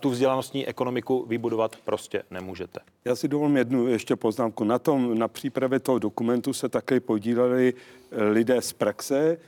tu 0.00 0.10
vzdělanostní 0.10 0.66
ekonomiku 0.66 1.24
vybudovat 1.28 1.76
prostě 1.84 2.22
nemůžete. 2.30 2.80
Já 3.04 3.16
si 3.16 3.28
dovolím 3.28 3.56
jednu 3.56 3.88
ještě 3.88 4.16
poznámku. 4.16 4.64
Na 4.64 4.78
tom, 4.78 5.18
na 5.18 5.28
přípravě 5.28 5.78
toho 5.78 5.98
dokumentu 5.98 6.52
se 6.52 6.68
také 6.68 7.00
podíleli 7.00 7.74
lidé 8.12 8.62
z 8.62 8.72
praxe, 8.72 9.38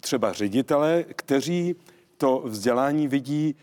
třeba 0.00 0.32
ředitele, 0.32 1.04
kteří 1.16 1.76
to 2.16 2.42
vzdělání 2.44 3.08
vidí 3.08 3.54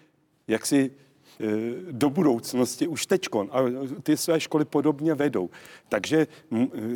jaksi 0.47 0.91
e, 1.39 1.45
do 1.91 2.09
budoucnosti 2.09 2.87
už 2.87 3.05
teďkon 3.05 3.49
a 3.51 3.59
ty 4.03 4.17
své 4.17 4.39
školy 4.39 4.65
podobně 4.65 5.13
vedou. 5.13 5.49
Takže 5.89 6.27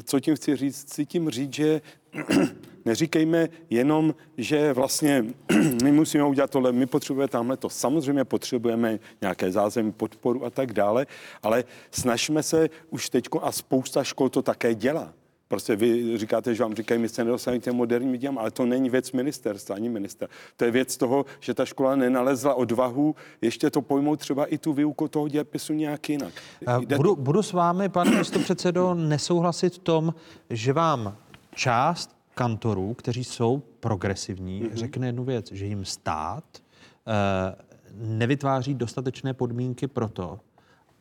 co 0.04 0.20
tím 0.20 0.36
chci 0.36 0.56
říct? 0.56 0.82
Chci 0.82 1.06
tím 1.06 1.30
říct, 1.30 1.54
že 1.54 1.82
neříkejme 2.86 3.50
jenom, 3.70 4.16
že 4.38 4.74
vlastně 4.74 5.26
my 5.84 5.92
musíme 5.92 6.24
udělat 6.24 6.52
tohle, 6.52 6.72
my 6.72 6.86
potřebujeme 6.86 7.28
tamhle 7.28 7.58
to. 7.58 7.70
Samozřejmě 7.70 8.26
potřebujeme 8.26 9.00
nějaké 9.22 9.52
zázemí, 9.52 9.92
podporu 9.92 10.46
a 10.46 10.50
tak 10.50 10.74
dále, 10.74 11.08
ale 11.44 11.64
snažíme 11.92 12.44
se 12.44 12.70
už 12.90 13.10
teď 13.10 13.28
a 13.42 13.52
spousta 13.52 14.04
škol 14.04 14.30
to 14.30 14.42
také 14.42 14.76
dělá. 14.76 15.14
Prostě 15.48 15.76
vy 15.76 16.18
říkáte, 16.18 16.56
že 16.56 16.64
vám 16.64 16.76
říkají, 16.76 17.02
my 17.02 17.10
se 17.10 17.24
nedostaneme 17.24 17.60
těm 17.60 17.76
moderním 17.76 18.18
dělám, 18.18 18.38
ale 18.38 18.52
to 18.52 18.66
není 18.66 18.90
věc 18.90 19.12
ministerstva, 19.12 19.76
ani 19.76 19.90
ministra. 19.90 20.28
To 20.58 20.66
je 20.66 20.72
věc 20.72 20.98
toho, 20.98 21.26
že 21.40 21.54
ta 21.54 21.66
škola 21.66 21.96
nenalezla 21.96 22.54
odvahu 22.54 23.16
ještě 23.42 23.70
to 23.70 23.82
pojmout 23.82 24.20
třeba 24.20 24.46
i 24.46 24.58
tu 24.58 24.74
výuku 24.74 25.08
toho 25.08 25.28
dějepisu 25.28 25.74
nějak 25.74 26.10
jinak. 26.10 26.34
Jde 26.80 26.98
budu, 26.98 27.16
to... 27.16 27.22
budu 27.22 27.44
s 27.44 27.54
vámi, 27.54 27.90
pane 27.90 28.24
předsedo, 28.24 28.94
nesouhlasit 28.94 29.74
v 29.74 29.80
tom, 29.80 30.14
že 30.50 30.74
vám 30.74 31.18
část 31.56 32.16
kantorů, 32.34 32.94
kteří 32.94 33.24
jsou 33.24 33.62
progresivní, 33.80 34.64
mm-hmm. 34.64 34.74
řekne 34.74 35.08
jednu 35.08 35.24
věc, 35.24 35.52
že 35.52 35.66
jim 35.66 35.86
stát 35.86 36.44
eh, 36.54 37.56
nevytváří 37.94 38.74
dostatečné 38.74 39.34
podmínky 39.34 39.88
pro 39.88 40.08
to, 40.08 40.40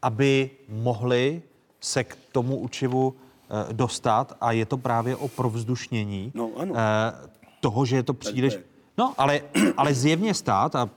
aby 0.02 0.50
mohli 0.68 1.42
se 1.80 2.04
k 2.04 2.16
tomu 2.32 2.58
učivu 2.58 3.14
Eh, 3.16 3.23
dostat 3.72 4.36
a 4.40 4.52
je 4.52 4.66
to 4.66 4.76
právě 4.76 5.16
o 5.16 5.28
provzdušnění 5.28 6.32
no, 6.34 6.50
ano. 6.56 6.74
Eh, 6.76 7.28
toho, 7.60 7.84
že 7.86 7.96
je 7.96 8.02
to 8.02 8.14
příliš... 8.14 8.58
No, 8.98 9.14
ale, 9.18 9.40
ale 9.76 9.94
zjevně 9.94 10.34
stát, 10.34 10.76
a 10.76 10.90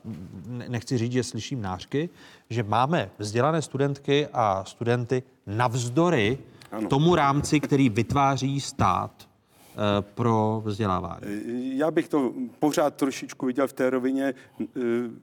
nechci 0.68 0.98
říct, 0.98 1.12
že 1.12 1.24
slyším 1.24 1.62
nářky, 1.62 2.10
že 2.50 2.64
máme 2.64 3.10
vzdělané 3.20 3.62
studentky 3.62 4.28
a 4.34 4.64
studenty 4.68 5.24
navzdory 5.48 6.38
ano. 6.72 6.88
tomu 6.88 7.16
rámci, 7.16 7.60
který 7.60 7.90
vytváří 7.90 8.62
stát 8.62 9.12
Eh, 9.12 9.37
pro 10.02 10.62
vzdělávání? 10.66 11.22
Já 11.78 11.92
bych 11.92 12.08
to 12.08 12.34
pořád 12.60 12.96
trošičku 12.96 13.46
viděl 13.46 13.68
v 13.68 13.74
té 13.74 13.90
rovině. 13.90 14.34
Eh, 14.62 14.66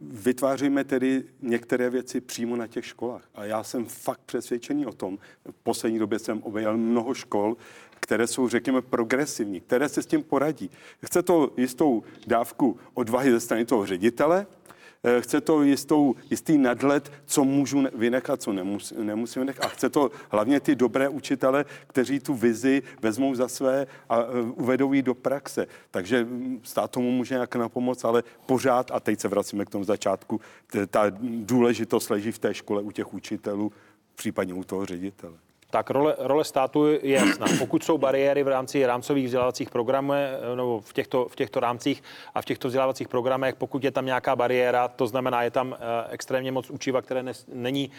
vytváříme 0.00 0.84
tedy 0.84 1.24
některé 1.42 1.90
věci 1.90 2.20
přímo 2.20 2.56
na 2.56 2.66
těch 2.66 2.86
školách. 2.86 3.22
A 3.34 3.44
já 3.44 3.64
jsem 3.64 3.86
fakt 3.86 4.20
přesvědčený 4.26 4.86
o 4.86 4.92
tom. 4.92 5.18
V 5.50 5.62
poslední 5.62 5.98
době 5.98 6.18
jsem 6.18 6.42
objel 6.42 6.76
mnoho 6.76 7.14
škol, 7.14 7.56
které 8.00 8.26
jsou, 8.26 8.48
řekněme, 8.48 8.82
progresivní, 8.82 9.60
které 9.60 9.88
se 9.88 10.02
s 10.02 10.06
tím 10.06 10.22
poradí. 10.22 10.70
Chce 11.04 11.22
to 11.22 11.52
jistou 11.56 12.02
dávku 12.26 12.76
odvahy 12.94 13.30
ze 13.30 13.40
strany 13.40 13.64
toho 13.64 13.86
ředitele, 13.86 14.46
Eh, 14.46 14.63
chce 15.20 15.40
to 15.40 15.62
jistou, 15.62 16.14
jistý 16.30 16.58
nadhled, 16.58 17.12
co 17.26 17.44
můžu 17.44 17.84
vynechat, 17.94 18.42
co 18.42 18.52
nemus, 18.52 18.92
nemusím 18.98 19.42
vynechat. 19.42 19.64
A 19.64 19.68
chce 19.68 19.90
to 19.90 20.10
hlavně 20.30 20.60
ty 20.60 20.74
dobré 20.74 21.08
učitele, 21.08 21.64
kteří 21.86 22.20
tu 22.20 22.34
vizi 22.34 22.82
vezmou 23.02 23.34
za 23.34 23.48
své 23.48 23.86
a 24.08 24.20
eh, 24.20 24.26
uvedou 24.40 24.92
ji 24.92 25.02
do 25.02 25.14
praxe. 25.14 25.66
Takže 25.90 26.24
hm, 26.24 26.60
stát 26.62 26.90
tomu 26.90 27.10
může 27.10 27.34
nějak 27.34 27.56
na 27.56 27.68
pomoc, 27.68 28.04
ale 28.04 28.22
pořád, 28.46 28.90
a 28.90 29.00
teď 29.00 29.20
se 29.20 29.28
vracíme 29.28 29.64
k 29.64 29.70
tomu 29.70 29.84
začátku, 29.84 30.40
ta 30.90 31.04
důležitost 31.20 32.10
leží 32.10 32.32
v 32.32 32.38
té 32.38 32.54
škole 32.54 32.82
u 32.82 32.90
těch 32.90 33.14
učitelů, 33.14 33.72
případně 34.14 34.54
u 34.54 34.64
toho 34.64 34.86
ředitele. 34.86 35.34
Tak 35.74 35.90
role, 35.90 36.14
role 36.18 36.44
státu 36.44 36.86
je 36.86 37.00
jasná. 37.02 37.46
Pokud 37.58 37.84
jsou 37.84 37.98
bariéry 37.98 38.42
v 38.42 38.48
rámci 38.48 38.86
rámcových 38.86 39.24
vzdělávacích 39.24 39.70
programů 39.70 40.12
nebo 40.54 40.80
v 40.80 40.92
těchto, 40.92 41.28
v 41.28 41.36
těchto 41.36 41.60
rámcích 41.60 42.02
a 42.34 42.42
v 42.42 42.44
těchto 42.44 42.68
vzdělávacích 42.68 43.08
programech, 43.08 43.54
pokud 43.54 43.84
je 43.84 43.90
tam 43.90 44.06
nějaká 44.06 44.36
bariéra, 44.36 44.88
to 44.88 45.06
znamená, 45.06 45.42
je 45.42 45.50
tam 45.50 45.74
eh, 45.74 45.76
extrémně 46.10 46.52
moc 46.52 46.70
učiva, 46.70 47.02
které 47.02 47.22
ne, 47.22 47.32
není, 47.52 47.90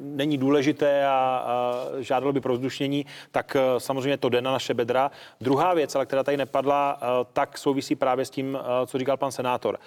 není 0.00 0.38
důležité 0.38 1.06
a, 1.06 1.10
a 1.10 1.74
žádalo 1.98 2.32
by 2.32 2.40
pro 2.40 2.52
vzdušnění, 2.52 3.06
tak 3.30 3.56
eh, 3.56 3.80
samozřejmě 3.80 4.16
to 4.16 4.28
jde 4.28 4.42
na 4.42 4.52
naše 4.52 4.74
bedra. 4.74 5.10
Druhá 5.40 5.74
věc, 5.74 5.94
ale 5.94 6.06
která 6.06 6.22
tady 6.22 6.36
nepadla, 6.36 6.98
eh, 7.02 7.06
tak 7.32 7.58
souvisí 7.58 7.96
právě 7.96 8.24
s 8.24 8.30
tím, 8.30 8.58
co 8.86 8.98
říkal 8.98 9.16
pan 9.16 9.32
senátor. 9.32 9.78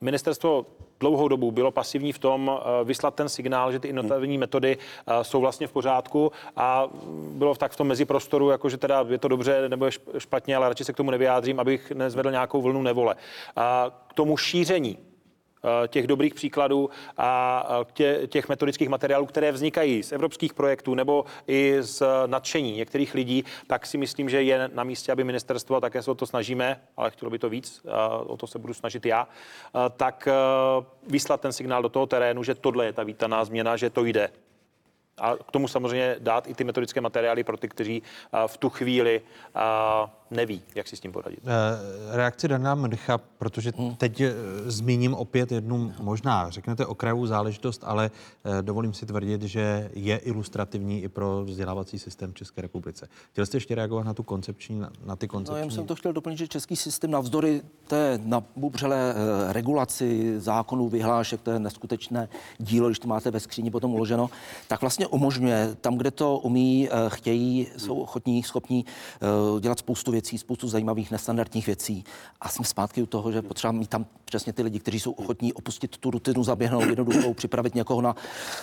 Ministerstvo 0.00 0.66
dlouhou 1.00 1.28
dobu 1.28 1.50
bylo 1.50 1.70
pasivní 1.70 2.12
v 2.12 2.18
tom 2.18 2.50
eh, 2.50 2.84
vyslat 2.84 3.14
ten 3.14 3.28
signál, 3.28 3.72
že 3.72 3.78
ty 3.78 3.88
inovativní 3.88 4.38
metody 4.38 4.78
eh, 4.78 5.24
jsou 5.24 5.40
vlastně 5.40 5.66
v 5.66 5.72
pořádku 5.72 6.32
a 6.56 6.88
bylo 7.32 7.54
tak 7.54 7.72
v 7.72 7.76
tom 7.76 7.86
meziprostoru, 7.86 8.50
jako 8.50 8.68
že 8.68 8.76
teda 8.76 9.06
je 9.08 9.18
to 9.18 9.28
dobře 9.28 9.68
nebo 9.68 9.86
je 9.86 9.92
špatně, 10.18 10.56
ale 10.56 10.68
radši 10.68 10.84
se 10.84 10.92
k 10.92 10.96
tomu 10.96 11.10
nevyjádřím, 11.10 11.60
abych 11.60 11.90
nezvedl 11.90 12.30
nějakou 12.30 12.62
vlnu 12.62 12.82
nevole. 12.82 13.16
K 14.08 14.14
tomu 14.14 14.36
šíření 14.36 14.98
těch 15.88 16.06
dobrých 16.06 16.34
příkladů 16.34 16.90
a 17.18 17.66
těch 18.26 18.48
metodických 18.48 18.88
materiálů, 18.88 19.26
které 19.26 19.52
vznikají 19.52 20.02
z 20.02 20.12
evropských 20.12 20.54
projektů 20.54 20.94
nebo 20.94 21.24
i 21.46 21.76
z 21.80 22.02
nadšení 22.26 22.76
některých 22.76 23.14
lidí, 23.14 23.44
tak 23.66 23.86
si 23.86 23.98
myslím, 23.98 24.30
že 24.30 24.42
je 24.42 24.70
na 24.74 24.84
místě, 24.84 25.12
aby 25.12 25.24
ministerstvo, 25.24 25.76
a 25.76 25.80
také 25.80 26.02
se 26.02 26.10
o 26.10 26.14
to 26.14 26.26
snažíme, 26.26 26.80
ale 26.96 27.10
chtělo 27.10 27.30
by 27.30 27.38
to 27.38 27.48
víc, 27.48 27.82
o 28.26 28.36
to 28.36 28.46
se 28.46 28.58
budu 28.58 28.74
snažit 28.74 29.06
já, 29.06 29.28
eh, 29.28 29.78
tak 29.96 30.28
eh, 30.28 30.32
vyslat 31.06 31.40
ten 31.40 31.52
signál 31.52 31.82
do 31.82 31.88
toho 31.88 32.06
terénu, 32.06 32.42
že 32.42 32.54
tohle 32.54 32.84
je 32.86 32.92
ta 32.92 33.02
vítaná 33.02 33.44
změna, 33.44 33.76
že 33.76 33.90
to 33.90 34.04
jde. 34.04 34.28
A 35.18 35.36
k 35.36 35.50
tomu 35.50 35.68
samozřejmě 35.68 36.16
dát 36.18 36.48
i 36.48 36.54
ty 36.54 36.64
metodické 36.64 37.00
materiály 37.00 37.44
pro 37.44 37.56
ty, 37.56 37.68
kteří 37.68 38.02
v 38.46 38.56
tu 38.56 38.70
chvíli 38.70 39.22
neví, 40.30 40.62
jak 40.74 40.88
si 40.88 40.96
s 40.96 41.00
tím 41.00 41.12
poradit. 41.12 41.38
Eh, 41.44 42.16
Reakci 42.16 42.48
Dana 42.48 42.74
Mrcha, 42.74 43.18
protože 43.18 43.72
teď 43.98 44.20
eh, 44.20 44.32
zmíním 44.66 45.14
opět 45.14 45.52
jednu 45.52 45.92
možná, 46.00 46.50
řeknete 46.50 46.86
okrajovou 46.86 47.26
záležitost, 47.26 47.82
ale 47.84 48.10
eh, 48.44 48.62
dovolím 48.62 48.92
si 48.92 49.06
tvrdit, 49.06 49.42
že 49.42 49.90
je 49.94 50.16
ilustrativní 50.16 51.02
i 51.02 51.08
pro 51.08 51.44
vzdělávací 51.44 51.98
systém 51.98 52.32
v 52.32 52.34
České 52.34 52.62
republice. 52.62 53.08
Chtěl 53.32 53.46
jste 53.46 53.56
ještě 53.56 53.74
reagovat 53.74 54.06
na 54.06 54.14
tu 54.14 54.22
koncepční, 54.22 54.80
na, 55.04 55.16
ty 55.16 55.26
No, 55.26 55.30
koncepční? 55.30 55.64
já 55.64 55.70
jsem 55.70 55.86
to 55.86 55.94
chtěl 55.94 56.12
doplnit, 56.12 56.36
že 56.36 56.48
český 56.48 56.76
systém 56.76 57.10
navzdory 57.10 57.62
té 57.86 58.20
nabubřelé 58.24 59.14
regulaci 59.48 60.40
zákonů, 60.40 60.88
vyhlášek, 60.88 61.40
to 61.40 61.50
je 61.50 61.58
neskutečné 61.58 62.28
dílo, 62.58 62.88
když 62.88 62.98
to 62.98 63.08
máte 63.08 63.30
ve 63.30 63.40
skříni 63.40 63.70
potom 63.70 63.94
uloženo, 63.94 64.30
tak 64.68 64.80
vlastně 64.80 65.06
umožňuje 65.06 65.76
tam, 65.80 65.96
kde 65.96 66.10
to 66.10 66.38
umí, 66.38 66.88
chtějí, 67.08 67.66
jsou 67.76 67.94
ochotní, 68.00 68.42
schopní 68.42 68.84
eh, 69.56 69.60
dělat 69.60 69.78
spoustu 69.78 70.10
věcí, 70.10 70.19
spoustu 70.26 70.68
zajímavých, 70.68 71.10
nestandardních 71.10 71.66
věcí. 71.66 72.04
A 72.40 72.48
jsme 72.48 72.64
zpátky 72.64 73.02
u 73.02 73.06
toho, 73.06 73.32
že 73.32 73.42
potřeba 73.42 73.72
mít 73.72 73.90
tam 73.90 74.06
přesně 74.24 74.52
ty 74.52 74.62
lidi, 74.62 74.78
kteří 74.78 75.00
jsou 75.00 75.10
ochotní 75.10 75.52
opustit 75.52 75.96
tu 75.96 76.10
rutinu, 76.10 76.44
zaběhnout 76.44 76.84
jednoduchou, 76.84 77.34
připravit 77.34 77.74
někoho 77.74 78.00
na 78.00 78.16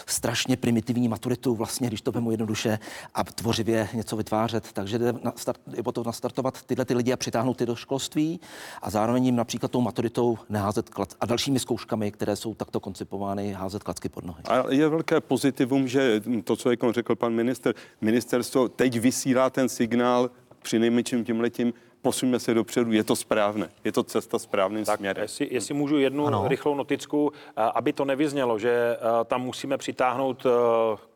strašně 0.05 0.57
primitivní 0.57 1.07
maturitu, 1.07 1.55
vlastně, 1.55 1.87
když 1.87 2.01
to 2.01 2.11
vemu 2.11 2.31
jednoduše, 2.31 2.79
a 3.13 3.23
tvořivě 3.23 3.89
něco 3.93 4.15
vytvářet. 4.15 4.71
Takže 4.73 4.99
jde, 4.99 5.13
na 5.23 5.33
start, 5.35 5.61
jde 5.67 5.81
o 5.83 5.91
to 5.91 6.03
nastartovat 6.03 6.63
tyhle 6.63 6.85
ty 6.85 6.93
lidi 6.93 7.13
a 7.13 7.17
přitáhnout 7.17 7.57
ty 7.57 7.65
do 7.65 7.75
školství 7.75 8.39
a 8.81 8.89
zároveň 8.89 9.25
jim 9.25 9.35
například 9.35 9.71
tou 9.71 9.81
maturitou 9.81 10.37
neházet 10.49 10.89
klad 10.89 11.13
a 11.19 11.25
dalšími 11.25 11.59
zkouškami, 11.59 12.11
které 12.11 12.35
jsou 12.35 12.53
takto 12.55 12.79
koncipovány, 12.79 13.53
házet 13.53 13.83
klacky 13.83 14.09
pod 14.09 14.25
nohy. 14.25 14.43
A 14.43 14.71
je 14.71 14.89
velké 14.89 15.21
pozitivum, 15.21 15.87
že 15.87 16.21
to, 16.43 16.55
co 16.55 16.71
jako 16.71 16.91
řekl 16.91 17.15
pan 17.15 17.33
minister, 17.33 17.75
ministerstvo 18.01 18.69
teď 18.69 18.99
vysílá 18.99 19.49
ten 19.49 19.69
signál 19.69 20.29
při 20.61 20.79
nejmenším 20.79 21.25
tím 21.25 21.39
letím, 21.41 21.73
posuňme 22.01 22.39
se 22.39 22.53
dopředu, 22.53 22.91
je 22.91 23.03
to 23.03 23.15
správné, 23.15 23.69
je 23.83 23.91
to 23.91 24.03
cesta 24.03 24.39
správným 24.39 24.85
tak, 24.85 24.97
směrem. 24.97 25.21
Jestli, 25.21 25.47
jestli 25.51 25.73
můžu 25.73 25.97
jednu 25.97 26.27
ano. 26.27 26.47
rychlou 26.47 26.75
noticku, 26.75 27.31
a- 27.55 27.67
aby 27.67 27.93
to 27.93 28.05
nevyznělo, 28.05 28.59
že 28.59 28.97
a, 28.97 29.23
tam 29.23 29.41
musíme 29.41 29.77
přitáhnout 29.77 30.45
a, 30.45 30.49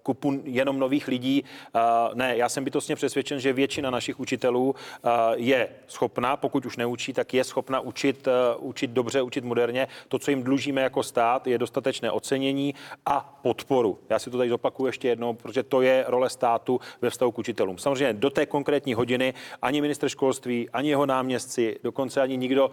kupu 0.03 0.41
jenom 0.43 0.79
nových 0.79 1.07
lidí. 1.07 1.43
A, 1.73 2.09
Ne, 2.13 2.37
já 2.37 2.49
jsem 2.49 2.63
bytostně 2.63 2.95
přesvědčen, 2.95 3.39
že 3.39 3.53
většina 3.53 3.89
našich 3.89 4.19
učitelů 4.19 4.75
a, 5.03 5.31
je 5.35 5.67
schopná, 5.87 6.37
pokud 6.37 6.65
už 6.65 6.77
neučí, 6.77 7.13
tak 7.13 7.33
je 7.33 7.43
schopna 7.43 7.79
učit, 7.79 8.27
a, 8.27 8.55
učit 8.55 8.91
dobře, 8.91 9.21
učit 9.21 9.43
moderně. 9.43 9.87
To, 10.07 10.19
co 10.19 10.31
jim 10.31 10.43
dlužíme 10.43 10.81
jako 10.81 11.03
stát, 11.03 11.47
je 11.47 11.57
dostatečné 11.57 12.11
ocenění 12.11 12.75
a 13.05 13.39
podporu. 13.41 13.99
Já 14.09 14.19
si 14.19 14.29
to 14.29 14.37
tady 14.37 14.49
zopakuju 14.49 14.87
ještě 14.87 15.07
jednou, 15.07 15.33
protože 15.33 15.63
to 15.63 15.81
je 15.81 16.05
role 16.07 16.29
státu 16.29 16.79
ve 17.01 17.09
vztahu 17.09 17.31
k 17.31 17.39
učitelům. 17.39 17.77
Samozřejmě 17.77 18.13
do 18.13 18.29
té 18.29 18.45
konkrétní 18.45 18.93
hodiny 18.93 19.33
ani 19.61 19.81
minister 19.81 20.09
školství, 20.09 20.69
ani 20.69 20.89
jeho 20.89 21.05
náměstci, 21.05 21.79
dokonce 21.83 22.21
ani 22.21 22.37
nikdo 22.37 22.71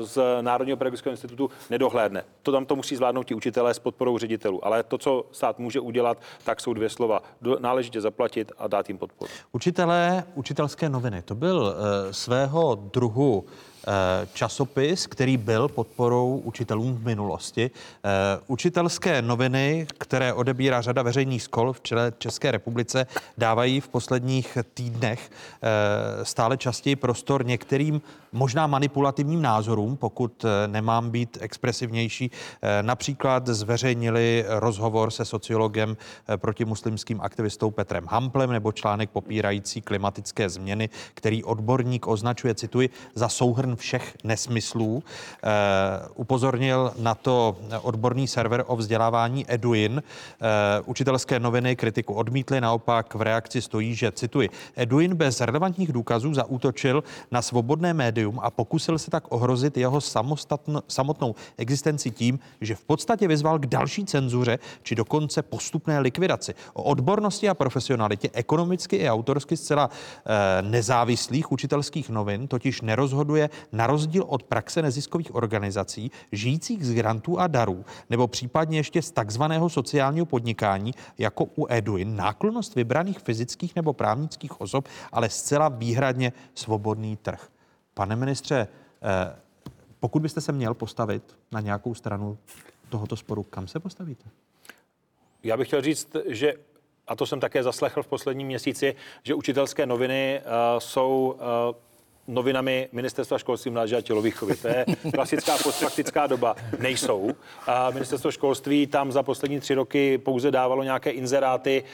z 0.00 0.18
Národního 0.40 0.76
pedagogického 0.76 1.10
institutu 1.10 1.50
nedohlédne. 1.70 2.24
To 2.42 2.52
tam 2.52 2.66
to 2.66 2.76
musí 2.76 2.96
zvládnout 2.96 3.22
ti 3.22 3.34
učitelé 3.34 3.74
s 3.74 3.78
podporou 3.78 4.18
ředitelů. 4.18 4.66
Ale 4.66 4.82
to, 4.82 4.98
co 4.98 5.26
stát 5.32 5.58
může 5.58 5.80
udělat, 5.80 6.22
tak 6.44 6.57
jsou 6.60 6.72
dvě 6.72 6.88
slova. 6.88 7.22
Náležitě 7.58 8.00
zaplatit 8.00 8.52
a 8.58 8.66
dát 8.66 8.88
jim 8.88 8.98
podporu. 8.98 9.30
Učitelé, 9.52 10.24
učitelské 10.34 10.88
noviny, 10.88 11.22
to 11.22 11.34
byl 11.34 11.56
uh, 11.56 12.12
svého 12.12 12.74
druhu 12.74 13.38
uh, 13.38 13.50
časopis, 14.32 15.06
který 15.06 15.36
byl 15.36 15.68
podporou 15.68 16.42
učitelům 16.44 16.94
v 16.94 17.04
minulosti. 17.04 17.70
Uh, 17.70 18.10
učitelské 18.46 19.22
noviny, 19.22 19.86
které 19.98 20.32
odebírá 20.32 20.80
řada 20.80 21.02
veřejných 21.02 21.42
škol 21.42 21.72
v 21.72 21.80
České 22.18 22.50
republice, 22.50 23.06
dávají 23.38 23.80
v 23.80 23.88
posledních 23.88 24.58
týdnech 24.74 25.30
uh, 25.30 26.24
stále 26.24 26.56
častěji 26.56 26.96
prostor 26.96 27.46
některým 27.46 28.02
možná 28.32 28.66
manipulativním 28.66 29.42
názorům, 29.42 29.96
pokud 29.96 30.44
eh, 30.44 30.68
nemám 30.68 31.10
být 31.10 31.38
expresivnější. 31.40 32.30
Eh, 32.62 32.82
Například 32.82 33.46
zveřejnili 33.46 34.44
rozhovor 34.48 35.10
se 35.10 35.24
sociologem 35.24 35.96
eh, 36.28 36.36
protimuslimským 36.36 37.20
aktivistou 37.20 37.70
Petrem 37.70 38.06
Hamplem 38.06 38.52
nebo 38.52 38.72
článek 38.72 39.10
popírající 39.10 39.82
klimatické 39.82 40.48
změny, 40.48 40.88
který 41.14 41.44
odborník 41.44 42.06
označuje, 42.06 42.54
cituji, 42.54 42.90
za 43.14 43.28
souhrn 43.28 43.76
všech 43.78 44.14
nesmyslů. 44.24 45.02
Eh, 45.02 45.48
Upozornil 46.14 46.92
na 46.98 47.14
to 47.14 47.56
odborný 47.82 48.28
server 48.28 48.64
o 48.66 48.76
vzdělávání 48.76 49.44
Eduin. 49.48 50.02
Eh, 50.02 50.44
Učitelské 50.84 51.40
noviny 51.40 51.76
kritiku 51.76 52.14
odmítly, 52.14 52.60
naopak 52.60 53.14
v 53.14 53.22
reakci 53.22 53.62
stojí, 53.62 53.94
že, 53.94 54.12
cituji, 54.12 54.50
Eduin 54.76 55.14
bez 55.14 55.40
relevantních 55.40 55.92
důkazů 55.92 56.34
zaútočil 56.34 57.04
na 57.30 57.42
svobodné 57.42 57.94
médium 57.94 58.40
a 58.42 58.50
pokusil 58.50 58.98
se 58.98 59.10
tak 59.10 59.24
ohrozit 59.32 59.76
jeho 59.76 60.00
samotnou 60.88 61.34
existenci 61.56 62.10
tím, 62.10 62.38
že 62.60 62.74
v 62.74 62.84
podstatě 62.84 63.28
vyzval 63.28 63.58
k 63.58 63.66
další 63.66 64.04
cenzuře 64.04 64.58
či 64.82 64.94
dokonce 64.94 65.42
postupné 65.42 65.98
likvidaci. 66.00 66.54
O 66.72 66.82
odbornosti 66.82 67.48
a 67.48 67.54
profesionalitě 67.54 68.30
ekonomicky 68.32 68.96
i 68.96 69.10
autorsky 69.10 69.56
zcela 69.56 69.90
eh, 69.90 70.62
nezávislých 70.62 71.52
učitelských 71.52 72.10
novin 72.10 72.48
totiž 72.48 72.80
nerozhoduje 72.82 73.50
na 73.72 73.86
rozdíl 73.86 74.24
od 74.28 74.42
praxe 74.42 74.82
neziskových 74.82 75.34
organizací 75.34 76.10
žijících 76.32 76.86
z 76.86 76.94
grantů 76.94 77.38
a 77.38 77.46
darů 77.46 77.84
nebo 78.10 78.28
případně 78.28 78.78
ještě 78.78 79.02
z 79.02 79.10
takzvaného 79.10 79.68
sociálního 79.68 80.26
podnikání 80.26 80.94
jako 81.18 81.44
u 81.56 81.66
Eduin 81.68 82.16
náklonost 82.16 82.74
vybraných 82.74 83.18
fyzických 83.18 83.76
nebo 83.76 83.92
právnických 83.92 84.60
osob, 84.60 84.88
ale 85.12 85.28
zcela 85.28 85.68
výhradně 85.68 86.32
svobodný 86.54 87.16
trh. 87.16 87.48
Pane 87.94 88.16
ministře, 88.16 88.68
eh, 89.02 89.36
pokud 90.00 90.22
byste 90.22 90.40
se 90.40 90.52
měl 90.52 90.74
postavit 90.74 91.36
na 91.52 91.60
nějakou 91.60 91.94
stranu 91.94 92.38
tohoto 92.88 93.16
sporu, 93.16 93.42
kam 93.42 93.66
se 93.66 93.80
postavíte? 93.80 94.24
Já 95.42 95.56
bych 95.56 95.66
chtěl 95.66 95.82
říct, 95.82 96.16
že 96.26 96.54
a 97.08 97.16
to 97.16 97.26
jsem 97.26 97.40
také 97.40 97.62
zaslechl 97.62 98.02
v 98.02 98.06
posledním 98.06 98.46
měsíci, 98.46 98.94
že 99.22 99.34
učitelské 99.34 99.86
noviny 99.86 100.40
uh, 100.40 100.78
jsou 100.78 101.36
uh, 101.36 101.76
novinami 102.28 102.88
Ministerstva 102.92 103.38
školství, 103.38 103.70
mládeže 103.70 103.96
a 103.96 104.00
tělovýchovy. 104.00 104.56
To 104.56 104.68
je 104.68 104.84
klasická 105.14 105.52
postfaktická 105.62 106.26
doba. 106.26 106.56
Nejsou. 106.78 107.30
A 107.66 107.90
ministerstvo 107.90 108.30
školství 108.30 108.86
tam 108.86 109.12
za 109.12 109.22
poslední 109.22 109.60
tři 109.60 109.74
roky 109.74 110.18
pouze 110.18 110.50
dávalo 110.50 110.82
nějaké 110.82 111.10
inzeráty, 111.10 111.84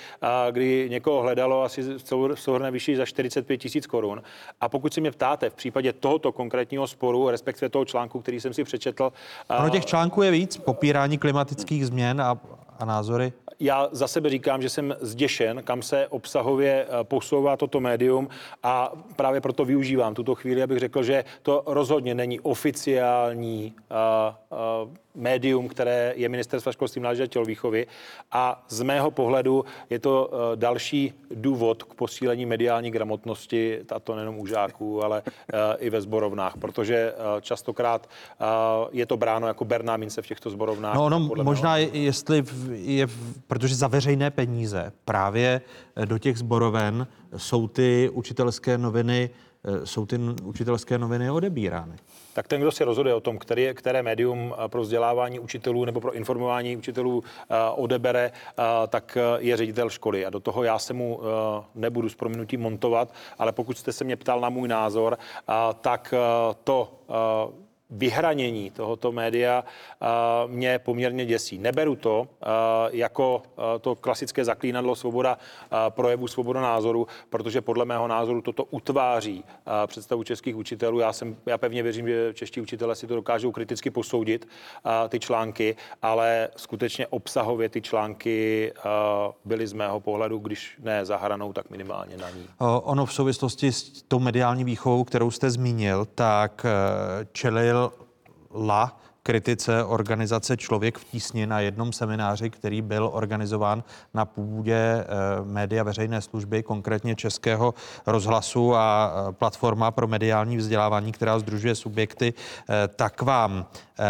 kdy 0.51 0.87
někoho 0.91 1.23
hledalo 1.23 1.63
asi 1.63 1.83
v 1.83 2.35
souhrnné 2.35 2.71
vyšší 2.71 2.97
za 2.97 3.07
45 3.07 3.57
tisíc 3.59 3.87
korun. 3.87 4.23
A 4.61 4.69
pokud 4.69 4.95
si 4.95 5.01
mě 5.01 5.11
ptáte 5.11 5.51
v 5.51 5.55
případě 5.55 5.93
tohoto 5.93 6.33
konkrétního 6.33 6.87
sporu, 6.87 7.31
respektive 7.31 7.69
toho 7.69 7.85
článku, 7.85 8.21
který 8.21 8.41
jsem 8.41 8.55
si 8.55 8.65
přečetl, 8.65 9.13
a- 9.49 9.59
Ono 9.59 9.71
těch 9.71 9.87
článků 9.87 10.23
je 10.23 10.31
víc, 10.31 10.57
popírání 10.57 11.19
klimatických 11.19 11.87
změn 11.87 12.21
a, 12.21 12.39
a 12.79 12.85
názory. 12.85 13.33
já 13.61 13.89
za 13.93 14.09
sebe 14.09 14.31
říkám, 14.31 14.63
že 14.63 14.69
jsem 14.69 14.95
zděšen, 15.01 15.63
kam 15.65 15.83
se 15.83 16.09
obsahově 16.09 16.87
eh, 16.87 17.05
posouvá 17.05 17.57
toto 17.57 17.81
médium 17.81 18.29
a 18.63 18.93
právě 19.17 19.41
proto 19.41 19.65
využívám 19.65 20.15
tuto 20.15 20.35
chvíli, 20.35 20.63
abych 20.63 20.79
řekl, 20.79 21.03
že 21.03 21.25
to 21.43 21.63
rozhodně 21.67 22.15
není 22.15 22.41
oficiální 22.41 23.75
uh, 23.91 24.59
uh, 24.85 24.91
médium, 25.15 25.69
které 25.69 26.13
je 26.17 26.29
Ministerstva 26.29 26.73
školství 26.73 27.01
mládeže 27.01 27.23
a 27.23 27.27
tělovýchovy 27.27 27.87
a 28.33 28.65
z 28.69 28.83
mého 28.83 29.11
pohledu 29.11 29.65
je 29.91 29.99
to 29.99 30.27
uh, 30.33 30.39
další 30.57 31.13
důvod 31.35 31.83
k 31.83 31.95
posílení 31.95 32.47
mediální 32.47 32.91
gramotnosti, 32.91 33.81
a 33.95 34.01
to 34.01 34.15
nejenom 34.15 34.39
u 34.39 34.47
žáků, 34.47 35.05
ale 35.05 35.23
uh, 35.23 35.59
i 35.79 35.91
ve 35.91 36.01
zborovnách, 36.01 36.57
protože 36.57 37.13
uh, 37.13 37.41
častokrát 37.41 38.09
uh, 38.41 38.47
je 38.93 39.07
to 39.07 39.17
bráno 39.17 39.47
jako 39.47 39.65
berná 39.65 39.97
mince 39.97 40.23
v 40.23 40.27
těchto 40.27 40.51
zborovnách. 40.51 40.95
No 40.95 41.29
Podle 41.29 41.45
možná, 41.45 41.77
je, 41.77 41.89
jestli 41.93 42.43
v- 42.43 42.64
je, 42.73 43.07
protože 43.47 43.75
za 43.75 43.89
veřejné 43.89 44.31
peníze 44.31 44.93
právě 45.05 45.61
eh, 45.97 46.07
do 46.07 46.19
těch 46.19 46.39
zboroven 46.39 47.07
jsou 47.37 47.69
ty 47.69 48.11
učitelské 48.13 48.79
noviny, 48.79 49.31
eh, 49.65 49.87
jsou 49.87 50.07
ty 50.07 50.19
učitelské 50.43 50.99
noviny 50.99 51.31
odebírány. 51.31 51.97
Tak 52.33 52.49
ten, 52.49 52.61
kdo 52.61 52.73
si 52.73 52.85
rozhoduje 52.85 53.15
o 53.15 53.21
tom, 53.21 53.39
který, 53.39 53.69
které 53.75 54.03
médium 54.03 54.55
eh, 54.65 54.69
pro 54.69 54.83
vzdělávání 54.83 55.41
učitelů 55.41 55.85
nebo 55.85 56.01
pro 56.01 56.13
informování 56.13 56.77
učitelů 56.77 57.23
eh, 57.25 57.55
odebere, 57.75 58.33
eh, 58.35 58.63
tak 58.89 59.17
eh, 59.21 59.23
je 59.39 59.57
ředitel 59.57 59.91
školy. 59.91 60.27
A 60.27 60.31
do 60.31 60.41
toho 60.41 60.63
já 60.63 60.79
se 60.79 60.93
mu 60.93 61.21
eh, 61.23 61.65
nebudu 61.75 62.09
s 62.09 62.15
prominutím 62.15 62.61
montovat, 62.61 63.15
ale 63.39 63.53
pokud 63.53 63.79
jste 63.79 63.93
se 63.93 64.05
mě 64.05 64.17
ptal 64.17 64.41
na 64.41 64.49
můj 64.49 64.69
názor, 64.69 65.19
eh, 65.19 65.53
tak 65.81 66.15
eh, 66.17 66.55
to, 66.65 66.93
eh, 67.11 67.64
vyhranění 67.91 68.71
tohoto 68.71 69.13
média 69.13 69.65
mě 70.47 70.79
poměrně 70.79 71.27
děsí. 71.27 71.59
Neberu 71.59 71.97
to 71.97 72.29
jako 72.91 73.43
to 73.81 73.95
klasické 73.95 74.45
zaklínadlo 74.45 74.97
svoboda 74.97 75.39
projevu, 75.89 76.29
svoboda 76.29 76.61
názoru, 76.61 77.07
protože 77.31 77.61
podle 77.61 77.85
mého 77.85 78.09
názoru 78.09 78.43
toto 78.43 78.65
utváří 78.65 79.45
představu 79.87 80.23
českých 80.25 80.57
učitelů. 80.57 80.99
Já, 80.99 81.13
jsem, 81.13 81.37
já 81.47 81.59
pevně 81.59 81.83
věřím, 81.83 82.09
že 82.09 82.35
čeští 82.35 82.61
učitelé 82.61 82.95
si 82.95 83.07
to 83.07 83.15
dokážou 83.15 83.53
kriticky 83.53 83.91
posoudit, 83.91 84.49
ty 85.09 85.21
články, 85.21 85.77
ale 86.03 86.49
skutečně 86.57 87.07
obsahově 87.07 87.69
ty 87.69 87.83
články 87.83 88.73
byly 89.45 89.67
z 89.67 89.73
mého 89.73 90.01
pohledu, 90.01 90.39
když 90.39 90.77
ne 90.83 91.05
za 91.05 91.17
hranou, 91.17 91.53
tak 91.53 91.71
minimálně 91.71 92.17
na 92.17 92.31
ní. 92.31 92.47
Ono 92.83 93.07
v 93.07 93.13
souvislosti 93.13 93.73
s 93.73 94.03
tou 94.03 94.19
mediální 94.19 94.65
výchovou, 94.65 95.05
kterou 95.05 95.31
jste 95.31 95.51
zmínil, 95.51 96.07
tak 96.15 96.65
e, 96.65 96.71
čelil 97.33 97.84
La 98.55 98.95
kritice 99.27 99.85
organizace 99.85 100.57
Člověk 100.57 100.99
v 100.99 101.05
tísni 101.05 101.47
na 101.47 101.61
jednom 101.61 101.93
semináři, 101.93 102.51
který 102.51 102.83
byl 102.83 103.11
organizován 103.13 103.85
na 104.15 104.25
půdě 104.25 104.75
eh, 104.75 105.05
média 105.45 105.83
veřejné 105.83 106.21
služby, 106.21 106.63
konkrétně 106.63 107.17
Českého 107.17 107.75
rozhlasu 108.07 108.75
a 108.75 109.13
eh, 109.13 109.33
platforma 109.33 109.91
pro 109.91 110.07
mediální 110.07 110.57
vzdělávání, 110.57 111.13
která 111.13 111.39
združuje 111.39 111.75
subjekty, 111.75 112.35
eh, 112.69 112.89
tak 112.89 113.23
vám 113.23 113.67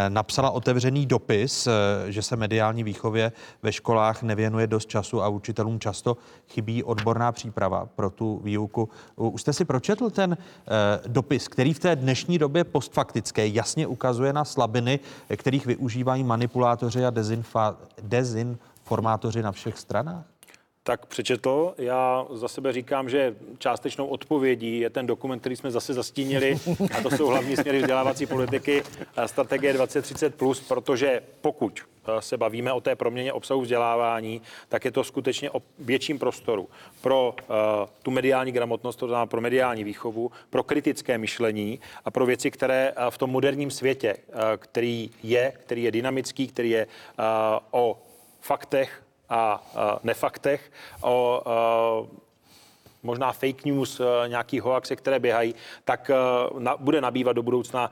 napsala 0.08 0.50
otevřený 0.50 1.06
dopis, 1.06 1.68
že 2.08 2.22
se 2.22 2.36
mediální 2.36 2.84
výchově 2.84 3.32
ve 3.62 3.72
školách 3.72 4.22
nevěnuje 4.22 4.66
dost 4.66 4.88
času 4.88 5.22
a 5.22 5.28
učitelům 5.28 5.80
často 5.80 6.16
chybí 6.48 6.84
odborná 6.84 7.32
příprava 7.32 7.86
pro 7.96 8.10
tu 8.10 8.40
výuku. 8.44 8.88
Už 9.16 9.40
jste 9.40 9.52
si 9.52 9.64
pročetl 9.64 10.10
ten 10.10 10.36
dopis, 11.06 11.48
který 11.48 11.74
v 11.74 11.78
té 11.78 11.96
dnešní 11.96 12.38
době 12.38 12.64
postfaktické 12.64 13.46
jasně 13.46 13.86
ukazuje 13.86 14.32
na 14.32 14.44
slabiny 14.44 15.00
kterých 15.36 15.66
využívají 15.66 16.24
manipulátoři 16.24 17.04
a 17.06 17.10
dezinfa, 17.10 17.76
dezinformátoři 18.02 19.42
na 19.42 19.52
všech 19.52 19.78
stranách? 19.78 20.24
Tak 20.86 21.06
přečetl. 21.06 21.74
Já 21.78 22.26
za 22.30 22.48
sebe 22.48 22.72
říkám, 22.72 23.08
že 23.08 23.36
částečnou 23.58 24.06
odpovědí 24.06 24.80
je 24.80 24.90
ten 24.90 25.06
dokument, 25.06 25.40
který 25.40 25.56
jsme 25.56 25.70
zase 25.70 25.94
zastínili, 25.94 26.58
a 26.98 27.02
to 27.02 27.10
jsou 27.10 27.26
hlavní 27.26 27.56
směry 27.56 27.78
vzdělávací 27.78 28.26
politiky 28.26 28.82
strategie 29.26 29.74
2030+, 29.74 30.64
protože 30.68 31.22
pokud 31.40 31.80
eh, 31.80 32.22
se 32.22 32.36
bavíme 32.36 32.72
o 32.72 32.80
té 32.80 32.96
proměně 32.96 33.32
obsahu 33.32 33.60
vzdělávání, 33.60 34.42
tak 34.68 34.84
je 34.84 34.90
to 34.90 35.04
skutečně 35.04 35.50
o 35.50 35.62
větším 35.78 36.18
prostoru 36.18 36.68
pro 37.00 37.34
uh, 37.38 37.54
tu 38.02 38.10
mediální 38.10 38.52
gramotnost, 38.52 38.96
to 38.96 39.06
znamená 39.06 39.26
pro 39.26 39.40
mediální 39.40 39.84
výchovu, 39.84 40.30
pro 40.50 40.62
kritické 40.62 41.18
myšlení 41.18 41.80
a 42.04 42.10
pro 42.10 42.26
věci, 42.26 42.50
které 42.50 42.92
uh, 42.92 43.10
v 43.10 43.18
tom 43.18 43.30
moderním 43.30 43.70
světě, 43.70 44.16
který 44.56 45.10
je, 45.22 45.52
který 45.60 45.82
je 45.82 45.90
dynamický, 45.90 46.48
který 46.48 46.70
je 46.70 46.86
o 47.70 47.98
faktech, 48.40 49.03
a 49.34 49.62
nefaktech, 50.02 50.72
o 51.02 51.42
možná 53.02 53.32
fake 53.32 53.64
news, 53.64 54.00
nějaký 54.26 54.60
hoaxe, 54.60 54.96
které 54.96 55.18
běhají, 55.18 55.54
tak 55.84 56.10
na, 56.58 56.76
bude 56.76 57.00
nabývat 57.00 57.36
do 57.36 57.42
budoucna 57.42 57.90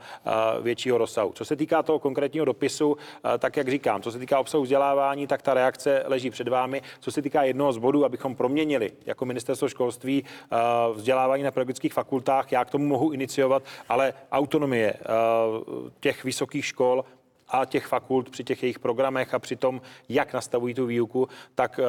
většího 0.61 0.97
rozsahu. 0.97 1.31
Co 1.35 1.45
se 1.45 1.55
týká 1.55 1.83
toho 1.83 1.99
konkrétního 1.99 2.45
dopisu, 2.45 2.97
tak 3.39 3.57
jak 3.57 3.69
říkám, 3.69 4.01
co 4.01 4.11
se 4.11 4.19
týká 4.19 4.39
obsahu 4.39 4.63
vzdělávání, 4.63 5.27
tak 5.27 5.41
ta 5.41 5.53
reakce 5.53 6.03
leží 6.05 6.29
před 6.29 6.47
vámi. 6.47 6.81
Co 6.99 7.11
se 7.11 7.21
týká 7.21 7.43
jednoho 7.43 7.73
z 7.73 7.77
bodů, 7.77 8.05
abychom 8.05 8.35
proměnili 8.35 8.91
jako 9.05 9.25
ministerstvo 9.25 9.69
školství 9.69 10.23
vzdělávání 10.93 11.43
na 11.43 11.51
pedagogických 11.51 11.93
fakultách, 11.93 12.51
já 12.51 12.65
k 12.65 12.69
tomu 12.69 12.87
mohu 12.87 13.11
iniciovat, 13.11 13.63
ale 13.89 14.13
autonomie 14.31 14.93
těch 15.99 16.23
vysokých 16.23 16.65
škol 16.65 17.05
a 17.53 17.65
těch 17.65 17.85
fakult 17.85 18.29
při 18.29 18.43
těch 18.43 18.63
jejich 18.63 18.79
programech 18.79 19.33
a 19.33 19.39
při 19.39 19.55
tom, 19.55 19.81
jak 20.09 20.33
nastavují 20.33 20.73
tu 20.73 20.85
výuku, 20.85 21.27
tak 21.55 21.79
eh, 21.79 21.83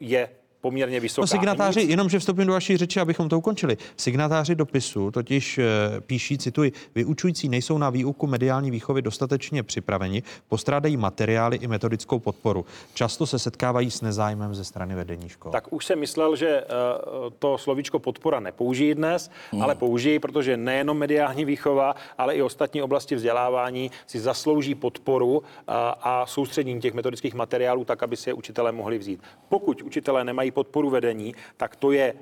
je 0.00 0.28
poměrně 0.66 1.00
vysoká. 1.00 1.22
No, 1.22 1.26
signatáři, 1.26 1.80
jenom 1.80 2.08
že 2.08 2.18
vstoupím 2.18 2.46
do 2.46 2.52
vaší 2.52 2.76
řeči, 2.76 3.00
abychom 3.00 3.28
to 3.28 3.38
ukončili. 3.38 3.76
Signatáři 3.96 4.54
dopisu 4.54 5.10
totiž 5.10 5.58
e, 5.58 5.64
píší, 6.00 6.38
cituji, 6.38 6.72
vyučující 6.94 7.48
nejsou 7.48 7.78
na 7.78 7.90
výuku 7.90 8.26
mediální 8.26 8.70
výchovy 8.70 9.02
dostatečně 9.02 9.62
připraveni, 9.62 10.22
postrádají 10.48 10.96
materiály 10.96 11.56
i 11.56 11.66
metodickou 11.66 12.18
podporu. 12.18 12.66
Často 12.94 13.26
se 13.26 13.38
setkávají 13.38 13.90
s 13.90 14.00
nezájmem 14.00 14.54
ze 14.54 14.64
strany 14.64 14.94
vedení 14.94 15.28
škol. 15.28 15.52
Tak 15.52 15.72
už 15.72 15.84
jsem 15.84 15.98
myslel, 15.98 16.36
že 16.36 16.48
e, 16.48 16.64
to 17.38 17.58
slovíčko 17.58 17.98
podpora 17.98 18.40
nepoužijí 18.40 18.94
dnes, 18.94 19.30
hmm. 19.52 19.62
ale 19.62 19.74
použijí, 19.74 20.18
protože 20.18 20.56
nejenom 20.56 20.98
mediální 20.98 21.44
výchova, 21.44 21.94
ale 22.18 22.34
i 22.34 22.42
ostatní 22.42 22.82
oblasti 22.82 23.14
vzdělávání 23.14 23.90
si 24.06 24.20
zaslouží 24.20 24.74
podporu 24.74 25.42
a, 25.66 25.90
a 26.02 26.26
soustředění 26.26 26.80
těch 26.80 26.94
metodických 26.94 27.34
materiálů 27.34 27.84
tak, 27.84 28.02
aby 28.02 28.16
si 28.16 28.30
je 28.30 28.34
učitelé 28.34 28.72
mohli 28.72 28.98
vzít. 28.98 29.22
Pokud 29.48 29.82
učitelé 29.82 30.24
nemají 30.24 30.50
podporu 30.56 30.90
vedení, 30.90 31.34
tak 31.56 31.76
to 31.76 31.92
je 31.92 32.14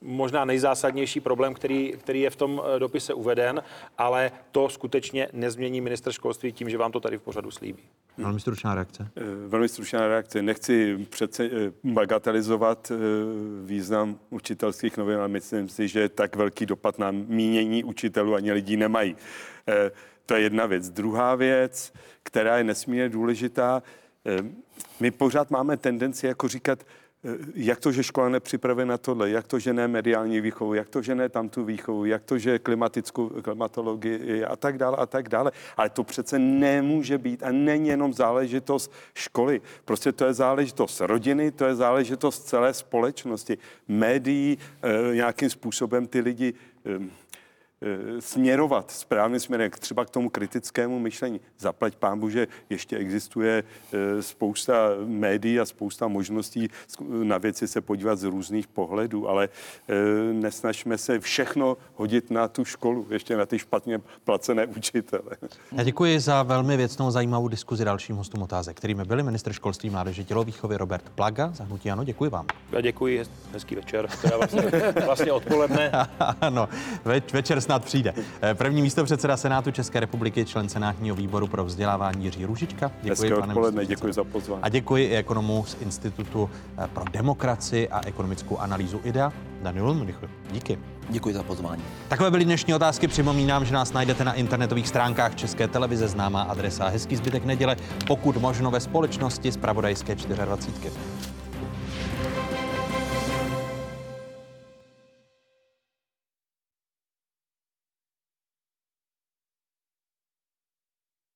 možná 0.00 0.44
nejzásadnější 0.44 1.20
problém, 1.20 1.54
který, 1.54 1.92
který 1.98 2.20
je 2.20 2.30
v 2.30 2.36
tom 2.36 2.62
eh, 2.62 2.78
dopise 2.78 3.14
uveden, 3.14 3.62
ale 3.98 4.32
to 4.52 4.68
skutečně 4.68 5.28
nezmění 5.32 5.80
minister 5.80 6.12
školství 6.12 6.52
tím, 6.52 6.70
že 6.70 6.78
vám 6.78 6.92
to 6.92 7.00
tady 7.00 7.18
v 7.18 7.22
pořadu 7.22 7.50
slíbí. 7.50 7.82
Velmi 8.18 8.40
stručná 8.40 8.74
reakce. 8.74 9.08
Eh, 9.16 9.22
velmi 9.48 9.68
stručná 9.68 10.06
reakce. 10.06 10.42
Nechci 10.42 11.06
přece 11.10 11.44
eh, 11.44 11.50
bagatelizovat 11.84 12.92
význam 13.64 14.18
učitelských 14.30 14.96
novin, 14.96 15.18
ale 15.18 15.28
myslím 15.28 15.68
si, 15.68 15.88
že 15.88 16.08
tak 16.08 16.36
velký 16.36 16.66
dopad 16.66 16.98
na 16.98 17.10
mínění 17.10 17.84
učitelů 17.84 18.34
ani 18.34 18.52
lidí 18.52 18.76
nemají. 18.76 19.16
To 20.26 20.34
je 20.34 20.40
jedna 20.40 20.66
věc. 20.66 20.90
Druhá 20.90 21.34
věc, 21.34 21.92
která 22.22 22.58
je 22.58 22.64
nesmírně 22.64 23.08
důležitá, 23.08 23.82
my 25.00 25.10
pořád 25.10 25.50
máme 25.50 25.76
tendenci 25.76 26.26
jako 26.26 26.48
říkat, 26.48 26.84
jak 27.54 27.80
to, 27.80 27.92
že 27.92 28.02
škola 28.02 28.28
nepřipravuje 28.28 28.86
na 28.86 28.98
tohle, 28.98 29.30
jak 29.30 29.46
to, 29.46 29.58
že 29.58 29.72
ne 29.72 29.88
mediální 29.88 30.40
výchovu, 30.40 30.74
jak 30.74 30.88
to, 30.88 31.02
že 31.02 31.14
ne 31.14 31.28
tam 31.28 31.48
tu 31.48 31.64
výchovu, 31.64 32.04
jak 32.04 32.24
to, 32.24 32.38
že 32.38 32.58
klimatickou 32.58 33.28
klimatologii 33.28 34.44
a 34.44 34.56
tak 34.56 34.78
dále 34.78 34.96
a 34.96 35.06
tak 35.06 35.28
dále. 35.28 35.52
Ale 35.76 35.90
to 35.90 36.04
přece 36.04 36.38
nemůže 36.38 37.18
být 37.18 37.42
a 37.42 37.52
není 37.52 37.88
jenom 37.88 38.12
záležitost 38.12 38.92
školy. 39.14 39.60
Prostě 39.84 40.12
to 40.12 40.24
je 40.24 40.34
záležitost 40.34 41.00
rodiny, 41.00 41.50
to 41.50 41.64
je 41.64 41.74
záležitost 41.74 42.48
celé 42.48 42.74
společnosti. 42.74 43.58
Médií 43.88 44.58
e, 44.82 45.14
nějakým 45.14 45.50
způsobem 45.50 46.06
ty 46.06 46.20
lidi 46.20 46.54
Eh, 46.86 46.98
směrovat 48.20 48.90
správným 48.90 49.40
směrem, 49.40 49.70
třeba 49.70 50.04
k 50.04 50.10
tomu 50.10 50.30
kritickému 50.30 50.98
myšlení. 50.98 51.40
Zaplať 51.58 51.96
pámbu, 51.96 52.30
že 52.30 52.48
ještě 52.70 52.96
existuje 52.96 53.64
eh, 53.92 54.22
spousta 54.22 54.74
médií 55.04 55.60
a 55.60 55.64
spousta 55.64 56.08
možností 56.08 56.68
na 57.08 57.38
věci 57.38 57.68
se 57.68 57.80
podívat 57.80 58.18
z 58.18 58.24
různých 58.24 58.66
pohledů, 58.66 59.28
ale 59.28 59.48
eh, 59.88 59.94
nesnažme 60.32 60.98
se 60.98 61.20
všechno 61.20 61.76
hodit 61.94 62.30
na 62.30 62.48
tu 62.48 62.64
školu, 62.64 63.06
ještě 63.10 63.36
na 63.36 63.46
ty 63.46 63.58
špatně 63.58 64.00
placené 64.24 64.66
učitele. 64.66 65.36
Já 65.72 65.84
děkuji 65.84 66.20
za 66.20 66.42
velmi 66.42 66.76
věcnou 66.76 67.10
zajímavou 67.10 67.48
diskuzi 67.48 67.84
dalším 67.84 68.16
hostům 68.16 68.42
otázek, 68.42 68.76
kterými 68.76 69.04
byli 69.04 69.22
ministr 69.22 69.52
školství, 69.52 69.90
mládeže, 69.90 70.24
tělovýchovy 70.24 70.76
Robert 70.76 71.10
Plaga. 71.14 71.50
Za 71.54 71.64
hnutí 71.64 71.90
ano, 71.90 72.04
děkuji 72.04 72.30
vám. 72.30 72.46
Já 72.72 72.80
děkuji, 72.80 73.24
hezký 73.52 73.74
večer, 73.74 74.08
teda 74.22 74.36
vlastně, 74.36 74.62
vlastně 75.04 75.32
odpoledne. 75.32 75.90
ano, 76.40 76.68
več, 77.04 77.32
večer 77.32 77.60
snad 77.66 77.84
přijde. 77.84 78.14
Eh, 78.42 78.54
první 78.54 78.82
místo 78.82 79.04
předseda 79.04 79.36
Senátu 79.36 79.70
České 79.70 80.00
republiky, 80.00 80.44
člen 80.44 80.68
Senátního 80.68 81.16
výboru 81.16 81.46
pro 81.46 81.64
vzdělávání 81.64 82.24
Jiří 82.24 82.44
Růžička. 82.44 82.90
Děkuji, 83.02 83.30
pane 83.30 83.54
odpoledne, 83.54 83.86
děkuji 83.86 84.12
za 84.12 84.24
pozvání. 84.24 84.62
A 84.62 84.68
děkuji 84.68 85.04
i 85.04 85.16
ekonomu 85.16 85.64
z 85.64 85.76
Institutu 85.80 86.50
eh, 86.78 86.88
pro 86.94 87.04
demokracii 87.12 87.88
a 87.88 88.06
ekonomickou 88.06 88.58
analýzu 88.58 89.00
IDEA, 89.04 89.32
Danielu 89.62 89.94
Mnichl. 89.94 90.28
Díky. 90.50 90.78
Děkuji 91.08 91.34
za 91.34 91.42
pozvání. 91.42 91.82
Takové 92.08 92.30
byly 92.30 92.44
dnešní 92.44 92.74
otázky. 92.74 93.08
Připomínám, 93.08 93.64
že 93.64 93.74
nás 93.74 93.92
najdete 93.92 94.24
na 94.24 94.32
internetových 94.32 94.88
stránkách 94.88 95.34
České 95.34 95.68
televize, 95.68 96.08
známá 96.08 96.42
adresa 96.42 96.88
Hezký 96.88 97.16
zbytek 97.16 97.44
neděle, 97.44 97.76
pokud 98.06 98.36
možno 98.36 98.70
ve 98.70 98.80
společnosti 98.80 99.52
z 99.52 99.56
Pravodajské 99.56 100.14
24. 100.14 100.90